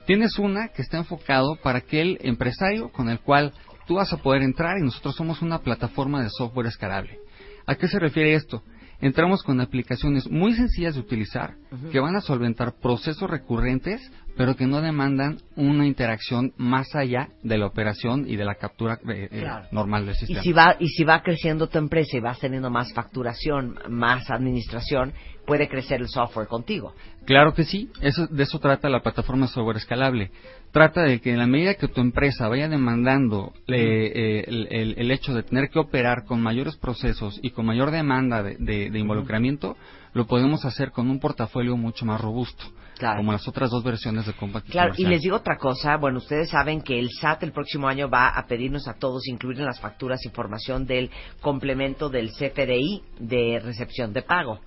Tienes 0.05 0.39
una 0.39 0.69
que 0.69 0.81
está 0.81 0.97
enfocado 0.97 1.55
para 1.61 1.79
aquel 1.79 2.17
empresario 2.21 2.91
con 2.91 3.09
el 3.09 3.19
cual 3.19 3.53
tú 3.87 3.95
vas 3.95 4.11
a 4.11 4.17
poder 4.17 4.41
entrar 4.41 4.77
y 4.79 4.83
nosotros 4.83 5.15
somos 5.15 5.41
una 5.41 5.59
plataforma 5.59 6.23
de 6.23 6.29
software 6.29 6.67
escalable. 6.67 7.19
¿A 7.67 7.75
qué 7.75 7.87
se 7.87 7.99
refiere 7.99 8.33
esto? 8.33 8.63
Entramos 9.01 9.43
con 9.43 9.59
aplicaciones 9.61 10.29
muy 10.29 10.53
sencillas 10.53 10.95
de 10.95 11.01
utilizar 11.01 11.55
que 11.91 11.99
van 11.99 12.15
a 12.15 12.21
solventar 12.21 12.75
procesos 12.79 13.29
recurrentes 13.29 14.11
pero 14.37 14.55
que 14.55 14.65
no 14.65 14.81
demandan 14.81 15.37
una 15.55 15.85
interacción 15.85 16.53
más 16.57 16.95
allá 16.95 17.29
de 17.43 17.57
la 17.57 17.67
operación 17.67 18.25
y 18.27 18.35
de 18.35 18.45
la 18.45 18.55
captura 18.55 18.99
eh, 19.09 19.27
eh, 19.31 19.45
normal 19.71 20.05
del 20.05 20.15
Y 20.15 20.17
sistema. 20.19 20.41
si 20.41 20.53
va 20.53 20.75
y 20.79 20.87
si 20.87 21.03
va 21.03 21.21
creciendo 21.21 21.67
tu 21.67 21.77
empresa 21.77 22.17
y 22.17 22.19
vas 22.19 22.39
teniendo 22.39 22.69
más 22.69 22.93
facturación, 22.93 23.77
más 23.89 24.29
administración, 24.29 25.13
puede 25.45 25.67
crecer 25.67 26.01
el 26.01 26.07
software 26.07 26.47
contigo. 26.47 26.93
Claro 27.25 27.53
que 27.53 27.63
sí, 27.63 27.89
eso, 28.01 28.27
de 28.27 28.43
eso 28.43 28.59
trata 28.59 28.89
la 28.89 29.01
plataforma 29.01 29.47
software 29.47 29.77
escalable. 29.77 30.31
Trata 30.71 31.01
de 31.03 31.19
que 31.19 31.31
en 31.31 31.39
la 31.39 31.47
medida 31.47 31.73
que 31.75 31.89
tu 31.89 31.99
empresa 31.99 32.47
vaya 32.47 32.69
demandando 32.69 33.51
eh, 33.67 34.45
el, 34.47 34.67
el- 34.71 34.95
el 34.97 35.11
hecho 35.11 35.33
de 35.33 35.43
tener 35.43 35.69
que 35.69 35.79
operar 35.79 36.23
con 36.25 36.41
mayores 36.41 36.77
procesos 36.77 37.39
y 37.43 37.49
con 37.49 37.65
mayor 37.65 37.91
demanda 37.91 38.41
de, 38.41 38.55
de- 38.57 38.89
de 38.89 38.99
involucramiento, 38.99 39.75
lo 40.13 40.27
podemos 40.27 40.63
hacer 40.63 40.91
con 40.91 41.09
un 41.09 41.19
portafolio 41.19 41.75
mucho 41.75 42.05
más 42.05 42.21
robusto, 42.21 42.63
Claro. 42.97 43.17
como 43.17 43.31
las 43.33 43.45
otras 43.47 43.69
dos 43.69 43.83
versiones 43.83 44.25
de 44.25 44.33
Compact 44.33 44.69
Claro, 44.69 44.93
y 44.97 45.05
les 45.05 45.21
digo 45.21 45.35
otra 45.37 45.57
cosa, 45.57 45.97
bueno, 45.97 46.19
ustedes 46.19 46.49
saben 46.49 46.81
que 46.81 46.99
el 46.99 47.09
SAT 47.09 47.43
el 47.43 47.51
próximo 47.51 47.87
año 47.89 48.09
va 48.09 48.29
a 48.29 48.45
pedirnos 48.47 48.87
a 48.87 48.93
todos 48.93 49.27
incluir 49.27 49.59
en 49.59 49.65
las 49.65 49.79
facturas 49.81 50.23
información 50.25 50.85
del 50.85 51.09
complemento 51.41 52.09
del 52.09 52.29
CFDI 52.31 53.01
de 53.19 53.59
recepción 53.61 54.13
de 54.13 54.21
pago. 54.21 54.59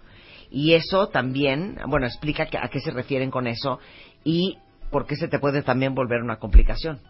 Y 0.50 0.74
eso 0.74 1.08
también, 1.08 1.78
bueno, 1.88 2.06
explica 2.06 2.46
a 2.60 2.68
qué 2.68 2.80
se 2.80 2.90
refieren 2.90 3.30
con 3.30 3.46
eso 3.46 3.78
y 4.24 4.58
por 4.94 5.06
qué 5.06 5.16
se 5.16 5.26
te 5.26 5.40
puede 5.40 5.62
también 5.62 5.92
volver 5.92 6.22
una 6.22 6.36
complicación. 6.36 7.00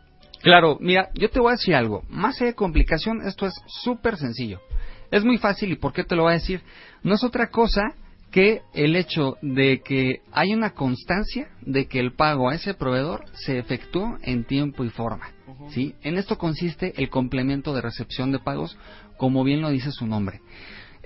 Claro, 0.41 0.79
mira, 0.81 1.11
yo 1.13 1.29
te 1.29 1.39
voy 1.39 1.51
a 1.51 1.57
decir 1.57 1.75
algo. 1.75 2.03
Más 2.09 2.37
allá 2.37 2.53
de 2.53 2.55
complicación, 2.55 3.21
esto 3.27 3.45
es 3.45 3.53
súper 3.67 4.17
sencillo. 4.17 4.63
Es 5.11 5.23
muy 5.23 5.37
fácil 5.37 5.71
y 5.71 5.77
¿por 5.77 5.93
qué 5.93 6.03
te 6.03 6.17
lo 6.17 6.23
voy 6.23 6.31
a 6.31 6.37
decir? 6.37 6.63
No 7.03 7.15
es 7.15 7.23
otra 7.23 7.49
cosa 7.49 7.93
que 8.31 8.63
el 8.73 8.97
hecho 8.97 9.37
de 9.43 9.83
que 9.85 10.23
hay 10.33 10.55
una 10.55 10.71
constancia 10.71 11.51
de 11.61 11.85
que 11.85 12.01
el 12.01 12.15
pago 12.15 12.49
a 12.49 12.55
ese 12.55 12.73
proveedor 12.73 13.27
se 13.35 13.59
efectuó 13.59 14.17
en 14.23 14.45
tiempo 14.45 14.83
y 14.83 14.89
forma. 14.89 15.29
¿sí? 15.69 15.95
En 16.01 16.17
esto 16.17 16.39
consiste 16.39 16.95
el 16.97 17.11
complemento 17.11 17.75
de 17.75 17.83
recepción 17.83 18.33
de 18.33 18.39
pagos, 18.39 18.79
como 19.19 19.45
bien 19.45 19.61
lo 19.61 19.69
dice 19.69 19.93
su 19.93 20.07
nombre. 20.07 20.41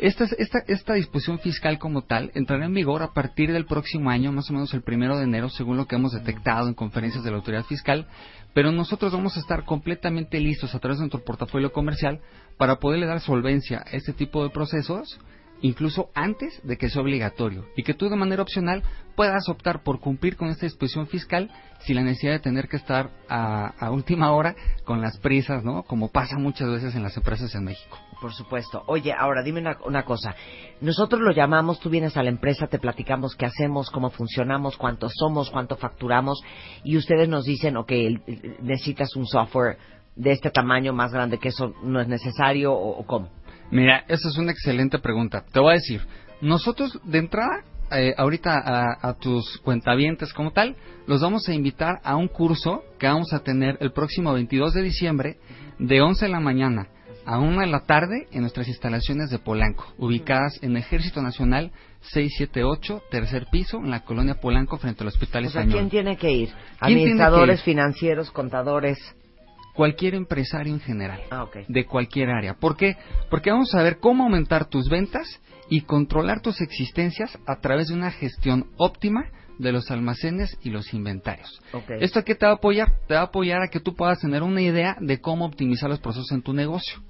Esta, 0.00 0.28
esta, 0.38 0.60
esta 0.68 0.94
disposición 0.94 1.40
fiscal 1.40 1.80
como 1.80 2.02
tal 2.02 2.30
entrará 2.34 2.66
en 2.66 2.74
vigor 2.74 3.02
a 3.02 3.12
partir 3.12 3.52
del 3.52 3.66
próximo 3.66 4.10
año, 4.10 4.30
más 4.30 4.48
o 4.48 4.52
menos 4.52 4.72
el 4.72 4.82
primero 4.82 5.16
de 5.16 5.24
enero, 5.24 5.48
según 5.48 5.76
lo 5.76 5.86
que 5.86 5.96
hemos 5.96 6.12
detectado 6.12 6.68
en 6.68 6.74
conferencias 6.74 7.24
de 7.24 7.30
la 7.32 7.38
autoridad 7.38 7.64
fiscal, 7.64 8.06
pero 8.54 8.70
nosotros 8.70 9.12
vamos 9.12 9.36
a 9.36 9.40
estar 9.40 9.64
completamente 9.64 10.38
listos 10.38 10.72
a 10.74 10.78
través 10.78 10.98
de 10.98 11.02
nuestro 11.02 11.24
portafolio 11.24 11.72
comercial 11.72 12.20
para 12.56 12.76
poderle 12.76 13.06
dar 13.06 13.20
solvencia 13.20 13.82
a 13.84 13.96
este 13.96 14.12
tipo 14.12 14.44
de 14.44 14.50
procesos, 14.50 15.18
incluso 15.62 16.10
antes 16.14 16.60
de 16.62 16.76
que 16.76 16.90
sea 16.90 17.02
obligatorio, 17.02 17.66
y 17.76 17.82
que 17.82 17.94
tú 17.94 18.08
de 18.08 18.14
manera 18.14 18.42
opcional 18.42 18.84
puedas 19.16 19.48
optar 19.48 19.82
por 19.82 19.98
cumplir 19.98 20.36
con 20.36 20.48
esta 20.48 20.66
disposición 20.66 21.08
fiscal 21.08 21.50
sin 21.80 21.96
la 21.96 22.02
necesidad 22.02 22.34
de 22.34 22.38
tener 22.38 22.68
que 22.68 22.76
estar 22.76 23.10
a, 23.28 23.74
a 23.78 23.90
última 23.90 24.30
hora 24.30 24.54
con 24.84 25.00
las 25.00 25.18
prisas, 25.18 25.64
¿no? 25.64 25.82
Como 25.82 26.12
pasa 26.12 26.38
muchas 26.38 26.68
veces 26.70 26.94
en 26.94 27.02
las 27.02 27.16
empresas 27.16 27.52
en 27.56 27.64
México. 27.64 27.98
Por 28.20 28.32
supuesto. 28.32 28.82
Oye, 28.86 29.12
ahora 29.16 29.42
dime 29.42 29.60
una, 29.60 29.78
una 29.84 30.04
cosa. 30.04 30.34
Nosotros 30.80 31.20
lo 31.20 31.32
llamamos, 31.32 31.78
tú 31.78 31.88
vienes 31.88 32.16
a 32.16 32.22
la 32.22 32.30
empresa, 32.30 32.66
te 32.66 32.78
platicamos 32.78 33.36
qué 33.36 33.46
hacemos, 33.46 33.90
cómo 33.90 34.10
funcionamos, 34.10 34.76
cuántos 34.76 35.12
somos, 35.16 35.50
cuánto 35.50 35.76
facturamos, 35.76 36.40
y 36.84 36.96
ustedes 36.96 37.28
nos 37.28 37.44
dicen, 37.44 37.76
ok, 37.76 37.92
necesitas 38.60 39.14
un 39.16 39.26
software 39.26 39.78
de 40.16 40.32
este 40.32 40.50
tamaño 40.50 40.92
más 40.92 41.12
grande 41.12 41.38
que 41.38 41.48
eso 41.48 41.74
no 41.84 42.00
es 42.00 42.08
necesario 42.08 42.72
o, 42.72 42.98
o 42.98 43.06
cómo. 43.06 43.30
Mira, 43.70 44.04
esa 44.08 44.28
es 44.28 44.36
una 44.36 44.50
excelente 44.50 44.98
pregunta. 44.98 45.44
Te 45.52 45.60
voy 45.60 45.72
a 45.72 45.74
decir, 45.74 46.00
nosotros 46.40 46.98
de 47.04 47.18
entrada, 47.18 47.62
eh, 47.92 48.14
ahorita 48.16 48.58
a, 48.58 49.08
a 49.08 49.14
tus 49.14 49.58
cuentavientes 49.58 50.32
como 50.32 50.52
tal, 50.52 50.76
los 51.06 51.20
vamos 51.20 51.48
a 51.48 51.54
invitar 51.54 52.00
a 52.02 52.16
un 52.16 52.28
curso 52.28 52.82
que 52.98 53.06
vamos 53.06 53.32
a 53.32 53.40
tener 53.40 53.78
el 53.80 53.92
próximo 53.92 54.32
22 54.32 54.74
de 54.74 54.82
diciembre 54.82 55.36
de 55.78 56.00
11 56.00 56.26
de 56.26 56.32
la 56.32 56.40
mañana 56.40 56.88
a 57.30 57.38
1 57.38 57.60
de 57.60 57.66
la 57.66 57.80
tarde 57.80 58.26
en 58.32 58.40
nuestras 58.40 58.68
instalaciones 58.68 59.28
de 59.28 59.38
Polanco, 59.38 59.86
ubicadas 59.98 60.58
en 60.62 60.78
Ejército 60.78 61.20
Nacional 61.20 61.72
678, 62.00 63.02
tercer 63.10 63.46
piso, 63.50 63.78
en 63.78 63.90
la 63.90 64.00
colonia 64.00 64.36
Polanco, 64.40 64.78
frente 64.78 65.02
al 65.02 65.08
Hospital 65.08 65.44
O 65.44 65.50
sea, 65.50 65.60
Español. 65.60 65.78
¿quién 65.80 65.90
tiene 65.90 66.16
que 66.16 66.30
ir? 66.32 66.48
¿Quién 66.48 66.56
tiene 66.56 66.78
que 66.78 66.84
Administradores, 66.86 67.58
ir? 67.60 67.64
financieros, 67.64 68.30
contadores. 68.30 68.98
cualquier 69.74 70.14
empresario 70.14 70.72
en 70.72 70.80
general, 70.80 71.20
Ah, 71.30 71.46
de 71.68 71.84
cualquier 71.86 72.30
área. 72.30 72.54
¿Por 72.54 72.76
qué? 72.76 72.96
Porque 73.30 73.50
vamos 73.50 73.74
a 73.74 73.82
ver 73.82 73.98
cómo 73.98 74.24
aumentar 74.24 74.64
tus 74.66 74.88
ventas 74.88 75.40
y 75.68 75.82
controlar 75.82 76.40
tus 76.40 76.60
existencias 76.62 77.38
a 77.46 77.56
través 77.60 77.88
de 77.88 77.94
una 77.94 78.10
gestión 78.10 78.66
óptima 78.78 79.26
de 79.58 79.70
los 79.72 79.90
almacenes 79.90 80.56
y 80.62 80.70
los 80.70 80.94
inventarios. 80.94 81.60
Ok. 81.72 81.90
¿Esto 82.00 82.20
a 82.20 82.22
qué 82.22 82.34
te 82.34 82.46
va 82.46 82.52
a 82.52 82.54
apoyar? 82.56 82.92
Te 83.06 83.14
va 83.14 83.20
a 83.20 83.24
apoyar 83.24 83.60
a 83.60 83.68
que 83.68 83.80
tú 83.80 83.94
puedas 83.94 84.18
tener 84.20 84.42
una 84.42 84.62
idea 84.62 84.96
de 85.00 85.20
cómo 85.20 85.44
optimizar 85.44 85.90
los 85.90 86.00
procesos 86.00 86.30
en 86.32 86.42
tu 86.42 86.52
negocio. 86.54 87.00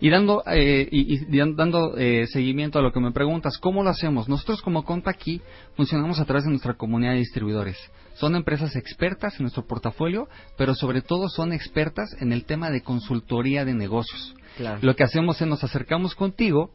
Y 0.00 0.10
dando, 0.10 0.42
eh, 0.46 0.88
y, 0.90 1.14
y 1.14 1.38
dan- 1.38 1.54
dando 1.56 1.96
eh, 1.96 2.26
seguimiento 2.26 2.78
a 2.78 2.82
lo 2.82 2.92
que 2.92 3.00
me 3.00 3.12
preguntas, 3.12 3.58
¿cómo 3.58 3.82
lo 3.82 3.90
hacemos? 3.90 4.28
Nosotros 4.28 4.60
como 4.62 4.84
Conta 4.84 5.10
aquí 5.10 5.40
funcionamos 5.76 6.18
a 6.20 6.24
través 6.24 6.44
de 6.44 6.50
nuestra 6.50 6.74
comunidad 6.74 7.12
de 7.12 7.18
distribuidores. 7.18 7.76
Son 8.14 8.34
empresas 8.36 8.76
expertas 8.76 9.34
en 9.36 9.42
nuestro 9.44 9.66
portafolio, 9.66 10.28
pero 10.58 10.74
sobre 10.74 11.02
todo 11.02 11.28
son 11.28 11.52
expertas 11.52 12.14
en 12.20 12.32
el 12.32 12.44
tema 12.44 12.70
de 12.70 12.82
consultoría 12.82 13.64
de 13.64 13.74
negocios. 13.74 14.34
Claro. 14.56 14.80
Lo 14.82 14.94
que 14.96 15.04
hacemos 15.04 15.40
es 15.40 15.48
nos 15.48 15.64
acercamos 15.64 16.14
contigo 16.14 16.70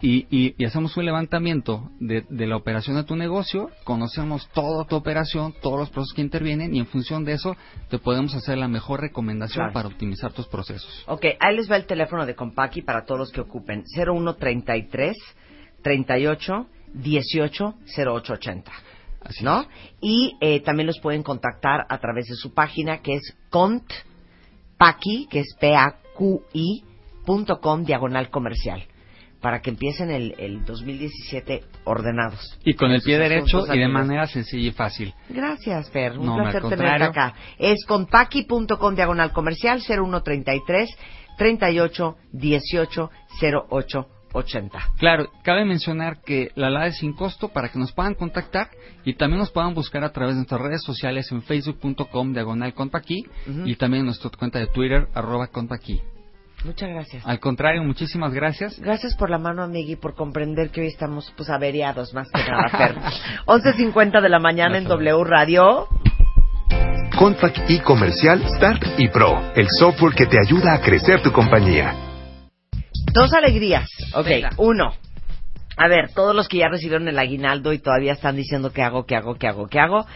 y, 0.00 0.26
y- 0.30 0.54
y 0.56 0.64
hacemos 0.64 0.96
un 0.96 1.04
levantamiento 1.06 1.90
de, 1.98 2.24
de 2.28 2.46
la 2.46 2.56
operación 2.56 2.96
de 2.96 3.04
tu 3.04 3.16
negocio, 3.16 3.70
conocemos 3.84 4.48
toda 4.54 4.84
tu 4.84 4.94
operación, 4.94 5.54
todos 5.60 5.78
los 5.80 5.90
procesos 5.90 6.14
que 6.14 6.22
intervienen 6.22 6.74
y 6.74 6.78
en 6.78 6.86
función 6.86 7.24
de 7.24 7.32
eso 7.32 7.56
te 7.90 7.98
podemos 7.98 8.34
hacer 8.34 8.58
la 8.58 8.68
mejor 8.68 9.00
recomendación 9.00 9.64
Claro. 9.64 9.72
para 9.72 9.88
optimizar 9.88 10.32
tus 10.32 10.46
procesos. 10.46 11.02
Ok, 11.08 11.24
ahí 11.40 11.56
les 11.56 11.68
va 11.70 11.76
el 11.76 11.86
teléfono 11.86 12.26
de 12.26 12.34
Compaqui 12.36 12.82
para 12.82 13.04
todos 13.04 13.18
los 13.18 13.32
que 13.32 13.40
ocupen. 13.40 13.82
0133 13.94 15.16
38 15.82 16.66
18 16.94 17.74
0880. 17.96 18.72
¿No? 19.42 19.66
Y 20.00 20.36
eh, 20.40 20.60
también 20.60 20.86
los 20.86 21.00
pueden 21.00 21.24
contactar 21.24 21.84
a 21.88 21.98
través 21.98 22.26
de 22.26 22.36
su 22.36 22.54
página 22.54 22.98
que 23.02 23.14
es 23.14 23.36
contpaqui, 23.50 25.26
que 25.28 25.40
es 25.40 25.54
P-A-Q-I, 25.60 26.84
punto 27.26 27.60
com, 27.60 27.84
diagonal 27.84 28.30
comercial. 28.30 28.84
Para 29.40 29.60
que 29.62 29.70
empiecen 29.70 30.10
el, 30.10 30.34
el 30.38 30.64
2017 30.64 31.62
ordenados. 31.84 32.58
Y 32.64 32.74
con 32.74 32.90
el 32.90 33.02
pie 33.02 33.18
derecho 33.18 33.60
y 33.66 33.66
de 33.78 33.84
amigos. 33.84 33.92
manera 33.92 34.26
sencilla 34.26 34.68
y 34.68 34.72
fácil. 34.72 35.14
Gracias, 35.28 35.90
Fer. 35.90 36.18
Un 36.18 36.26
No, 36.26 36.36
placer 36.36 36.62
tenerte 36.68 37.04
acá. 37.04 37.34
Es 37.58 37.84
contaqui.com 37.86 38.94
diagonal 38.96 39.32
comercial 39.32 39.80
0133 39.80 40.90
38 41.38 42.16
18 42.32 43.10
08 43.70 44.06
80. 44.32 44.78
Claro, 44.98 45.30
cabe 45.42 45.64
mencionar 45.64 46.20
que 46.22 46.50
la 46.54 46.68
LAD 46.68 46.88
es 46.88 46.98
sin 46.98 47.14
costo 47.14 47.48
para 47.48 47.70
que 47.70 47.78
nos 47.78 47.92
puedan 47.92 48.14
contactar 48.14 48.68
y 49.04 49.14
también 49.14 49.38
nos 49.38 49.50
puedan 49.50 49.72
buscar 49.72 50.04
a 50.04 50.12
través 50.12 50.34
de 50.34 50.40
nuestras 50.40 50.60
redes 50.60 50.82
sociales 50.82 51.32
en 51.32 51.42
facebook.com 51.42 52.32
diagonal 52.34 52.74
contaquí 52.74 53.24
Ujú. 53.48 53.66
y 53.66 53.76
también 53.76 54.00
en 54.00 54.06
nuestra 54.06 54.30
cuenta 54.36 54.58
de 54.58 54.66
Twitter 54.66 55.06
arroba 55.14 55.46
contaquí. 55.46 56.02
Muchas 56.64 56.88
gracias. 56.90 57.24
Al 57.26 57.38
contrario, 57.38 57.82
muchísimas 57.84 58.34
gracias. 58.34 58.78
Gracias 58.80 59.14
por 59.16 59.30
la 59.30 59.38
mano, 59.38 59.62
amigui, 59.62 59.96
por 59.96 60.14
comprender 60.14 60.70
que 60.70 60.80
hoy 60.80 60.88
estamos 60.88 61.32
pues 61.36 61.48
averiados 61.50 62.12
más 62.14 62.28
que 62.30 62.40
nada, 62.42 62.68
Fer. 62.76 62.96
11.50 63.46 64.20
de 64.20 64.28
la 64.28 64.38
mañana 64.40 64.76
en 64.78 64.84
W 64.84 65.24
Radio. 65.24 65.86
Contact 67.16 67.68
y 67.68 67.80
Comercial 67.80 68.42
Start 68.56 68.82
y 68.98 69.08
Pro, 69.08 69.40
el 69.56 69.66
software 69.78 70.14
que 70.14 70.26
te 70.26 70.38
ayuda 70.38 70.74
a 70.74 70.80
crecer 70.80 71.20
tu 71.22 71.32
compañía. 71.32 71.94
Dos 73.12 73.32
alegrías. 73.32 73.88
Ok, 74.14 74.26
Venga. 74.26 74.50
uno. 74.56 74.92
A 75.76 75.88
ver, 75.88 76.10
todos 76.12 76.34
los 76.34 76.48
que 76.48 76.58
ya 76.58 76.68
recibieron 76.68 77.06
el 77.08 77.18
aguinaldo 77.18 77.72
y 77.72 77.78
todavía 77.78 78.12
están 78.12 78.34
diciendo 78.36 78.72
qué 78.72 78.82
hago, 78.82 79.06
qué 79.06 79.14
hago, 79.16 79.36
qué 79.36 79.46
hago, 79.46 79.68
qué 79.68 79.78
hago. 79.78 80.06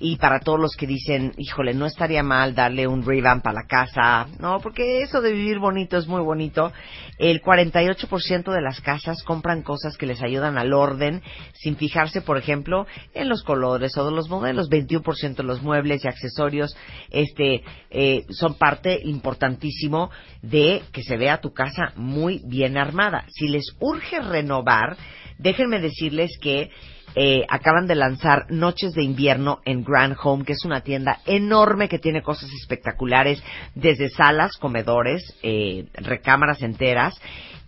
Y 0.00 0.16
para 0.16 0.40
todos 0.40 0.60
los 0.60 0.76
que 0.76 0.86
dicen, 0.86 1.32
híjole, 1.38 1.74
no 1.74 1.86
estaría 1.86 2.22
mal 2.22 2.54
darle 2.54 2.86
un 2.86 3.04
revamp 3.04 3.46
a 3.46 3.52
la 3.52 3.66
casa. 3.66 4.26
No, 4.38 4.60
porque 4.60 5.02
eso 5.02 5.20
de 5.20 5.32
vivir 5.32 5.58
bonito 5.58 5.96
es 5.96 6.06
muy 6.06 6.20
bonito. 6.22 6.72
El 7.18 7.42
48% 7.42 8.52
de 8.52 8.60
las 8.60 8.80
casas 8.80 9.22
compran 9.22 9.62
cosas 9.62 9.96
que 9.96 10.06
les 10.06 10.22
ayudan 10.22 10.58
al 10.58 10.72
orden, 10.72 11.22
sin 11.52 11.76
fijarse, 11.76 12.20
por 12.22 12.36
ejemplo, 12.36 12.86
en 13.14 13.28
los 13.28 13.42
colores 13.42 13.96
o 13.96 14.04
de 14.04 14.12
los 14.12 14.28
modelos. 14.28 14.68
21% 14.68 15.36
de 15.36 15.42
los 15.42 15.62
muebles 15.62 16.04
y 16.04 16.08
accesorios 16.08 16.76
este, 17.10 17.62
eh, 17.90 18.24
son 18.30 18.54
parte 18.54 19.00
importantísimo 19.04 20.10
de 20.42 20.82
que 20.92 21.02
se 21.02 21.16
vea 21.16 21.40
tu 21.40 21.52
casa 21.52 21.92
muy 21.96 22.42
bien 22.44 22.76
armada. 22.76 23.24
Si 23.28 23.48
les 23.48 23.76
urge 23.80 24.20
renovar, 24.20 24.96
déjenme 25.38 25.80
decirles 25.80 26.30
que 26.40 26.70
eh, 27.16 27.44
acaban 27.48 27.86
de 27.86 27.94
lanzar 27.94 28.46
Noches 28.50 28.92
de 28.92 29.04
Invierno 29.04 29.60
en 29.64 29.84
Grand 29.84 30.16
Home, 30.22 30.44
que 30.44 30.54
es 30.54 30.64
una 30.64 30.80
tienda 30.80 31.20
enorme 31.26 31.88
que 31.88 32.00
tiene 32.00 32.22
cosas 32.22 32.50
espectaculares, 32.60 33.42
desde 33.74 34.08
salas, 34.08 34.56
comedores, 34.56 35.22
eh, 35.42 35.86
recámaras 35.94 36.62
enteras, 36.62 37.14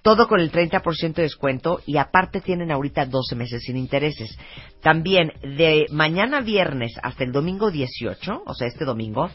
todo 0.03 0.29
con 0.29 0.41
el 0.41 0.53
30% 0.53 1.15
de 1.15 1.23
descuento 1.23 1.81
y 1.85 1.97
aparte 1.97 2.41
tienen 2.41 2.71
ahorita 2.71 3.07
12 3.07 3.35
meses 3.35 3.63
sin 3.65 3.77
intereses. 3.77 4.37
También 4.81 5.33
de 5.43 5.87
mañana 5.91 6.41
viernes 6.41 6.93
hasta 7.03 7.25
el 7.25 7.33
domingo 7.33 7.71
18, 7.71 8.43
o 8.47 8.55
sea, 8.55 8.69
este 8.69 8.85
domingo, 8.85 9.31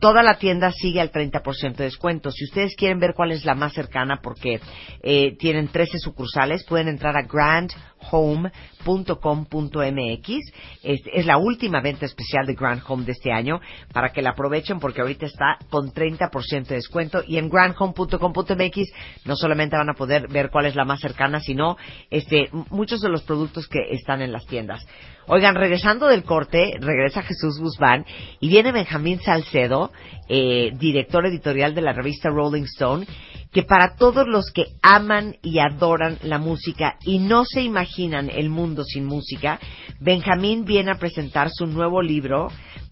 Toda 0.00 0.22
la 0.22 0.38
tienda 0.38 0.70
sigue 0.72 1.00
al 1.00 1.10
30% 1.10 1.76
de 1.76 1.84
descuento. 1.84 2.30
Si 2.30 2.44
ustedes 2.44 2.76
quieren 2.76 3.00
ver 3.00 3.14
cuál 3.14 3.32
es 3.32 3.44
la 3.44 3.54
más 3.54 3.72
cercana, 3.72 4.20
porque 4.22 4.60
eh, 5.02 5.36
tienen 5.38 5.68
13 5.68 5.98
sucursales, 5.98 6.64
pueden 6.64 6.88
entrar 6.88 7.16
a 7.16 7.26
grandhome.com.mx. 8.88 10.28
Es, 10.82 11.00
es 11.12 11.26
la 11.26 11.36
última 11.36 11.80
venta 11.80 12.06
especial 12.06 12.46
de 12.46 12.54
Grand 12.54 12.82
Home 12.86 13.04
de 13.04 13.12
este 13.12 13.32
año 13.32 13.60
para 13.92 14.10
que 14.10 14.22
la 14.22 14.30
aprovechen 14.30 14.80
porque 14.80 15.00
ahorita 15.00 15.26
está 15.26 15.58
con 15.70 15.92
30% 15.92 16.66
de 16.66 16.76
descuento. 16.76 17.22
Y 17.26 17.38
en 17.38 17.48
grandhome.com.mx 17.48 18.92
no 19.24 19.36
solamente 19.36 19.76
van 19.76 19.90
a 19.90 19.94
poder 19.94 20.28
ver 20.28 20.50
cuál 20.50 20.66
es 20.66 20.74
la 20.74 20.84
más 20.84 21.00
cercana, 21.00 21.40
sino 21.40 21.76
este, 22.10 22.48
muchos 22.70 23.00
de 23.00 23.08
los 23.08 23.22
productos 23.22 23.68
que 23.68 23.80
están 23.90 24.22
en 24.22 24.32
las 24.32 24.46
tiendas. 24.46 24.84
Oigan, 25.30 25.56
regresando 25.56 26.06
del 26.06 26.24
corte, 26.24 26.72
regresa 26.80 27.22
Jesús 27.22 27.60
Guzmán 27.60 28.06
y 28.40 28.48
viene 28.48 28.72
Benjamín 28.72 29.20
Salcedo, 29.20 29.92
eh, 30.26 30.72
director 30.78 31.26
editorial 31.26 31.74
de 31.74 31.82
la 31.82 31.92
revista 31.92 32.30
Rolling 32.30 32.62
Stone, 32.62 33.06
que 33.52 33.62
para 33.62 33.96
todos 33.96 34.26
los 34.26 34.50
que 34.50 34.66
aman 34.82 35.36
y 35.42 35.58
adoran 35.58 36.18
la 36.22 36.38
música 36.38 36.96
y 37.02 37.18
no 37.18 37.44
se 37.44 37.62
imaginan 37.62 38.30
el 38.30 38.50
mundo 38.50 38.84
sin 38.84 39.04
música, 39.04 39.58
Benjamín 40.00 40.64
viene 40.64 40.92
a 40.92 40.98
presentar 40.98 41.50
su 41.50 41.66
nuevo 41.66 42.02
libro 42.02 42.48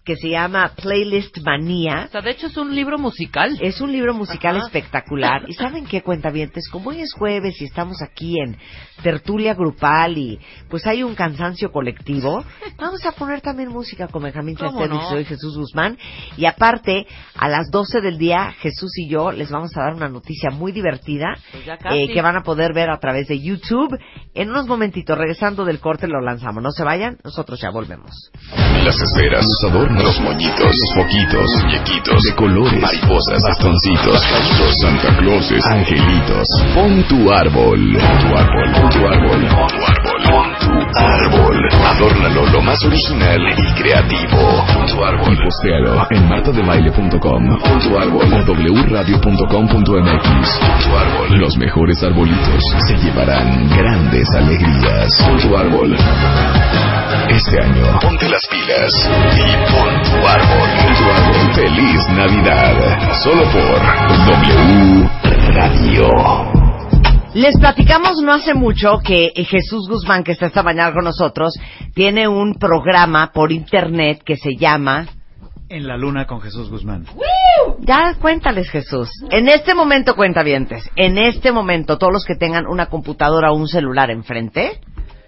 que 0.07 0.15
se 0.16 0.28
llama 0.31 0.70
Playlist 0.81 1.37
Manía. 1.45 2.05
O 2.09 2.12
sea, 2.12 2.20
de 2.23 2.31
hecho 2.31 2.47
es 2.47 2.57
un 2.57 2.73
libro 2.73 2.97
musical. 2.97 3.59
Es 3.61 3.81
un 3.81 3.91
libro 3.91 4.15
musical 4.15 4.57
Ajá. 4.57 4.66
espectacular. 4.66 5.43
¿Y 5.49 5.55
saben 5.55 5.85
qué, 5.85 6.01
cuentavientes? 6.01 6.69
Como 6.70 6.91
hoy 6.91 7.01
es 7.01 7.12
jueves 7.12 7.61
y 7.61 7.65
estamos 7.65 8.01
aquí 8.03 8.41
en 8.41 8.57
tertulia 9.03 9.55
grupal 9.55 10.16
y 10.16 10.39
pues 10.70 10.87
hay 10.87 11.03
un 11.03 11.16
cansancio 11.16 11.73
colectivo, 11.73 12.45
vamos 12.78 13.05
a 13.05 13.12
poner 13.12 13.41
también 13.41 13.69
música 13.69 14.07
con 14.07 14.23
Benjamín 14.23 14.55
¿Cómo 14.55 14.78
Salcedo 14.78 14.95
y 14.95 14.99
no? 14.99 15.09
soy 15.11 15.24
Jesús 15.24 15.59
Guzmán. 15.59 15.99
Y 16.37 16.45
aparte, 16.47 17.07
a 17.35 17.49
las 17.49 17.69
12 17.73 18.01
del 18.01 18.16
día, 18.16 18.53
Jesús 18.61 18.97
y 18.99 19.09
yo 19.11 19.33
les 19.33 19.51
vamos 19.51 19.77
a 19.77 19.81
dar 19.81 19.95
una 19.95 20.09
noticia 20.09 20.51
muy 20.51 20.70
divertida 20.70 21.37
Pues 21.51 21.65
eh, 21.91 22.07
que 22.15 22.23
van 22.23 22.37
a 22.37 22.43
poder 22.43 22.73
ver 22.73 22.91
a 22.91 22.99
través 23.01 23.27
de 23.27 23.41
YouTube. 23.41 23.99
En 24.35 24.51
unos 24.51 24.69
momentitos, 24.69 25.19
regresando 25.19 25.65
del 25.65 25.81
corte, 25.81 26.07
lo 26.07 26.20
lanzamos. 26.20 26.62
No 26.62 26.70
se 26.70 26.85
vayan, 26.85 27.19
nosotros 27.24 27.61
ya 27.61 27.70
volvemos. 27.70 28.31
Las 28.85 29.01
esferas, 29.01 29.45
los 30.02 30.20
moñitos, 30.20 30.66
los 30.66 30.94
foquitos, 30.94 31.47
muñequitos, 31.62 32.23
de 32.23 32.35
colores, 32.35 32.81
mariposas, 32.81 33.43
bastoncitos, 33.43 34.23
Santa 34.81 35.16
Clauses, 35.16 35.64
angelitos. 35.66 36.47
Pon 36.74 37.02
tu 37.09 37.32
árbol, 37.32 37.81
pon 37.98 38.18
tu 38.18 38.36
árbol, 38.36 38.73
pon 38.73 38.90
tu 38.90 39.06
árbol, 39.06 39.48
pon 39.48 39.68
tu 39.68 39.85
árbol, 39.85 40.23
pon 40.31 40.56
tu 40.59 40.98
árbol. 40.98 41.56
Adórnalo 41.86 42.47
lo 42.47 42.62
más 42.62 42.85
original 42.85 43.40
y 43.56 43.73
creativo. 43.81 44.64
Pon 44.74 44.86
tu 44.86 45.05
árbol. 45.05 45.32
Y 45.32 45.36
postéalo 45.36 46.06
en 46.10 46.28
martadebaile.com. 46.28 47.59
Pon 47.60 47.78
tu 47.81 47.98
árbol 47.98 48.27
o 48.32 48.52
wradio.com.mx. 48.89 50.59
Pon 50.60 50.78
tu 50.85 50.97
árbol. 50.97 51.39
Los 51.39 51.56
mejores 51.56 52.02
arbolitos 52.02 52.62
se 52.86 52.97
llevarán 52.97 53.68
grandes 53.68 54.28
alegrías. 54.35 55.16
Pon 55.23 55.39
tu 55.39 55.56
árbol. 55.56 55.97
Este 57.28 57.60
año, 57.60 57.98
ponte 58.01 58.28
las 58.28 58.47
pilas 58.47 58.93
y 59.36 59.73
pon 59.73 59.86
tu 60.03 60.17
árbol. 60.27 60.69
Tu 60.97 61.05
árbol. 61.05 61.55
Feliz 61.55 62.09
Navidad. 62.11 63.13
Solo 63.23 63.43
por 63.45 63.81
W 64.27 65.09
Radio. 65.55 66.57
Les 67.35 67.57
platicamos 67.59 68.23
no 68.23 68.33
hace 68.33 68.55
mucho 68.55 68.99
que 69.05 69.33
eh, 69.35 69.45
Jesús 69.45 69.89
Guzmán, 69.89 70.25
que 70.25 70.33
está 70.33 70.47
esta 70.47 70.63
mañana 70.63 70.93
con 70.95 71.05
nosotros, 71.05 71.55
tiene 71.95 72.27
un 72.27 72.55
programa 72.55 73.31
por 73.33 73.53
internet 73.53 74.23
que 74.25 74.37
se 74.37 74.57
llama... 74.57 75.07
En 75.69 75.87
la 75.87 75.97
luna 75.97 76.27
con 76.27 76.41
Jesús 76.41 76.71
Guzmán. 76.71 77.05
Ya 77.81 78.15
cuéntales, 78.21 78.71
Jesús. 78.71 79.11
En 79.31 79.49
este 79.49 79.75
momento, 79.75 80.15
cuentavientes, 80.15 80.89
en 80.97 81.19
este 81.19 81.53
momento, 81.53 81.99
todos 81.99 82.13
los 82.13 82.25
que 82.25 82.37
tengan 82.37 82.67
una 82.67 82.87
computadora 82.87 83.53
o 83.53 83.57
un 83.57 83.69
celular 83.69 84.11
enfrente, 84.11 84.81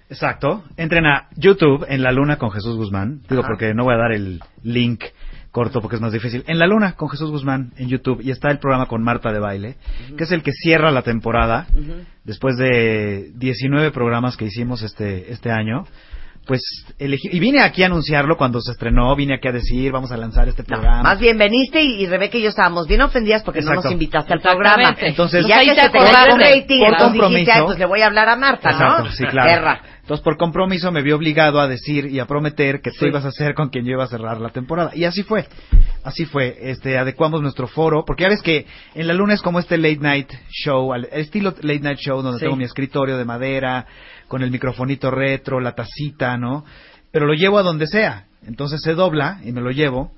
Exacto. 0.09 0.63
Entren 0.75 1.05
a 1.05 1.27
YouTube 1.35 1.85
en 1.87 2.01
la 2.01 2.11
luna 2.11 2.37
con 2.37 2.51
Jesús 2.51 2.75
Guzmán. 2.75 3.21
Digo 3.29 3.41
Ajá. 3.41 3.49
porque 3.49 3.73
no 3.73 3.83
voy 3.83 3.93
a 3.93 3.97
dar 3.97 4.11
el 4.11 4.41
link 4.63 5.03
corto 5.51 5.81
porque 5.81 5.95
es 5.95 6.01
más 6.01 6.13
difícil. 6.13 6.43
En 6.47 6.59
la 6.59 6.67
luna 6.67 6.93
con 6.93 7.09
Jesús 7.09 7.31
Guzmán 7.31 7.71
en 7.77 7.89
YouTube 7.89 8.21
y 8.21 8.31
está 8.31 8.49
el 8.51 8.59
programa 8.59 8.87
con 8.87 9.03
Marta 9.03 9.31
de 9.31 9.39
baile, 9.39 9.75
que 10.17 10.23
es 10.23 10.31
el 10.31 10.43
que 10.43 10.51
cierra 10.51 10.91
la 10.91 11.01
temporada 11.01 11.67
después 12.23 12.57
de 12.57 13.31
19 13.35 13.91
programas 13.91 14.37
que 14.37 14.45
hicimos 14.45 14.81
este 14.81 15.31
este 15.31 15.51
año. 15.51 15.85
Pues 16.49 16.61
elegí, 16.97 17.29
y 17.31 17.39
vine 17.39 17.61
aquí 17.61 17.83
a 17.83 17.85
anunciarlo 17.85 18.35
cuando 18.35 18.59
se 18.59 18.71
estrenó, 18.71 19.15
vine 19.15 19.35
aquí 19.35 19.47
a 19.47 19.51
decir, 19.51 19.91
vamos 19.91 20.11
a 20.11 20.17
lanzar 20.17 20.49
este 20.49 20.63
programa. 20.63 21.03
Más 21.03 21.19
bien 21.19 21.37
veniste 21.37 21.79
y, 21.83 22.01
y 22.01 22.07
Rebeca 22.07 22.39
y 22.39 22.41
yo 22.41 22.49
estábamos 22.49 22.87
bien 22.87 23.01
ofendidas 23.03 23.43
porque 23.43 23.61
no 23.61 23.71
nos 23.75 23.85
invitaste 23.91 24.33
al 24.33 24.41
programa. 24.41 24.95
Entonces- 24.99 25.45
y 25.45 25.47
ya 25.47 25.59
Ahí 25.59 25.67
que 25.67 25.75
te 25.75 25.81
se 25.83 25.89
te 25.89 25.99
un 25.99 26.39
rating, 26.39 26.79
Por 26.79 26.87
entonces 26.87 26.97
compromiso. 26.99 27.37
dijiste, 27.37 27.51
"Ay, 27.53 27.61
pues 27.65 27.77
le 27.77 27.85
voy 27.85 28.01
a 28.01 28.07
hablar 28.07 28.29
a 28.29 28.35
Marta, 28.35 28.71
Exacto, 28.71 29.03
¿no? 29.03 29.11
sí, 29.11 29.25
claro. 29.25 29.79
Entonces, 30.01 30.23
por 30.23 30.37
compromiso, 30.37 30.91
me 30.91 31.03
vi 31.03 31.11
obligado 31.11 31.59
a 31.59 31.67
decir 31.67 32.07
y 32.07 32.19
a 32.19 32.25
prometer 32.25 32.81
que 32.81 32.89
tú 32.89 32.97
Sí. 33.01 33.07
ibas 33.09 33.25
a 33.25 33.31
ser 33.31 33.53
con 33.53 33.69
quien 33.69 33.85
yo 33.85 33.91
iba 33.91 34.05
a 34.05 34.07
cerrar 34.07 34.41
la 34.41 34.49
temporada. 34.49 34.89
Y 34.95 35.03
así 35.03 35.21
fue. 35.21 35.45
Así 36.03 36.25
fue. 36.25 36.57
Este, 36.61 36.97
adecuamos 36.97 37.43
nuestro 37.43 37.67
foro. 37.67 38.03
Porque 38.07 38.23
ya 38.23 38.29
ves 38.29 38.41
que 38.41 38.65
en 38.95 39.05
la 39.05 39.13
luna 39.13 39.35
es 39.35 39.43
como 39.43 39.59
este 39.59 39.77
late 39.77 39.99
night 39.99 40.31
show, 40.49 40.93
al 40.93 41.07
estilo 41.11 41.53
late 41.61 41.81
night 41.81 41.99
show, 41.99 42.23
donde 42.23 42.39
Sí. 42.39 42.45
tengo 42.45 42.55
mi 42.55 42.63
escritorio 42.63 43.19
de 43.19 43.25
madera, 43.25 43.85
con 44.29 44.43
el 44.43 44.51
microfonito 44.51 45.11
retro, 45.11 45.59
la 45.59 45.75
tacita, 45.75 46.37
¿no? 46.37 46.63
Pero 47.11 47.25
lo 47.25 47.33
llevo 47.33 47.57
a 47.57 47.63
donde 47.63 47.87
sea. 47.87 48.27
Entonces 48.45 48.79
se 48.81 48.93
dobla 48.93 49.41
y 49.43 49.51
me 49.51 49.59
lo 49.59 49.71
llevo. 49.71 50.11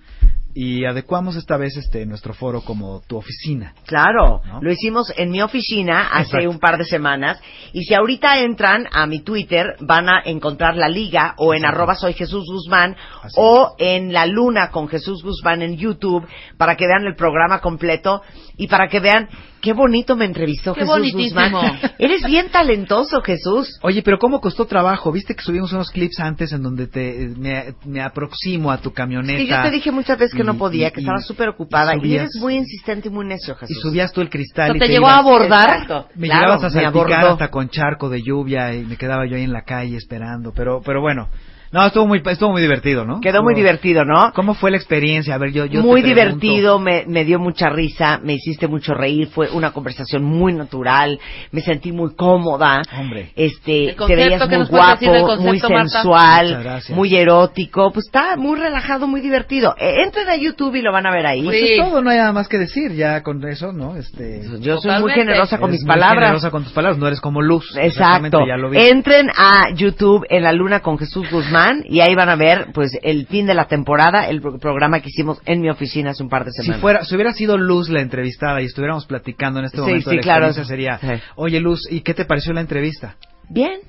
Y 0.53 0.83
adecuamos 0.83 1.37
esta 1.37 1.55
vez 1.55 1.77
este 1.77 2.05
nuestro 2.05 2.33
foro 2.33 2.59
como 2.59 3.01
tu 3.07 3.15
oficina. 3.15 3.73
Claro, 3.85 4.41
¿No? 4.45 4.61
lo 4.61 4.69
hicimos 4.69 5.13
en 5.15 5.31
mi 5.31 5.41
oficina 5.41 6.09
hace 6.09 6.39
Exacto. 6.39 6.49
un 6.49 6.59
par 6.59 6.77
de 6.77 6.83
semanas 6.83 7.39
y 7.71 7.83
si 7.83 7.93
ahorita 7.93 8.37
entran 8.41 8.85
a 8.91 9.07
mi 9.07 9.21
Twitter 9.21 9.77
van 9.79 10.09
a 10.09 10.21
encontrar 10.25 10.75
la 10.75 10.89
liga 10.89 11.35
o 11.37 11.53
en 11.53 11.63
arroba 11.63 11.95
soy 11.95 12.11
Jesús 12.11 12.43
Guzmán 12.51 12.97
Así 13.23 13.35
o 13.37 13.75
en 13.79 14.11
la 14.11 14.25
luna 14.25 14.71
con 14.71 14.89
Jesús 14.89 15.23
Guzmán 15.23 15.61
en 15.61 15.77
YouTube 15.77 16.27
para 16.57 16.75
que 16.75 16.85
vean 16.85 17.05
el 17.05 17.15
programa 17.15 17.61
completo 17.61 18.21
y 18.57 18.67
para 18.67 18.87
que 18.87 18.99
vean 18.99 19.27
qué 19.61 19.73
bonito 19.73 20.15
me 20.15 20.25
entrevistó 20.25 20.73
Qué 20.73 20.81
Jesús 20.81 20.95
bonitísimo. 20.95 21.41
Guzmán. 21.41 21.79
Eres 21.99 22.23
bien 22.23 22.49
talentoso 22.49 23.21
Jesús. 23.21 23.77
Oye, 23.83 24.01
pero 24.01 24.17
¿cómo 24.17 24.41
costó 24.41 24.65
trabajo? 24.65 25.11
¿Viste 25.11 25.35
que 25.35 25.41
subimos 25.43 25.71
unos 25.73 25.91
clips 25.91 26.19
antes 26.19 26.51
en 26.51 26.63
donde 26.63 26.87
te 26.87 27.29
me, 27.37 27.75
me 27.85 28.01
aproximo 28.01 28.71
a 28.71 28.79
tu 28.79 28.91
camioneta? 28.91 29.39
Sí, 29.39 29.47
yo 29.47 29.61
te 29.61 29.71
dije 29.71 29.91
muchas 29.91 30.17
veces 30.17 30.33
que 30.35 30.41
y- 30.41 30.45
no 30.45 30.57
podía, 30.57 30.87
y- 30.87 30.91
que 30.91 31.01
y- 31.01 31.03
estaba 31.03 31.19
súper 31.21 31.49
ocupada 31.49 31.93
y 31.95 31.97
y, 31.97 32.01
subías- 32.01 32.21
eres 32.21 32.35
muy 32.39 32.55
insistente 32.55 33.07
y 33.09 33.11
muy 33.11 33.25
necio 33.25 33.53
Y 33.55 33.57
Jesús. 33.67 33.81
subías 33.81 34.11
tú 34.11 34.21
el 34.21 34.29
cristal 34.29 34.75
y 34.75 34.79
te 34.79 34.85
te 34.85 34.91
llegó 34.91 35.05
ibas- 35.07 35.13
a 35.13 35.19
abordar. 35.19 35.69
Exacto. 35.69 36.07
Me 36.15 36.27
Claro, 36.27 36.41
llegabas 36.41 36.63
a 36.63 36.69
salpicar 36.81 37.25
hasta 37.25 37.47
con 37.49 37.69
charco 37.69 38.09
de 38.09 38.21
lluvia 38.23 38.73
y 38.73 38.83
me 38.85 38.97
quedaba 38.97 39.25
yo 39.27 39.35
ahí 39.35 39.43
en 39.43 39.53
la 39.53 39.61
calle 39.63 39.95
esperando. 39.97 40.51
Pero, 40.53 40.81
pero 40.83 41.01
bueno, 41.01 41.29
no, 41.71 41.85
estuvo 41.85 42.05
muy, 42.05 42.21
estuvo 42.25 42.51
muy 42.51 42.61
divertido, 42.61 43.05
¿no? 43.05 43.21
Quedó 43.21 43.43
muy 43.43 43.55
divertido, 43.55 44.03
¿no? 44.03 44.33
¿Cómo 44.33 44.53
fue 44.55 44.71
la 44.71 44.77
experiencia? 44.77 45.35
A 45.35 45.37
ver, 45.37 45.51
yo, 45.53 45.65
yo 45.65 45.81
muy 45.81 46.01
divertido, 46.01 46.79
me, 46.79 47.05
me 47.07 47.23
dio 47.23 47.39
mucha 47.39 47.69
risa, 47.69 48.19
me 48.21 48.33
hiciste 48.33 48.67
mucho 48.67 48.93
reír, 48.93 49.29
fue 49.29 49.49
una 49.51 49.71
conversación 49.71 50.23
muy 50.23 50.51
natural, 50.53 51.17
me 51.51 51.61
sentí 51.61 51.93
muy 51.93 52.13
cómoda. 52.15 52.81
Hombre. 52.99 53.31
Este, 53.37 53.83
El 53.83 53.89
te 53.91 53.95
concepto, 53.95 54.23
veías 54.23 54.47
¿qué 54.49 54.57
muy 54.57 54.67
guapo, 54.67 55.05
muy 55.05 55.21
concepto? 55.21 55.69
Muchas 55.69 55.91
sensual, 55.93 56.81
muy 56.89 57.15
erótico, 57.15 57.91
pues 57.93 58.05
está 58.07 58.35
muy 58.35 58.59
relajado, 58.59 59.07
muy 59.07 59.21
divertido. 59.21 59.73
Eh, 59.79 60.03
entren 60.03 60.27
a 60.27 60.35
YouTube 60.35 60.75
y 60.75 60.81
lo 60.81 60.91
van 60.91 61.05
a 61.05 61.11
ver 61.11 61.25
ahí. 61.25 61.43
Pues 61.43 61.57
Sí. 61.61 61.73
es 61.73 61.77
todo, 61.77 62.01
no 62.01 62.09
hay 62.09 62.17
nada 62.17 62.33
más 62.33 62.47
que 62.49 62.57
decir 62.57 62.91
ya 62.93 63.23
con 63.23 63.41
eso, 63.47 63.71
¿no? 63.71 63.95
Este, 63.95 64.41
Yo 64.59 64.77
soy 64.79 64.99
muy 64.99 65.11
generosa 65.13 65.57
con 65.57 65.69
eres 65.69 65.79
mis 65.81 65.87
muy 65.87 65.95
palabras. 65.95 66.23
generosa 66.25 66.51
con 66.51 66.63
tus 66.63 66.73
palabras, 66.73 66.97
no 66.97 67.07
eres 67.07 67.21
como 67.21 67.41
Luz. 67.41 67.77
Exacto. 67.77 68.39
Ya 68.45 68.57
lo 68.57 68.69
vi. 68.69 68.77
Entren 68.77 69.29
a 69.29 69.73
YouTube 69.73 70.25
en 70.29 70.43
la 70.43 70.51
luna 70.51 70.81
con 70.81 70.97
Jesús 70.97 71.29
Guzmán 71.31 71.60
y 71.87 72.01
ahí 72.01 72.15
van 72.15 72.29
a 72.29 72.35
ver 72.35 72.67
pues 72.73 72.91
el 73.03 73.27
fin 73.27 73.45
de 73.45 73.53
la 73.53 73.65
temporada, 73.65 74.27
el 74.29 74.41
pro- 74.41 74.57
programa 74.59 74.99
que 74.99 75.09
hicimos 75.09 75.39
en 75.45 75.61
mi 75.61 75.69
oficina 75.69 76.11
hace 76.11 76.23
un 76.23 76.29
par 76.29 76.45
de 76.45 76.51
Si 76.51 76.61
semanas. 76.63 76.81
fuera, 76.81 77.05
si 77.05 77.15
hubiera 77.15 77.33
sido 77.33 77.57
Luz 77.57 77.89
la 77.89 78.01
entrevistada 78.01 78.61
y 78.61 78.65
estuviéramos 78.65 79.05
platicando 79.05 79.59
en 79.59 79.65
este 79.65 79.77
Sí, 79.77 79.83
momento 79.83 80.09
sí, 80.09 80.15
la 80.17 80.21
claro. 80.21 80.53
sería, 80.53 80.97
Sí. 80.99 81.07
oye 81.35 81.59
Luz, 81.59 81.81
¿y 81.91 82.01
qué 82.01 82.13
te 82.13 82.25
pareció 82.25 82.53
la 82.53 82.61
entrevista? 82.61 83.15
Bien, 83.49 83.79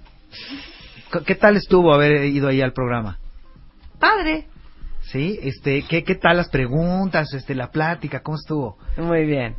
¿Qué- 1.12 1.24
¿Qué 1.24 1.34
tal 1.34 1.56
estuvo 1.56 1.92
haber 1.92 2.24
ido 2.24 2.48
ahí 2.48 2.60
al 2.62 2.72
programa? 2.72 3.18
padre. 3.98 4.46
Sí, 5.02 5.38
este, 5.42 5.82
¿qué, 5.88 6.04
qué 6.04 6.14
tal 6.14 6.36
las 6.38 6.48
preguntas, 6.48 7.32
este, 7.34 7.54
la 7.54 7.70
plática, 7.70 8.20
cómo 8.20 8.36
estuvo? 8.36 8.78
Muy 8.96 9.24
bien. 9.26 9.54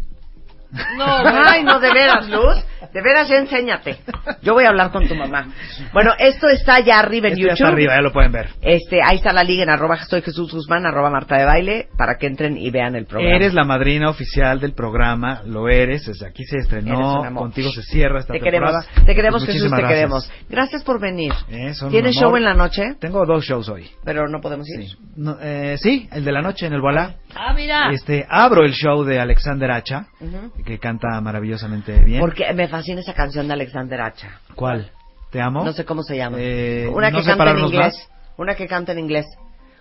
No, 0.98 1.06
Ay, 1.06 1.64
no, 1.64 1.80
de 1.80 1.94
veras, 1.94 2.28
Luz. 2.30 2.64
De 2.94 3.02
veras, 3.02 3.28
ya 3.28 3.38
enséñate. 3.38 3.98
Yo 4.42 4.54
voy 4.54 4.66
a 4.66 4.70
hablar 4.70 4.92
con 4.92 5.08
tu 5.08 5.16
mamá. 5.16 5.48
Bueno, 5.94 6.12
esto 6.20 6.48
está 6.48 6.80
ya 6.80 7.00
arriba 7.00 7.28
en 7.28 7.34
Esto 7.34 7.46
ya 7.48 7.52
YouTube. 7.54 7.64
está 7.66 7.68
arriba, 7.74 7.96
ya 7.96 8.02
lo 8.02 8.12
pueden 8.12 8.32
ver. 8.32 8.50
Este, 8.62 9.00
ahí 9.04 9.18
está 9.18 9.32
la 9.34 9.44
liga 9.44 9.64
en 9.64 9.70
arroba 9.70 9.98
soy 10.04 10.22
Jesús 10.22 10.52
Guzmán, 10.52 10.86
arroba 10.86 11.10
Marta 11.10 11.38
de 11.38 11.46
Baile, 11.46 11.88
para 11.98 12.18
que 12.18 12.28
entren 12.28 12.58
y 12.58 12.70
vean 12.72 12.96
el 12.96 13.06
programa. 13.06 13.36
Eres 13.36 13.54
la 13.54 13.64
madrina 13.64 14.10
oficial 14.10 14.60
del 14.60 14.74
programa, 14.74 15.42
lo 15.46 15.70
eres, 15.70 16.06
desde 16.06 16.28
aquí 16.28 16.44
se 16.44 16.58
estrenó, 16.58 17.24
contigo 17.36 17.72
se 17.72 17.82
cierra 17.84 18.20
esta 18.20 18.34
Te 18.34 18.40
queremos, 18.40 18.72
temporada. 18.72 19.06
te 19.06 19.16
queremos 19.16 19.46
Pues 19.46 19.56
Jesús, 19.56 19.72
te 19.72 19.82
queremos. 19.88 20.32
gracias. 20.50 20.84
Por 20.84 21.00
venir. 21.00 21.34
Eh, 21.50 21.72
¿Tienes 21.90 22.16
show 22.16 22.36
en 22.36 22.44
la 22.44 22.54
noche? 22.54 22.96
Tengo 23.00 23.26
dos 23.26 23.46
shows 23.46 23.70
hoy. 23.70 23.90
Pero 24.04 24.28
no 24.28 24.40
podemos 24.42 24.68
ir. 24.70 24.84
Sí, 24.90 24.98
No, 25.16 25.38
eh, 25.42 25.78
sí 25.80 26.10
el 26.12 26.26
de 26.26 26.32
la 26.32 26.42
noche 26.42 26.66
en 26.66 26.74
el 26.74 26.82
Voilà. 26.82 27.16
Ah, 27.36 27.54
mira. 27.54 27.90
Este, 27.92 28.26
abro 28.30 28.64
el 28.66 28.74
show 28.74 29.04
de 29.04 29.20
Alexander 29.20 29.72
Hacha. 29.72 30.08
Que 30.64 30.80
canta 30.80 31.20
maravillosamente 31.22 32.00
bien. 32.04 32.20
Porque 32.20 32.52
me 32.54 32.68
fascina 32.68 33.02
esa 33.02 33.14
canción 33.14 33.48
de 33.48 33.54
Alexander 33.54 34.02
Hacha. 34.02 34.40
¿Cuál? 34.56 34.92
¿Te 35.32 35.42
amo? 35.42 35.64
No 35.64 35.74
sé 35.74 35.84
cómo 35.86 36.04
se 36.04 36.16
llama. 36.18 36.38
Eh, 36.40 36.88
una 36.94 37.10
no 37.10 37.20
que 37.20 37.26
canta 37.26 37.52
en 37.52 37.60
inglés. 37.60 37.80
más. 37.96 38.10
Una 38.38 38.56
que 38.56 38.68
canta 38.68 38.92
en 38.92 39.00
inglés. 39.00 39.26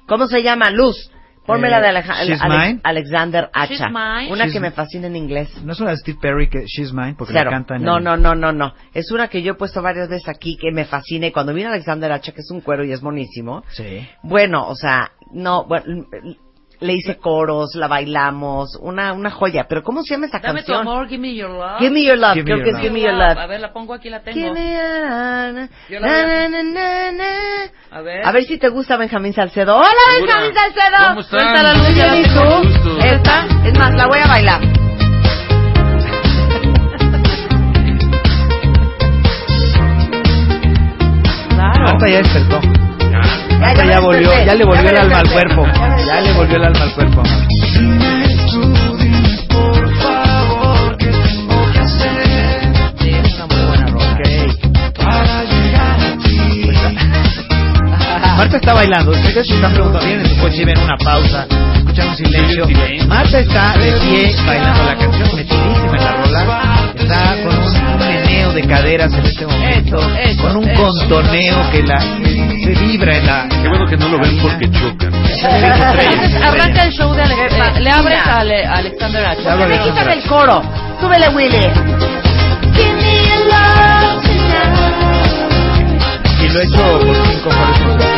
¿Cómo 0.06 0.26
se 0.26 0.42
llama? 0.42 0.70
Luz. 0.70 1.10
Ponme 1.44 1.66
Eh, 1.66 1.70
la 1.72 1.80
de 1.80 1.88
Aleja- 1.88 2.24
She's 2.24 2.40
Ale-. 2.40 2.80
Alexander 2.84 3.50
Hacha. 3.52 3.66
She's 3.74 3.80
Mine. 3.90 4.32
Una 4.32 4.46
She's- 4.46 4.52
que 4.52 4.60
me 4.60 4.70
fascina 4.70 5.08
en 5.08 5.16
inglés. 5.16 5.50
No 5.64 5.72
es 5.72 5.80
una 5.80 5.90
de 5.90 5.96
Steve 5.96 6.18
Perry 6.22 6.48
que 6.48 6.64
She's 6.66 6.92
Mine, 6.92 7.16
porque 7.18 7.32
Cero. 7.32 7.46
la 7.46 7.50
canta 7.50 7.74
en 7.76 7.82
No, 7.82 7.98
el- 7.98 8.04
no, 8.04 8.16
no, 8.16 8.34
no, 8.36 8.52
no. 8.52 8.74
Es 8.94 9.10
una 9.10 9.26
que 9.28 9.42
yo 9.42 9.52
he 9.52 9.54
puesto 9.56 9.82
varias 9.82 10.08
veces 10.08 10.28
aquí 10.28 10.56
que 10.56 10.70
me 10.70 10.84
fascina 10.84 11.26
y 11.26 11.32
cuando 11.32 11.52
viene 11.52 11.70
Alexander 11.70 12.12
Hacha, 12.12 12.30
que 12.32 12.42
es 12.42 12.50
un 12.52 12.60
cuero 12.60 12.84
y 12.84 12.92
es 12.92 13.02
monísimo. 13.02 13.64
Sí. 13.70 14.06
Bueno, 14.22 14.68
o 14.68 14.76
sea, 14.76 15.10
no, 15.32 15.64
bueno, 15.66 16.06
le 16.82 16.94
hice 16.94 17.16
coros, 17.16 17.74
la 17.74 17.86
bailamos, 17.88 18.76
una, 18.80 19.12
una 19.12 19.30
joya. 19.30 19.66
Pero 19.68 19.82
¿cómo 19.82 20.02
se 20.02 20.14
llama 20.14 20.26
esa 20.26 20.38
Dame 20.40 20.62
tu 20.62 20.72
canción? 20.72 20.80
amor, 20.80 21.08
give 21.08 21.20
me 21.20 21.34
your 21.34 21.50
love. 21.50 21.78
Give 21.78 21.90
me 21.90 22.04
your 22.04 22.18
love, 22.18 22.34
Give 22.34 22.44
creo 22.44 22.56
your 22.58 22.64
que 22.64 22.70
es 22.70 22.74
love. 22.74 22.82
Give 22.82 22.92
me 22.94 23.00
your 23.02 23.14
love. 23.14 23.38
A 23.38 23.46
ver, 23.46 23.60
la 23.60 23.72
pongo 23.72 23.94
aquí, 23.94 24.10
la 24.10 24.20
tengo. 24.20 24.38
Give 24.38 24.52
me 24.52 24.72
your 24.72 25.60
love. 25.60 25.70
Yo 25.88 26.00
la 26.00 26.06
Na, 26.08 26.48
na, 26.48 27.12
na. 27.12 27.24
A 27.90 28.00
ver. 28.00 28.26
A 28.26 28.32
ver 28.32 28.44
si 28.44 28.58
te 28.58 28.68
gusta 28.68 28.96
Benjamín 28.96 29.32
Salcedo. 29.32 29.76
¡Hola, 29.76 29.86
Segura. 30.14 30.40
Benjamín 30.40 30.54
Salcedo! 30.54 31.14
¿Cómo 31.14 32.62
tú? 32.62 32.68
Gusto. 32.68 32.98
Esta, 32.98 33.46
es 33.64 33.78
más, 33.78 33.94
la 33.94 34.06
voy 34.06 34.18
a 34.18 34.26
bailar. 34.26 34.60
Claro. 41.48 41.84
Marta 41.84 42.08
ya 42.08 42.18
despertó. 42.18 42.60
Ya, 43.10 43.20
Marta 43.62 43.84
me 43.84 43.92
ya 43.92 44.00
volvió, 44.00 44.30
ya 44.44 44.54
le 44.56 44.64
volvió 44.64 44.82
me 44.82 44.90
el 44.90 44.96
alma 44.98 45.18
al 45.20 45.30
cuerpo. 45.30 45.64
Ya 45.64 45.88
me 45.88 46.04
Ya 46.04 46.20
le 46.20 46.32
volvió 46.32 46.56
el 46.56 46.64
alma 46.64 46.82
al 46.82 46.94
cuerpo. 46.94 47.22
Marta 58.36 58.56
está 58.56 58.74
bailando. 58.74 59.12
Ustedes 59.12 59.46
se 59.46 59.54
están 59.54 59.72
preguntando, 59.72 60.06
vienen 60.08 60.26
en 60.26 60.34
su 60.34 60.40
coche 60.42 60.62
y 60.62 60.64
ven 60.64 60.78
una 60.80 60.96
pausa, 60.96 61.46
escuchan 61.76 62.08
un 62.08 62.16
silencio. 62.16 62.66
Marta 63.06 63.38
está 63.38 63.78
de 63.78 63.92
pie 63.92 64.34
bailando 64.44 64.82
la 64.82 64.96
canción, 64.96 65.36
metidísima 65.36 65.96
en 65.96 66.04
la 66.04 66.16
rola. 66.16 66.92
Está 66.96 67.41
de 68.54 68.62
caderas 68.66 69.12
en 69.14 69.24
este 69.26 69.46
momento, 69.46 69.98
Eso, 69.98 70.14
eso, 70.16 70.42
con 70.42 70.56
un 70.58 70.68
eso. 70.68 70.82
contoneo 70.82 71.70
que 71.70 71.82
la 71.82 71.98
que 71.98 72.60
se 72.64 72.84
vibra 72.84 73.16
en 73.16 73.26
la. 73.26 73.48
Qué 73.48 73.68
bueno 73.68 73.86
que 73.86 73.96
no 73.96 74.08
lo 74.08 74.18
ven 74.18 74.38
porque 74.40 74.70
chocan. 74.70 75.12
Entonces, 75.14 76.42
arranca 76.42 76.84
el 76.84 76.92
show 76.92 77.12
de 77.14 77.22
eh, 77.22 77.80
le 77.80 77.90
abres 77.90 78.18
a, 78.26 78.40
Ale- 78.40 78.64
a 78.66 78.74
Alexander 78.76 79.24
Hacha. 79.26 79.52
Hablo 79.52 79.64
de 79.64 79.70
Me 79.70 79.78
quitan 79.84 79.98
Alexander. 80.08 80.18
el 80.18 80.28
coro. 80.28 80.62
Súbele, 81.00 81.28
Willy. 81.30 81.66
Y 86.40 86.48
lo 86.48 86.60
he 86.60 86.64
hecho 86.64 87.00
por 87.00 87.16
cinco 87.26 87.48
horas 87.50 88.11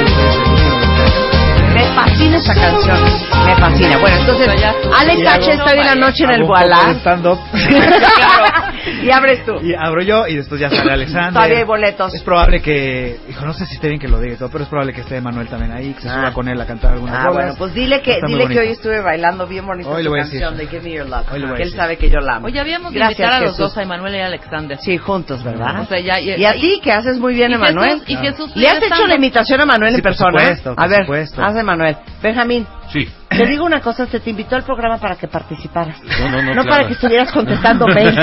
fascina 1.95 2.37
esa 2.37 2.55
canción. 2.55 2.99
Me 3.47 3.57
fascina. 3.57 3.99
Bueno, 3.99 4.17
entonces, 4.21 4.49
H. 4.49 4.65
hago- 4.67 5.51
está 5.51 5.65
hoy 5.73 5.79
en 5.81 5.87
la 5.87 5.95
noche 5.95 6.25
en 6.25 6.31
el 6.31 6.47
de 6.47 6.95
stand-up. 7.01 7.39
Y 9.03 9.11
abres 9.11 9.45
tú. 9.45 9.55
Y 9.63 9.75
abro 9.75 10.03
yo 10.03 10.27
y 10.27 10.37
después 10.37 10.61
ya 10.61 10.71
sale 10.71 10.93
Alexander. 10.93 11.33
Todavía 11.33 11.59
hay 11.59 11.65
boletos. 11.65 12.15
Es 12.15 12.23
probable 12.23 12.61
que, 12.63 13.19
hijo, 13.29 13.45
no 13.45 13.53
sé 13.53 13.67
si 13.67 13.75
esté 13.75 13.89
bien 13.89 13.99
que 14.01 14.09
lo 14.09 14.19
diga 14.21 14.35
y 14.35 14.37
todo, 14.37 14.51
pero 14.51 14.65
es 14.65 14.71
probable 14.71 14.93
que 14.95 15.01
esté 15.03 15.21
Manuel 15.21 15.49
también 15.49 15.73
ahí, 15.73 15.93
que 15.95 16.03
se 16.03 16.09
Ah. 16.09 16.15
suba 16.17 16.33
con 16.33 16.49
él 16.49 16.61
a 16.61 16.67
cantar 16.67 16.93
algunas 16.93 17.15
Ah, 17.25 17.31
bueno, 17.31 17.55
pues 17.59 17.75
dile 17.75 18.01
que, 18.03 18.21
dile 18.27 18.47
que 18.49 18.59
hoy 18.61 18.69
estuve 18.69 19.01
bailando 19.01 19.47
bien 19.47 19.67
bonito 19.67 19.91
Hoy 19.91 20.03
decir. 20.03 20.41
canción 20.41 20.57
de 20.57 20.67
Give 20.67 20.83
Me 20.83 20.93
Your 20.97 21.09
Love. 21.09 21.27
Hoy 21.33 21.43
él 21.43 21.49
decir. 21.57 21.77
sabe 21.77 21.97
que 21.97 22.09
yo 22.11 22.19
la 22.21 22.37
amo. 22.37 22.47
Oye, 22.47 22.61
habíamos 22.61 22.93
de 22.93 22.99
Gracias, 22.99 23.19
invitar 23.21 23.35
a 23.35 23.41
los 23.41 23.51
Jesús. 23.53 23.69
dos, 23.75 23.79
a 23.79 23.83
Emanuel 23.83 24.15
y 24.15 24.19
a 24.21 24.27
Alexander. 24.27 24.79
Sí, 24.81 24.99
juntos, 24.99 25.43
¿verdad? 25.45 25.81
O 25.81 25.85
sea, 25.87 26.01
ya, 26.01 26.21
y 26.21 26.45
a 26.45 26.53
ti, 26.55 26.81
que 26.83 26.93
haces 26.93 27.19
muy 27.19 27.35
bien, 27.35 27.51
y 27.53 27.55
Emanuel. 27.55 28.01
Jesús- 28.01 28.05
y 28.09 28.17
Jesús 28.17 28.57
¿Le 28.57 28.69
has 28.69 28.83
hecho 28.83 29.07
la 29.07 29.15
imitación 29.17 29.61
a 29.61 29.67
Manuel 29.67 29.95
en 29.95 30.01
por 30.01 30.11
persona? 30.11 30.39
supuesto, 30.41 30.75
a 30.77 30.87
ver, 30.87 31.07
haz 31.43 31.55
de 31.55 31.63
Manuel. 31.63 31.84
Benjamín. 32.23 32.67
Sí. 32.93 33.09
Te 33.29 33.47
digo 33.47 33.65
una 33.65 33.81
cosa, 33.81 34.07
se 34.07 34.21
te 34.21 34.31
invitó 34.31 34.55
al 34.55 34.63
programa 34.63 34.99
para 34.99 35.17
que 35.17 35.27
participaras. 35.27 36.01
No, 36.05 36.31
no, 36.31 36.37
no. 36.43 36.55
No 36.55 36.63
claro. 36.63 36.69
para 36.69 36.87
que 36.87 36.93
estuvieras 36.93 37.33
contestando 37.33 37.87
mails. 37.95 38.15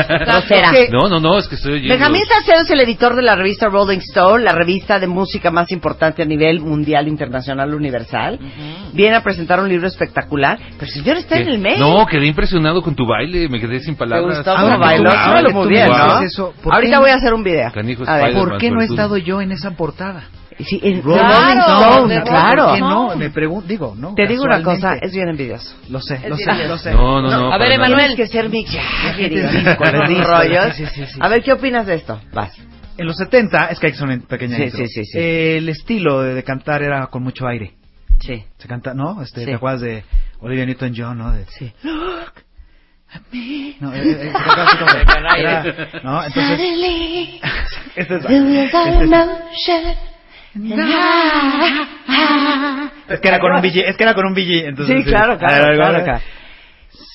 No, 0.92 1.10
no, 1.10 1.20
no, 1.20 1.38
es 1.38 1.48
que 1.48 1.56
estoy 1.56 1.74
oyendo. 1.74 1.94
Benjamín 1.94 2.24
Salcedo 2.28 2.62
es 2.62 2.70
el 2.70 2.80
editor 2.80 3.16
de 3.16 3.22
la 3.22 3.36
revista 3.36 3.68
Rolling 3.68 4.00
Stone, 4.00 4.44
la 4.44 4.54
revista 4.54 5.00
de 5.00 5.08
música 5.08 5.52
más 5.52 5.72
importante 5.72 6.22
a 6.22 6.26
nivel 6.26 6.62
mundial, 6.62 7.08
internacional, 7.08 7.74
universal. 7.74 8.40
Viene 8.94 9.16
a 9.18 9.24
presentar 9.24 9.60
un 9.60 9.68
libro 9.68 9.88
espectacular. 9.88 10.58
Pero 10.80 10.92
señor 10.92 11.18
está 11.18 11.36
¿Qué? 11.36 11.44
en 11.44 11.48
el 11.50 11.60
mail. 11.60 11.80
No, 11.80 12.06
quedé 12.06 12.28
impresionado 12.28 12.82
con 12.82 12.96
tu 12.96 13.06
baile, 13.06 13.50
me 13.50 13.60
quedé 13.60 13.80
sin 13.82 13.96
¿Te 13.96 14.00
palabras. 14.00 14.38
gustó 14.38 14.52
Ah, 14.56 14.78
bailó? 14.78 15.12
Súbelo 15.12 15.52
muy 15.52 15.68
bien, 15.70 15.90
Ahorita 16.72 17.00
voy 17.00 17.10
a 17.10 17.16
hacer 17.16 17.34
un 17.34 17.44
video. 17.44 17.72
Canijo 17.74 18.04
A 18.08 18.16
ver, 18.16 18.24
Spider-Man, 18.30 18.50
¿Por 18.50 18.58
qué 18.60 18.72
no 18.72 18.82
he 18.82 18.86
estado 18.86 19.18
yo 19.18 19.42
en 19.42 19.52
esa 19.52 19.72
portada? 19.72 20.24
Sí, 20.60 20.80
en 20.84 21.02
Rolling 21.02 21.20
Claro, 21.20 21.62
Stone, 21.94 22.22
claro. 22.24 22.66
¿Por 22.66 22.74
qué 22.76 22.80
no? 22.82 23.16
Me 23.16 23.30
pregunto, 23.30 23.68
digo, 23.68 23.96
¿no? 23.98 24.14
Te 24.14 24.28
digo 24.28 24.44
una 24.44 24.62
cosa, 24.62 24.96
es 25.02 25.14
bien 25.14 25.30
envidioso. 25.30 25.76
Lo 25.90 26.00
sé, 26.02 26.16
Es 26.16 26.30
lo 26.30 26.38
sé, 26.38 26.68
lo 26.68 26.78
sé. 26.78 26.92
No, 26.94 27.22
no, 27.22 27.30
no. 27.32 27.52
A 27.54 27.58
ver. 27.58 27.72
Emanuel. 27.72 28.16
Que 28.16 28.28
ser 28.28 28.50
mi 28.50 28.66
rollos. 30.24 30.76
A 31.20 31.28
ver, 31.30 31.42
¿qué 31.44 31.54
opinas 31.54 31.86
de 31.88 31.96
esto? 31.96 32.20
Vas. 32.34 32.54
En 32.98 33.08
los 33.08 33.16
70, 33.18 33.68
es 33.68 33.80
que 33.80 33.88
hay 33.88 33.92
que 33.94 33.98
hacer 33.98 34.08
una 34.10 34.20
pequeña 34.28 34.58
Sí, 34.58 34.64
intro. 34.64 34.78
sí, 34.80 34.88
sí, 34.88 35.06
sí. 35.06 35.18
El 35.20 35.70
estilo 35.70 36.22
de, 36.22 36.36
de 36.36 36.44
cantar 36.44 36.84
era 36.84 37.08
con 37.08 37.24
mucho 37.24 37.48
aire. 37.48 37.74
Sí. 38.20 38.44
Se 38.58 38.68
canta, 38.68 38.94
¿no? 38.94 39.22
Este, 39.24 39.40
Sí. 39.42 39.46
¿Te 39.48 39.56
acuerdas 39.56 39.82
de 39.82 40.04
Olivia 40.42 40.66
Newton-John, 40.66 41.18
no? 41.18 41.32
De, 41.32 41.46
Sí. 41.48 41.72
No, 43.80 43.94
eh, 43.94 44.02
eh, 44.04 44.16
se 44.22 44.32
cantaba 44.32 44.64
así 44.64 44.78
como 44.78 44.92
de- 44.94 45.02
era- 45.40 45.64
¿no? 46.04 46.24
Entonces, 46.24 46.60
este 47.96 48.20
es, 53.10 53.20
que 53.20 53.28
era 53.28 53.40
con 53.40 53.54
un 53.54 53.62
BG, 53.62 53.78
es 53.88 53.96
que 53.98 54.04
era 54.04 54.14
con 54.14 54.26
un 54.26 54.34
BG, 54.34 54.66
entonces 54.68 54.98
Sí, 54.98 55.04
claro, 55.10 55.38
claro, 55.38 55.64
A 55.66 55.68
ver, 55.68 55.76
claro, 55.78 55.90
a 55.90 55.98
ver. 55.98 56.04
claro. 56.04 56.22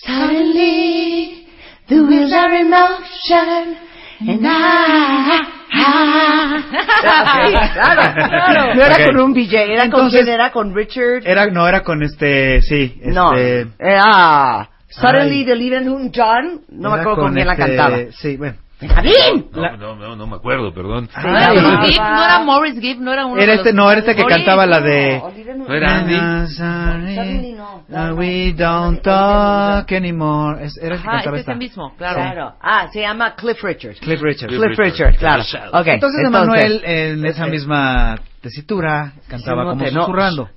Suddenly, 0.06 1.46
the 1.88 2.00
wheels 2.02 2.32
are 2.32 2.58
in 2.60 2.70
motion, 2.70 3.76
and 4.20 4.46
I, 4.46 5.52
Sí, 5.76 7.52
claro, 7.74 8.14
claro. 8.14 8.74
No 8.74 8.82
era 8.84 8.96
Ok. 8.96 9.04
con 9.06 9.20
un 9.20 9.32
BJ, 9.34 9.54
era 9.54 9.66
con 9.66 9.84
Entonces- 9.84 10.22
quién 10.24 10.34
era 10.34 10.50
con 10.52 10.74
Richard. 10.74 11.22
Era, 11.26 11.46
no, 11.46 11.68
era 11.68 11.82
con 11.82 12.02
este, 12.02 12.60
sí, 12.62 12.94
este, 13.00 13.12
no, 13.12 13.34
era 13.34 14.68
Suddenly 14.88 15.40
Ay. 15.40 15.44
the 15.44 15.56
Living 15.56 16.10
John. 16.14 16.62
No 16.70 16.90
me 16.90 17.00
acuerdo 17.00 17.22
con, 17.22 17.34
quién 17.34 17.46
la 17.46 17.52
este, 17.54 17.66
cantaba. 17.66 17.98
Sí, 18.12 18.36
bueno. 18.36 18.56
¡Benjamín! 18.78 19.48
No, 19.52 19.76
no, 19.78 19.96
no, 19.96 20.16
no 20.16 20.26
me 20.26 20.36
acuerdo, 20.36 20.72
perdón. 20.74 21.08
¿No 21.24 21.30
era 21.30 21.48
Ay. 21.48 21.58
Morris 21.60 21.88
Gibb? 21.94 22.02
¿No 22.02 22.24
era 22.24 22.38
Morris 22.44 22.80
Gibb? 22.80 23.00
¿No 23.00 23.12
era 23.12 23.24
uno 23.26 23.40
Era 23.40 23.52
de 23.52 23.58
este, 23.58 23.68
los- 23.70 23.76
no, 23.76 23.90
era 23.90 24.00
este 24.00 24.14
que 24.14 24.22
Morris- 24.22 24.36
cantaba 24.36 24.66
la 24.66 24.80
de... 24.80 25.22
¿No 25.56 25.74
era 25.74 25.96
Andy? 25.98 27.52
No. 27.54 27.84
Uh, 27.88 28.14
we 28.14 28.52
don't 28.52 29.00
talk 29.02 29.90
anymore. 29.92 30.62
Es- 30.62 30.76
era 30.76 30.96
el 30.96 31.00
que 31.00 31.08
Ajá, 31.08 31.16
cantaba 31.18 31.38
este 31.38 31.50
es 31.50 31.54
el 31.54 31.58
mismo, 31.58 31.94
claro. 31.96 32.16
Claro. 32.16 32.54
Ah, 32.60 32.88
se 32.92 33.00
llama 33.00 33.34
Cliff 33.34 33.62
Richard. 33.62 33.94
Cliff 33.96 34.20
Richard. 34.20 34.48
Cliff 34.48 34.78
Richard, 34.78 35.16
claro. 35.16 35.42
Ok, 35.72 35.86
entonces, 35.86 36.26
Emanuel, 36.26 36.82
en 36.84 37.24
esa 37.24 37.44
este, 37.44 37.50
misma 37.50 38.18
tesitura, 38.42 39.12
cantaba 39.28 39.62
Sí, 39.62 39.68
no 39.68 39.70
como 39.78 39.84
no. 39.90 40.00
susurrando. 40.02 40.50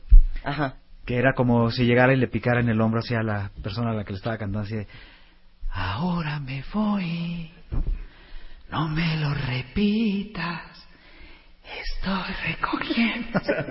Ajá. 0.44 0.74
Que 1.06 1.18
era 1.18 1.34
como 1.34 1.72
si 1.72 1.86
llegara 1.86 2.12
y 2.14 2.18
le 2.18 2.28
picara 2.28 2.60
en 2.60 2.68
el 2.70 2.82
hombro 2.82 3.00
hacia 3.00 3.24
la 3.24 3.50
persona 3.64 3.92
a 3.92 3.94
la 3.94 4.04
que 4.04 4.12
le 4.12 4.18
estaba 4.18 4.38
cantando 4.38 4.60
así 4.66 4.76
de... 4.76 4.88
Ahora 5.72 6.40
me 6.40 6.64
voy, 6.74 7.52
no 7.72 7.84
me 8.88 9.18
lo 9.18 9.34
repitas, 9.34 10.69
estoy 11.82 12.36
recogiendo. 12.48 13.40
O 13.40 13.40
sea, 13.44 13.66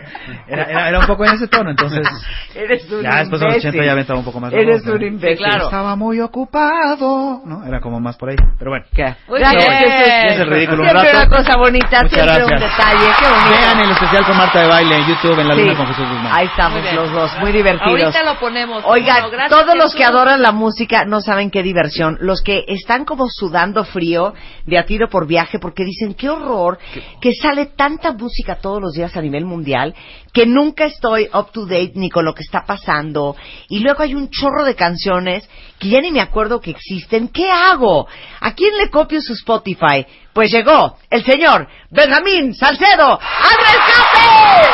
era, 0.47 0.65
era, 0.65 0.89
era 0.89 0.99
un 1.01 1.07
poco 1.07 1.25
en 1.25 1.35
ese 1.35 1.49
tono, 1.49 1.71
entonces... 1.71 2.07
Eres 2.55 2.91
un 2.91 3.03
Ya 3.03 3.19
después 3.19 3.41
de 3.41 3.47
los 3.47 3.55
imbécil. 3.57 3.69
80 3.81 3.85
ya 3.87 3.95
me 3.95 4.01
estaba 4.03 4.19
un 4.19 4.25
poco 4.25 4.41
más... 4.41 4.53
Eres 4.53 4.85
un 4.87 4.99
¿no? 5.01 5.07
imbécil. 5.07 5.39
claro. 5.39 5.65
Estaba 5.65 5.97
muy 5.97 6.21
ocupado, 6.21 7.41
¿no? 7.45 7.65
Era 7.67 7.81
como 7.81 8.01
más 8.01 8.17
por 8.17 8.31
ahí, 8.31 8.37
pero 8.59 8.71
bueno. 8.73 8.85
¿Qué? 8.93 9.15
Muy 9.29 9.39
Gracias, 9.41 9.65
bien. 9.65 9.79
Jesús. 9.79 10.07
Ya 10.09 10.27
es 10.35 10.41
el 10.41 10.51
ridículo 10.51 10.83
un 10.83 10.89
Siempre 10.91 11.13
rato. 11.13 11.27
una 11.29 11.37
cosa 11.37 11.57
bonita, 11.59 12.03
Muchas 12.03 12.11
siempre 12.11 12.45
un 12.45 12.49
gracias. 12.51 12.79
detalle. 12.79 13.07
Qué 13.19 13.29
bonito. 13.29 13.51
Vean 13.51 13.81
el 13.81 13.91
especial 13.91 14.27
con 14.27 14.37
Marta 14.37 14.61
de 14.63 14.69
Baile 14.69 14.97
en 14.99 15.07
YouTube, 15.07 15.39
en 15.41 15.49
la 15.49 15.55
Sí. 15.55 15.61
luna 15.63 15.77
con 15.77 15.87
Jesús 15.87 16.09
Guzmán. 16.09 16.33
Ahí 16.33 16.47
estamos 16.47 16.93
los 16.95 17.13
dos, 17.13 17.39
muy 17.41 17.53
divertidos. 17.53 18.03
Ahorita 18.03 18.23
lo 18.25 18.39
ponemos. 18.41 18.83
Oigan, 18.87 19.15
Bueno, 19.23 19.31
gracias, 19.31 19.61
todos 19.61 19.77
los 19.77 19.95
que 19.95 20.05
adoran 20.05 20.43
la 20.43 20.53
música 20.53 21.05
no 21.05 21.21
saben 21.21 21.51
qué 21.51 21.63
diversión. 21.63 22.17
Los 22.21 22.43
que 22.43 22.65
están 22.69 23.05
como 23.05 23.27
sudando 23.29 23.85
frío 23.85 24.35
de 24.67 24.79
a 24.79 24.85
tiro 24.85 25.09
por 25.09 25.27
viaje 25.27 25.59
porque 25.59 25.85
dicen 25.85 26.15
qué 26.15 26.29
horror 26.29 26.79
que 27.21 27.33
sale 27.35 27.67
tanta 27.89 28.13
música 28.13 28.57
todos 28.57 28.83
los 28.83 28.93
días 28.93 29.17
a 29.17 29.23
nivel 29.23 29.47
mundial 29.47 29.95
que 30.35 30.45
nunca 30.45 30.85
estoy 30.85 31.27
up 31.33 31.53
to 31.53 31.65
date 31.65 31.93
ni 31.95 32.11
con 32.11 32.25
lo 32.27 32.35
que 32.35 32.43
está 32.43 32.65
pasando. 32.67 33.35
Y 33.71 33.79
luego 33.79 34.03
hay 34.03 34.15
un 34.15 34.29
chorro 34.29 34.65
de 34.65 34.75
canciones 34.75 35.49
que 35.79 35.89
ya 35.89 36.01
ni 36.01 36.11
me 36.11 36.21
acuerdo 36.21 36.61
que 36.61 36.71
existen. 36.71 37.29
¿Qué 37.29 37.51
hago? 37.51 38.07
¿A 38.41 38.53
quién 38.53 38.77
le 38.77 38.91
copio 38.91 39.23
su 39.23 39.33
Spotify? 39.33 40.07
Pues 40.35 40.53
llegó 40.53 40.99
el 41.09 41.25
señor 41.25 41.67
Benjamín 41.91 42.55
Salcedo 42.55 43.19
al 43.19 43.57
rescate. 43.59 44.69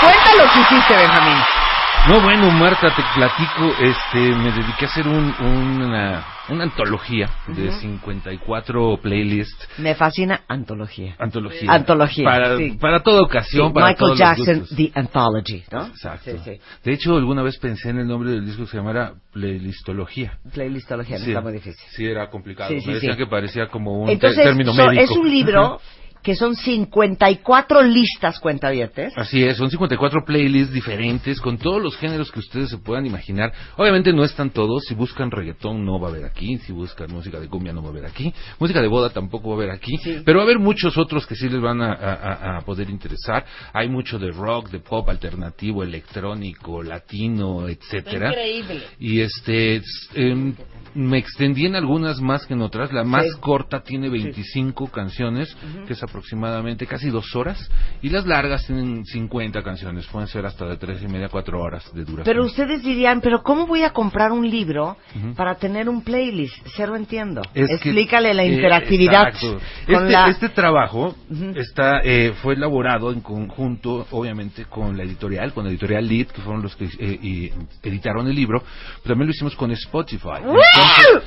Cuenta 0.00 0.34
lo 0.36 0.52
que 0.52 0.60
hiciste, 0.60 0.94
Benjamín. 0.94 1.65
No, 2.08 2.20
bueno, 2.20 2.52
Marta, 2.52 2.88
te 2.94 3.02
platico, 3.16 3.74
este, 3.80 4.18
me 4.36 4.52
dediqué 4.52 4.84
a 4.84 4.88
hacer 4.88 5.08
un, 5.08 5.34
una, 5.40 6.24
una 6.48 6.62
antología 6.62 7.28
de 7.48 7.72
54 7.72 8.98
playlists. 9.02 9.68
Me 9.78 9.92
fascina 9.96 10.42
antología. 10.46 11.16
Antología. 11.18 11.68
Antología, 11.72 12.24
Para, 12.24 12.56
sí. 12.58 12.78
para 12.80 13.02
toda 13.02 13.22
ocasión, 13.22 13.68
Sí, 13.68 13.74
para 13.74 13.86
Michael 13.88 13.98
todos 13.98 14.18
Jackson. 14.20 14.66
The 14.76 14.92
Anthology, 14.94 15.64
¿no? 15.72 15.86
Exacto. 15.86 16.30
Sí. 16.44 16.60
De 16.84 16.92
hecho, 16.92 17.16
alguna 17.16 17.42
vez 17.42 17.58
pensé 17.58 17.90
en 17.90 17.98
el 17.98 18.06
nombre 18.06 18.30
del 18.30 18.46
disco 18.46 18.62
que 18.66 18.70
se 18.70 18.76
llamara 18.76 19.14
Playlistología. 19.32 20.38
Playlistología, 20.52 21.18
no 21.18 21.24
está 21.24 21.40
muy 21.40 21.54
difícil. 21.54 21.84
Sí, 21.90 22.06
era 22.06 22.30
complicado. 22.30 22.70
Me 22.86 22.94
decían 22.94 23.16
que 23.16 23.26
parecía 23.26 23.66
como 23.66 24.02
un 24.02 24.10
Entonces, 24.10 24.44
término 24.44 24.72
so- 24.72 24.86
médico. 24.86 25.02
es 25.02 25.10
un 25.10 25.28
libro 25.28 25.80
que 26.26 26.34
son 26.34 26.56
54 26.56 27.82
listas 27.84 28.40
cuentavientes. 28.40 29.12
Así 29.16 29.44
es, 29.44 29.56
son 29.56 29.70
54 29.70 30.24
playlists 30.24 30.74
diferentes 30.74 31.40
con 31.40 31.56
todos 31.56 31.80
los 31.80 31.96
géneros 31.96 32.32
que 32.32 32.40
ustedes 32.40 32.68
se 32.68 32.78
puedan 32.78 33.06
imaginar. 33.06 33.52
Obviamente 33.76 34.12
no 34.12 34.24
están 34.24 34.50
todos, 34.50 34.82
si 34.88 34.96
buscan 34.96 35.30
reggaetón 35.30 35.84
no 35.84 36.00
va 36.00 36.08
a 36.08 36.10
haber 36.10 36.24
aquí, 36.24 36.58
si 36.58 36.72
buscan 36.72 37.12
música 37.12 37.38
de 37.38 37.46
cumbia 37.48 37.72
no 37.72 37.80
va 37.80 37.90
a 37.90 37.92
haber 37.92 38.06
aquí, 38.06 38.34
música 38.58 38.82
de 38.82 38.88
boda 38.88 39.10
tampoco 39.10 39.50
va 39.50 39.54
a 39.54 39.58
haber 39.58 39.70
aquí, 39.70 39.92
pero 40.24 40.38
va 40.38 40.42
a 40.42 40.46
haber 40.46 40.58
muchos 40.58 40.98
otros 40.98 41.24
que 41.28 41.36
sí 41.36 41.48
les 41.48 41.60
van 41.60 41.80
a, 41.80 41.92
a- 41.92 42.56
a 42.58 42.60
poder 42.62 42.90
interesar. 42.90 43.46
Hay 43.72 43.88
mucho 43.88 44.18
de 44.18 44.32
rock, 44.32 44.70
de 44.70 44.80
pop 44.80 45.08
alternativo, 45.08 45.84
electrónico, 45.84 46.82
latino, 46.82 47.68
etcétera. 47.68 48.30
Increíble. 48.30 48.82
Y 48.98 49.20
este, 49.20 49.80
em, 50.14 50.54
me 50.96 51.18
extendí 51.18 51.66
en 51.66 51.76
algunas 51.76 52.20
más 52.20 52.46
que 52.46 52.54
en 52.54 52.62
otras. 52.62 52.92
La 52.92 53.04
más 53.04 53.24
Sí. 53.24 53.38
corta 53.40 53.82
tiene 53.82 54.08
25 54.08 54.88
canciones, 54.90 55.54
que 55.86 55.92
es 55.92 56.02
aproximadamente 56.02 56.86
casi 56.86 57.10
dos 57.10 57.36
horas. 57.36 57.70
Y 58.02 58.08
las 58.08 58.26
largas 58.26 58.66
tienen 58.66 59.04
50 59.04 59.62
canciones. 59.62 60.06
Pueden 60.06 60.26
ser 60.28 60.46
hasta 60.46 60.64
de 60.66 60.76
tres 60.76 61.02
y 61.02 61.06
media, 61.08 61.28
cuatro 61.28 61.60
horas 61.60 61.84
de 61.92 62.00
duración. 62.04 62.24
Pero 62.24 62.44
ustedes 62.44 62.82
dirían, 62.82 63.20
¿pero 63.20 63.42
cómo 63.42 63.66
voy 63.66 63.82
a 63.82 63.90
comprar 63.90 64.32
un 64.32 64.48
libro 64.48 64.96
para 65.36 65.54
tener 65.56 65.88
un 65.88 66.02
playlist? 66.02 66.56
Cero 66.76 66.96
entiendo. 66.96 67.42
Es 67.54 67.68
que- 67.68 67.74
Explícale 67.90 68.32
la 68.34 68.44
eh, 68.44 68.54
interactividad 68.54 69.28
exacto. 69.28 69.58
Con 69.86 70.02
este, 70.04 70.12
la... 70.12 70.28
este 70.28 70.48
trabajo 70.48 71.14
está 71.54 72.00
eh, 72.04 72.32
fue 72.42 72.54
elaborado 72.54 73.12
en 73.12 73.20
conjunto, 73.20 74.06
obviamente, 74.10 74.64
con 74.66 74.96
la 74.96 75.04
editorial, 75.04 75.52
con 75.52 75.64
la 75.64 75.70
editorial 75.70 76.06
Lead, 76.06 76.26
que 76.28 76.42
fueron 76.42 76.62
los 76.62 76.74
que 76.76 76.84
eh, 76.98 77.18
y 77.22 77.50
editaron 77.82 78.26
el 78.26 78.34
libro. 78.34 78.62
Pero 79.02 79.14
también 79.14 79.26
lo 79.28 79.32
hicimos 79.32 79.54
con 79.56 79.70
Spotify. 79.72 80.40
Entonces, 80.42 81.22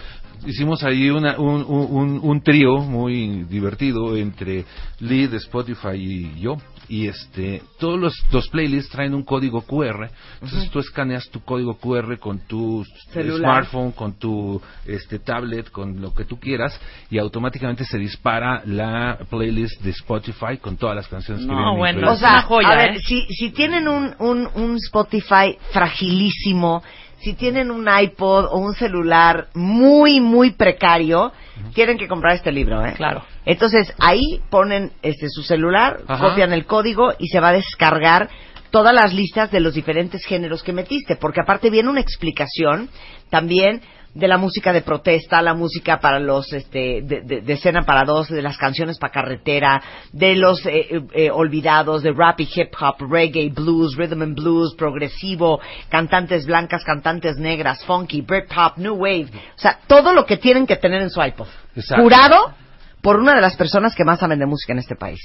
hicimos 0.45 0.84
ahí 0.84 1.10
una, 1.10 1.38
un, 1.40 1.64
un, 1.68 1.88
un- 1.90 2.19
un 2.22 2.41
trío 2.41 2.77
muy 2.77 3.44
divertido 3.49 4.15
entre 4.15 4.65
Lead, 4.99 5.34
Spotify 5.36 5.95
y 5.95 6.40
yo. 6.40 6.57
Y 6.90 7.07
este, 7.07 7.61
todos 7.80 7.99
los, 7.99 8.14
los 8.32 8.49
playlists 8.49 8.90
traen 8.91 9.14
un 9.14 9.24
código 9.24 9.61
QR. 9.61 10.10
Entonces 10.41 10.70
tú 10.72 10.80
escaneas 10.80 11.30
tu 11.30 11.40
código 11.41 11.78
QR 11.78 12.18
con 12.18 12.40
tu 12.48 12.84
Celular. 13.14 13.64
smartphone, 13.66 13.91
con 13.91 14.14
tu 14.14 14.60
este, 14.88 15.20
tablet, 15.20 15.70
con 15.70 16.02
lo 16.02 16.14
que 16.14 16.26
tú 16.26 16.40
quieras, 16.40 16.80
y 17.11 17.20
automáticamente 17.20 17.86
se 17.86 17.98
dispara 17.99 18.64
la 18.66 19.20
playlist 19.30 19.82
de 19.82 19.91
Spotify 19.91 20.57
con 20.60 20.78
todas 20.78 20.95
las 20.95 21.07
canciones 21.07 21.44
que 21.45 21.48
No, 21.52 21.57
vienen 21.76 21.78
bueno. 21.78 22.11
O 22.11 22.16
sea, 22.16 22.41
joya, 22.41 22.70
a 22.70 22.76
ver, 22.76 22.91
¿eh? 22.95 22.99
si, 23.06 23.26
si 23.28 23.52
tienen 23.52 23.88
un, 23.88 24.16
un, 24.20 24.48
un 24.56 24.76
Spotify 24.78 25.56
fragilísimo, 25.72 26.82
si 27.22 27.34
tienen 27.34 27.72
un 27.72 27.88
iPod 27.88 28.46
o 28.46 28.58
un 28.58 28.74
celular 28.74 29.48
muy, 29.54 30.20
muy 30.22 30.52
precario, 30.52 31.32
tienen 31.74 31.98
que 31.98 32.08
comprar 32.08 32.36
este 32.36 32.52
libro, 32.52 32.86
¿eh? 32.86 32.94
Claro. 32.96 33.24
Entonces, 33.46 33.94
ahí 34.00 34.41
ponen 34.50 34.91
este 35.02 35.28
su 35.30 35.44
celular, 35.44 36.00
Ajá. 36.08 36.30
copian 36.30 36.54
el 36.54 36.66
código 36.66 37.14
y 37.20 37.28
se 37.28 37.40
va 37.40 37.50
a 37.50 37.54
descargar 37.54 38.30
todas 38.70 38.94
las 38.94 39.14
listas 39.14 39.52
de 39.52 39.60
los 39.60 39.74
diferentes 39.74 40.24
géneros 40.26 40.64
que 40.64 40.74
metiste, 40.74 41.16
porque 41.16 41.41
aparte 41.41 41.70
viene 41.70 41.90
una 41.90 42.02
explicación 42.02 42.90
también 43.30 43.82
de 44.14 44.27
la 44.27 44.38
música 44.38 44.73
de 44.73 44.81
protesta, 44.81 45.41
la 45.41 45.53
música 45.53 45.99
para 45.99 46.19
los, 46.19 46.52
este, 46.53 47.02
de, 47.03 47.22
de, 47.22 47.84
para 47.86 48.03
dos, 48.03 48.27
de 48.30 48.41
las 48.41 48.57
canciones 48.57 48.98
para 48.98 49.14
carretera, 49.14 49.81
de 50.11 50.36
los 50.36 50.65
eh, 50.65 50.88
eh, 50.90 51.02
eh, 51.14 51.31
olvidados, 51.31 52.02
de 52.03 52.11
rap 52.11 52.40
y 52.40 52.49
hip 52.53 52.73
hop, 52.80 52.95
reggae, 53.11 53.49
blues, 53.49 53.95
rhythm 53.95 54.22
and 54.23 54.36
blues, 54.36 54.73
progresivo, 54.76 55.60
cantantes 55.90 56.45
blancas, 56.45 56.84
cantantes 56.84 57.38
negras, 57.38 57.84
funky, 57.86 58.22
Britpop, 58.22 58.77
new 58.77 58.95
wave, 58.95 59.27
o 59.56 59.60
sea, 59.60 59.80
todo 59.88 60.14
lo 60.14 60.26
que 60.26 60.38
tienen 60.38 60.65
que 60.65 60.76
tener 60.77 61.02
en 61.02 61.10
su 61.10 61.22
iPod. 61.22 61.48
Exacto. 61.76 62.03
Curado 62.03 62.53
por 63.02 63.18
una 63.18 63.36
de 63.36 63.41
las 63.41 63.56
personas 63.56 63.95
que 63.95 64.03
más 64.03 64.19
saben 64.19 64.40
de 64.40 64.45
música 64.45 64.73
en 64.73 64.80
este 64.80 64.95
país. 64.95 65.19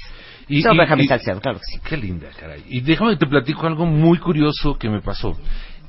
Y- 0.47 0.59
y- 0.59 0.77
Benjamín 0.77 1.05
y- 1.05 1.07
Salcedo, 1.07 1.41
claro 1.41 1.57
que 1.59 1.65
sí. 1.65 1.79
Qué 1.83 1.97
linda, 1.97 2.27
caray. 2.39 2.63
Y 2.69 2.81
déjame 2.81 3.17
te 3.17 3.25
platico 3.25 3.65
algo 3.67 3.85
muy 3.85 4.17
curioso 4.19 4.77
que 4.77 4.89
me 4.89 5.01
pasó. 5.01 5.35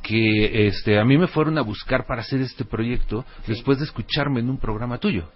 Que 0.02 0.68
este, 0.68 0.98
a 0.98 1.04
mí 1.04 1.18
me 1.18 1.26
fueron 1.26 1.58
a 1.58 1.62
buscar 1.62 2.06
para 2.06 2.22
hacer 2.22 2.40
este 2.40 2.64
proyecto 2.64 3.24
después 3.46 3.78
de 3.78 3.84
escucharme 3.84 4.40
en 4.40 4.50
un 4.50 4.58
programa 4.58 4.98
tuyo. 4.98 5.28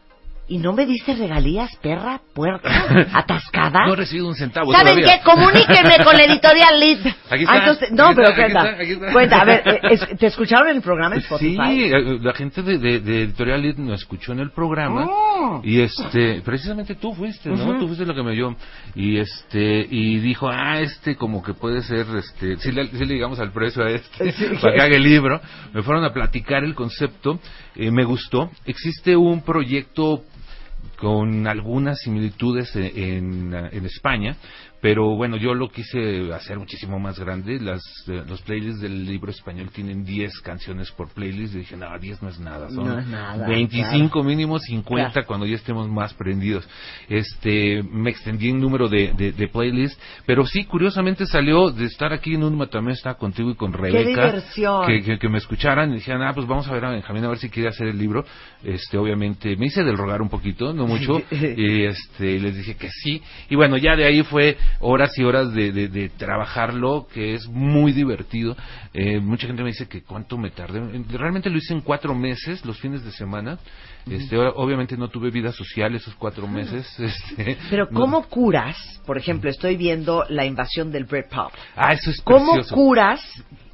¿Y 0.53 0.59
no 0.59 0.73
me 0.73 0.85
diste 0.85 1.15
regalías, 1.15 1.71
perra, 1.81 2.21
puerca, 2.35 2.69
atascada? 3.15 3.87
No 3.87 3.93
he 3.93 3.97
recibido 3.97 4.27
un 4.27 4.35
centavo 4.35 4.73
¿Saben 4.73 4.95
todavía. 4.95 5.19
qué? 5.19 5.25
Comuníquenme 5.25 6.05
con 6.05 6.17
la 6.17 6.25
editorial 6.25 6.81
Lead. 6.81 6.99
Aquí 7.31 7.43
está, 7.45 7.53
Ah, 7.53 7.59
entonces- 7.59 7.93
no, 7.93 8.07
aquí 8.07 8.15
pero 8.17 8.29
está, 8.29 8.43
aquí 8.43 8.53
cuenta. 8.53 8.59
está, 8.73 8.83
aquí 8.83 8.93
está. 8.93 9.13
Cuenta, 9.13 9.41
a 9.41 9.45
ver, 9.45 9.63
eh, 9.65 9.81
es- 9.93 10.19
¿te 10.19 10.27
escucharon 10.27 10.69
en 10.71 10.77
el 10.77 10.83
programa 10.83 11.15
en 11.15 11.21
Spotify? 11.21 11.57
Sí, 11.71 11.85
eh, 11.85 12.19
la 12.21 12.35
gente 12.35 12.63
de, 12.63 12.79
de- 12.79 12.99
de 12.99 13.23
Editorial 13.23 13.63
Lead 13.63 13.77
nos 13.77 14.01
escuchó 14.01 14.33
en 14.33 14.41
el 14.41 14.51
programa 14.51 15.07
Oh. 15.09 15.61
y 15.63 15.81
este, 15.83 16.41
precisamente 16.45 16.97
tú 16.97 17.15
fuiste, 17.15 17.49
¿no? 17.49 17.55
Ujú. 17.55 17.79
Tú 17.79 17.87
fuiste 17.87 18.05
lo 18.05 18.15
que 18.17 18.23
me 18.25 18.33
dio 18.33 18.57
y 18.97 19.19
este 19.19 19.87
y 19.89 20.19
dijo, 20.19 20.49
ah, 20.49 20.81
este 20.81 21.15
como 21.15 21.45
que 21.45 21.55
puede 21.55 21.81
ser, 21.83 22.07
este, 22.19 22.57
si 22.57 22.73
le, 22.73 22.89
sí 22.89 23.05
le 23.05 23.15
digamos 23.15 23.39
al 23.39 23.53
precio 23.53 23.85
a 23.85 23.91
este 23.91 24.33
Sí. 24.33 24.47
para 24.61 24.75
que 24.75 24.83
haga 24.83 24.97
el 24.97 25.03
libro. 25.05 25.41
Me 25.73 25.83
fueron 25.85 26.05
a 26.05 26.13
platicar 26.13 26.65
el 26.65 26.75
concepto, 26.75 27.39
eh, 27.77 27.93
me 27.93 28.03
gustó. 28.05 28.51
Existe 28.67 29.15
un 29.17 29.43
proyecto 29.43 30.23
con 30.97 31.47
algunas 31.47 32.01
similitudes 32.01 32.75
en, 32.77 33.55
en, 33.55 33.55
en 33.73 33.87
España, 33.87 34.37
pero 34.81 35.15
bueno, 35.17 35.37
yo 35.37 35.55
lo 35.55 35.69
quise 35.71 36.33
hacer 36.33 36.59
muchísimo 36.59 36.99
más 36.99 37.19
grande. 37.19 37.61
Las, 37.61 37.83
eh, 38.09 38.23
los 38.27 38.41
playlists 38.43 38.81
del 38.81 39.05
libro 39.05 39.31
español 39.31 39.71
tienen 39.73 40.05
10 40.05 40.41
canciones 40.41 40.91
por 40.93 41.09
playlist. 41.13 41.55
Y 41.55 41.59
dije, 41.59 41.77
no, 41.77 41.87
10 41.99 42.23
no 42.23 42.29
es 42.29 42.39
nada, 42.41 42.71
son 42.71 42.87
No 42.89 42.99
es 42.99 43.07
nada, 43.07 43.47
25 43.47 44.11
claro. 44.11 44.29
mínimo, 44.29 44.59
50 44.59 45.13
Claro. 45.13 45.27
cuando 45.27 45.47
ya 45.47 45.57
estemos 45.57 45.89
más 45.89 46.15
prendidos. 46.15 46.69
Este, 47.09 47.83
me 47.83 48.11
extendí 48.11 48.49
en 48.49 48.61
número 48.61 48.89
de, 48.89 49.13
de, 49.13 49.33
de 49.33 49.49
playlists, 49.49 49.99
pero 50.27 50.47
sí, 50.47 50.65
curiosamente 50.65 51.27
salió 51.27 51.71
de 51.71 51.87
estar 51.87 52.13
aquí 52.13 52.35
en 52.35 52.45
un 52.45 52.61
también 52.69 52.95
estaba 52.97 53.17
contigo 53.17 53.51
y 53.51 53.55
con 53.55 53.73
Rebeca. 53.73 54.33
Que, 54.87 55.03
que, 55.03 55.19
que 55.19 55.29
me 55.29 55.39
escucharan 55.39 55.91
y 55.93 55.97
dijeran, 55.97 56.23
ah, 56.23 56.33
pues 56.35 56.47
vamos 56.47 56.69
a 56.69 56.73
ver 56.73 56.85
a 56.85 56.91
Benjamín 56.91 57.25
a 57.25 57.29
ver 57.29 57.39
si 57.39 57.49
quiere 57.49 57.69
hacer 57.69 57.87
el 57.89 57.99
libro. 57.99 58.25
Este, 58.63 58.99
obviamente, 58.99 59.57
me 59.57 59.67
hice 59.67 59.83
del 59.83 59.97
rogar 59.97 60.21
un 60.23 60.29
poquito, 60.29 60.73
no 60.73 60.87
mucho, 60.87 61.23
y 61.31 61.85
este, 61.85 62.39
les 62.39 62.57
dije 62.57 62.77
que 62.77 62.89
sí. 62.91 63.23
Y 63.49 63.57
bueno, 63.57 63.77
ya 63.77 63.97
de 63.97 64.05
ahí 64.05 64.23
fue 64.23 64.57
horas 64.79 65.17
y 65.19 65.25
horas 65.25 65.53
de, 65.53 65.73
de, 65.73 65.89
de 65.89 66.09
trabajarlo, 66.11 67.07
que 67.13 67.35
es 67.35 67.47
muy 67.49 67.93
divertido. 67.93 68.57
Eh, 68.95 69.19
mucha 69.21 69.47
gente 69.47 69.63
me 69.63 69.71
dice 69.71 69.89
que 69.89 70.03
cuánto 70.03 70.39
me 70.39 70.51
tardé. 70.51 70.81
Realmente 71.11 71.51
lo 71.51 71.59
hice 71.59 71.75
en 71.75 71.81
cuatro 71.81 72.15
meses, 72.15 72.65
los 72.65 72.79
fines 72.79 73.05
de 73.05 73.11
semana. 73.13 73.59
Este, 74.09 74.37
obviamente 74.39 74.97
no 74.97 75.09
tuve 75.09 75.31
vida 75.31 75.53
social 75.53 75.95
esos 75.95 76.15
cuatro 76.15 76.47
meses. 76.47 76.87
Este, 77.01 77.59
Pero 77.69 77.87
no- 77.91 78.01
¿cómo 78.01 78.23
curas? 78.29 78.77
Por 79.07 79.19
ejemplo, 79.19 79.51
estoy 79.51 79.77
viendo 79.77 80.25
la 80.29 80.45
invasión 80.47 80.91
del 80.93 81.05
Britpop. 81.05 81.53
Ah, 81.77 81.93
eso 81.93 82.11
es 82.11 82.21
¿Cómo 82.23 82.55
precioso. 82.55 82.75
curas 82.75 83.21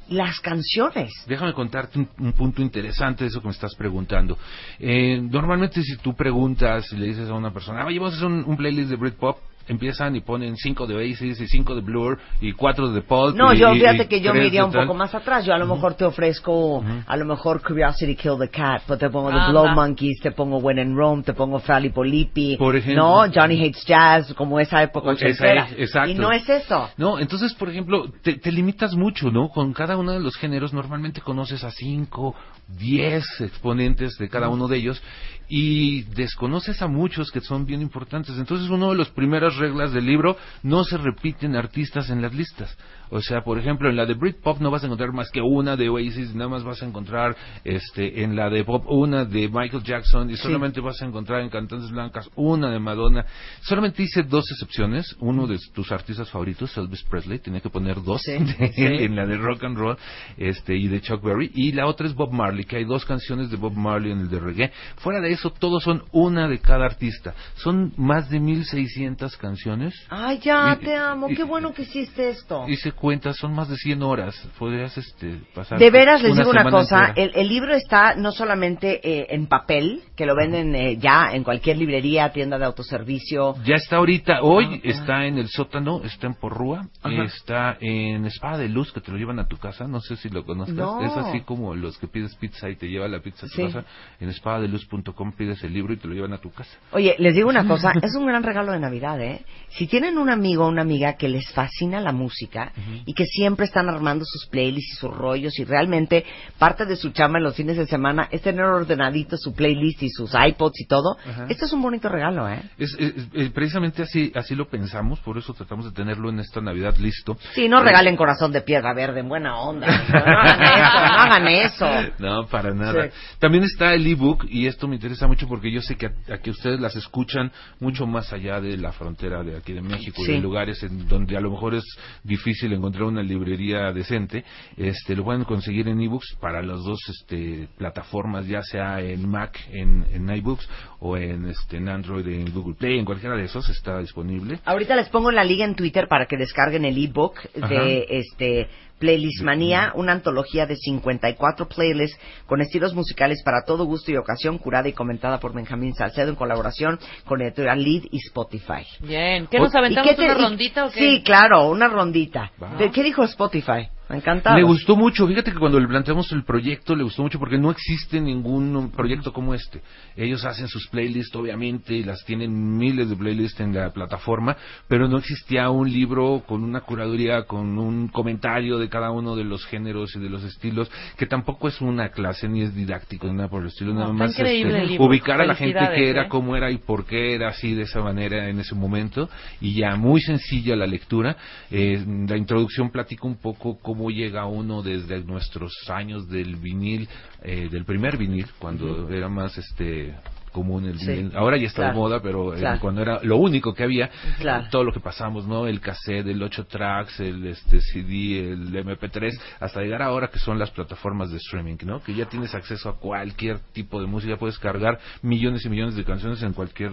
las 0.09 0.39
canciones? 0.39 1.11
Déjame 1.27 1.53
contarte 1.53 1.99
un, 1.99 2.09
un 2.19 2.33
punto 2.33 2.61
interesante 2.61 3.23
de 3.23 3.29
eso 3.29 3.41
que 3.41 3.47
me 3.47 3.53
estás 3.53 3.75
preguntando. 3.75 4.37
Eh, 4.79 5.19
normalmente 5.21 5.81
si 5.83 5.97
tú 5.97 6.13
preguntas 6.15 6.91
y 6.93 6.97
le 6.97 7.07
dices 7.07 7.29
a 7.29 7.33
una 7.33 7.51
persona, 7.51 7.81
ah, 7.83 7.85
oye, 7.87 7.99
vamos 7.99 8.13
a 8.13 8.17
hacer 8.17 8.27
un, 8.27 8.43
un 8.45 8.57
playlist 8.57 8.89
de 8.89 8.95
Britpop, 8.95 9.37
empiezan 9.67 10.15
y 10.15 10.21
ponen 10.21 10.55
cinco 10.57 10.85
de 10.87 10.95
Oasis 10.95 11.39
y 11.41 11.47
cinco 11.47 11.75
de 11.75 11.81
Blur 11.81 12.17
y 12.41 12.53
cuatro 12.53 12.89
de 12.91 13.01
Pulp. 13.01 13.35
No, 13.35 13.53
y- 13.53 13.57
yo 13.59 13.73
fíjate 13.73 14.03
y 14.03 14.07
que 14.07 14.21
yo 14.21 14.33
me 14.33 14.45
iría 14.47 14.65
un 14.65 14.71
poco 14.71 14.93
más 14.93 15.13
atrás. 15.13 15.45
Yo 15.45 15.53
a 15.53 15.57
lo 15.57 15.65
mejor 15.67 15.95
te 15.95 16.05
ofrezco, 16.05 16.83
a 17.05 17.17
lo 17.17 17.25
mejor 17.25 17.61
Curiosity 17.61 18.15
Killed 18.15 18.39
the 18.39 18.49
Cat, 18.49 18.83
pero 18.87 18.97
te 18.97 19.09
pongo 19.09 19.29
The 19.29 19.35
Ajá. 19.37 19.51
Blow 19.51 19.67
Monkeys, 19.69 20.19
te 20.21 20.31
pongo 20.31 20.57
When 20.57 20.79
in 20.79 20.95
Rome, 20.95 21.23
te 21.23 21.33
pongo 21.33 21.59
Fally 21.59 21.89
Polipi, 21.89 22.57
Por 22.57 22.75
ejemplo. 22.75 23.03
no, 23.25 23.31
Johnny 23.33 23.59
Hates 23.65 23.85
Jazz, 23.85 24.33
como 24.33 24.59
esa 24.59 24.81
época 24.83 25.09
ochentera. 25.09 25.65
es, 25.71 25.79
exacto. 25.79 26.09
Y 26.11 26.15
no 26.15 26.31
es 26.31 26.47
eso. 26.47 26.89
No, 26.97 27.19
entonces, 27.19 27.53
por 27.53 27.69
ejemplo, 27.69 28.09
te, 28.21 28.35
te 28.35 28.51
limitas 28.51 28.93
mucho, 28.95 29.31
¿no? 29.31 29.49
Con 29.49 29.73
cada 29.73 29.97
uno 29.97 30.11
de 30.13 30.19
los 30.19 30.35
géneros 30.37 30.73
normalmente 30.73 31.21
conoces 31.21 31.63
a 31.63 31.71
cinco, 31.71 32.35
diez 32.67 33.25
exponentes 33.39 34.17
de 34.17 34.29
cada 34.29 34.49
uno 34.49 34.67
de 34.67 34.77
ellos 34.77 35.01
y 35.49 36.03
desconoces 36.03 36.81
a 36.81 36.87
muchos 36.87 37.31
que 37.31 37.41
son 37.41 37.65
bien 37.65 37.81
importantes. 37.81 38.37
Entonces, 38.37 38.69
una 38.69 38.89
de 38.89 38.95
las 38.95 39.09
primeras 39.09 39.55
reglas 39.55 39.93
del 39.93 40.05
libro, 40.05 40.37
no 40.63 40.83
se 40.83 40.97
repiten 40.97 41.55
artistas 41.55 42.09
en 42.09 42.21
las 42.21 42.33
listas. 42.33 42.77
O 43.09 43.21
sea, 43.21 43.41
por 43.43 43.57
ejemplo, 43.57 43.89
en 43.89 43.95
la 43.95 44.05
de 44.05 44.13
Britpop 44.13 44.59
no 44.59 44.69
vas 44.71 44.83
a 44.83 44.87
encontrar 44.87 45.11
más 45.13 45.29
que 45.31 45.41
una 45.41 45.75
de 45.75 45.89
Oasis, 45.89 46.35
nada 46.35 46.49
más 46.49 46.63
vas 46.63 46.81
a 46.81 46.85
encontrar 46.85 47.35
este 47.63 48.23
en 48.23 48.35
la 48.35 48.49
de 48.49 48.63
pop 48.63 48.83
una 48.87 49.25
de 49.25 49.47
Michael 49.49 49.83
Jackson 49.83 50.29
y 50.29 50.35
Sí. 50.35 50.43
solamente 50.43 50.81
vas 50.81 51.01
a 51.01 51.05
encontrar 51.05 51.41
en 51.41 51.49
Cantantes 51.49 51.89
Blancas 51.91 52.29
una 52.35 52.69
de 52.69 52.79
Madonna. 52.79 53.25
Solamente 53.61 54.03
hice 54.03 54.23
dos 54.23 54.45
excepciones, 54.51 55.15
uno 55.19 55.47
de 55.47 55.57
tus 55.73 55.91
artistas 55.91 56.29
favoritos, 56.29 56.77
Elvis 56.77 57.03
Presley, 57.03 57.39
tenía 57.39 57.59
que 57.61 57.69
poner 57.69 58.01
dos 58.03 58.21
Sí, 58.23 58.31
de 58.59 58.71
sí. 58.73 58.83
él 58.85 59.01
en 59.01 59.15
la 59.15 59.25
de 59.25 59.37
rock 59.37 59.63
and 59.63 59.77
roll 59.77 59.97
este 60.37 60.75
y 60.75 60.87
de 60.87 61.01
Chuck 61.01 61.23
Berry 61.23 61.51
y 61.53 61.71
la 61.71 61.87
otra 61.87 62.07
es 62.07 62.13
Bob 62.13 62.31
Marley, 62.33 62.65
que 62.65 62.77
hay 62.77 62.83
dos 62.85 63.05
canciones 63.05 63.49
de 63.49 63.57
Bob 63.57 63.73
Marley 63.75 64.11
en 64.11 64.19
el 64.19 64.29
de 64.29 64.39
reggae. 64.39 64.71
Fuera 64.97 65.19
de 65.21 65.31
eso, 65.31 65.49
todos 65.51 65.83
son 65.83 66.03
una 66.11 66.47
de 66.47 66.59
cada 66.59 66.85
artista. 66.85 67.33
Son 67.55 67.93
más 67.97 68.29
de 68.29 68.39
1600 68.39 69.37
canciones. 69.37 69.93
Ay, 70.09 70.39
ya, 70.39 70.77
Y- 70.81 70.85
te 70.85 70.95
amo. 70.95 71.29
y- 71.29 71.35
Qué 71.35 71.43
bueno 71.43 71.73
que 71.73 71.83
hiciste 71.83 72.29
esto. 72.29 72.67
Hice 72.67 72.91
cuentas, 72.97 73.37
son 73.37 73.53
más 73.53 73.69
de 73.69 73.77
100 73.77 74.03
horas. 74.03 74.35
Podrías 74.59 74.97
este, 74.97 75.39
pasar. 75.55 75.79
De 75.79 75.89
veras 75.89 76.21
les 76.21 76.35
digo 76.35 76.49
una 76.49 76.69
cosa, 76.69 77.13
el, 77.15 77.31
el 77.35 77.47
libro 77.47 77.73
está 77.73 78.15
no 78.15 78.31
solamente 78.33 78.99
eh, 79.03 79.27
en 79.29 79.47
papel, 79.47 80.01
que 80.15 80.25
lo 80.25 80.35
venden 80.35 80.75
eh, 80.75 80.97
ya 80.97 81.29
en 81.31 81.43
cualquier 81.43 81.77
librería, 81.77 82.31
tienda 82.33 82.57
de 82.57 82.65
autoservicio. 82.65 83.55
Ya 83.63 83.75
está 83.75 83.97
ahorita, 83.97 84.41
hoy 84.41 84.65
Ah, 84.67 84.75
ah. 84.75 84.79
está 84.83 85.25
en 85.25 85.37
el 85.37 85.47
sótano, 85.47 86.01
está 86.03 86.27
en 86.27 86.33
Porrúa, 86.33 86.87
Ajá. 87.01 87.23
está 87.23 87.77
en 87.79 88.25
Espada 88.25 88.57
de 88.57 88.67
Luz, 88.69 88.91
que 88.91 88.99
te 89.01 89.11
lo 89.11 89.17
llevan 89.17 89.39
a 89.39 89.47
tu 89.47 89.57
casa, 89.57 89.87
no 89.87 90.01
sé 90.01 90.15
si 90.17 90.29
lo 90.29 90.43
conozcas, 90.43 90.75
No. 90.75 91.01
es 91.01 91.15
así 91.15 91.41
como 91.41 91.75
los 91.75 91.97
que 91.97 92.07
pides 92.07 92.35
pizza 92.35 92.69
y 92.69 92.75
te 92.75 92.87
lleva 92.87 93.07
la 93.07 93.19
pizza 93.19 93.45
a 93.45 93.49
tu 93.49 93.55
Sí. 93.55 93.63
casa, 93.63 93.85
en 94.19 94.29
espadadeluz.com 94.29 95.31
pides 95.33 95.63
el 95.63 95.73
libro 95.73 95.93
y 95.93 95.97
te 95.97 96.07
lo 96.07 96.13
llevan 96.15 96.33
a 96.33 96.37
tu 96.39 96.51
casa. 96.51 96.77
Oye, 96.91 97.15
les 97.19 97.35
digo 97.35 97.49
una 97.49 97.65
cosa, 97.67 97.91
es 98.01 98.15
un 98.15 98.25
gran 98.25 98.43
regalo 98.43 98.71
de 98.71 98.79
Navidad, 98.79 99.21
¿eh? 99.21 99.41
Si 99.69 99.87
tienen 99.87 100.17
un 100.17 100.29
amigo 100.29 100.65
o 100.65 100.69
una 100.69 100.81
amiga 100.81 101.13
que 101.13 101.27
les 101.29 101.51
fascina 101.53 101.99
la 102.01 102.11
música 102.11 102.71
y 103.05 103.13
que 103.13 103.25
siempre 103.25 103.65
están 103.65 103.89
armando 103.89 104.25
sus 104.25 104.47
playlists 104.47 104.93
y 104.93 104.95
sus 104.95 105.13
rollos 105.15 105.57
y 105.59 105.63
realmente 105.65 106.25
parte 106.57 106.85
de 106.85 106.95
su 106.95 107.11
chamba 107.11 107.37
en 107.39 107.43
los 107.45 107.55
fines 107.55 107.77
de 107.77 107.85
semana 107.87 108.27
es 108.31 108.41
tener 108.41 108.65
ordenadito 108.65 109.37
su 109.37 109.53
playlist 109.53 110.03
y 110.03 110.09
sus 110.09 110.31
iPods 110.33 110.79
y 110.81 110.87
todo, 110.87 111.17
esto 111.49 111.65
es 111.65 111.73
un 111.73 111.81
bonito 111.81 112.09
regalo, 112.09 112.47
¿eh? 112.49 112.61
Es, 112.77 112.95
es- 112.99 113.13
es- 113.33 113.49
precisamente 113.51 114.03
así 114.03 114.31
así 114.35 114.55
lo 114.55 114.67
pensamos, 114.67 115.19
por 115.19 115.37
eso 115.37 115.53
tratamos 115.53 115.85
de 115.85 115.91
tenerlo 115.91 116.29
en 116.29 116.39
esta 116.39 116.61
Navidad 116.61 116.95
listo. 116.97 117.37
Sí, 117.53 117.67
no 117.69 117.79
Eh, 117.81 117.83
regalen 117.83 118.15
corazón 118.15 118.51
de 118.51 118.61
piedra 118.61 118.93
verde 118.93 119.19
en 119.21 119.29
buena 119.29 119.57
onda. 119.59 119.87
No 120.27 120.39
hagan 120.39 120.61
eso, 120.61 120.99
no 120.99 121.21
hagan 121.21 121.47
eso. 121.47 122.13
No, 122.19 122.47
para 122.47 122.73
nada. 122.73 123.05
Sí. 123.07 123.09
También 123.39 123.63
está 123.63 123.93
el 123.93 124.05
ebook 124.07 124.45
y 124.49 124.67
esto 124.67 124.87
me 124.87 124.95
interesa 124.95 125.27
mucho 125.27 125.47
porque 125.47 125.71
yo 125.71 125.81
sé 125.81 125.95
que 125.95 126.07
a, 126.07 126.11
a 126.33 126.37
que 126.39 126.51
ustedes 126.51 126.79
las 126.79 126.95
escuchan 126.95 127.51
mucho 127.79 128.05
más 128.07 128.31
allá 128.33 128.59
de 128.61 128.77
la 128.77 128.91
frontera 128.91 129.43
de 129.43 129.57
aquí 129.57 129.73
de 129.73 129.81
México 129.81 130.21
Sí. 130.25 130.31
y 130.31 130.35
de 130.35 130.41
lugares 130.41 130.81
en 130.83 131.07
donde 131.07 131.37
a 131.37 131.41
lo 131.41 131.51
mejor 131.51 131.75
es 131.75 131.83
difícil 132.23 132.73
encontrar 132.77 133.03
una 133.03 133.23
librería 133.23 133.91
decente. 133.91 134.43
Este 134.75 135.15
lo 135.15 135.23
pueden 135.23 135.43
conseguir 135.43 135.87
en 135.87 135.99
ebooks 136.01 136.37
para 136.39 136.61
las 136.61 136.83
dos 136.83 136.99
este, 137.09 137.67
plataformas, 137.77 138.47
ya 138.47 138.61
sea 138.61 139.01
en 139.01 139.29
Mac 139.29 139.59
en, 139.71 140.05
en 140.11 140.29
iBooks 140.29 140.69
o 140.99 141.17
en 141.17 141.45
este 141.45 141.77
en 141.77 141.89
Android 141.89 142.27
en 142.27 142.53
Google 142.53 142.75
Play, 142.75 142.97
en 142.97 143.05
cualquiera 143.05 143.35
de 143.35 143.45
esos 143.45 143.69
está 143.69 143.99
disponible. 143.99 144.59
Ahorita 144.65 144.95
les 144.95 145.09
pongo 145.09 145.31
la 145.31 145.43
liga 145.43 145.65
en 145.65 145.75
Twitter 145.75 146.07
para 146.07 146.25
que 146.25 146.37
descarguen 146.37 146.85
el 146.85 146.97
ebook 147.03 147.37
Ajá. 147.61 147.67
de 147.67 148.05
este 148.09 148.67
Playlist 148.99 149.43
Manía, 149.43 149.91
una 149.95 150.11
antología 150.13 150.65
de 150.65 150.75
54 150.75 151.67
playlists 151.67 152.19
con 152.45 152.61
estilos 152.61 152.93
musicales 152.93 153.41
para 153.43 153.63
todo 153.65 153.85
gusto 153.85 154.11
y 154.11 154.17
ocasión, 154.17 154.57
curada 154.57 154.87
y 154.89 154.93
comentada 154.93 155.39
por 155.39 155.53
Benjamín 155.53 155.93
Salcedo 155.93 156.29
en 156.29 156.35
colaboración 156.35 156.99
con 157.25 157.41
Editorial 157.41 157.81
Lead 157.83 158.03
y 158.11 158.17
Spotify. 158.25 158.85
Bien. 158.99 159.47
¿Qué 159.47 159.59
nos 159.59 159.73
aventamos 159.75 160.11
¿y 160.11 160.15
qué 160.15 160.15
te- 160.21 160.25
una 160.31 160.39
y- 160.39 160.43
rondita 160.43 160.85
o 160.85 160.91
qué? 160.91 160.99
Sí, 160.99 161.21
claro, 161.23 161.69
una 161.69 161.87
rondita. 161.87 162.51
Va. 162.61 162.75
¿De 162.77 162.91
¿Qué 162.91 163.03
dijo 163.03 163.23
Spotify? 163.23 163.89
Encantado. 164.09 164.55
Le 164.57 164.63
gustó 164.63 164.95
mucho, 164.95 165.27
fíjate 165.27 165.51
que 165.51 165.59
cuando 165.59 165.79
le 165.79 165.87
planteamos 165.87 166.31
el 166.31 166.43
proyecto 166.43 166.95
le 166.95 167.03
gustó 167.03 167.23
mucho 167.23 167.39
porque 167.39 167.57
no 167.57 167.71
existe 167.71 168.21
ningún 168.21 168.91
proyecto 168.95 169.33
como 169.33 169.53
este. 169.53 169.81
Ellos 170.15 170.45
hacen 170.45 170.67
sus 170.67 170.87
playlists 170.87 171.35
obviamente 171.35 171.93
y 171.93 172.03
las 172.03 172.23
tienen 172.25 172.77
miles 172.77 173.09
de 173.09 173.15
playlists 173.15 173.59
en 173.59 173.73
la 173.73 173.89
plataforma, 173.91 174.55
pero 174.87 175.07
no 175.07 175.17
existía 175.17 175.69
un 175.69 175.91
libro 175.91 176.43
con 176.47 176.63
una 176.63 176.81
curaduría, 176.81 177.43
con 177.43 177.77
un 177.77 178.07
comentario 178.07 178.77
de 178.77 178.87
cada 178.87 179.11
uno 179.11 179.35
de 179.35 179.43
los 179.43 179.65
géneros 179.65 180.15
y 180.15 180.19
de 180.19 180.29
los 180.29 180.43
estilos, 180.43 180.89
que 181.17 181.25
tampoco 181.25 181.67
es 181.67 181.81
una 181.81 182.09
clase 182.09 182.47
ni 182.47 182.61
es 182.61 182.73
didáctico 182.73 183.27
ni 183.27 183.33
nada 183.33 183.49
por 183.49 183.61
el 183.63 183.67
estilo, 183.67 183.93
No, 183.93 183.99
nada 184.01 184.13
más 184.13 184.31
este, 184.31 184.61
el 184.61 184.87
libro. 184.87 185.05
ubicar 185.05 185.41
a 185.41 185.45
la 185.45 185.55
gente 185.55 185.79
que 185.95 186.09
era, 186.09 186.23
¿eh? 186.23 186.29
cómo 186.29 186.55
era 186.55 186.71
y 186.71 186.77
por 186.77 187.05
qué 187.05 187.33
era 187.35 187.49
así 187.49 187.73
de 187.73 187.83
esa 187.83 188.01
manera 188.01 188.49
en 188.49 188.59
ese 188.59 188.73
momento 188.75 189.29
y 189.59 189.75
ya 189.75 189.95
muy 189.95 190.21
sencilla 190.21 190.75
la 190.75 190.87
lectura. 190.87 191.35
Eh, 191.69 192.03
la 192.27 192.37
introducción 192.37 192.89
platica 192.89 193.27
un 193.27 193.35
poco 193.35 193.77
cómo 193.81 193.96
llega 194.09 194.45
uno 194.45 194.81
desde 194.81 195.23
nuestros 195.23 195.73
años 195.89 196.27
del 196.29 196.55
vinil, 196.55 197.07
eh, 197.43 197.67
del 197.71 197.85
primer 197.85 198.17
vinil, 198.17 198.47
cuando 198.59 199.09
era 199.09 199.27
más 199.29 199.57
este 199.57 200.15
común 200.51 200.85
el 200.85 200.97
Sí, 200.97 201.07
vinil. 201.11 201.31
Ahora 201.35 201.57
ya 201.57 201.67
está 201.67 201.83
claro, 201.83 201.93
de 201.93 201.99
moda, 201.99 202.19
pero 202.21 202.55
eh, 202.55 202.77
cuando 202.81 203.01
era 203.01 203.19
lo 203.21 203.37
único 203.37 203.73
que 203.75 203.83
había, 203.83 204.09
Claro. 204.39 204.67
todo 204.71 204.83
lo 204.83 204.91
que 204.91 204.99
pasamos, 204.99 205.45
¿no? 205.47 205.67
El 205.67 205.79
cassette, 205.81 206.25
el 206.27 206.41
8 206.41 206.65
tracks, 206.65 207.19
el 207.19 207.45
este 207.45 207.79
CD, 207.79 208.53
el 208.53 208.73
MP3, 208.73 209.39
hasta 209.59 209.81
llegar 209.81 210.01
ahora 210.01 210.29
que 210.29 210.39
son 210.39 210.57
las 210.57 210.71
plataformas 210.71 211.29
de 211.29 211.37
streaming, 211.37 211.75
¿no? 211.83 212.01
Que 212.01 212.15
ya 212.15 212.25
tienes 212.25 212.55
acceso 212.55 212.89
a 212.89 212.97
cualquier 212.97 213.59
tipo 213.73 214.01
de 214.01 214.07
música, 214.07 214.37
puedes 214.37 214.57
cargar 214.57 214.97
millones 215.21 215.63
y 215.65 215.69
millones 215.69 215.95
de 215.95 216.03
canciones 216.03 216.41
en 216.41 216.53
cualquier 216.53 216.91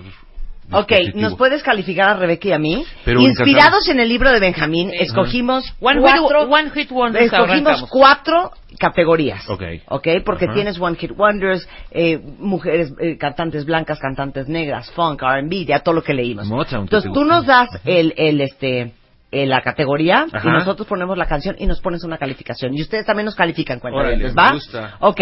Ok. 0.72 0.92
¿nos 1.14 1.34
puedes 1.36 1.62
calificar 1.62 2.08
a 2.08 2.14
Rebeca 2.14 2.48
y 2.48 2.52
a 2.52 2.58
mí? 2.58 2.84
Pero 3.04 3.20
Inspirados 3.20 3.88
en 3.88 4.00
el 4.00 4.08
libro 4.08 4.30
de 4.32 4.40
Benjamín, 4.40 4.90
escogimos 4.92 5.64
One 5.80 6.00
cuatro, 6.00 6.40
hit, 6.42 6.52
one 6.52 6.70
hit 6.70 6.90
wonders 6.90 7.24
escogimos 7.26 7.50
arrancamos. 7.50 7.90
cuatro 7.90 8.50
categorías. 8.78 9.48
Ok. 9.48 9.62
¿ok? 9.88 10.08
Porque 10.24 10.46
Ajá. 10.46 10.54
tienes 10.54 10.80
One 10.80 10.96
Hit 10.96 11.12
Wonders, 11.16 11.68
eh, 11.90 12.18
mujeres, 12.38 12.92
eh, 13.00 13.16
cantantes 13.18 13.64
blancas, 13.66 13.98
cantantes 14.00 14.48
negras, 14.48 14.90
funk, 14.92 15.22
R&B, 15.22 15.64
ya 15.66 15.80
todo 15.80 15.94
lo 15.94 16.02
que 16.02 16.14
leímos. 16.14 16.46
Motown, 16.48 16.88
¿qué 16.88 16.96
Entonces 16.96 17.12
tú 17.12 17.24
nos 17.24 17.46
das 17.46 17.68
el, 17.84 18.12
el 18.16 18.40
este, 18.40 18.92
eh, 19.30 19.46
la 19.46 19.60
categoría 19.62 20.26
Ajá. 20.32 20.48
y 20.48 20.52
nosotros 20.52 20.88
ponemos 20.88 21.16
la 21.16 21.26
canción 21.26 21.54
y 21.58 21.66
nos 21.66 21.80
pones 21.80 22.02
una 22.04 22.18
calificación. 22.18 22.74
Y 22.76 22.82
ustedes 22.82 23.06
también 23.06 23.26
nos 23.26 23.34
califican, 23.36 23.78
Órale, 23.82 24.16
cuéntales, 24.16 24.34
me 24.34 24.42
¿va? 24.42 24.52
gusta. 24.52 24.96
Ok, 25.00 25.20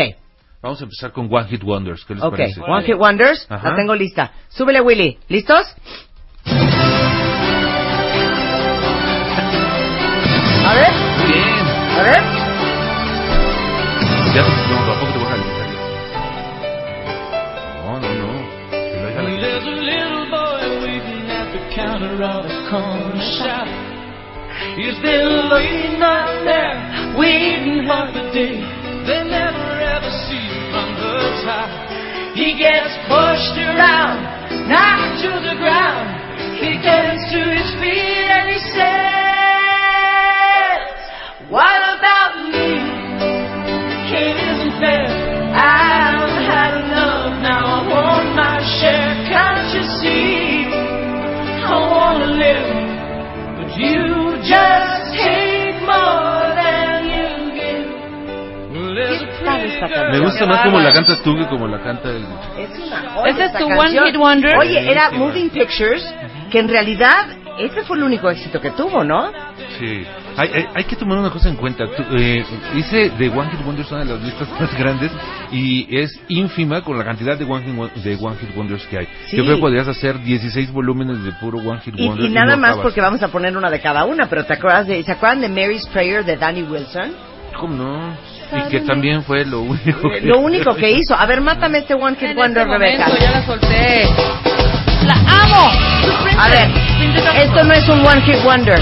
Vamos 0.63 0.81
a 0.81 0.85
empezar 0.85 1.11
con 1.11 1.27
One 1.29 1.49
Hit 1.49 1.65
Wonders, 1.65 2.05
¿qué 2.05 2.15
les 2.15 2.23
ok. 2.23 2.31
parece? 2.31 2.61
One 2.61 2.85
Hit 2.85 2.95
Wonders, 2.95 3.47
Ajá. 3.51 3.71
la 3.71 3.75
tengo 3.75 3.97
lista. 3.97 4.31
Súbele, 4.49 4.81
Willy. 4.81 5.19
¿Listos? 5.29 5.67
A 10.65 10.75
ver, 10.75 10.93
bien. 11.27 11.67
a 11.99 12.03
ver. 12.05 12.23
Ya 14.33 14.43
no, 14.43 14.49
tampoco 14.87 15.13
te 15.13 15.19
voy 15.19 15.27
a 15.27 15.31
calificar. 15.31 15.67
No, 17.85 17.99
no, 17.99 18.09
no. 18.15 18.31
The 18.71 18.79
the. 19.11 19.33
He's 24.77 24.97
been 25.03 25.51
waiting 25.51 26.03
out 26.03 26.45
there, 26.45 26.75
waiting 27.19 27.85
half 27.85 28.15
a 28.15 28.31
day. 28.33 28.55
They 29.05 29.25
never 29.25 29.81
ever 29.83 30.11
see 30.31 30.52
from 30.73 30.97
the 30.97 31.45
top. 31.45 31.69
He 32.33 32.57
gets 32.57 32.97
pushed 33.13 33.61
around, 33.61 34.25
knocked 34.73 35.21
to 35.21 35.29
the 35.37 35.53
ground. 35.61 36.09
He 36.57 36.81
gets 36.81 37.29
to 37.29 37.41
his 37.45 37.69
feet 37.77 38.25
and 38.33 38.49
he 38.49 38.57
says, 38.73 38.81
What 41.53 41.82
girl. 59.89 60.11
Me 60.11 60.21
gusta 60.21 60.47
más 60.47 60.61
como 60.65 60.81
la 60.81 60.93
cantas 60.93 61.23
tú 61.23 61.37
que 61.37 61.47
como 61.47 61.67
la 61.67 61.83
canta 61.83 62.11
el... 62.11 62.25
Es 62.59 62.79
una 62.79 63.11
joya 63.11 63.31
¿Ese 63.31 63.45
es 63.45 63.53
tu 63.53 63.69
canción. 63.69 63.79
One 63.79 64.11
Hit 64.11 64.17
Wonder? 64.17 64.59
Oye, 64.59 64.91
era. 64.91 65.11
Moving 65.11 65.51
Pictures, 65.51 66.15
que 66.51 66.59
en 66.59 66.69
realidad 66.69 67.27
ese 67.59 67.83
fue 67.83 67.97
el 67.97 68.05
único 68.05 68.31
éxito 68.31 68.61
que 68.61 68.71
tuvo, 68.71 69.05
¿no? 69.05 69.31
Sí. 69.79 70.05
Hay, 70.37 70.49
hay, 70.55 70.67
hay 70.75 70.85
que 70.85 70.97
tomar 70.97 71.19
una 71.19 71.31
cosa 71.31 71.51
en 71.51 71.57
cuenta. 71.57 71.85
Tú, 71.95 72.03
eh, 72.17 72.45
hice 72.75 73.11
de 73.11 73.29
One 73.29 73.51
Hit 73.51 73.67
Wonders 73.67 73.91
una 73.91 74.05
de 74.05 74.13
las 74.15 74.23
listas 74.23 74.49
más 74.61 74.79
grandes 74.79 75.13
y 75.51 75.97
es 75.97 76.19
ínfima 76.29 76.83
con 76.83 76.97
la 76.97 77.05
cantidad 77.05 77.37
de 77.37 77.45
One 77.45 77.65
Hit, 77.65 78.03
de 78.03 78.17
One 78.17 78.37
Hit 78.37 78.57
Wonders 78.57 78.87
que 78.87 78.99
hay. 78.99 79.09
Sí. 79.27 79.37
Yo 79.37 79.45
creo 79.45 79.57
que 79.57 79.61
podrías 79.61 79.89
hacer 79.89 80.19
16 80.21 80.73
volúmenes 80.73 81.23
de 81.25 81.33
puro 81.33 81.59
One 81.59 81.81
Hit 81.81 81.95
Y, 81.97 82.07
Wonder. 82.07 82.27
y 82.27 82.33
nada 82.33 82.57
no 82.57 82.61
más 82.61 82.71
acabas. 82.71 82.83
porque 82.85 83.01
vamos 83.01 83.23
a 83.23 83.29
poner 83.29 83.57
una 83.57 83.71
de 83.71 83.81
cada 83.81 84.05
una, 84.05 84.27
pero 84.29 84.45
¿te 84.45 84.55
acuerdas 84.55 84.87
de, 84.87 85.03
¿se 85.03 85.13
acuerdan 85.13 85.43
de 85.43 85.49
Mary's 85.49 85.87
Prayer 85.89 86.25
de 86.25 86.37
Danny 86.37 86.63
Wilson? 86.63 87.13
¿Cómo 87.59 87.75
no? 87.77 88.17
Y 88.55 88.69
que 88.71 88.81
también 88.81 89.23
fue 89.23 89.45
lo 89.45 89.61
único 89.61 90.09
que... 90.11 90.19
Eh, 90.19 90.21
Lo 90.23 90.39
único 90.41 90.75
que 90.75 90.91
hizo. 90.91 91.15
A 91.19 91.25
ver, 91.27 91.41
mátame 91.41 91.79
este 91.79 91.95
One 91.95 92.17
Hit 92.17 92.31
En 92.31 92.37
Wonder, 92.37 92.63
este 92.67 92.79
Rebeca. 92.79 93.05
momento, 93.07 93.25
ya 93.25 93.31
la 93.31 93.47
solté. 93.47 94.09
¡La 95.07 95.15
amo! 95.15 95.71
A 96.39 96.49
ver, 96.49 96.71
esto 97.43 97.65
no 97.65 97.73
es 97.75 97.89
un 97.89 98.07
One 98.07 98.21
Hit 98.23 98.43
Wonder. 98.45 98.81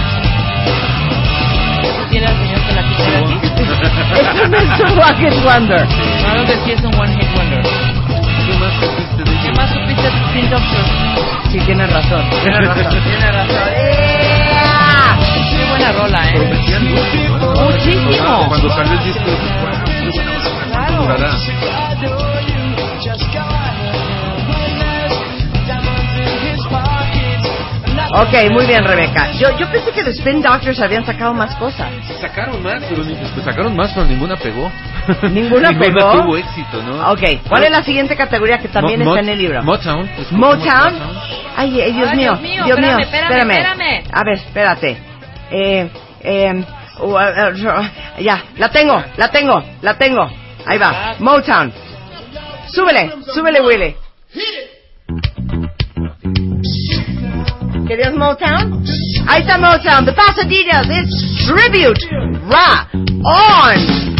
¿Tiene 2.10 2.26
al 2.26 2.36
señor 2.36 2.60
que 2.66 2.72
la 2.72 2.82
quisiera 2.88 3.18
aquí? 3.20 3.34
Esto 4.20 4.48
no 4.48 4.56
es 4.59 4.80
un 4.80 4.98
One 4.98 5.16
Hit 5.18 5.44
Wonder. 5.44 5.86
Que 6.47 6.56
sí 6.64 6.72
es 6.72 6.80
un 6.82 6.94
one 6.94 7.12
hit 7.14 7.28
wonder. 7.36 7.62
¿Qué 7.62 8.59
más 8.59 8.72
supiste 8.80 9.22
de 9.24 9.38
¿Qué 9.42 9.52
más 9.52 9.70
supiste 9.72 10.02
de 10.02 10.09
Spin 10.09 10.51
Doctor? 10.51 10.84
Sí, 11.52 11.59
tienes 11.60 11.92
razón. 11.92 12.24
Tienes 12.42 12.66
razón. 12.66 13.02
Tienes 13.05 13.32
razón. 13.32 14.19
Buena 15.81 15.93
rola, 15.98 16.28
¿eh? 16.28 16.32
Prometían 16.36 16.85
mucho, 16.90 17.39
¿no? 17.39 17.70
Muchísimo. 17.70 18.44
Cuando 18.48 18.69
salió 18.69 18.93
el 18.93 19.05
disco, 19.05 19.31
¿cuánto 20.70 21.02
durará? 21.02 21.31
Ok, 28.12 28.51
muy 28.51 28.66
bien, 28.66 28.85
Rebeca. 28.85 29.31
Yo, 29.39 29.57
yo 29.57 29.70
pensé 29.70 29.93
que 29.93 30.02
The 30.02 30.11
Spin 30.11 30.43
Doctors 30.43 30.81
habían 30.81 31.07
sacado 31.07 31.32
más 31.32 31.55
cosas. 31.55 31.89
Sacaron 32.20 32.61
más, 32.62 32.82
pero 32.89 33.05
ni- 33.05 33.15
pues 33.15 33.44
sacaron 33.44 33.77
más, 33.77 33.93
pero 33.94 34.05
ninguna 34.07 34.36
pegó. 34.36 34.70
¿Ninguna 35.31 35.70
pegó? 35.78 36.12
tuvo 36.23 36.36
éxito, 36.36 36.82
¿no? 36.82 37.12
Ok, 37.12 37.20
¿cuál 37.48 37.65
es 37.65 37.70
la 37.70 37.82
siguiente 37.85 38.16
categoría 38.16 38.59
que 38.59 38.69
también 38.69 39.02
Mo- 39.05 39.11
está 39.15 39.20
en 39.20 39.28
el 39.28 39.39
libro? 39.39 39.62
Motown. 39.62 40.09
escogimos 40.09 40.57
Motown. 40.59 40.94
Ay, 41.57 41.81
eh, 41.81 41.93
Dios 41.93 42.09
Ay, 42.11 42.16
mío. 42.16 42.36
Dios 42.65 42.78
mío, 42.78 42.98
espérame, 42.98 43.01
espérame, 43.01 43.51
espérame. 43.52 44.05
A 44.12 44.24
ver, 44.24 44.35
espérate. 44.35 44.98
Eh, 45.51 45.90
eh, 46.22 46.64
ya, 48.20 48.44
la 48.56 48.70
tengo, 48.70 49.02
la 49.16 49.31
tengo, 49.31 49.62
la 49.82 49.98
tengo. 49.98 50.31
Ahí 50.66 50.78
va. 50.78 51.14
Motown. 51.18 51.72
Súbele, 52.72 53.12
súbele, 53.35 53.60
Willy. 53.60 53.97
¿Querías 57.89 58.14
Motown? 58.14 58.85
Ahí 59.27 59.40
está 59.40 59.59
Motown. 59.59 60.05
The 60.05 60.12
Pasadenas 60.12 60.86
is 60.86 61.47
Tribute. 61.47 62.06
Ra. 62.48 62.89
On. 63.24 64.10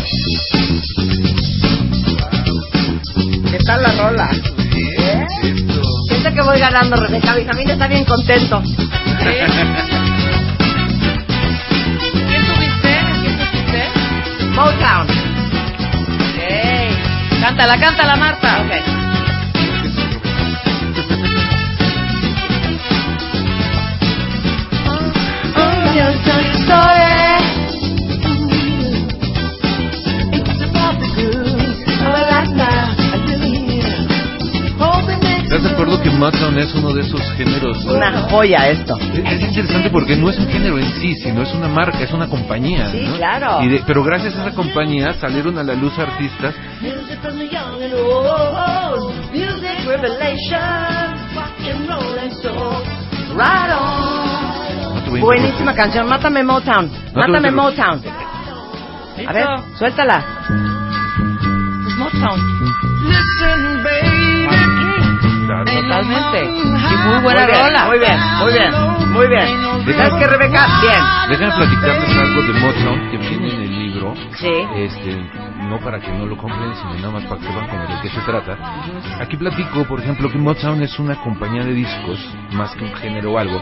¿Qué 3.51 3.59
tal 3.65 3.83
la 3.83 3.93
rola? 3.93 4.31
Siento 6.09 6.35
que 6.35 6.43
voy 6.43 6.59
ganando, 6.59 6.97
Rebeca. 6.97 7.35
Benjamín 7.35 7.71
está 7.71 7.87
bien 7.87 8.05
contento. 8.05 8.63
¿Quién 9.23 10.20
Motown. 14.61 15.07
Ey. 16.39 16.91
Cántala, 17.41 17.79
cántala, 17.79 18.17
Marta. 18.17 18.61
Ok. 18.61 18.73
Just 25.95 26.29
a 26.29 26.39
story. 26.65 27.11
It's 27.11 27.20
that 35.91 36.01
¿Estás 36.01 36.03
de 36.03 36.03
acuerdo 36.03 36.03
que 36.03 36.11
Motown 36.11 36.59
es 36.59 36.75
uno 36.75 36.93
de 36.95 37.01
esos 37.03 37.21
géneros? 37.33 37.85
Una 37.85 38.23
joya 38.29 38.69
esto. 38.69 38.97
Es 38.99 39.43
interesante 39.43 39.91
porque 39.91 40.17
no 40.17 40.31
es 40.31 40.39
un 40.39 40.49
género 40.49 40.79
en 40.79 40.91
sí, 41.01 41.15
sino 41.17 41.43
es 41.43 41.53
una 41.55 41.69
marca, 41.69 42.01
es 42.01 42.13
una 42.13 42.29
compañía. 42.29 42.91
Sí, 42.91 43.05
¿no? 43.07 43.17
claro. 43.17 43.63
Y 43.63 43.69
de- 43.69 43.83
pero 43.87 44.03
gracias 44.05 44.37
a 44.37 44.47
esa 44.47 44.55
compañía 44.55 45.15
salieron 45.15 45.59
a 45.59 45.63
la 45.63 45.75
luz 45.75 45.99
artistas. 45.99 46.55
No 46.83 46.91
Buenísima 55.21 55.75
canción. 55.75 56.09
Mátame 56.09 56.43
Motown. 56.45 56.91
Mátame 57.15 57.51
Motown. 57.51 58.03
A 59.27 59.33
ver, 59.33 59.47
suéltala. 59.79 60.25
Pues 61.83 61.97
Motown. 61.97 62.41
Listen, 63.07 63.83
baby. 63.83 64.20
Totalmente. 65.59 66.45
Y 66.45 66.97
muy 67.09 67.19
buena 67.23 67.43
Muy 67.43 67.51
bien, 67.51 67.61
rola. 67.67 67.85
Muy 67.87 67.99
bien, 67.99 68.19
muy 68.39 68.53
bien, 68.53 69.13
muy 69.13 69.27
bien. 69.27 69.97
¿Sabes 69.97 70.15
qué, 70.19 70.27
Rebeca? 70.27 70.67
Bien. 70.81 71.03
Déjenme 71.29 71.53
platicarles 71.57 72.19
algo 72.19 72.43
de 72.43 72.53
Motown 72.61 73.11
que 73.11 73.17
viene 73.19 73.55
en 73.55 73.63
el 73.63 73.90
Sí. 74.39 74.49
Este, 74.77 75.17
no 75.69 75.79
para 75.81 76.01
que 76.01 76.11
no 76.13 76.27
lo 76.27 76.37
compren, 76.37 76.75
sino 76.77 76.95
nada 76.95 77.11
más 77.11 77.25
para 77.25 77.41
que 77.41 77.47
sepan 77.47 77.69
como 77.69 77.83
de 77.83 78.01
qué 78.03 78.09
se 78.09 78.21
trata. 78.21 78.59
Aquí 79.21 79.37
platico, 79.37 79.85
por 79.85 80.01
ejemplo, 80.01 80.31
que 80.31 80.39
Motown 80.39 80.83
es 80.83 80.99
una 80.99 81.17
compañía 81.17 81.65
de 81.65 81.73
discos, 81.73 82.19
más 82.53 82.75
que 82.75 82.85
un 82.85 82.95
género 82.95 83.33
o 83.33 83.39
algo, 83.39 83.61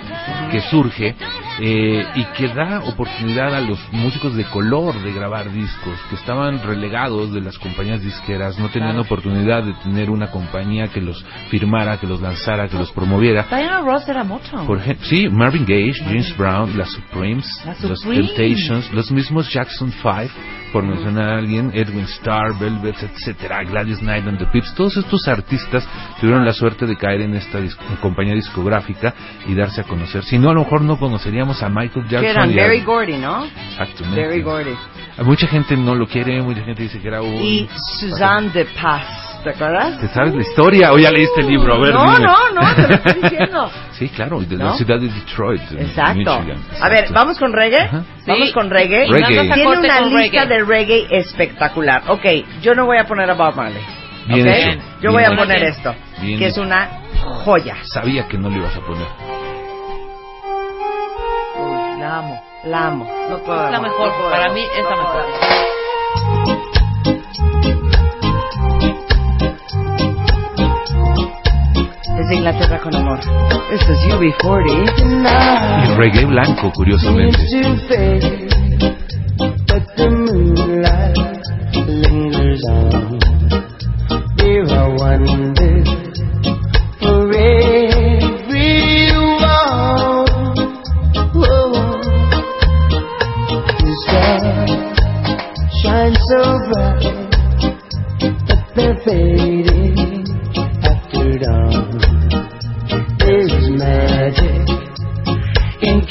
que 0.51 0.61
surge 0.62 1.15
eh, 1.61 2.07
y 2.15 2.25
que 2.37 2.49
da 2.49 2.81
oportunidad 2.85 3.55
a 3.55 3.61
los 3.61 3.79
músicos 3.93 4.35
de 4.35 4.45
color 4.45 4.95
de 5.03 5.12
grabar 5.12 5.51
discos, 5.51 5.99
que 6.09 6.15
estaban 6.16 6.62
relegados 6.62 7.33
de 7.33 7.41
las 7.41 7.59
compañías 7.59 8.03
disqueras, 8.03 8.59
no 8.59 8.69
tenían 8.69 8.89
Claro. 8.93 9.03
oportunidad 9.03 9.62
de 9.65 9.73
tener 9.83 10.09
una 10.11 10.31
compañía 10.31 10.89
que 10.89 11.01
los 11.01 11.25
firmara, 11.51 11.99
que 11.99 12.07
los 12.07 12.20
lanzara, 12.20 12.69
que 12.69 12.77
los 12.79 12.91
promoviera. 12.93 13.45
Diana 13.51 13.81
Ross 13.81 14.09
era 14.09 14.25
Motown. 14.25 14.66
Por 14.66 14.79
ejemplo, 14.79 15.05
sí, 15.07 15.29
Marvin 15.29 15.65
Gaye, 15.66 15.93
James 16.05 16.37
Brown, 16.37 16.77
las 16.79 16.91
Supremes, 16.93 17.47
Las 17.66 17.83
los. 17.83 18.01
Temptations, 18.03 18.93
los 18.93 19.11
mismos 19.11 19.53
Jackson 19.53 19.91
5, 19.93 20.33
por 20.73 20.85
mencionar 20.85 21.31
a 21.31 21.39
alguien, 21.39 21.70
Edwin 21.73 22.05
Starr, 22.05 22.59
Velvet, 22.59 22.97
etcétera, 23.02 23.65
Gladys 23.65 24.01
Knight 24.01 24.27
and 24.27 24.39
the 24.39 24.47
Pips, 24.47 24.74
todos 24.74 24.97
estos 24.98 25.27
artistas 25.27 25.89
tuvieron 26.20 26.44
la 26.44 26.52
suerte 26.52 26.85
de 26.86 26.97
caer 26.97 27.23
en 27.23 27.35
esta 27.35 27.59
dis- 27.59 27.77
en 27.89 27.97
compañía 27.97 28.35
discográfica 28.35 29.15
y 29.47 29.55
darse 29.55 29.81
a 29.81 29.85
conocer. 29.85 30.24
Si 30.24 30.39
no, 30.39 30.51
a 30.51 30.55
lo 30.55 30.65
mejor 30.65 30.82
no 30.82 30.98
conoceríamos 30.98 31.62
a 31.62 31.69
Michael 31.70 32.06
Jackson. 32.09 32.20
Que 32.20 32.31
eran 32.31 32.55
Barry 32.55 32.81
Gordy, 32.82 33.16
¿no? 33.16 33.47
Exactamente. 33.47 34.20
Barry 34.23 34.43
Gordy. 34.43 34.74
Mucha 35.24 35.47
gente 35.47 35.77
no 35.77 35.94
lo 35.94 36.06
quiere, 36.06 36.40
mucha 36.43 36.62
gente 36.62 36.82
dice 36.82 37.01
que 37.01 37.09
era 37.09 37.23
un... 37.23 37.35
Y 37.35 37.69
Suzanne 37.98 38.51
de 38.51 38.66
Paz. 38.66 39.28
¿Te 39.44 39.51
acuerdas? 39.51 39.98
¿Te 40.01 40.09
sabes 40.09 40.35
la 40.35 40.43
historia 40.43 40.93
o 40.93 40.98
ya 40.98 41.10
leíste 41.10 41.40
el 41.43 41.47
libro? 41.47 41.74
A 41.74 41.78
ver, 41.78 41.94
no, 41.94 42.02
dime. 42.12 42.27
no, 42.27 42.51
no, 42.60 42.74
te 42.74 42.82
lo 42.89 42.94
estoy 42.94 43.23
diciendo. 43.23 43.70
Sí, 43.98 44.09
claro, 44.10 44.39
de 44.40 44.56
la 44.56 44.65
¿No? 44.66 44.74
ciudad 44.77 45.01
de 45.01 45.09
Detroit, 45.09 45.60
Exacto. 45.73 46.15
Michigan. 46.15 46.62
A 46.81 46.89
ver, 46.89 47.10
¿vamos 47.12 47.36
con 47.36 47.52
reggae? 47.52 47.81
Ajá. 47.82 48.05
Vamos 48.28 48.47
Sí. 48.47 48.52
con 48.52 48.70
reggae. 48.70 49.09
Reggae. 49.10 49.27
Tiene 49.52 49.66
una 49.77 50.01
lista 50.02 50.44
reggae. 50.44 50.47
de 50.47 50.65
reggae 50.65 51.06
espectacular. 51.19 52.02
Ok, 52.06 52.24
yo 52.62 52.74
no 52.77 52.86
voy 52.86 52.98
a 52.98 53.05
poner 53.09 53.28
a 53.28 53.35
Bob 53.35 53.56
Marley. 53.56 53.82
Bien 54.28 54.47
¿ok? 54.48 54.55
hecho, 54.55 54.78
Yo 55.01 55.10
bien 55.10 55.12
voy 55.15 55.24
a 55.24 55.31
poner 55.36 55.65
esto, 55.65 55.94
Bien 56.20 56.39
que 56.39 56.47
es 56.47 56.52
hecho. 56.52 56.62
una 56.62 56.89
joya. 57.44 57.77
Sabía 57.82 58.28
que 58.28 58.39
no 58.39 58.51
lo 58.51 58.56
ibas 58.59 58.77
a 58.77 58.81
poner. 58.82 59.06
La 61.98 62.19
amo, 62.19 62.43
la 62.66 62.86
amo. 62.86 63.10
No 63.31 63.39
puedo 63.39 63.65
Es 63.66 63.73
la 63.73 63.81
mejor. 63.81 64.06
no 64.06 64.15
puedo 64.16 64.31
Para 64.31 64.52
mí 64.52 64.60
es 64.60 64.85
la 64.85 64.97
mejor. 64.97 65.24
Desde 72.19 72.35
Inglaterra 72.35 72.81
con 72.81 72.97
amor. 72.97 73.20
Esto 73.70 73.93
es 73.93 73.99
UB40. 74.12 75.86
Y 75.86 75.95
reggae 75.95 76.24
blanco, 76.24 76.73
curiosamente. 76.73 77.39
But 79.39 79.86
the 79.97 80.11
moonlight 80.11 81.16
lingers 81.86 82.65
on. 82.69 83.19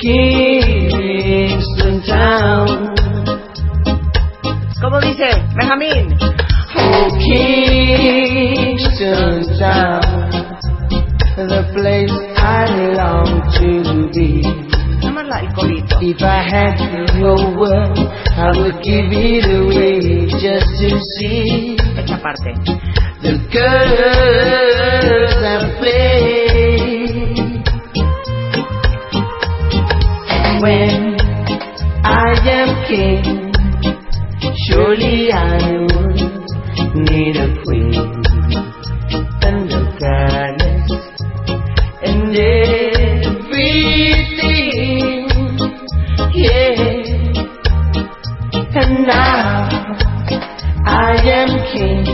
Kingston 0.08 2.00
Town. 2.08 2.96
¿Cómo 4.80 5.02
dice? 5.02 5.28
Benjamín. 5.54 6.16
Oh, 6.78 7.10
Kingston 7.28 9.44
Town, 9.60 10.00
the 11.36 11.62
place 11.74 12.14
I 12.38 12.68
long 12.96 13.44
to 13.60 13.84
be. 14.14 14.48
If 16.00 16.22
I 16.22 16.42
had 16.42 16.80
your 17.20 17.36
word, 17.60 17.98
I 17.98 18.52
would 18.56 18.82
give 18.82 19.12
it 19.12 19.44
away 19.44 20.30
just 20.40 20.70
to 20.80 21.00
see 21.18 21.76
Esta 21.98 22.18
parte. 22.22 22.54
the 23.22 23.38
girls 23.52 25.36
that 25.42 25.76
play. 25.80 26.87
When 30.60 31.16
I 32.04 32.34
am 32.50 32.70
king, 32.88 33.54
surely 34.66 35.32
I 35.32 35.58
would 35.82 36.20
need 36.96 37.38
a 37.38 37.48
queen 37.64 37.94
and 39.44 39.72
a 39.72 39.82
goddess 40.00 40.90
and 42.02 42.36
everything. 42.38 43.38
Yeah. 46.34 46.88
And 48.82 48.94
now 49.06 49.70
I 50.86 51.14
am 51.38 51.52
king, 51.72 52.06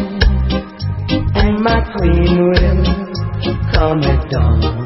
and 1.34 1.54
my 1.64 1.80
queen 1.96 2.32
will 2.50 2.84
come 3.72 4.04
at 4.04 4.30
dawn. 4.30 4.83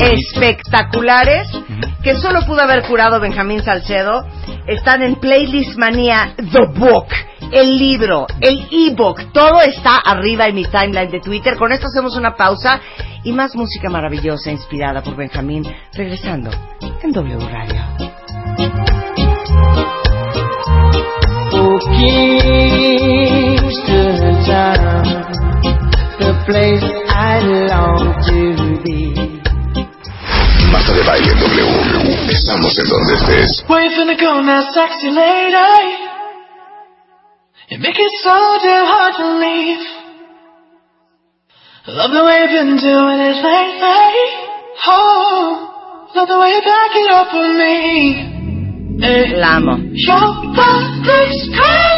Espectaculares 0.00 1.48
que 2.02 2.16
solo 2.16 2.44
pudo 2.46 2.60
haber 2.60 2.82
curado 2.82 3.20
Benjamín 3.20 3.62
Salcedo. 3.62 4.26
Están 4.66 5.02
en 5.02 5.16
Playlist 5.16 5.76
Manía 5.76 6.34
The 6.36 6.66
Book, 6.78 7.06
el 7.50 7.76
libro, 7.78 8.26
el 8.40 8.66
ebook, 8.70 9.32
todo 9.32 9.60
está 9.62 9.96
arriba 9.98 10.46
en 10.46 10.54
mi 10.54 10.64
timeline 10.64 11.10
de 11.10 11.20
Twitter. 11.20 11.56
Con 11.56 11.72
esto 11.72 11.86
hacemos 11.86 12.16
una 12.16 12.34
pausa 12.36 12.80
y 13.22 13.32
más 13.32 13.54
música 13.54 13.88
maravillosa 13.88 14.50
inspirada 14.50 15.02
por 15.02 15.16
Benjamín 15.16 15.64
regresando 15.92 16.50
en 17.02 17.12
W 17.12 17.38
Radio. 17.48 17.82
Oh, 21.56 21.78
Kingston 21.96 23.54
Town, 24.44 25.04
the 26.18 26.34
place 26.46 26.82
I 27.08 27.40
long 27.68 28.12
to 28.26 28.82
be. 28.82 29.33
Marta 30.74 30.92
de 30.92 31.02
baile 31.04 31.34
W. 31.34 32.32
Estamos 32.32 32.76
en 32.76 32.88
donde 32.88 33.14
estés. 33.14 33.64
Where 33.68 33.84
you 33.84 33.92
finna 33.94 34.16
go 34.16 34.42
now, 34.42 34.60
sexy 34.72 35.08
lady? 35.08 35.54
You 37.70 37.78
make 37.78 37.96
it 37.96 38.12
so 38.24 38.58
damn 38.60 38.84
hard 38.84 39.14
to 39.14 39.26
leave. 39.38 39.78
Love 41.86 42.10
the 42.10 42.24
way 42.24 42.40
you've 42.40 42.50
been 42.50 42.76
doing 42.76 43.20
it 43.20 43.36
lately. 43.36 44.14
Oh, 44.84 46.10
love 46.16 46.26
the 46.26 46.38
way 46.40 46.50
you 46.50 46.62
back 46.66 46.90
it 46.92 47.10
up 47.12 47.32
on 47.32 47.56
me. 47.56 48.34
La 49.38 49.56
amo. 49.58 49.76
Your 49.94 50.26
body's 50.58 51.50
calling 51.54 51.94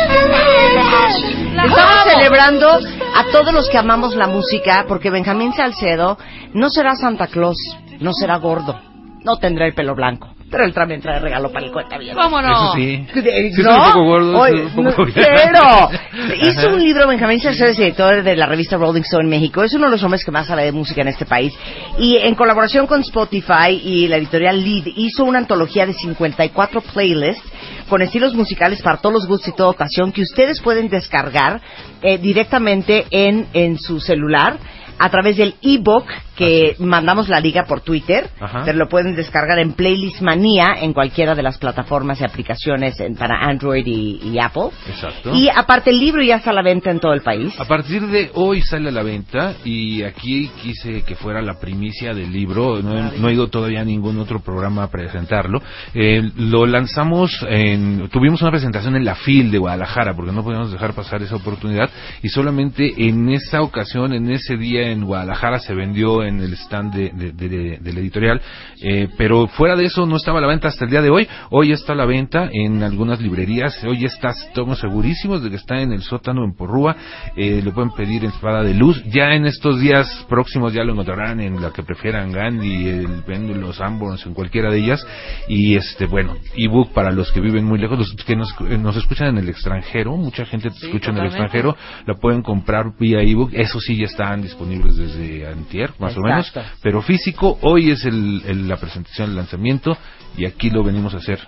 Estamos 1.65 2.05
celebrando 2.05 2.69
a 2.71 3.25
todos 3.33 3.55
los 3.55 3.69
que 3.71 3.79
amamos 3.79 4.15
la 4.15 4.27
música 4.27 4.85
porque 4.87 5.11
Benjamín 5.11 5.55
Salcedo 5.55 6.19
no 6.53 6.69
será 6.69 6.95
Santa 6.95 7.27
Claus, 7.27 7.57
no 8.01 8.13
será 8.13 8.37
gordo, 8.37 8.79
no 9.25 9.37
tendrá 9.39 9.67
el 9.67 9.75
pelo 9.75 9.95
blanco, 9.95 10.35
pero 10.51 10.65
él 10.65 10.73
también 10.73 11.01
trae 11.01 11.19
regalo 11.19 11.51
para 11.51 11.67
el 11.67 11.73
cuenta 11.73 11.99
bien. 11.99 12.15
¿Cómo 12.17 12.41
no? 12.41 12.49
Eso 12.53 12.73
sí. 12.77 13.05
Es 13.15 13.59
¿No? 13.59 13.77
un 13.77 13.85
poco 13.93 14.05
gordo, 14.05 14.39
Oye, 14.39 14.63
es 14.67 14.75
un 14.77 14.85
poco- 14.85 15.05
no, 15.07 15.13
cero. 15.13 15.91
Hizo 16.43 16.69
un 16.75 16.81
libro, 16.81 17.09
Benjamín 17.09 17.41
Salcedo 17.41 17.71
es 17.71 17.77
director 17.77 18.23
de 18.23 18.37
la 18.37 18.47
revista 18.47 18.77
Rolling 18.77 19.01
Stone 19.03 19.25
en 19.25 19.31
México. 19.31 19.65
Es 19.65 19.75
uno 19.75 19.87
de 19.87 19.91
los 19.93 20.03
hombres 20.05 20.25
que 20.25 20.31
más 20.31 20.47
sabe 20.47 20.65
de 20.65 20.73
música 20.73 21.03
en 21.03 21.09
este 21.09 21.27
país. 21.27 21.53
Y 21.99 22.17
en 22.19 22.35
colaboración 22.37 22.87
con 22.87 23.01
Spotify 23.01 23.71
y 23.83 24.07
la 24.07 24.17
editorial 24.19 24.63
Lead, 24.63 24.87
hizo 24.95 25.25
una 25.25 25.39
antología 25.39 25.85
de 25.87 25.93
54 25.95 26.81
playlists 26.81 27.43
con 27.89 28.03
estilos 28.03 28.35
musicales 28.35 28.81
para 28.83 28.99
todos 28.99 29.15
los 29.15 29.27
gustos 29.27 29.49
y 29.49 29.57
toda 29.57 29.71
ocasión 29.71 30.13
que 30.13 30.23
ustedes 30.23 30.61
pueden 30.61 30.89
descargar 30.89 31.61
eh, 32.03 32.19
directamente 32.19 33.07
en, 33.11 33.49
en 33.53 33.79
su 33.79 33.99
celular 34.01 34.59
a 34.99 35.11
través 35.11 35.37
del 35.37 35.55
ebook 35.63 36.07
que 36.37 36.77
mandamos 36.79 37.29
la 37.29 37.41
liga 37.41 37.65
por 37.65 37.81
Twitter, 37.81 38.29
Ajá. 38.41 38.63
pero 38.65 38.79
lo 38.79 38.89
pueden 38.89 39.17
descargar 39.17 39.59
en 39.59 39.73
Playlist 39.73 40.21
Manía 40.21 40.67
en 40.81 40.93
cualquiera 40.93 41.35
de 41.35 41.43
las 41.43 41.59
plataformas 41.59 42.21
y 42.21 42.25
aplicaciones 42.25 42.99
en- 43.01 43.17
para 43.17 43.39
Android 43.49 43.87
y, 43.87 44.21
y 44.23 44.39
Apple. 44.39 44.69
Exacto. 44.89 45.35
Y 45.35 45.49
aparte 45.49 45.91
el 45.91 45.99
libro 45.99 46.23
ya 46.23 46.37
está 46.37 46.51
a 46.51 46.53
la 46.53 46.63
venta 46.63 46.91
en 46.91 47.01
todo 47.01 47.13
el 47.13 47.23
país. 47.23 47.59
A 47.59 47.65
partir 47.65 48.07
de 48.07 48.31
hoy 48.35 48.61
sale 48.63 48.91
a 48.91 48.93
la 48.93 49.03
venta 49.03 49.55
y 49.65 50.03
aquí 50.03 50.51
quise 50.63 51.03
que 51.03 51.15
fuera 51.15 51.41
la 51.43 51.59
primicia 51.59 52.13
del 52.15 52.31
libro. 52.33 52.83
No, 52.83 52.97
he- 52.99 53.19
no 53.19 53.29
he 53.29 53.33
ido 53.33 53.49
todavía 53.49 53.81
a 53.81 53.85
ningún 53.85 54.19
otro 54.19 54.41
programa 54.41 54.85
a 54.85 54.91
presentarlo. 54.91 55.63
Eh, 55.95 56.23
lo 56.37 56.67
lanzamos 56.67 57.45
en, 57.49 58.09
tuvimos 58.11 58.43
una 58.43 58.51
presentación 58.51 58.95
en 58.97 59.05
la 59.05 59.15
FIL 59.15 59.51
de 59.51 59.59
Guadalajara 59.59 60.15
porque 60.15 60.33
no 60.33 60.45
podíamos 60.45 60.71
dejar 60.73 60.93
pasar 60.93 61.23
esa 61.23 61.37
oportunidad 61.37 61.89
y 62.23 62.29
solamente 62.29 62.93
en 63.09 63.29
esa 63.31 63.63
ocasión, 63.63 64.13
en 64.13 64.31
ese 64.31 64.57
día 64.57 64.91
en 64.91 65.05
Guadalajara 65.05 65.59
se 65.59 65.75
vendió 65.75 66.23
en 66.27 66.41
el 66.41 66.53
stand 66.55 66.95
de, 66.95 67.11
de- 67.11 67.33
de- 67.33 67.79
de 67.79 67.93
la 67.93 68.01
editorial. 68.01 68.41
Eh, 68.83 69.09
pero 69.17 69.47
fuera 69.49 69.77
de 69.77 69.85
eso 69.87 70.07
no 70.07 70.17
estaba 70.17 70.39
a 70.39 70.43
la 70.43 70.49
venta 70.49 70.69
hasta 70.69 70.85
el 70.85 70.91
día 70.91 71.03
de 71.03 71.11
hoy. 71.11 71.27
Hoy 71.51 71.73
está 71.73 71.93
a 71.93 71.97
la 71.97 72.07
venta 72.07 72.49
en 72.53 72.83
algunas 72.83 73.21
librerías. 73.21 73.83
Hoy 73.85 74.05
está, 74.05 74.31
estamos 74.31 74.79
segurísimos 74.81 75.43
de 75.43 75.51
que 75.51 75.57
está 75.57 75.81
en 75.81 75.93
el 75.93 76.03
sótano 76.03 76.45
en 76.45 76.55
Porrúa. 76.55 76.97
Eh, 77.37 77.61
lo 77.65 77.73
pueden 77.73 77.91
pedir 77.93 78.25
en 78.25 78.31
Espada 78.31 78.63
de 78.63 78.75
Luz. 78.75 79.03
Ya 79.07 79.33
en 79.35 79.47
estos 79.47 79.81
días 79.81 80.27
próximos 80.29 80.73
ya 80.73 80.85
lo 80.85 80.93
encontrarán 80.93 81.41
en 81.41 81.61
la 81.61 81.71
que 81.73 81.83
prefieran 81.83 82.33
Gandhi, 82.33 82.89
el 82.89 83.23
Péndulo, 83.27 83.73
Sanborns, 83.73 84.27
en 84.27 84.35
cualquiera 84.35 84.71
de 84.71 84.79
ellas. 84.79 85.07
Y 85.49 85.77
este, 85.77 86.07
bueno, 86.07 86.37
ebook 86.57 86.93
para 86.93 87.11
los 87.13 87.31
que 87.33 87.41
viven 87.41 87.65
muy 87.65 87.79
lejos, 87.79 87.99
los 87.99 88.13
que 88.25 88.37
nos, 88.37 88.51
eh, 88.69 88.79
nos 88.79 88.97
escuchan 88.97 89.29
en 89.29 89.39
el 89.39 89.49
extranjero. 89.49 90.17
Mucha 90.17 90.45
gente 90.47 90.71
te 90.71 90.87
escucha 90.87 91.11
en 91.11 91.19
el 91.19 91.27
extranjero. 91.27 91.77
La 92.07 92.15
pueden 92.15 92.43
comprar 92.43 92.93
vía 92.99 93.21
ebook. 93.21 93.51
Eso 93.53 93.81
sí 93.81 93.97
ya 93.97 94.07
están 94.07 94.43
disponibles 94.43 94.97
desde 94.97 95.47
antier, 95.47 95.91
más 95.99 96.16
o 96.17 96.21
menos. 96.23 96.47
Pero 96.83 97.03
físico, 97.03 97.59
hoy 97.63 97.91
es 97.91 98.05
el, 98.05 98.43
el- 98.47 98.69
la 98.69 98.77
presentación, 98.77 99.31
el 99.31 99.37
lanzamiento. 99.37 99.97
Y 100.37 100.45
aquí 100.45 100.71
lo 100.71 100.83
venimos 100.85 101.15
a 101.15 101.19
hacer. 101.19 101.41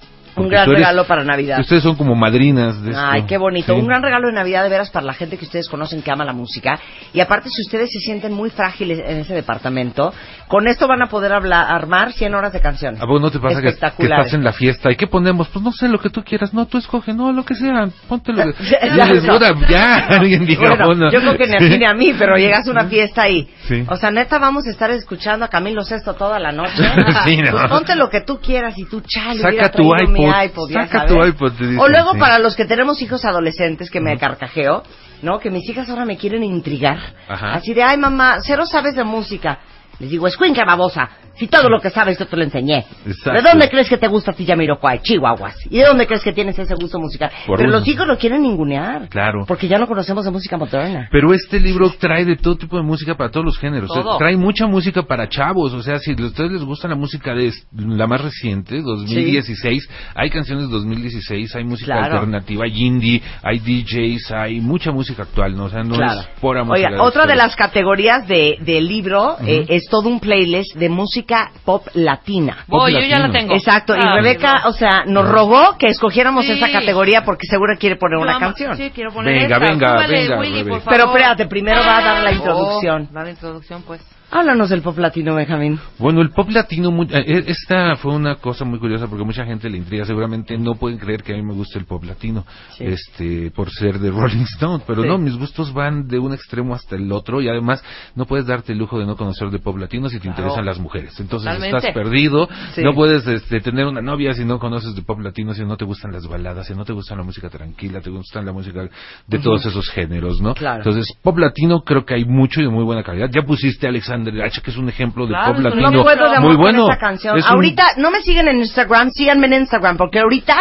Un 0.42 0.48
gran 0.48 0.64
eres- 0.68 0.74
regalo 0.78 1.04
para 1.06 1.24
Navidad. 1.24 1.60
Ustedes 1.60 1.82
son 1.82 1.96
como 1.96 2.14
madrinas 2.14 2.80
de 2.82 2.90
esto. 2.90 3.02
Ay, 3.04 3.22
qué 3.26 3.36
bonito. 3.38 3.74
Sí. 3.74 3.80
Un 3.80 3.86
gran 3.86 4.02
regalo 4.02 4.28
de 4.28 4.34
Navidad 4.34 4.62
de 4.62 4.68
veras 4.68 4.90
para 4.90 5.06
la 5.06 5.14
gente 5.14 5.36
que 5.36 5.44
ustedes 5.44 5.68
conocen 5.68 6.02
que 6.02 6.10
ama 6.10 6.24
la 6.24 6.32
música. 6.32 6.78
Y 7.12 7.20
aparte, 7.20 7.48
si 7.50 7.62
ustedes 7.62 7.90
se 7.92 7.98
sienten 8.00 8.32
muy 8.32 8.50
frágiles 8.50 8.98
en 9.04 9.18
ese 9.18 9.34
departamento, 9.34 10.12
con 10.48 10.66
esto 10.68 10.86
van 10.86 11.02
a 11.02 11.08
poder 11.08 11.32
hablar, 11.32 11.66
armar 11.70 12.12
100 12.12 12.34
horas 12.34 12.52
de 12.52 12.60
canción. 12.60 12.96
¿A 13.00 13.06
vos 13.06 13.20
no 13.20 13.30
te 13.30 13.38
pasa 13.38 13.56
que, 13.60 13.74
que 13.74 14.04
estás 14.04 14.32
en 14.32 14.44
la 14.44 14.52
fiesta 14.52 14.90
y 14.90 14.96
qué 14.96 15.06
ponemos? 15.06 15.48
Pues 15.48 15.64
no 15.64 15.72
sé, 15.72 15.88
lo 15.88 15.98
que 15.98 16.10
tú 16.10 16.22
quieras. 16.22 16.54
No, 16.54 16.66
tú 16.66 16.78
escoge, 16.78 17.12
no, 17.12 17.32
lo 17.32 17.44
que 17.44 17.54
sea. 17.54 17.88
Ponte 18.08 18.32
lo 18.32 18.44
que... 18.44 18.52
Dices, 18.62 19.28
"Ahora, 19.28 19.54
ya, 19.68 19.96
alguien 20.08 20.46
diga, 20.46 20.68
Bueno, 20.68 20.86
"Bueno". 20.86 21.12
yo 21.12 21.20
creo 21.20 21.36
que 21.36 21.46
ni 21.78 21.84
a 21.84 21.90
a 21.90 21.94
mí, 21.94 22.14
pero 22.18 22.36
llegas 22.36 22.66
a 22.66 22.70
una 22.70 22.84
fiesta 22.86 23.28
y... 23.28 23.48
Sí. 23.66 23.84
O 23.88 23.96
sea, 23.96 24.10
neta, 24.10 24.38
vamos 24.38 24.66
a 24.66 24.70
estar 24.70 24.90
escuchando 24.90 25.44
a 25.44 25.48
Camilo 25.48 25.82
Sesto 25.82 26.14
toda 26.14 26.38
la 26.38 26.52
noche. 26.52 26.82
Sí, 27.24 27.36
¿no? 27.38 27.50
Pues 27.52 27.66
ponte 27.68 27.96
lo 27.96 28.08
que 28.08 28.20
tú 28.22 28.38
quieras 28.40 28.74
y 28.78 28.84
tú, 28.84 29.02
chale, 29.06 29.40
Saca 29.40 29.70
tu 29.70 29.84
mi 30.08 30.27
iPod, 30.28 30.70
iPod, 30.70 30.70
ya 30.70 30.86
saca 30.86 31.06
tu 31.06 31.22
iPod, 31.24 31.52
te 31.52 31.64
dicen, 31.64 31.78
O 31.80 31.88
luego 31.88 32.12
sí. 32.12 32.18
para 32.18 32.38
los 32.38 32.54
que 32.56 32.64
tenemos 32.64 33.00
hijos 33.02 33.24
adolescentes, 33.24 33.90
que 33.90 34.00
me 34.00 34.16
carcajeo, 34.18 34.82
¿no? 35.22 35.38
Que 35.38 35.50
mis 35.50 35.68
hijas 35.68 35.88
ahora 35.90 36.04
me 36.04 36.16
quieren 36.16 36.44
intrigar. 36.44 36.98
Ajá. 37.28 37.54
Así 37.54 37.74
de, 37.74 37.82
ay, 37.82 37.96
mamá, 37.96 38.38
cero 38.42 38.66
sabes 38.66 38.94
de 38.94 39.04
música. 39.04 39.58
Les 40.00 40.10
digo, 40.10 40.26
escuinca 40.26 40.64
babosa, 40.64 41.08
si 41.34 41.46
todo 41.48 41.68
lo 41.68 41.80
que 41.80 41.90
sabes 41.90 42.18
yo 42.18 42.26
te 42.26 42.36
lo 42.36 42.42
enseñé. 42.42 42.84
Exacto. 43.06 43.32
¿De 43.32 43.42
dónde 43.48 43.68
crees 43.68 43.88
que 43.88 43.96
te 43.96 44.08
gusta 44.08 44.32
a 44.32 44.34
ti 44.34 44.44
Jamiroquai? 44.46 45.00
Chihuahuas. 45.02 45.54
¿Y 45.70 45.78
de 45.78 45.84
dónde 45.86 46.06
crees 46.06 46.22
que 46.22 46.32
tienes 46.32 46.58
ese 46.58 46.74
gusto 46.74 46.98
musical? 46.98 47.30
Por 47.46 47.58
Pero 47.58 47.68
uno. 47.70 47.78
los 47.78 47.88
hijos 47.88 48.06
lo 48.06 48.16
quieren 48.18 48.42
ningunear. 48.42 49.08
Claro. 49.08 49.44
Porque 49.46 49.68
ya 49.68 49.78
no 49.78 49.86
conocemos 49.86 50.24
de 50.24 50.30
música 50.32 50.56
moderna. 50.56 51.08
Pero 51.12 51.32
este 51.34 51.60
libro 51.60 51.90
trae 51.98 52.24
de 52.24 52.36
todo 52.36 52.56
tipo 52.56 52.76
de 52.76 52.82
música 52.82 53.16
para 53.16 53.30
todos 53.30 53.46
los 53.46 53.58
géneros. 53.58 53.88
Todo. 53.88 54.00
O 54.00 54.02
sea, 54.12 54.18
trae 54.18 54.36
mucha 54.36 54.66
música 54.66 55.02
para 55.02 55.28
chavos. 55.28 55.72
O 55.74 55.82
sea, 55.82 55.98
si 55.98 56.10
a 56.12 56.24
ustedes 56.24 56.52
les 56.52 56.62
gusta 56.64 56.88
la 56.88 56.96
música 56.96 57.34
de 57.34 57.52
la 57.72 58.06
más 58.06 58.20
reciente, 58.20 58.80
2016, 58.82 59.88
hay 60.14 60.30
canciones 60.30 60.66
de 60.66 60.72
2016, 60.72 61.54
hay 61.56 61.64
música 61.64 61.92
Claro. 61.94 62.14
alternativa, 62.14 62.64
hay 62.64 62.84
indie, 62.84 63.22
hay 63.42 63.58
DJs, 63.58 64.30
hay 64.32 64.60
mucha 64.60 64.90
música 64.92 65.22
actual, 65.22 65.54
¿no? 65.56 65.64
O 65.64 65.68
sea, 65.70 65.82
no 65.82 65.94
Claro. 65.94 66.20
es 66.20 66.26
pura 66.40 66.64
música. 66.64 66.88
Oiga, 66.88 67.02
otra 67.02 67.26
de 67.26 67.36
las 67.36 67.56
categorías 67.56 68.26
de, 68.28 68.58
del 68.60 68.86
libro 68.86 69.36
eh, 69.46 69.64
es 69.68 69.84
todo 69.88 70.08
un 70.08 70.20
playlist 70.20 70.76
de 70.76 70.88
música 70.88 71.50
pop 71.64 71.86
latina. 71.94 72.58
Pop 72.66 72.80
Voy, 72.80 72.92
yo 72.92 73.00
ya 73.00 73.18
la 73.18 73.30
tengo. 73.30 73.54
Exacto, 73.54 73.94
y 73.96 74.00
Ah, 74.00 74.14
Rebeca, 74.14 74.62
o 74.66 74.72
sea, 74.72 75.04
nos 75.06 75.28
rogó 75.28 75.76
que 75.78 75.88
escogiéramos 75.88 76.44
Sí. 76.46 76.52
esa 76.52 76.70
categoría 76.70 77.24
porque 77.24 77.46
seguro 77.46 77.74
quiere 77.78 77.96
poner 77.96 78.18
una 78.18 78.34
Yo, 78.34 78.38
canción. 78.40 78.76
Sí, 78.76 78.90
quiero 78.94 79.12
poner 79.12 79.34
Venga, 79.34 79.56
esta. 79.56 79.58
venga, 79.72 79.92
Súbele, 80.04 80.20
venga, 80.20 80.38
Willy, 80.40 80.52
Rebeca. 80.62 80.70
por 80.70 80.82
favor. 80.82 80.92
Pero 80.98 81.06
espérate, 81.10 81.46
primero 81.46 81.80
va 81.80 81.98
a 81.98 82.02
dar 82.02 82.22
la 82.22 82.30
Oh, 82.30 82.34
introducción. 82.34 83.08
da 83.12 83.24
la 83.24 83.30
introducción, 83.30 83.82
pues. 83.82 84.00
Háblanos 84.30 84.68
del 84.68 84.82
pop 84.82 84.98
latino, 84.98 85.34
Benjamín. 85.34 85.80
Bueno, 85.98 86.20
el 86.20 86.28
pop 86.30 86.50
latino, 86.50 86.90
mu- 86.90 87.04
eh, 87.04 87.44
esta 87.46 87.96
fue 87.96 88.14
una 88.14 88.34
cosa 88.36 88.66
muy 88.66 88.78
curiosa 88.78 89.06
porque 89.08 89.24
mucha 89.24 89.46
gente 89.46 89.70
le 89.70 89.78
intriga. 89.78 90.04
Seguramente 90.04 90.58
no 90.58 90.74
pueden 90.74 90.98
creer 90.98 91.22
que 91.22 91.32
a 91.32 91.36
mí 91.36 91.42
me 91.42 91.54
guste 91.54 91.78
el 91.78 91.86
pop 91.86 92.04
latino, 92.04 92.44
Sí. 92.76 92.84
este, 92.84 93.50
por 93.52 93.70
ser 93.70 93.98
de 93.98 94.10
Rolling 94.10 94.42
Stone, 94.54 94.84
pero 94.86 95.00
Sí. 95.02 95.08
no, 95.08 95.16
mis 95.16 95.34
gustos 95.34 95.72
van 95.72 96.06
de 96.08 96.18
un 96.18 96.34
extremo 96.34 96.74
hasta 96.74 96.96
el 96.96 97.10
otro 97.10 97.40
y 97.40 97.48
además 97.48 97.82
no 98.16 98.26
puedes 98.26 98.46
darte 98.46 98.72
el 98.72 98.78
lujo 98.78 98.98
de 98.98 99.06
no 99.06 99.16
conocer 99.16 99.48
de 99.48 99.60
pop 99.60 99.78
latino 99.78 100.10
si 100.10 100.16
te 100.16 100.24
Claro. 100.24 100.40
interesan 100.42 100.66
las 100.66 100.78
mujeres. 100.78 101.18
Entonces 101.18 101.46
Totalmente. 101.46 101.76
estás 101.78 101.94
perdido, 101.94 102.50
Sí. 102.74 102.82
no 102.82 102.92
puedes 102.94 103.26
este, 103.26 103.60
tener 103.60 103.86
una 103.86 104.02
novia 104.02 104.34
si 104.34 104.44
no 104.44 104.58
conoces 104.58 104.94
de 104.94 105.00
pop 105.00 105.20
latino, 105.20 105.54
si 105.54 105.64
no 105.64 105.78
te 105.78 105.86
gustan 105.86 106.12
las 106.12 106.26
baladas, 106.26 106.66
si 106.66 106.74
no 106.74 106.84
te 106.84 106.92
gusta 106.92 107.16
la 107.16 107.22
música 107.22 107.48
tranquila, 107.48 108.02
te 108.02 108.10
gustan 108.10 108.44
la 108.44 108.52
música 108.52 108.90
de 109.26 109.38
todos 109.38 109.64
esos 109.64 109.88
géneros, 109.88 110.42
¿no? 110.42 110.52
Claro. 110.52 110.80
Entonces, 110.80 111.06
pop 111.22 111.38
latino 111.38 111.80
creo 111.80 112.04
que 112.04 112.12
hay 112.12 112.26
mucho 112.26 112.60
y 112.60 112.64
de 112.64 112.68
muy 112.68 112.84
buena 112.84 113.02
calidad. 113.02 113.30
Ya 113.32 113.40
pusiste 113.40 113.86
a 113.86 113.88
Alexander 113.88 114.17
H, 114.42 114.60
que 114.62 114.70
es 114.70 114.76
un 114.76 114.88
ejemplo 114.88 115.26
de 115.26 115.30
Claro, 115.34 115.54
pop 115.54 115.62
latino 115.62 115.90
No 115.90 116.02
puedo 116.02 116.30
de 116.30 116.40
muy 116.40 116.54
con 116.54 116.60
bueno. 116.62 116.86
esa 116.88 116.98
canción. 116.98 117.36
Es 117.38 117.44
un- 117.46 117.52
Ahorita, 117.54 117.84
no 117.98 118.10
me 118.10 118.20
siguen 118.22 118.48
en 118.48 118.58
Instagram, 118.58 119.10
síganme 119.10 119.46
en 119.46 119.52
Instagram, 119.54 119.96
porque 119.96 120.18
ahorita 120.20 120.56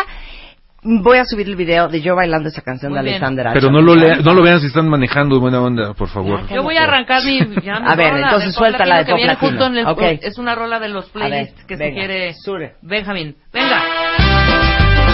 voy 0.84 1.18
a 1.18 1.26
subir 1.26 1.48
el 1.48 1.56
video 1.56 1.90
de 1.90 2.02
yo 2.02 2.16
bailando 2.16 2.48
esa 2.50 2.62
canción 2.62 2.92
Muy 2.94 3.02
de. 3.04 3.10
Alexander 3.10 3.48
H. 3.48 3.60
Pero 3.60 3.72
no 3.72 3.82
lo, 3.82 3.96
lea- 3.96 4.18
no 4.24 4.34
lo 4.34 4.42
vean 4.42 4.60
si 4.62 4.68
están 4.68 4.88
manejando 4.88 5.40
buena 5.40 5.60
onda, 5.62 5.94
por 5.94 6.08
favor. 6.08 6.48
Yo 6.48 6.64
voy 6.64 6.78
a 6.78 6.84
arrancar 6.84 7.24
mi. 7.26 7.40
A 7.70 7.96
ver, 7.96 8.12
rola 8.14 8.28
entonces 8.28 8.54
suéltala 8.56 8.98
latino 9.00 9.18
de 9.18 9.24
pop 9.24 9.28
latino. 9.28 9.50
justo 9.50 9.66
en 9.66 9.78
el- 9.78 9.88
Ok. 9.88 10.02
Es 10.22 10.38
una 10.38 10.56
rola 10.56 10.80
de 10.80 10.88
los 10.90 11.10
playlists 11.10 11.56
ver, 11.58 11.66
que 11.68 11.76
venga, 11.76 11.94
sugiere 12.02 12.34
sube. 12.36 12.74
Benjamín. 12.82 13.36
Venga. 13.52 13.84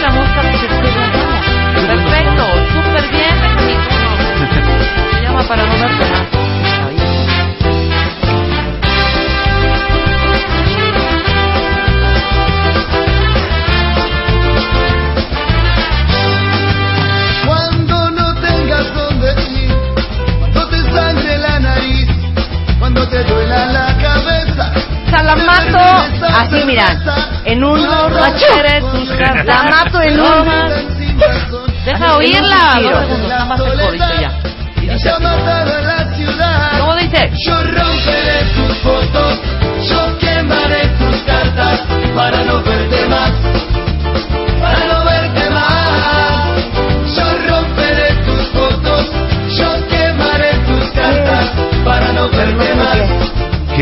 La 0.01 0.09
se. 0.11 0.67
Perfecto. 1.87 2.45
Súper 2.73 3.09
bien, 3.11 3.41
Benjamín. 3.41 3.77
Se 5.13 5.21
llama 5.23 5.43
para 5.47 5.63
no 5.65 5.71
verte 5.79 6.09
más. 6.11 6.32
La 25.35 25.45
mato 25.45 25.79
así, 26.37 26.63
mira, 26.65 26.87
en 27.45 27.63
un... 27.63 27.81
La 29.45 29.63
mato 29.63 30.01
en 30.01 30.19
un... 30.19 31.63
Deja 31.85 32.17
oírla. 32.17 32.79
Dos 32.81 32.99
segundos, 33.01 33.29
nada 33.29 33.45
más 33.45 33.59
el 33.59 33.79
corito 33.79 34.13
ya. 34.21 34.31
Y 34.77 34.87
dice 34.87 34.99
Se 34.99 35.09
ha 35.09 35.17
así. 35.17 36.02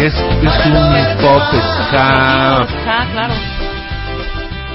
Que 0.01 0.07
es, 0.07 0.15
es 0.15 0.65
un 0.65 1.17
pop 1.21 1.43
ska. 1.85 2.65
Ah, 2.87 3.05
claro. 3.11 3.33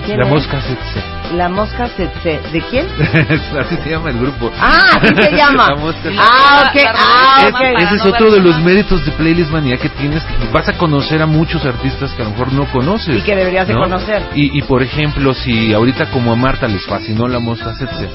¿Quién 0.04 0.20
La 0.20 0.26
mosca 0.26 0.60
setse. 0.60 1.15
La 1.34 1.48
mosca 1.48 1.84
Tsetse. 1.88 2.40
¿De 2.52 2.60
quién? 2.70 2.86
Así 3.58 3.76
se 3.82 3.90
llama 3.90 4.10
el 4.10 4.18
grupo. 4.18 4.50
Ah, 4.60 4.98
así 5.00 5.14
se 5.14 5.32
llama. 5.36 5.68
La 5.70 5.76
mosca 5.76 6.08
Ah, 6.18 6.70
ok. 6.70 6.80
Ah, 6.94 7.50
ese 7.78 7.96
es 7.96 8.06
otro 8.06 8.30
de 8.30 8.40
los 8.40 8.58
méritos 8.60 9.04
de 9.04 9.12
Playlist 9.12 9.50
Manía 9.50 9.76
que 9.76 9.88
tienes. 9.90 10.22
que 10.24 10.34
Vas 10.52 10.68
a 10.68 10.72
conocer 10.78 11.20
a 11.22 11.26
muchos 11.26 11.64
artistas 11.64 12.12
que 12.14 12.22
a 12.22 12.24
lo 12.26 12.30
mejor 12.32 12.52
no 12.52 12.64
conoces. 12.66 13.18
Y 13.18 13.22
que 13.22 13.34
deberías 13.36 13.66
de 13.66 13.74
¿no? 13.74 13.80
conocer. 13.80 14.22
Y, 14.34 14.58
y, 14.58 14.62
por 14.62 14.82
ejemplo, 14.82 15.34
si 15.34 15.72
ahorita 15.72 16.06
como 16.10 16.32
a 16.32 16.36
Marta 16.36 16.66
les 16.68 16.84
fascinó 16.86 17.26
la 17.28 17.38
Mosca 17.38 17.74
Setse, 17.74 18.08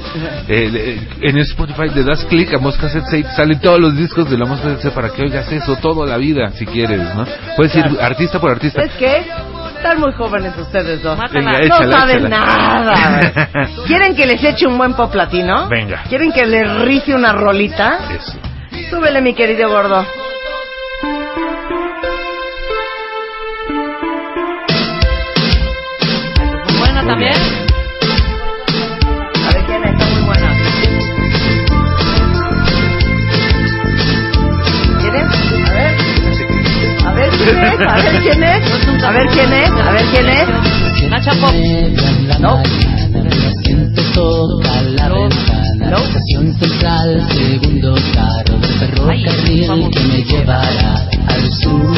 eh, 0.48 1.08
en 1.22 1.38
Spotify 1.40 1.90
le 1.94 2.04
das 2.04 2.24
clic 2.26 2.54
a 2.54 2.58
Mosca 2.60 2.90
Setse 2.90 3.20
y 3.20 3.24
te 3.24 3.32
salen 3.32 3.60
todos 3.60 3.80
los 3.80 3.96
discos 3.96 4.30
de 4.30 4.38
la 4.38 4.46
Mosca 4.46 4.70
Setse 4.70 4.92
para 4.92 5.10
que 5.10 5.24
oigas 5.24 5.52
eso 5.52 5.76
toda 5.78 6.06
la 6.08 6.18
vida, 6.18 6.50
si 6.52 6.66
quieres, 6.66 7.14
¿no? 7.16 7.26
Puedes 7.56 7.76
ir 7.76 7.86
artista 8.00 8.40
por 8.40 8.52
artista. 8.52 8.82
¿Sabes 8.82 8.96
qué? 8.98 9.26
Están 9.82 10.00
muy 10.00 10.14
jóvenes 10.14 10.56
ustedes 10.60 11.02
dos. 11.02 11.18
Venga, 11.32 11.60
no 11.60 11.92
saben 11.92 12.28
échala. 12.28 12.30
nada. 12.30 13.50
¿Quieren 13.88 14.16
que 14.16 14.28
les 14.28 14.44
eche 14.44 14.68
un 14.68 14.78
buen 14.78 14.94
pop 14.94 15.12
latino? 15.16 15.68
Venga. 15.70 16.04
¿Quieren 16.08 16.32
que 16.32 16.46
les 16.46 16.72
rife 16.82 17.16
una 17.16 17.34
rolita? 17.34 17.98
Eso. 18.16 18.38
Súbele, 18.92 19.22
mi 19.22 19.34
querido 19.34 19.72
gordo. 19.72 20.06
A 37.88 37.96
ver 37.96 38.22
quién 38.22 38.44
es. 38.44 39.04
A 39.04 39.12
ver 39.12 39.28
quién 39.30 39.54
es, 39.54 39.72
a 39.72 39.92
ver 39.92 40.06
quién 40.12 40.30
es. 40.30 41.10
Nacha 41.10 41.32
Pop. 41.34 41.54
No. 42.40 42.62
Siento 43.64 44.02
toca 44.14 44.82
la 44.82 45.10
ventana, 45.10 45.98
estación 45.98 46.54
central, 46.60 47.28
segundo 47.30 47.96
carro 48.14 48.58
del 48.60 48.80
ferrocarril 48.80 49.90
que 49.92 50.00
me 50.02 50.24
llevará 50.24 51.08
al 51.28 51.52
sur. 51.54 51.96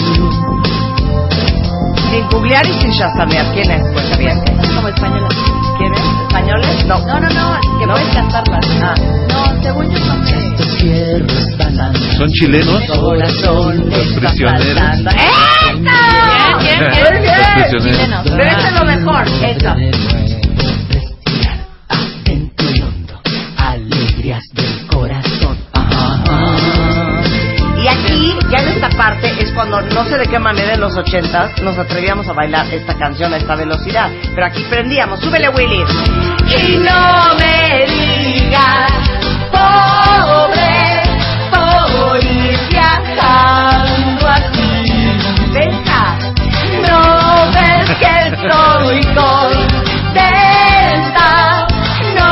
Sin 2.12 2.28
googlear 2.30 2.66
y 2.68 2.74
sin 2.80 2.92
chasamear. 2.92 3.46
¿Quién 3.54 3.72
es? 3.72 3.82
Pues 3.94 4.18
bien. 4.18 4.40
Como 4.76 4.88
española. 4.88 5.28
¿Quién 5.78 5.94
es? 5.94 6.02
¿Españoles? 6.28 6.86
No. 6.86 7.00
No, 7.00 7.20
no, 7.20 7.30
no, 7.30 7.80
que 7.80 7.88
puedes 7.88 8.14
cantarlas. 8.14 8.66
Ah. 8.82 8.96
No, 9.30 9.64
según 9.64 9.90
yo 9.92 9.98
son 10.06 10.26
de... 10.26 10.48
Estos 10.48 10.78
fierros 10.78 11.58
van 11.58 11.94
¿Son 12.18 12.30
chilenos? 12.32 12.84
corazón 13.00 13.90
Los 13.90 14.08
prisioneros. 14.14 15.14
¡Eso! 15.74 16.58
¿Quién, 16.60 16.92
quién, 16.92 17.04
Muy 17.04 17.22
bien. 17.22 17.36
Prisioneros. 17.56 17.84
Chilenos. 17.84 18.24
Pero 18.24 18.44
este 18.44 18.68
es 18.68 18.74
lo 18.74 18.86
mejor. 18.86 19.28
Eso. 19.28 19.76
alegrías 23.74 24.44
del 24.54 24.88
corazón. 24.88 25.58
Y 27.82 27.88
aquí, 27.88 28.38
ya 28.50 28.60
en 28.60 28.68
esta 28.70 28.90
parte, 28.90 29.34
es 29.40 29.52
cuando 29.52 29.82
no 29.82 30.06
sé 30.06 30.18
de 30.18 30.28
qué 30.28 30.40
manera 30.40 30.74
en 30.74 30.80
los 30.80 30.96
ochentas 30.96 31.62
nos 31.62 31.78
atrevíamos 31.78 32.28
a 32.30 32.34
bailar 32.34 32.66
esta 32.74 32.98
canción 32.98 33.34
a 33.34 33.38
esta 33.38 33.56
velocidad. 33.56 34.10
Pero 34.34 34.46
aquí 34.46 34.64
prendíamos. 34.70 35.20
Súbele, 35.20 35.50
Willy. 35.50 35.84
Y 36.48 36.78
no 36.78 37.36
me 37.40 37.86
digas, 37.88 38.92
pobre, 39.52 40.73
que 48.04 48.28
estoy 48.28 49.02
contenta, 49.16 49.68
no 52.16 52.32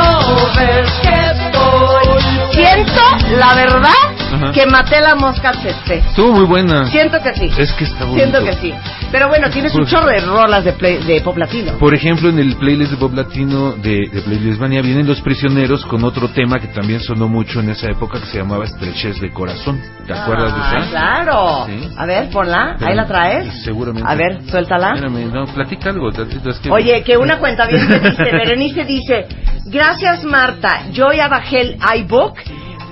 ves 0.56 0.90
que 1.02 1.14
estoy. 1.32 2.16
Siento, 2.52 3.02
la 3.38 3.54
verdad, 3.54 4.11
Ajá. 4.44 4.52
que 4.52 4.66
maté 4.66 5.00
la 5.00 5.14
mosca 5.14 5.52
tsetse. 5.52 5.94
Estuvo 6.08 6.32
muy 6.32 6.44
buena. 6.44 6.86
Siento 6.86 7.18
que 7.22 7.32
sí. 7.34 7.50
Es 7.58 7.72
que 7.72 7.84
está 7.84 8.04
bonito. 8.04 8.18
Siento 8.30 8.44
que 8.44 8.52
sí. 8.60 8.74
Pero 9.10 9.28
bueno, 9.28 9.50
tienes 9.50 9.74
un 9.74 9.86
chorro 9.86 10.06
de 10.08 10.20
rolas 10.20 10.64
de, 10.64 10.72
play- 10.72 11.02
de 11.04 11.20
pop 11.20 11.36
latino. 11.36 11.72
Por 11.78 11.94
ejemplo, 11.94 12.28
en 12.28 12.38
el 12.38 12.56
playlist 12.56 12.92
de 12.92 12.96
Pop 12.96 13.12
Latino 13.14 13.72
de, 13.72 14.08
de 14.12 14.22
Playlist 14.22 14.60
Mania 14.60 14.80
vienen 14.82 15.06
Los 15.06 15.20
Prisioneros 15.20 15.84
con 15.86 16.02
otro 16.04 16.28
tema 16.28 16.58
que 16.60 16.68
también 16.68 17.00
sonó 17.00 17.28
mucho 17.28 17.60
en 17.60 17.70
esa 17.70 17.86
época 17.90 18.20
que 18.20 18.26
se 18.26 18.38
llamaba 18.38 18.64
Estrechez 18.64 19.20
de 19.20 19.30
Corazón. 19.32 19.80
¿Te 20.06 20.12
acuerdas 20.12 20.54
de 20.54 20.60
Ah, 20.62 20.78
esa? 20.80 20.90
claro. 20.90 21.66
Sí. 21.66 21.88
A 21.96 22.06
ver, 22.06 22.30
ponla. 22.30 22.76
Pero- 22.78 22.90
Ahí 22.90 22.96
la 22.96 23.06
traes. 23.06 23.62
Seguramente. 23.64 24.10
A 24.10 24.14
ver, 24.14 24.40
suéltala. 24.48 24.94
No, 24.94 25.46
platica 25.46 25.90
algo. 25.90 26.10
tantito, 26.12 26.50
es 26.50 26.58
que- 26.58 26.70
Oye, 26.70 27.02
que 27.02 27.16
una 27.16 27.38
cuenta 27.38 27.66
bien 27.66 27.86
que 27.86 27.98
dice, 28.00 28.22
Berenice 28.32 28.84
dice, 28.84 29.26
gracias 29.66 30.24
Marta, 30.24 30.84
yo 30.92 31.12
ya 31.12 31.28
bajé 31.28 31.60
el 31.60 31.76
iBook, 32.00 32.38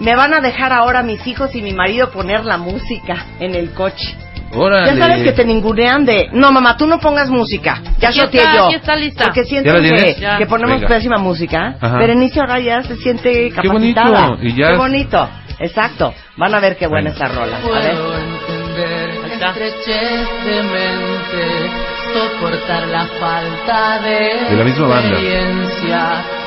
me 0.01 0.17
van 0.17 0.35
a 0.35 0.41
dejar 0.41 0.73
ahora 0.73 1.03
mis 1.03 1.25
hijos 1.27 1.55
y 1.55 1.63
mi 1.63 1.73
marido 1.73 2.11
poner 2.11 2.45
la 2.45 2.57
música 2.59 3.27
en 3.39 3.55
el 3.55 3.73
coche. 3.73 4.17
Órale. 4.53 4.87
Ya 4.97 4.99
sabes 5.07 5.23
que 5.23 5.33
te 5.33 5.45
ningunean 5.45 6.05
de, 6.05 6.29
no 6.33 6.51
mamá, 6.51 6.77
tú 6.77 6.85
no 6.87 6.99
pongas 6.99 7.29
música, 7.31 7.81
ya 8.01 8.09
está, 8.09 8.29
yo. 8.57 8.67
aquí 8.67 8.75
está 8.75 8.97
lista. 8.97 9.25
Porque 9.27 9.43
¿Ya 9.45 9.49
sienten 9.49 9.75
que, 9.77 9.81
tienes? 9.81 10.19
Ya. 10.19 10.39
que 10.39 10.47
ponemos 10.47 10.77
Venga. 10.81 10.89
pésima 10.89 11.19
música. 11.19 11.77
Ajá. 11.81 11.99
Berenice 11.99 12.41
ahora 12.41 12.59
ya 12.59 12.83
se 12.83 12.97
siente 12.97 13.53
Qué 13.61 13.69
bonito, 13.69 14.01
capacitada. 14.01 14.39
y 14.43 14.55
ya- 14.57 14.71
Qué 14.73 14.77
bonito, 14.77 15.29
exacto. 15.61 16.13
Van 16.37 16.53
a 16.53 16.59
ver 16.61 16.77
qué 16.77 16.89
buena 16.89 17.11
esa 17.11 17.29
rola. 17.29 17.59
A 17.59 17.61
ver. 17.61 17.93
Puedo 17.95 18.15
entender 18.19 19.11
estrechez 19.41 20.45
de 20.45 20.63
mente, 20.65 21.71
soportar 22.13 22.89
la 22.89 23.07
falta 23.21 24.01
de, 24.01 24.51
De 24.51 24.57
la 24.57 24.65
misma 24.65 24.89
banda. 24.89 25.17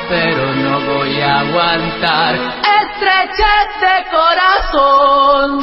Pero 0.09 0.55
no 0.55 0.79
voy 0.81 1.21
a 1.21 1.39
aguantar 1.39 2.35
estrechez 2.35 3.67
de 3.81 3.95
corazón. 4.11 5.61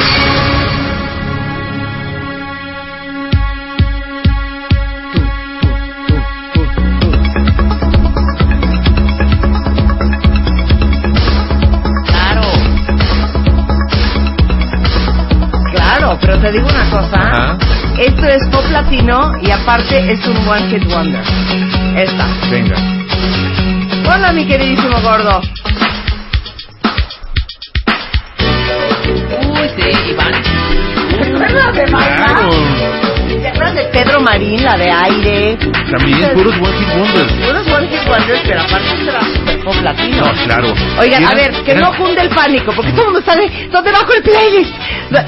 Claro. 12.06 12.42
Claro, 15.72 16.18
pero 16.20 16.38
te 16.40 16.52
digo 16.52 16.66
una 16.68 16.90
cosa. 16.90 17.20
Ajá. 17.20 17.58
Esto 17.98 18.26
es 18.26 18.48
pop 18.50 18.64
latino 18.70 19.32
y 19.42 19.50
aparte 19.50 20.12
es 20.12 20.26
un 20.26 20.36
one 20.48 20.68
hit 20.68 20.84
wonder. 20.90 21.22
Esta. 21.96 22.26
Venga. 22.50 22.76
Hola, 24.12 24.32
mi 24.32 24.44
queridísimo 24.44 25.00
gordo. 25.02 25.40
Uy, 29.38 29.68
sí, 29.76 30.10
Iván. 30.10 30.32
¿Te 31.16 31.28
acuerdas 31.28 31.76
de 31.76 31.86
Magda? 31.86 32.16
Claro. 32.16 32.50
¿Te 33.40 33.48
acuerdas 33.48 33.74
de 33.76 33.84
Pedro 33.84 34.20
Marín, 34.20 34.64
la 34.64 34.76
de 34.76 34.90
aire? 34.90 35.56
También 35.56 36.30
puros 36.34 36.54
One 36.56 36.72
Hit 36.76 36.88
Wonders. 36.88 37.32
Puros 37.34 37.66
one 37.68 37.86
hit 37.86 38.08
wonders, 38.08 38.40
pero 38.44 38.60
aparte 38.62 38.88
esto 38.88 39.10
era 39.10 39.20
super 39.20 39.60
pop 39.64 39.76
latino. 39.80 40.26
No, 40.26 40.44
claro. 40.44 40.74
Oigan, 40.98 41.24
a 41.26 41.34
ver, 41.34 41.52
que 41.64 41.74
no 41.76 41.96
cunde 41.96 42.20
el 42.20 42.30
pánico, 42.30 42.72
porque 42.74 42.90
todo 42.90 43.02
el 43.02 43.12
mundo 43.12 43.20
está 43.20 43.36
de, 43.36 43.68
¿dónde 43.70 43.92
bajo 43.92 44.12
el 44.12 44.22
playlist? 44.24 44.74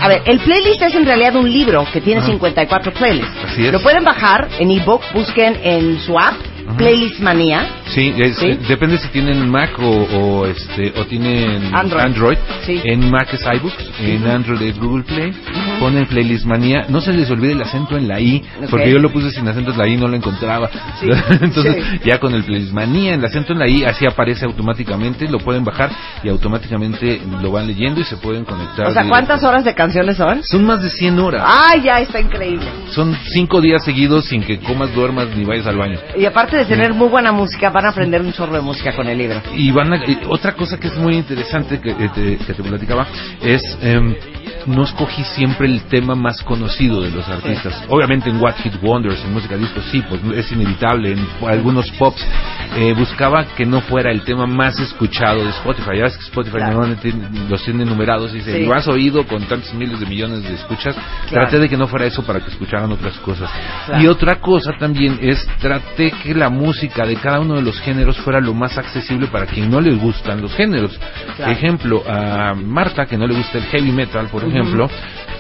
A 0.01 0.09
ver, 0.09 0.23
el 0.27 0.41
playlist 0.41 0.83
es 0.83 0.95
en 0.97 1.07
realidad 1.07 1.37
un 1.37 1.51
libro 1.51 1.87
que 1.93 2.01
tiene 2.01 2.21
Ajá. 2.21 2.31
54 2.31 2.93
playlists. 2.93 3.33
Así 3.45 3.65
es. 3.65 3.73
Lo 3.73 3.81
pueden 3.81 4.03
bajar 4.03 4.49
en 4.59 4.73
ebook, 4.73 5.03
busquen 5.15 5.61
en 5.63 6.01
su 6.01 6.19
app, 6.19 6.35
Ajá. 6.67 6.77
Playlist 6.77 7.21
Manía. 7.21 7.67
Sí, 7.87 8.13
es- 8.19 8.37
¿Sí? 8.37 8.59
depende 8.69 8.99
si 8.99 9.09
tienen 9.09 9.49
Mac 9.51 9.79
o, 9.79 9.89
o, 9.89 10.47
este 10.47 10.93
o 10.99 11.05
tienen 11.07 11.75
Android. 11.75 12.39
Sí. 12.65 12.81
En 12.85 13.11
Mac 13.11 13.29
es 13.33 13.41
iBooks, 13.43 13.91
en 14.01 14.27
Android 14.27 14.63
es 14.63 14.79
Google 14.79 15.05
Play. 15.05 15.33
Ponen 15.81 16.07
Playlist 16.07 16.45
Manía. 16.47 16.87
No 16.89 17.01
se 17.01 17.13
les 17.13 17.31
olvide 17.31 17.53
el 17.53 17.63
acento 17.63 17.97
en 17.97 18.09
la 18.09 18.21
I, 18.21 18.43
porque 18.71 18.91
yo 18.91 18.99
lo 18.99 19.11
puse 19.13 19.31
sin 19.31 19.47
acento 19.49 19.73
en 19.73 19.79
la 19.79 19.87
I, 19.89 19.97
no 19.97 20.09
lo 20.09 20.17
encontraba. 20.17 20.69
Sí, 21.01 21.07
Entonces, 21.41 21.77
sí. 21.85 22.01
ya 22.05 22.19
con 22.19 22.35
el 22.35 22.45
Playlist 22.45 22.73
Manía, 22.73 23.15
el 23.15 23.25
acento 23.25 23.53
en 23.53 23.59
la 23.59 23.69
I, 23.69 23.85
así 23.85 24.07
aparece 24.07 24.45
automáticamente, 24.45 25.29
lo 25.29 25.39
pueden 25.39 25.65
bajar 25.65 25.91
y 26.23 26.29
automáticamente 26.29 27.21
lo 27.41 27.51
van 27.51 27.67
leyendo 27.67 28.01
y 28.01 28.05
se 28.05 28.17
pueden 28.17 28.45
conectar. 28.45 28.87
O 28.87 28.93
sea, 28.93 29.09
¿cuántas 29.09 29.43
horas 29.45 29.65
de 29.65 29.75
canciones 29.75 30.17
son? 30.17 30.43
Son 30.45 30.65
más 30.65 30.83
de 30.83 30.91
100 30.91 31.19
horas. 31.19 31.45
¡Ay, 31.47 31.83
ya 31.83 32.01
está 32.01 32.21
increíble! 32.21 32.67
Son 32.91 33.17
5 33.33 33.61
días 33.61 33.85
seguidos 33.85 34.27
sin 34.27 34.43
que 34.43 34.59
comas, 34.61 34.95
duermas 34.95 35.29
ni 35.37 35.45
vayas 35.45 35.67
al 35.67 35.77
baño. 35.77 35.99
Y 36.17 36.25
aparte 36.25 36.57
de 36.57 36.65
tener 36.65 36.93
muy 36.95 37.09
buena 37.09 37.33
música, 37.33 37.71
van 37.71 37.87
a 37.87 37.89
aprender 37.91 38.21
un 38.21 38.33
chorro 38.33 38.53
de 38.55 38.61
música 38.61 38.93
con 38.95 39.07
el 39.09 39.19
libro. 39.19 39.41
Y 39.55 39.71
van 39.71 39.93
a- 39.93 39.97
y 40.07 40.19
otra 40.29 40.53
cosa 40.55 40.79
que 40.79 40.89
es 40.89 40.97
muy 40.97 41.15
interesante 41.17 41.81
que, 41.81 41.91
eh, 41.91 42.11
te, 42.15 42.37
que 42.39 42.55
te 42.55 42.63
platicaba 42.63 43.07
es 43.43 43.63
em, 43.83 44.15
no 44.67 44.85
escogí 44.85 45.23
siempre 45.25 45.67
el 45.67 45.83
tema 45.85 46.15
más 46.15 46.43
conocido 46.43 47.01
de 47.03 47.11
los 47.11 47.29
artistas. 47.29 47.85
Obviamente 47.89 48.31
en 48.31 48.41
What 48.41 48.55
Hit 48.63 48.75
Wonders, 48.83 49.25
en 49.25 49.33
música 49.33 49.57
disco, 49.57 49.81
sí, 49.91 50.03
pues 50.09 50.21
es 50.37 50.53
inevitable. 50.53 51.13
En 51.13 51.27
algunos 51.49 51.91
pops 51.93 52.25
eh, 52.77 52.95
buscaba 52.97 53.45
que 53.57 53.67
no 53.67 53.81
fuera 53.83 54.11
el 54.11 54.23
tema 54.23 54.47
más 54.47 54.79
escuchado 54.79 55.43
de 55.45 55.51
Spotify. 55.51 55.97
Ya 55.99 56.05
ves 56.05 56.17
que 56.17 56.25
Spotify 56.25 56.57
Claro. 56.57 56.73
normalmente 56.81 57.13
los 57.49 57.63
tiene 57.65 57.85
numerados 57.85 58.33
y 58.33 58.37
dice, 58.39 58.59
Sí. 58.59 58.65
lo 58.67 58.75
has 58.75 58.87
oído 58.89 59.27
con 59.27 59.43
tantos 59.45 59.73
miles 59.75 59.99
de 60.01 60.07
millones 60.07 60.43
de 60.43 60.55
escuchas. 60.55 60.95
Claro. 61.29 61.49
Traté 61.49 61.59
de 61.59 61.69
que 61.69 61.77
no 61.77 61.87
fuera 61.87 62.07
eso 62.07 62.23
para 62.25 62.41
que 62.41 62.51
escucharan 62.51 62.91
otras 62.93 63.17
cosas. 63.19 63.51
Claro. 63.87 64.03
Y 64.03 64.07
otra 64.07 64.37
cosa 64.41 64.73
también 64.79 65.19
es 65.21 65.47
traté 65.61 66.11
que 66.23 66.35
la 66.35 66.49
música 66.49 67.05
de 67.07 67.17
cada 67.17 67.41
uno 67.41 67.55
de 67.55 67.63
los 67.63 67.81
géneros 67.81 68.17
fuera 68.19 68.41
lo 68.41 68.55
más 68.55 68.79
accesible 68.79 69.27
para 69.27 69.47
quien 69.47 69.71
no 69.71 69.81
le 69.81 69.95
gustan 69.95 70.41
los 70.41 70.55
géneros. 70.55 70.99
Ejemplo, 71.47 72.03
a 72.09 72.55
Marta, 72.55 73.07
que 73.07 73.17
no 73.17 73.27
le 73.27 73.35
gusta 73.35 73.59
el 73.59 73.65
heavy 73.65 73.93
metal, 73.93 74.27
por 74.29 74.45
Ujú. 74.45 74.52
Ejemplo, 74.53 74.89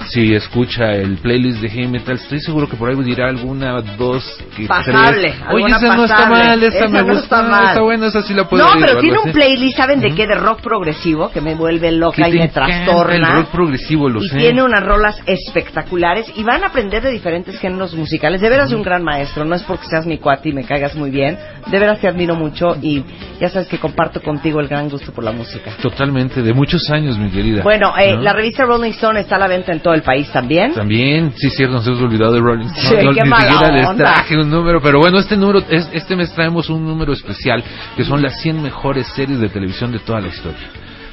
si 0.08 0.34
escucha 0.34 0.92
el 0.92 1.18
playlist 1.18 1.60
de 1.60 1.68
heavy 1.68 1.88
metal, 1.88 2.16
estoy 2.16 2.40
seguro 2.40 2.68
que 2.68 2.76
por 2.76 2.88
ahí 2.90 2.96
dirá 3.02 3.28
alguna, 3.28 3.80
dos, 3.98 4.24
que 4.56 4.66
Pasable, 4.66 5.32
tres. 5.32 5.34
Oye, 5.52 5.66
esa 5.66 5.96
no 5.96 6.04
está 6.04 6.16
pasable. 6.16 6.44
mal, 6.44 6.62
esa, 6.62 6.78
Esa 6.78 6.88
me 6.88 7.02
no 7.02 7.14
gusta, 7.14 7.42
mal. 7.42 7.64
está 7.68 7.80
buena, 7.82 8.06
esa 8.06 8.22
sí 8.22 8.34
la 8.34 8.48
puedo 8.48 8.64
No, 8.64 8.70
pero 8.80 9.00
tiene 9.00 9.18
un 9.18 9.32
playlist, 9.32 9.76
¿saben 9.76 10.00
de 10.00 10.14
qué? 10.14 10.26
De 10.26 10.34
rock 10.34 10.60
progresivo, 10.62 11.30
que 11.30 11.40
me 11.40 11.54
vuelve 11.54 11.92
loca 11.92 12.28
y 12.28 12.32
me 12.32 12.48
trastorna. 12.48 13.14
El 13.16 13.36
rock 13.36 13.50
progresivo, 13.50 14.08
lo 14.08 14.22
y 14.22 14.28
sé. 14.28 14.36
tiene 14.38 14.62
unas 14.62 14.82
rolas 14.82 15.20
espectaculares 15.26 16.26
y 16.36 16.42
van 16.42 16.64
a 16.64 16.68
aprender 16.68 17.02
de 17.02 17.10
diferentes 17.10 17.58
géneros 17.58 17.94
musicales. 17.94 18.40
De 18.40 18.48
veras 18.48 18.72
un 18.72 18.82
gran 18.82 19.02
maestro, 19.02 19.44
no 19.44 19.54
es 19.54 19.62
porque 19.62 19.86
seas 19.86 20.06
mi 20.06 20.18
cuate 20.18 20.48
y 20.48 20.52
me 20.52 20.64
caigas 20.64 20.94
muy 20.94 21.10
bien. 21.10 21.38
De 21.66 21.78
veras 21.78 22.00
te 22.00 22.08
admiro 22.08 22.34
mucho 22.34 22.76
y 22.80 23.04
ya 23.40 23.48
sabes 23.48 23.68
que 23.68 23.78
comparto 23.78 24.20
contigo 24.22 24.60
el 24.60 24.68
gran 24.68 24.88
gusto 24.88 25.12
por 25.12 25.24
la 25.24 25.32
música. 25.32 25.72
Totalmente, 25.80 26.42
de 26.42 26.52
muchos 26.52 26.88
años, 26.90 27.18
mi 27.18 27.30
querida. 27.30 27.62
Bueno, 27.62 27.94
eh, 27.98 28.14
¿No? 28.14 28.22
la 28.22 28.32
revista 28.32 28.64
Rolling 28.64 28.90
Stone 28.92 29.20
está 29.20 29.36
a 29.36 29.38
la 29.38 29.48
venta 29.48 29.72
en 29.72 29.80
todo 29.80 29.91
todo 29.92 29.94
el 29.94 30.02
país 30.02 30.30
también. 30.32 30.72
También, 30.72 31.32
sí, 31.36 31.50
cierto, 31.50 31.74
nos 31.74 31.86
hemos 31.86 32.00
olvidado 32.00 32.32
de 32.32 32.40
Rolling 32.40 32.66
Stone. 32.66 33.00
Sí, 33.00 33.06
No, 33.06 33.12
qué 33.12 33.20
ni 33.22 33.28
mala 33.28 33.50
siquiera 33.50 33.76
les 33.76 33.96
traje 33.96 34.36
un 34.36 34.50
número, 34.50 34.80
pero 34.80 34.98
bueno, 34.98 35.18
este 35.18 35.36
número, 35.36 35.62
es, 35.68 35.88
este 35.92 36.16
mes 36.16 36.32
traemos 36.32 36.70
un 36.70 36.84
número 36.86 37.12
especial, 37.12 37.62
que 37.96 38.04
son 38.04 38.22
las 38.22 38.40
100 38.40 38.62
mejores 38.62 39.06
series 39.08 39.38
de 39.38 39.48
televisión 39.48 39.92
de 39.92 39.98
toda 39.98 40.20
la 40.20 40.28
historia. 40.28 40.68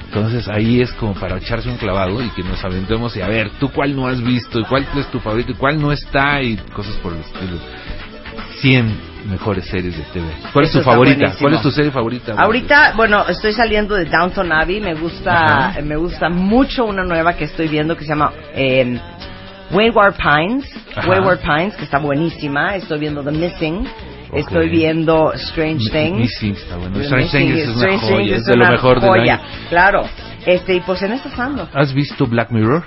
Entonces 0.06 0.48
ahí 0.48 0.82
es 0.82 0.92
como 0.94 1.14
para 1.14 1.38
echarse 1.38 1.70
un 1.70 1.78
clavado 1.78 2.24
y 2.24 2.30
que 2.30 2.42
nos 2.42 2.64
aventemos 2.64 3.16
y 3.16 3.22
a 3.22 3.28
ver, 3.28 3.52
tú 3.60 3.70
cuál 3.70 3.96
no 3.96 4.08
has 4.08 4.24
visto 4.24 4.60
y 4.60 4.64
cuál 4.64 4.88
es 4.96 5.08
tu 5.12 5.20
favorito 5.20 5.52
y 5.52 5.56
cuál 5.56 5.80
no 5.80 5.92
está 5.92 6.42
y 6.42 6.58
cosas 6.74 6.96
por 6.96 7.14
el 7.14 7.20
estilo. 7.20 7.60
100 8.62 9.09
mejores 9.26 9.66
series 9.66 9.98
de 9.98 10.04
TV. 10.14 10.26
¿Cuál 10.54 10.66
es 10.66 10.70
Eso 10.72 10.80
tu 10.80 10.82
está 10.82 10.92
favorita? 10.92 11.18
buenísimo. 11.18 11.40
¿Cuál 11.42 11.54
es 11.56 11.62
tu 11.62 11.72
serie 11.72 11.92
favorita? 11.92 12.34
Ahorita, 12.38 12.94
bueno, 12.96 13.26
estoy 13.28 13.54
saliendo 13.54 13.96
de 13.96 14.06
Downton 14.06 14.52
Abbey. 14.52 14.80
Me 14.82 14.96
gusta, 14.96 15.76
me 15.84 15.96
gusta 15.96 16.30
mucho 16.30 16.86
una 16.86 17.04
nueva 17.04 17.34
que 17.36 17.46
estoy 17.46 17.68
viendo 17.68 17.96
que 17.96 18.04
se 18.04 18.10
llama 18.10 18.32
eh, 18.54 19.00
Wayward 19.72 20.16
Pines. 20.16 20.66
Ajá. 20.96 21.08
Wayward 21.10 21.40
Pines, 21.40 21.76
que 21.76 21.84
está 21.84 22.00
buenísima. 22.00 22.76
Estoy 22.76 23.00
viendo 23.00 23.24
The 23.24 23.32
Missing. 23.32 23.88
Estoy 24.34 24.70
viendo 24.70 25.34
Strange 25.34 25.90
Things. 25.92 26.18
Missing 26.18 26.54
está 26.54 26.78
bueno. 26.78 27.00
Strange 27.00 27.30
Things 27.38 27.58
es 27.60 27.68
una 27.70 27.76
Strange 27.78 28.00
joya, 28.00 28.18
Things 28.18 28.38
es 28.38 28.46
de 28.46 28.56
lo 28.56 28.68
mejor 28.68 29.04
año. 29.04 29.40
Claro. 29.70 30.04
Este, 30.46 30.76
y 30.76 30.80
pues 30.82 31.02
en 31.02 31.14
estas 31.14 31.38
ando. 31.40 31.68
¿Has 31.74 31.94
visto 31.94 32.26
Black 32.26 32.52
Mirror? 32.52 32.84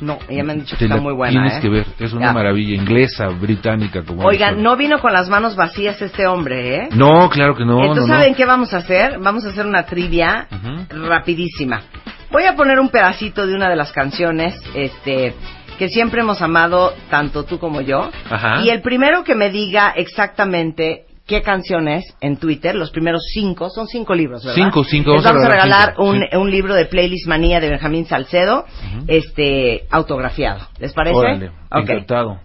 No, 0.00 0.18
ya 0.28 0.42
me 0.42 0.52
han 0.52 0.60
dicho 0.60 0.76
que 0.76 0.84
está 0.84 0.96
muy 0.96 1.12
buena. 1.14 1.32
Tienes 1.32 1.54
¿eh? 1.54 1.60
que 1.60 1.68
ver, 1.68 1.86
es 2.00 2.12
una 2.12 2.26
Ya. 2.26 2.32
maravilla, 2.32 2.74
inglesa, 2.74 3.28
británica, 3.28 4.02
como 4.04 4.24
Oigan, 4.24 4.62
no 4.62 4.76
vino 4.76 4.98
con 5.00 5.12
las 5.12 5.28
manos 5.28 5.54
vacías 5.56 6.00
este 6.02 6.26
hombre, 6.26 6.76
¿eh? 6.76 6.88
No, 6.92 7.30
claro 7.30 7.54
que 7.54 7.64
no, 7.64 7.80
Entonces, 7.80 8.06
no, 8.08 8.14
no. 8.14 8.18
¿saben 8.20 8.34
qué 8.34 8.44
vamos 8.44 8.74
a 8.74 8.78
hacer? 8.78 9.18
Vamos 9.20 9.44
a 9.46 9.50
hacer 9.50 9.66
una 9.66 9.84
trivia 9.84 10.48
Ujú. 10.50 11.06
rapidísima. 11.08 11.82
Voy 12.30 12.44
a 12.44 12.56
poner 12.56 12.80
un 12.80 12.88
pedacito 12.88 13.46
de 13.46 13.54
una 13.54 13.68
de 13.70 13.76
las 13.76 13.92
canciones 13.92 14.60
este, 14.74 15.34
que 15.78 15.88
siempre 15.88 16.20
hemos 16.22 16.42
amado, 16.42 16.92
tanto 17.08 17.44
tú 17.44 17.58
como 17.60 17.80
yo. 17.80 18.10
Ajá. 18.28 18.60
Y 18.64 18.70
el 18.70 18.82
primero 18.82 19.22
que 19.22 19.36
me 19.36 19.50
diga 19.50 19.92
exactamente 19.96 21.04
qué 21.26 21.42
canción 21.42 21.88
es 21.88 22.04
en 22.20 22.36
Twitter, 22.36 22.74
los 22.74 22.90
primeros 22.90 23.22
cinco, 23.32 23.70
son 23.70 23.86
cinco 23.86 24.14
libros, 24.14 24.44
¿verdad? 24.44 24.62
Cinco, 24.62 24.84
cinco, 24.84 25.14
Les 25.14 25.22
vamos 25.24 25.42
a 25.42 25.44
vamos 25.44 25.46
a 25.46 25.52
regalar 25.64 25.88
cinco, 25.90 26.04
un, 26.04 26.20
sí. 26.20 26.36
un 26.36 26.50
libro 26.50 26.74
de 26.74 26.84
Playlist 26.86 27.26
Manía 27.26 27.60
de 27.60 27.70
Benjamín 27.70 28.06
Salcedo, 28.06 28.66
este, 29.06 29.86
autografiado. 29.90 30.66
¿Les 30.78 30.92
parece? 30.92 31.16
Órale, 31.16 31.48
Ok. 31.70 31.88
encantado. 31.88 32.40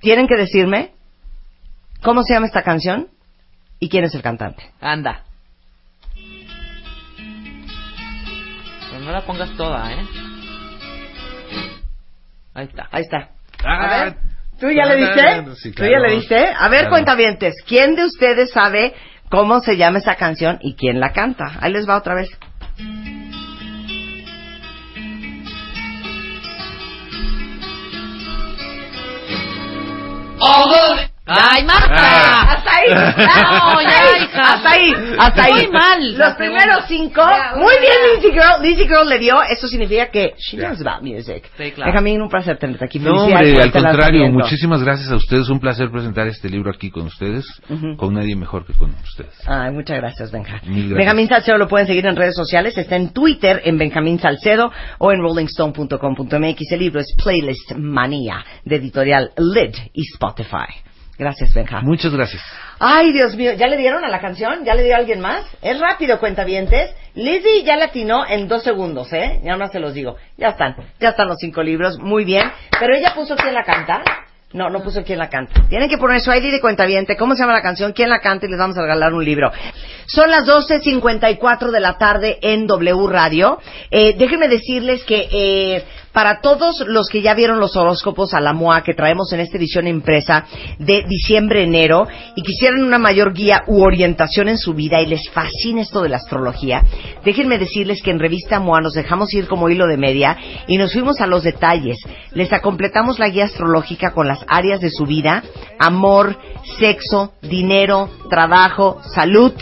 Tienen 0.00 0.26
que 0.28 0.36
decirme 0.36 0.92
cómo 2.02 2.22
se 2.22 2.34
llama 2.34 2.46
esta 2.46 2.62
canción 2.62 3.08
y 3.78 3.88
quién 3.88 4.04
es 4.04 4.14
el 4.14 4.22
cantante. 4.22 4.62
Anda. 4.80 5.24
Pero 8.90 9.04
no 9.04 9.12
la 9.12 9.22
pongas 9.22 9.50
toda, 9.56 9.92
¿eh? 9.92 10.04
Ahí 12.54 12.66
está. 12.66 12.88
Ahí 12.90 13.02
está. 13.02 13.30
Ah, 13.64 13.84
a 13.84 14.04
ver, 14.04 14.16
¿tú 14.60 14.70
ya 14.70 14.84
le 14.86 14.96
diste? 14.96 15.44
sí, 15.56 15.72
¿Tú 15.72 15.82
ya 15.84 15.98
le 15.98 16.10
diste? 16.16 16.36
A 16.36 16.68
ver, 16.68 16.80
Claro. 16.82 16.90
cuentavientes, 16.90 17.54
¿quién 17.66 17.96
de 17.96 18.04
ustedes 18.04 18.50
sabe 18.52 18.94
cómo 19.30 19.60
se 19.60 19.76
llama 19.76 19.98
esa 19.98 20.14
canción 20.16 20.58
y 20.60 20.74
quién 20.76 21.00
la 21.00 21.12
canta? 21.12 21.58
Ahí 21.60 21.72
les 21.72 21.88
va 21.88 21.96
otra 21.96 22.14
vez. 22.14 22.28
¡Ay, 31.60 31.64
Marta! 31.66 31.94
Ah, 31.96 32.52
Hasta 32.52 32.70
ahí. 32.76 32.90
No, 32.90 33.82
ya, 33.82 33.88
Hasta 33.88 34.10
ahí. 34.12 34.22
hija. 34.24 34.42
Hasta 34.54 34.70
ahí. 34.70 34.94
Hasta 35.18 35.44
ahí. 35.44 35.52
Muy 35.52 35.68
mal. 35.68 36.18
Los 36.18 36.34
primeros 36.34 36.84
cinco. 36.88 37.22
Muy 37.56 37.74
bien, 37.80 37.92
Lizzy 38.14 38.32
Girl. 38.32 38.62
Lizzy 38.62 38.84
Girl 38.88 39.08
le 39.08 39.18
dio. 39.18 39.36
Eso 39.42 39.68
significa 39.68 40.10
que 40.10 40.34
she 40.38 40.56
knows 40.56 40.80
about 40.80 41.02
music. 41.02 41.50
Sí, 41.56 41.72
claro. 41.72 41.90
Benjamín, 41.92 42.22
un 42.22 42.28
placer 42.28 42.58
tenerte 42.58 42.84
aquí. 42.84 42.98
No, 42.98 43.10
Felicidades 43.26 43.48
hombre, 43.48 43.62
al 43.62 43.68
este 43.68 43.82
contrario, 43.82 44.28
muchísimas 44.30 44.82
gracias 44.82 45.10
a 45.10 45.16
ustedes. 45.16 45.48
Un 45.48 45.60
placer 45.60 45.90
presentar 45.90 46.26
este 46.28 46.48
libro 46.48 46.70
aquí 46.70 46.90
con 46.90 47.06
ustedes, 47.06 47.44
Ujú. 47.68 47.96
con 47.96 48.14
nadie 48.14 48.36
mejor 48.36 48.64
que 48.66 48.72
con 48.74 48.90
ustedes. 49.02 49.34
Ay, 49.46 49.72
muchas 49.72 49.96
gracias, 49.98 50.30
Benja. 50.30 50.60
Mil 50.64 50.88
gracias. 50.88 50.96
Benjamín 50.98 51.28
Salcedo 51.28 51.58
lo 51.58 51.68
pueden 51.68 51.86
seguir 51.86 52.06
en 52.06 52.16
redes 52.16 52.34
sociales. 52.34 52.76
Está 52.78 52.96
en 52.96 53.12
Twitter 53.12 53.60
en 53.64 53.78
Benjamín 53.78 54.18
Salcedo 54.18 54.70
o 54.98 55.12
en 55.12 55.20
rollingstone.com.mx. 55.20 56.72
El 56.72 56.78
libro 56.78 57.00
es 57.00 57.14
Playlist 57.22 57.72
Manía 57.76 58.44
de 58.64 58.76
editorial 58.76 59.30
Lid 59.36 59.74
y 59.92 60.02
Spotify. 60.12 60.89
Gracias, 61.20 61.52
Benja. 61.52 61.82
Muchas 61.82 62.14
gracias. 62.14 62.42
Ay, 62.78 63.12
Dios 63.12 63.36
mío, 63.36 63.52
¿ya 63.52 63.66
le 63.66 63.76
dieron 63.76 64.02
a 64.06 64.08
la 64.08 64.22
canción? 64.22 64.64
¿Ya 64.64 64.72
le 64.72 64.84
dio 64.84 64.94
a 64.94 64.96
alguien 64.96 65.20
más? 65.20 65.44
Es 65.60 65.78
rápido, 65.78 66.18
cuentavientes. 66.18 66.94
Lizzie 67.14 67.62
ya 67.62 67.76
la 67.76 67.86
atinó 67.86 68.26
en 68.26 68.48
dos 68.48 68.62
segundos, 68.62 69.12
¿eh? 69.12 69.38
Ya 69.44 69.54
no 69.58 69.68
se 69.68 69.80
los 69.80 69.92
digo. 69.92 70.16
Ya 70.38 70.48
están, 70.48 70.76
ya 70.98 71.10
están 71.10 71.28
los 71.28 71.36
cinco 71.38 71.62
libros, 71.62 71.98
muy 71.98 72.24
bien. 72.24 72.50
Pero 72.78 72.96
ella 72.96 73.12
puso 73.14 73.36
quién 73.36 73.52
la 73.52 73.64
canta. 73.64 74.02
No, 74.54 74.70
no 74.70 74.82
puso 74.82 75.04
quién 75.04 75.18
la 75.18 75.28
canta. 75.28 75.62
Tienen 75.68 75.90
que 75.90 75.98
poner 75.98 76.22
su 76.22 76.32
ID 76.32 76.50
de 76.50 76.60
cuentaviente, 76.60 77.18
cómo 77.18 77.34
se 77.34 77.42
llama 77.42 77.52
la 77.52 77.62
canción, 77.62 77.92
quién 77.92 78.08
la 78.08 78.20
canta 78.20 78.46
y 78.46 78.48
les 78.48 78.58
vamos 78.58 78.78
a 78.78 78.82
regalar 78.82 79.12
un 79.12 79.22
libro. 79.22 79.52
Son 80.06 80.30
las 80.30 80.46
12.54 80.46 81.70
de 81.70 81.80
la 81.80 81.98
tarde 81.98 82.38
en 82.40 82.66
W 82.66 83.06
Radio. 83.08 83.60
Eh, 83.90 84.14
déjenme 84.16 84.48
decirles 84.48 85.04
que 85.04 85.28
eh, 85.30 85.84
para 86.12 86.40
todos 86.40 86.84
los 86.86 87.08
que 87.08 87.22
ya 87.22 87.34
vieron 87.34 87.60
los 87.60 87.76
horóscopos 87.76 88.34
a 88.34 88.40
la 88.40 88.52
MOA 88.52 88.82
que 88.82 88.94
traemos 88.94 89.32
en 89.32 89.40
esta 89.40 89.58
edición 89.58 89.86
impresa 89.86 90.44
de 90.78 91.04
diciembre-enero 91.08 92.06
y 92.34 92.42
quisieran 92.42 92.82
una 92.82 92.98
mayor 92.98 93.32
guía 93.32 93.62
u 93.66 93.82
orientación 93.82 94.48
en 94.48 94.58
su 94.58 94.74
vida 94.74 95.00
y 95.00 95.06
les 95.06 95.28
fascina 95.30 95.82
esto 95.82 96.02
de 96.02 96.08
la 96.08 96.16
astrología, 96.16 96.82
déjenme 97.24 97.58
decirles 97.58 98.02
que 98.02 98.10
en 98.10 98.18
Revista 98.18 98.60
MOA 98.60 98.80
nos 98.80 98.94
dejamos 98.94 99.32
ir 99.34 99.46
como 99.46 99.68
hilo 99.68 99.86
de 99.86 99.96
media 99.96 100.36
y 100.66 100.78
nos 100.78 100.92
fuimos 100.92 101.20
a 101.20 101.26
los 101.26 101.42
detalles. 101.42 101.98
Les 102.32 102.50
completamos 102.60 103.18
la 103.18 103.28
guía 103.28 103.44
astrológica 103.44 104.12
con 104.12 104.28
las 104.28 104.44
áreas 104.48 104.80
de 104.80 104.90
su 104.90 105.06
vida, 105.06 105.42
amor, 105.78 106.36
sexo, 106.78 107.34
dinero, 107.42 108.10
trabajo, 108.28 109.00
salud, 109.14 109.52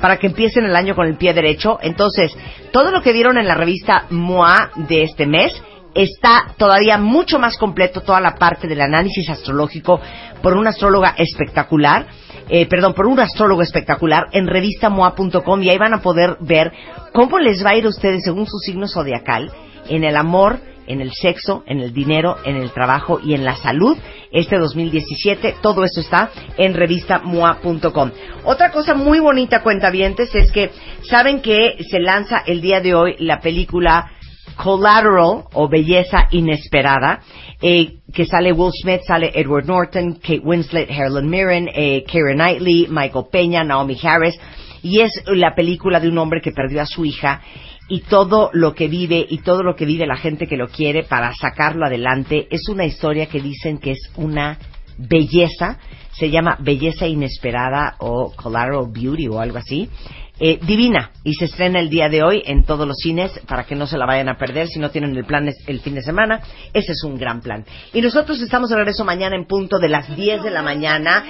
para 0.00 0.16
que 0.16 0.28
empiecen 0.28 0.64
el 0.64 0.76
año 0.76 0.94
con 0.94 1.06
el 1.06 1.16
pie 1.16 1.34
derecho. 1.34 1.78
Entonces, 1.82 2.32
todo 2.72 2.90
lo 2.90 3.02
que 3.02 3.12
vieron 3.12 3.38
en 3.38 3.46
la 3.46 3.54
revista 3.54 4.06
MOA 4.10 4.70
de 4.88 5.02
este 5.02 5.26
mes 5.26 5.52
está 5.94 6.54
todavía 6.56 6.98
mucho 6.98 7.38
más 7.38 7.56
completo 7.56 8.02
toda 8.02 8.20
la 8.20 8.36
parte 8.36 8.68
del 8.68 8.80
análisis 8.80 9.28
astrológico 9.28 10.00
por 10.42 10.56
una 10.56 10.70
astróloga 10.70 11.14
espectacular, 11.16 12.06
eh, 12.48 12.66
perdón, 12.66 12.94
por 12.94 13.06
un 13.06 13.20
astrólogo 13.20 13.62
espectacular 13.62 14.28
en 14.32 14.46
revistamoa.com 14.46 15.62
y 15.62 15.70
ahí 15.70 15.78
van 15.78 15.94
a 15.94 16.02
poder 16.02 16.36
ver 16.40 16.72
cómo 17.12 17.38
les 17.38 17.64
va 17.64 17.70
a 17.70 17.76
ir 17.76 17.86
a 17.86 17.90
ustedes 17.90 18.22
según 18.24 18.46
su 18.46 18.58
signo 18.58 18.88
zodiacal 18.88 19.52
en 19.88 20.04
el 20.04 20.16
amor, 20.16 20.60
en 20.86 21.00
el 21.00 21.12
sexo, 21.12 21.62
en 21.66 21.80
el 21.80 21.92
dinero, 21.92 22.36
en 22.44 22.56
el 22.56 22.72
trabajo 22.72 23.20
y 23.22 23.34
en 23.34 23.44
la 23.44 23.54
salud 23.56 23.96
este 24.32 24.58
2017. 24.58 25.56
Todo 25.62 25.84
eso 25.84 26.00
está 26.00 26.30
en 26.56 26.74
revistamoa.com. 26.74 28.10
Otra 28.44 28.70
cosa 28.70 28.94
muy 28.94 29.20
bonita, 29.20 29.62
cuentavientes, 29.62 30.34
es 30.34 30.50
que 30.50 30.70
saben 31.08 31.40
que 31.40 31.76
se 31.88 32.00
lanza 32.00 32.42
el 32.46 32.60
día 32.60 32.80
de 32.80 32.94
hoy 32.94 33.16
la 33.18 33.40
película 33.40 34.10
Collateral 34.62 35.44
o 35.54 35.68
Belleza 35.68 36.28
Inesperada, 36.30 37.20
eh, 37.62 38.00
que 38.12 38.26
sale 38.26 38.52
Will 38.52 38.72
Smith, 38.72 39.00
sale 39.06 39.32
Edward 39.34 39.66
Norton, 39.66 40.14
Kate 40.14 40.42
Winslet, 40.44 40.90
Helen 40.90 41.30
Mirren, 41.30 41.68
eh, 41.74 42.04
Keira 42.06 42.34
Knightley, 42.34 42.86
Michael 42.90 43.26
Peña, 43.32 43.64
Naomi 43.64 43.96
Harris, 44.02 44.38
y 44.82 45.00
es 45.00 45.22
la 45.26 45.54
película 45.54 45.98
de 45.98 46.08
un 46.08 46.18
hombre 46.18 46.42
que 46.42 46.52
perdió 46.52 46.82
a 46.82 46.86
su 46.86 47.04
hija 47.04 47.40
y 47.88 48.00
todo 48.00 48.50
lo 48.52 48.74
que 48.74 48.88
vive 48.88 49.26
y 49.28 49.38
todo 49.38 49.62
lo 49.62 49.74
que 49.74 49.84
vive 49.84 50.06
la 50.06 50.16
gente 50.16 50.46
que 50.46 50.56
lo 50.56 50.68
quiere 50.68 51.04
para 51.04 51.34
sacarlo 51.34 51.86
adelante. 51.86 52.46
Es 52.50 52.68
una 52.68 52.84
historia 52.84 53.26
que 53.26 53.40
dicen 53.40 53.78
que 53.78 53.92
es 53.92 54.10
una 54.16 54.58
belleza, 54.98 55.78
se 56.12 56.30
llama 56.30 56.58
Belleza 56.60 57.06
Inesperada 57.06 57.96
o 57.98 58.32
Collateral 58.36 58.86
Beauty 58.92 59.28
o 59.28 59.40
algo 59.40 59.58
así. 59.58 59.88
Eh, 60.42 60.58
divina 60.62 61.10
y 61.22 61.34
se 61.34 61.44
estrena 61.44 61.80
el 61.80 61.90
día 61.90 62.08
de 62.08 62.22
hoy 62.22 62.42
en 62.46 62.64
todos 62.64 62.88
los 62.88 62.96
cines 62.96 63.30
para 63.46 63.64
que 63.64 63.74
no 63.74 63.86
se 63.86 63.98
la 63.98 64.06
vayan 64.06 64.30
a 64.30 64.38
perder 64.38 64.68
si 64.68 64.78
no 64.78 64.90
tienen 64.90 65.14
el 65.14 65.26
plan 65.26 65.46
el 65.66 65.80
fin 65.80 65.94
de 65.94 66.00
semana. 66.02 66.40
Ese 66.72 66.92
es 66.92 67.04
un 67.04 67.18
gran 67.18 67.42
plan. 67.42 67.64
Y 67.92 68.00
nosotros 68.00 68.40
estamos 68.40 68.70
de 68.70 68.76
regreso 68.76 69.04
mañana 69.04 69.36
en 69.36 69.44
punto 69.44 69.78
de 69.78 69.90
las 69.90 70.16
10 70.16 70.42
de 70.42 70.50
la 70.50 70.62
mañana 70.62 71.24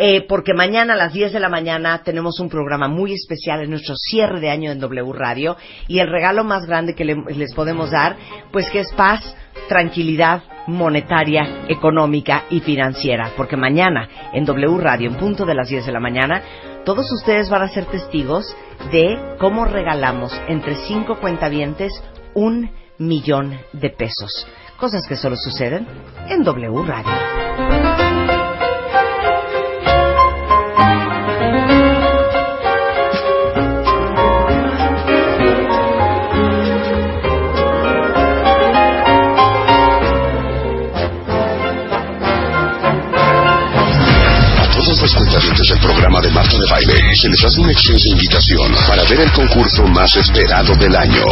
eh, 0.00 0.24
porque 0.28 0.54
mañana 0.54 0.94
a 0.94 0.96
las 0.96 1.12
10 1.12 1.32
de 1.32 1.40
la 1.40 1.48
mañana 1.48 2.02
tenemos 2.04 2.38
un 2.40 2.48
programa 2.48 2.88
muy 2.88 3.12
especial 3.12 3.62
en 3.62 3.70
nuestro 3.70 3.94
cierre 3.96 4.40
de 4.40 4.50
año 4.50 4.70
en 4.72 4.78
W 4.80 5.12
Radio 5.12 5.56
y 5.88 5.98
el 6.00 6.08
regalo 6.08 6.42
más 6.44 6.66
grande 6.66 6.94
que 6.94 7.04
le- 7.04 7.16
les 7.36 7.52
podemos 7.54 7.90
dar 7.92 8.16
pues 8.52 8.68
que 8.70 8.80
es 8.80 8.92
paz 8.96 9.34
tranquilidad 9.68 10.42
monetaria, 10.66 11.64
económica 11.68 12.44
y 12.50 12.60
financiera, 12.60 13.32
porque 13.36 13.56
mañana 13.56 14.08
en 14.32 14.44
W 14.44 14.78
Radio, 14.78 15.08
en 15.10 15.16
punto 15.16 15.46
de 15.46 15.54
las 15.54 15.68
10 15.68 15.86
de 15.86 15.92
la 15.92 16.00
mañana, 16.00 16.42
todos 16.84 17.10
ustedes 17.12 17.48
van 17.48 17.62
a 17.62 17.68
ser 17.68 17.86
testigos 17.86 18.54
de 18.92 19.18
cómo 19.38 19.64
regalamos 19.64 20.32
entre 20.48 20.74
cinco 20.86 21.18
cuentavientes 21.20 21.92
un 22.34 22.70
millón 22.98 23.58
de 23.72 23.90
pesos. 23.90 24.46
Cosas 24.78 25.06
que 25.08 25.16
solo 25.16 25.36
suceden 25.36 25.86
en 26.28 26.44
W 26.44 26.84
Radio. 26.84 28.07
Se 47.18 47.26
les 47.28 47.44
hace 47.44 47.60
una 47.60 47.72
extensa 47.72 48.08
invitación 48.10 48.72
para 48.86 49.02
ver 49.04 49.20
el 49.20 49.32
concurso 49.32 49.86
más 49.88 50.14
esperado 50.16 50.74
del 50.76 50.94
año. 50.94 51.24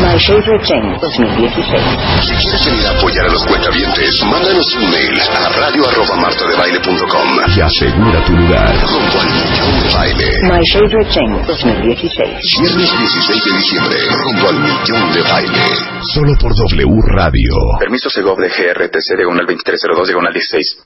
My 0.00 0.16
Favorite 0.16 0.64
Thing 0.64 0.96
2016. 0.96 2.24
Si 2.24 2.32
quieres 2.40 2.64
venir 2.64 2.86
a 2.86 2.90
apoyar 2.96 3.26
a 3.26 3.28
los 3.28 3.44
cuentavientes, 3.44 4.22
mándanos 4.24 4.64
un 4.76 4.90
mail 4.90 5.20
a 5.20 5.48
radio 5.60 5.86
arroba 5.88 6.16
martadebaile.com 6.16 7.28
y 7.56 7.60
asegura 7.60 8.24
tu 8.24 8.32
lugar 8.32 8.72
rumbo 8.80 9.20
al 9.20 9.28
millón 9.28 9.76
de 9.82 9.88
baile. 9.94 10.28
My 10.48 10.64
Favorite 10.72 11.10
Thing 11.12 11.32
2016. 11.46 12.56
Viernes 12.60 12.98
16 12.98 13.44
de 13.44 13.52
diciembre, 13.58 13.98
rumbo 14.24 14.48
al 14.48 14.58
millón 14.60 15.12
de 15.12 15.20
baile. 15.22 15.62
Solo 16.14 16.34
por 16.40 16.54
W 16.54 17.02
Radio. 17.16 17.52
Permiso 17.78 18.08
Segov 18.08 18.38
de 18.38 18.48
GRTC 18.48 19.16
diagonal 19.16 19.44
2302 19.46 20.08
diagonal 20.08 20.32
16. 20.32 20.78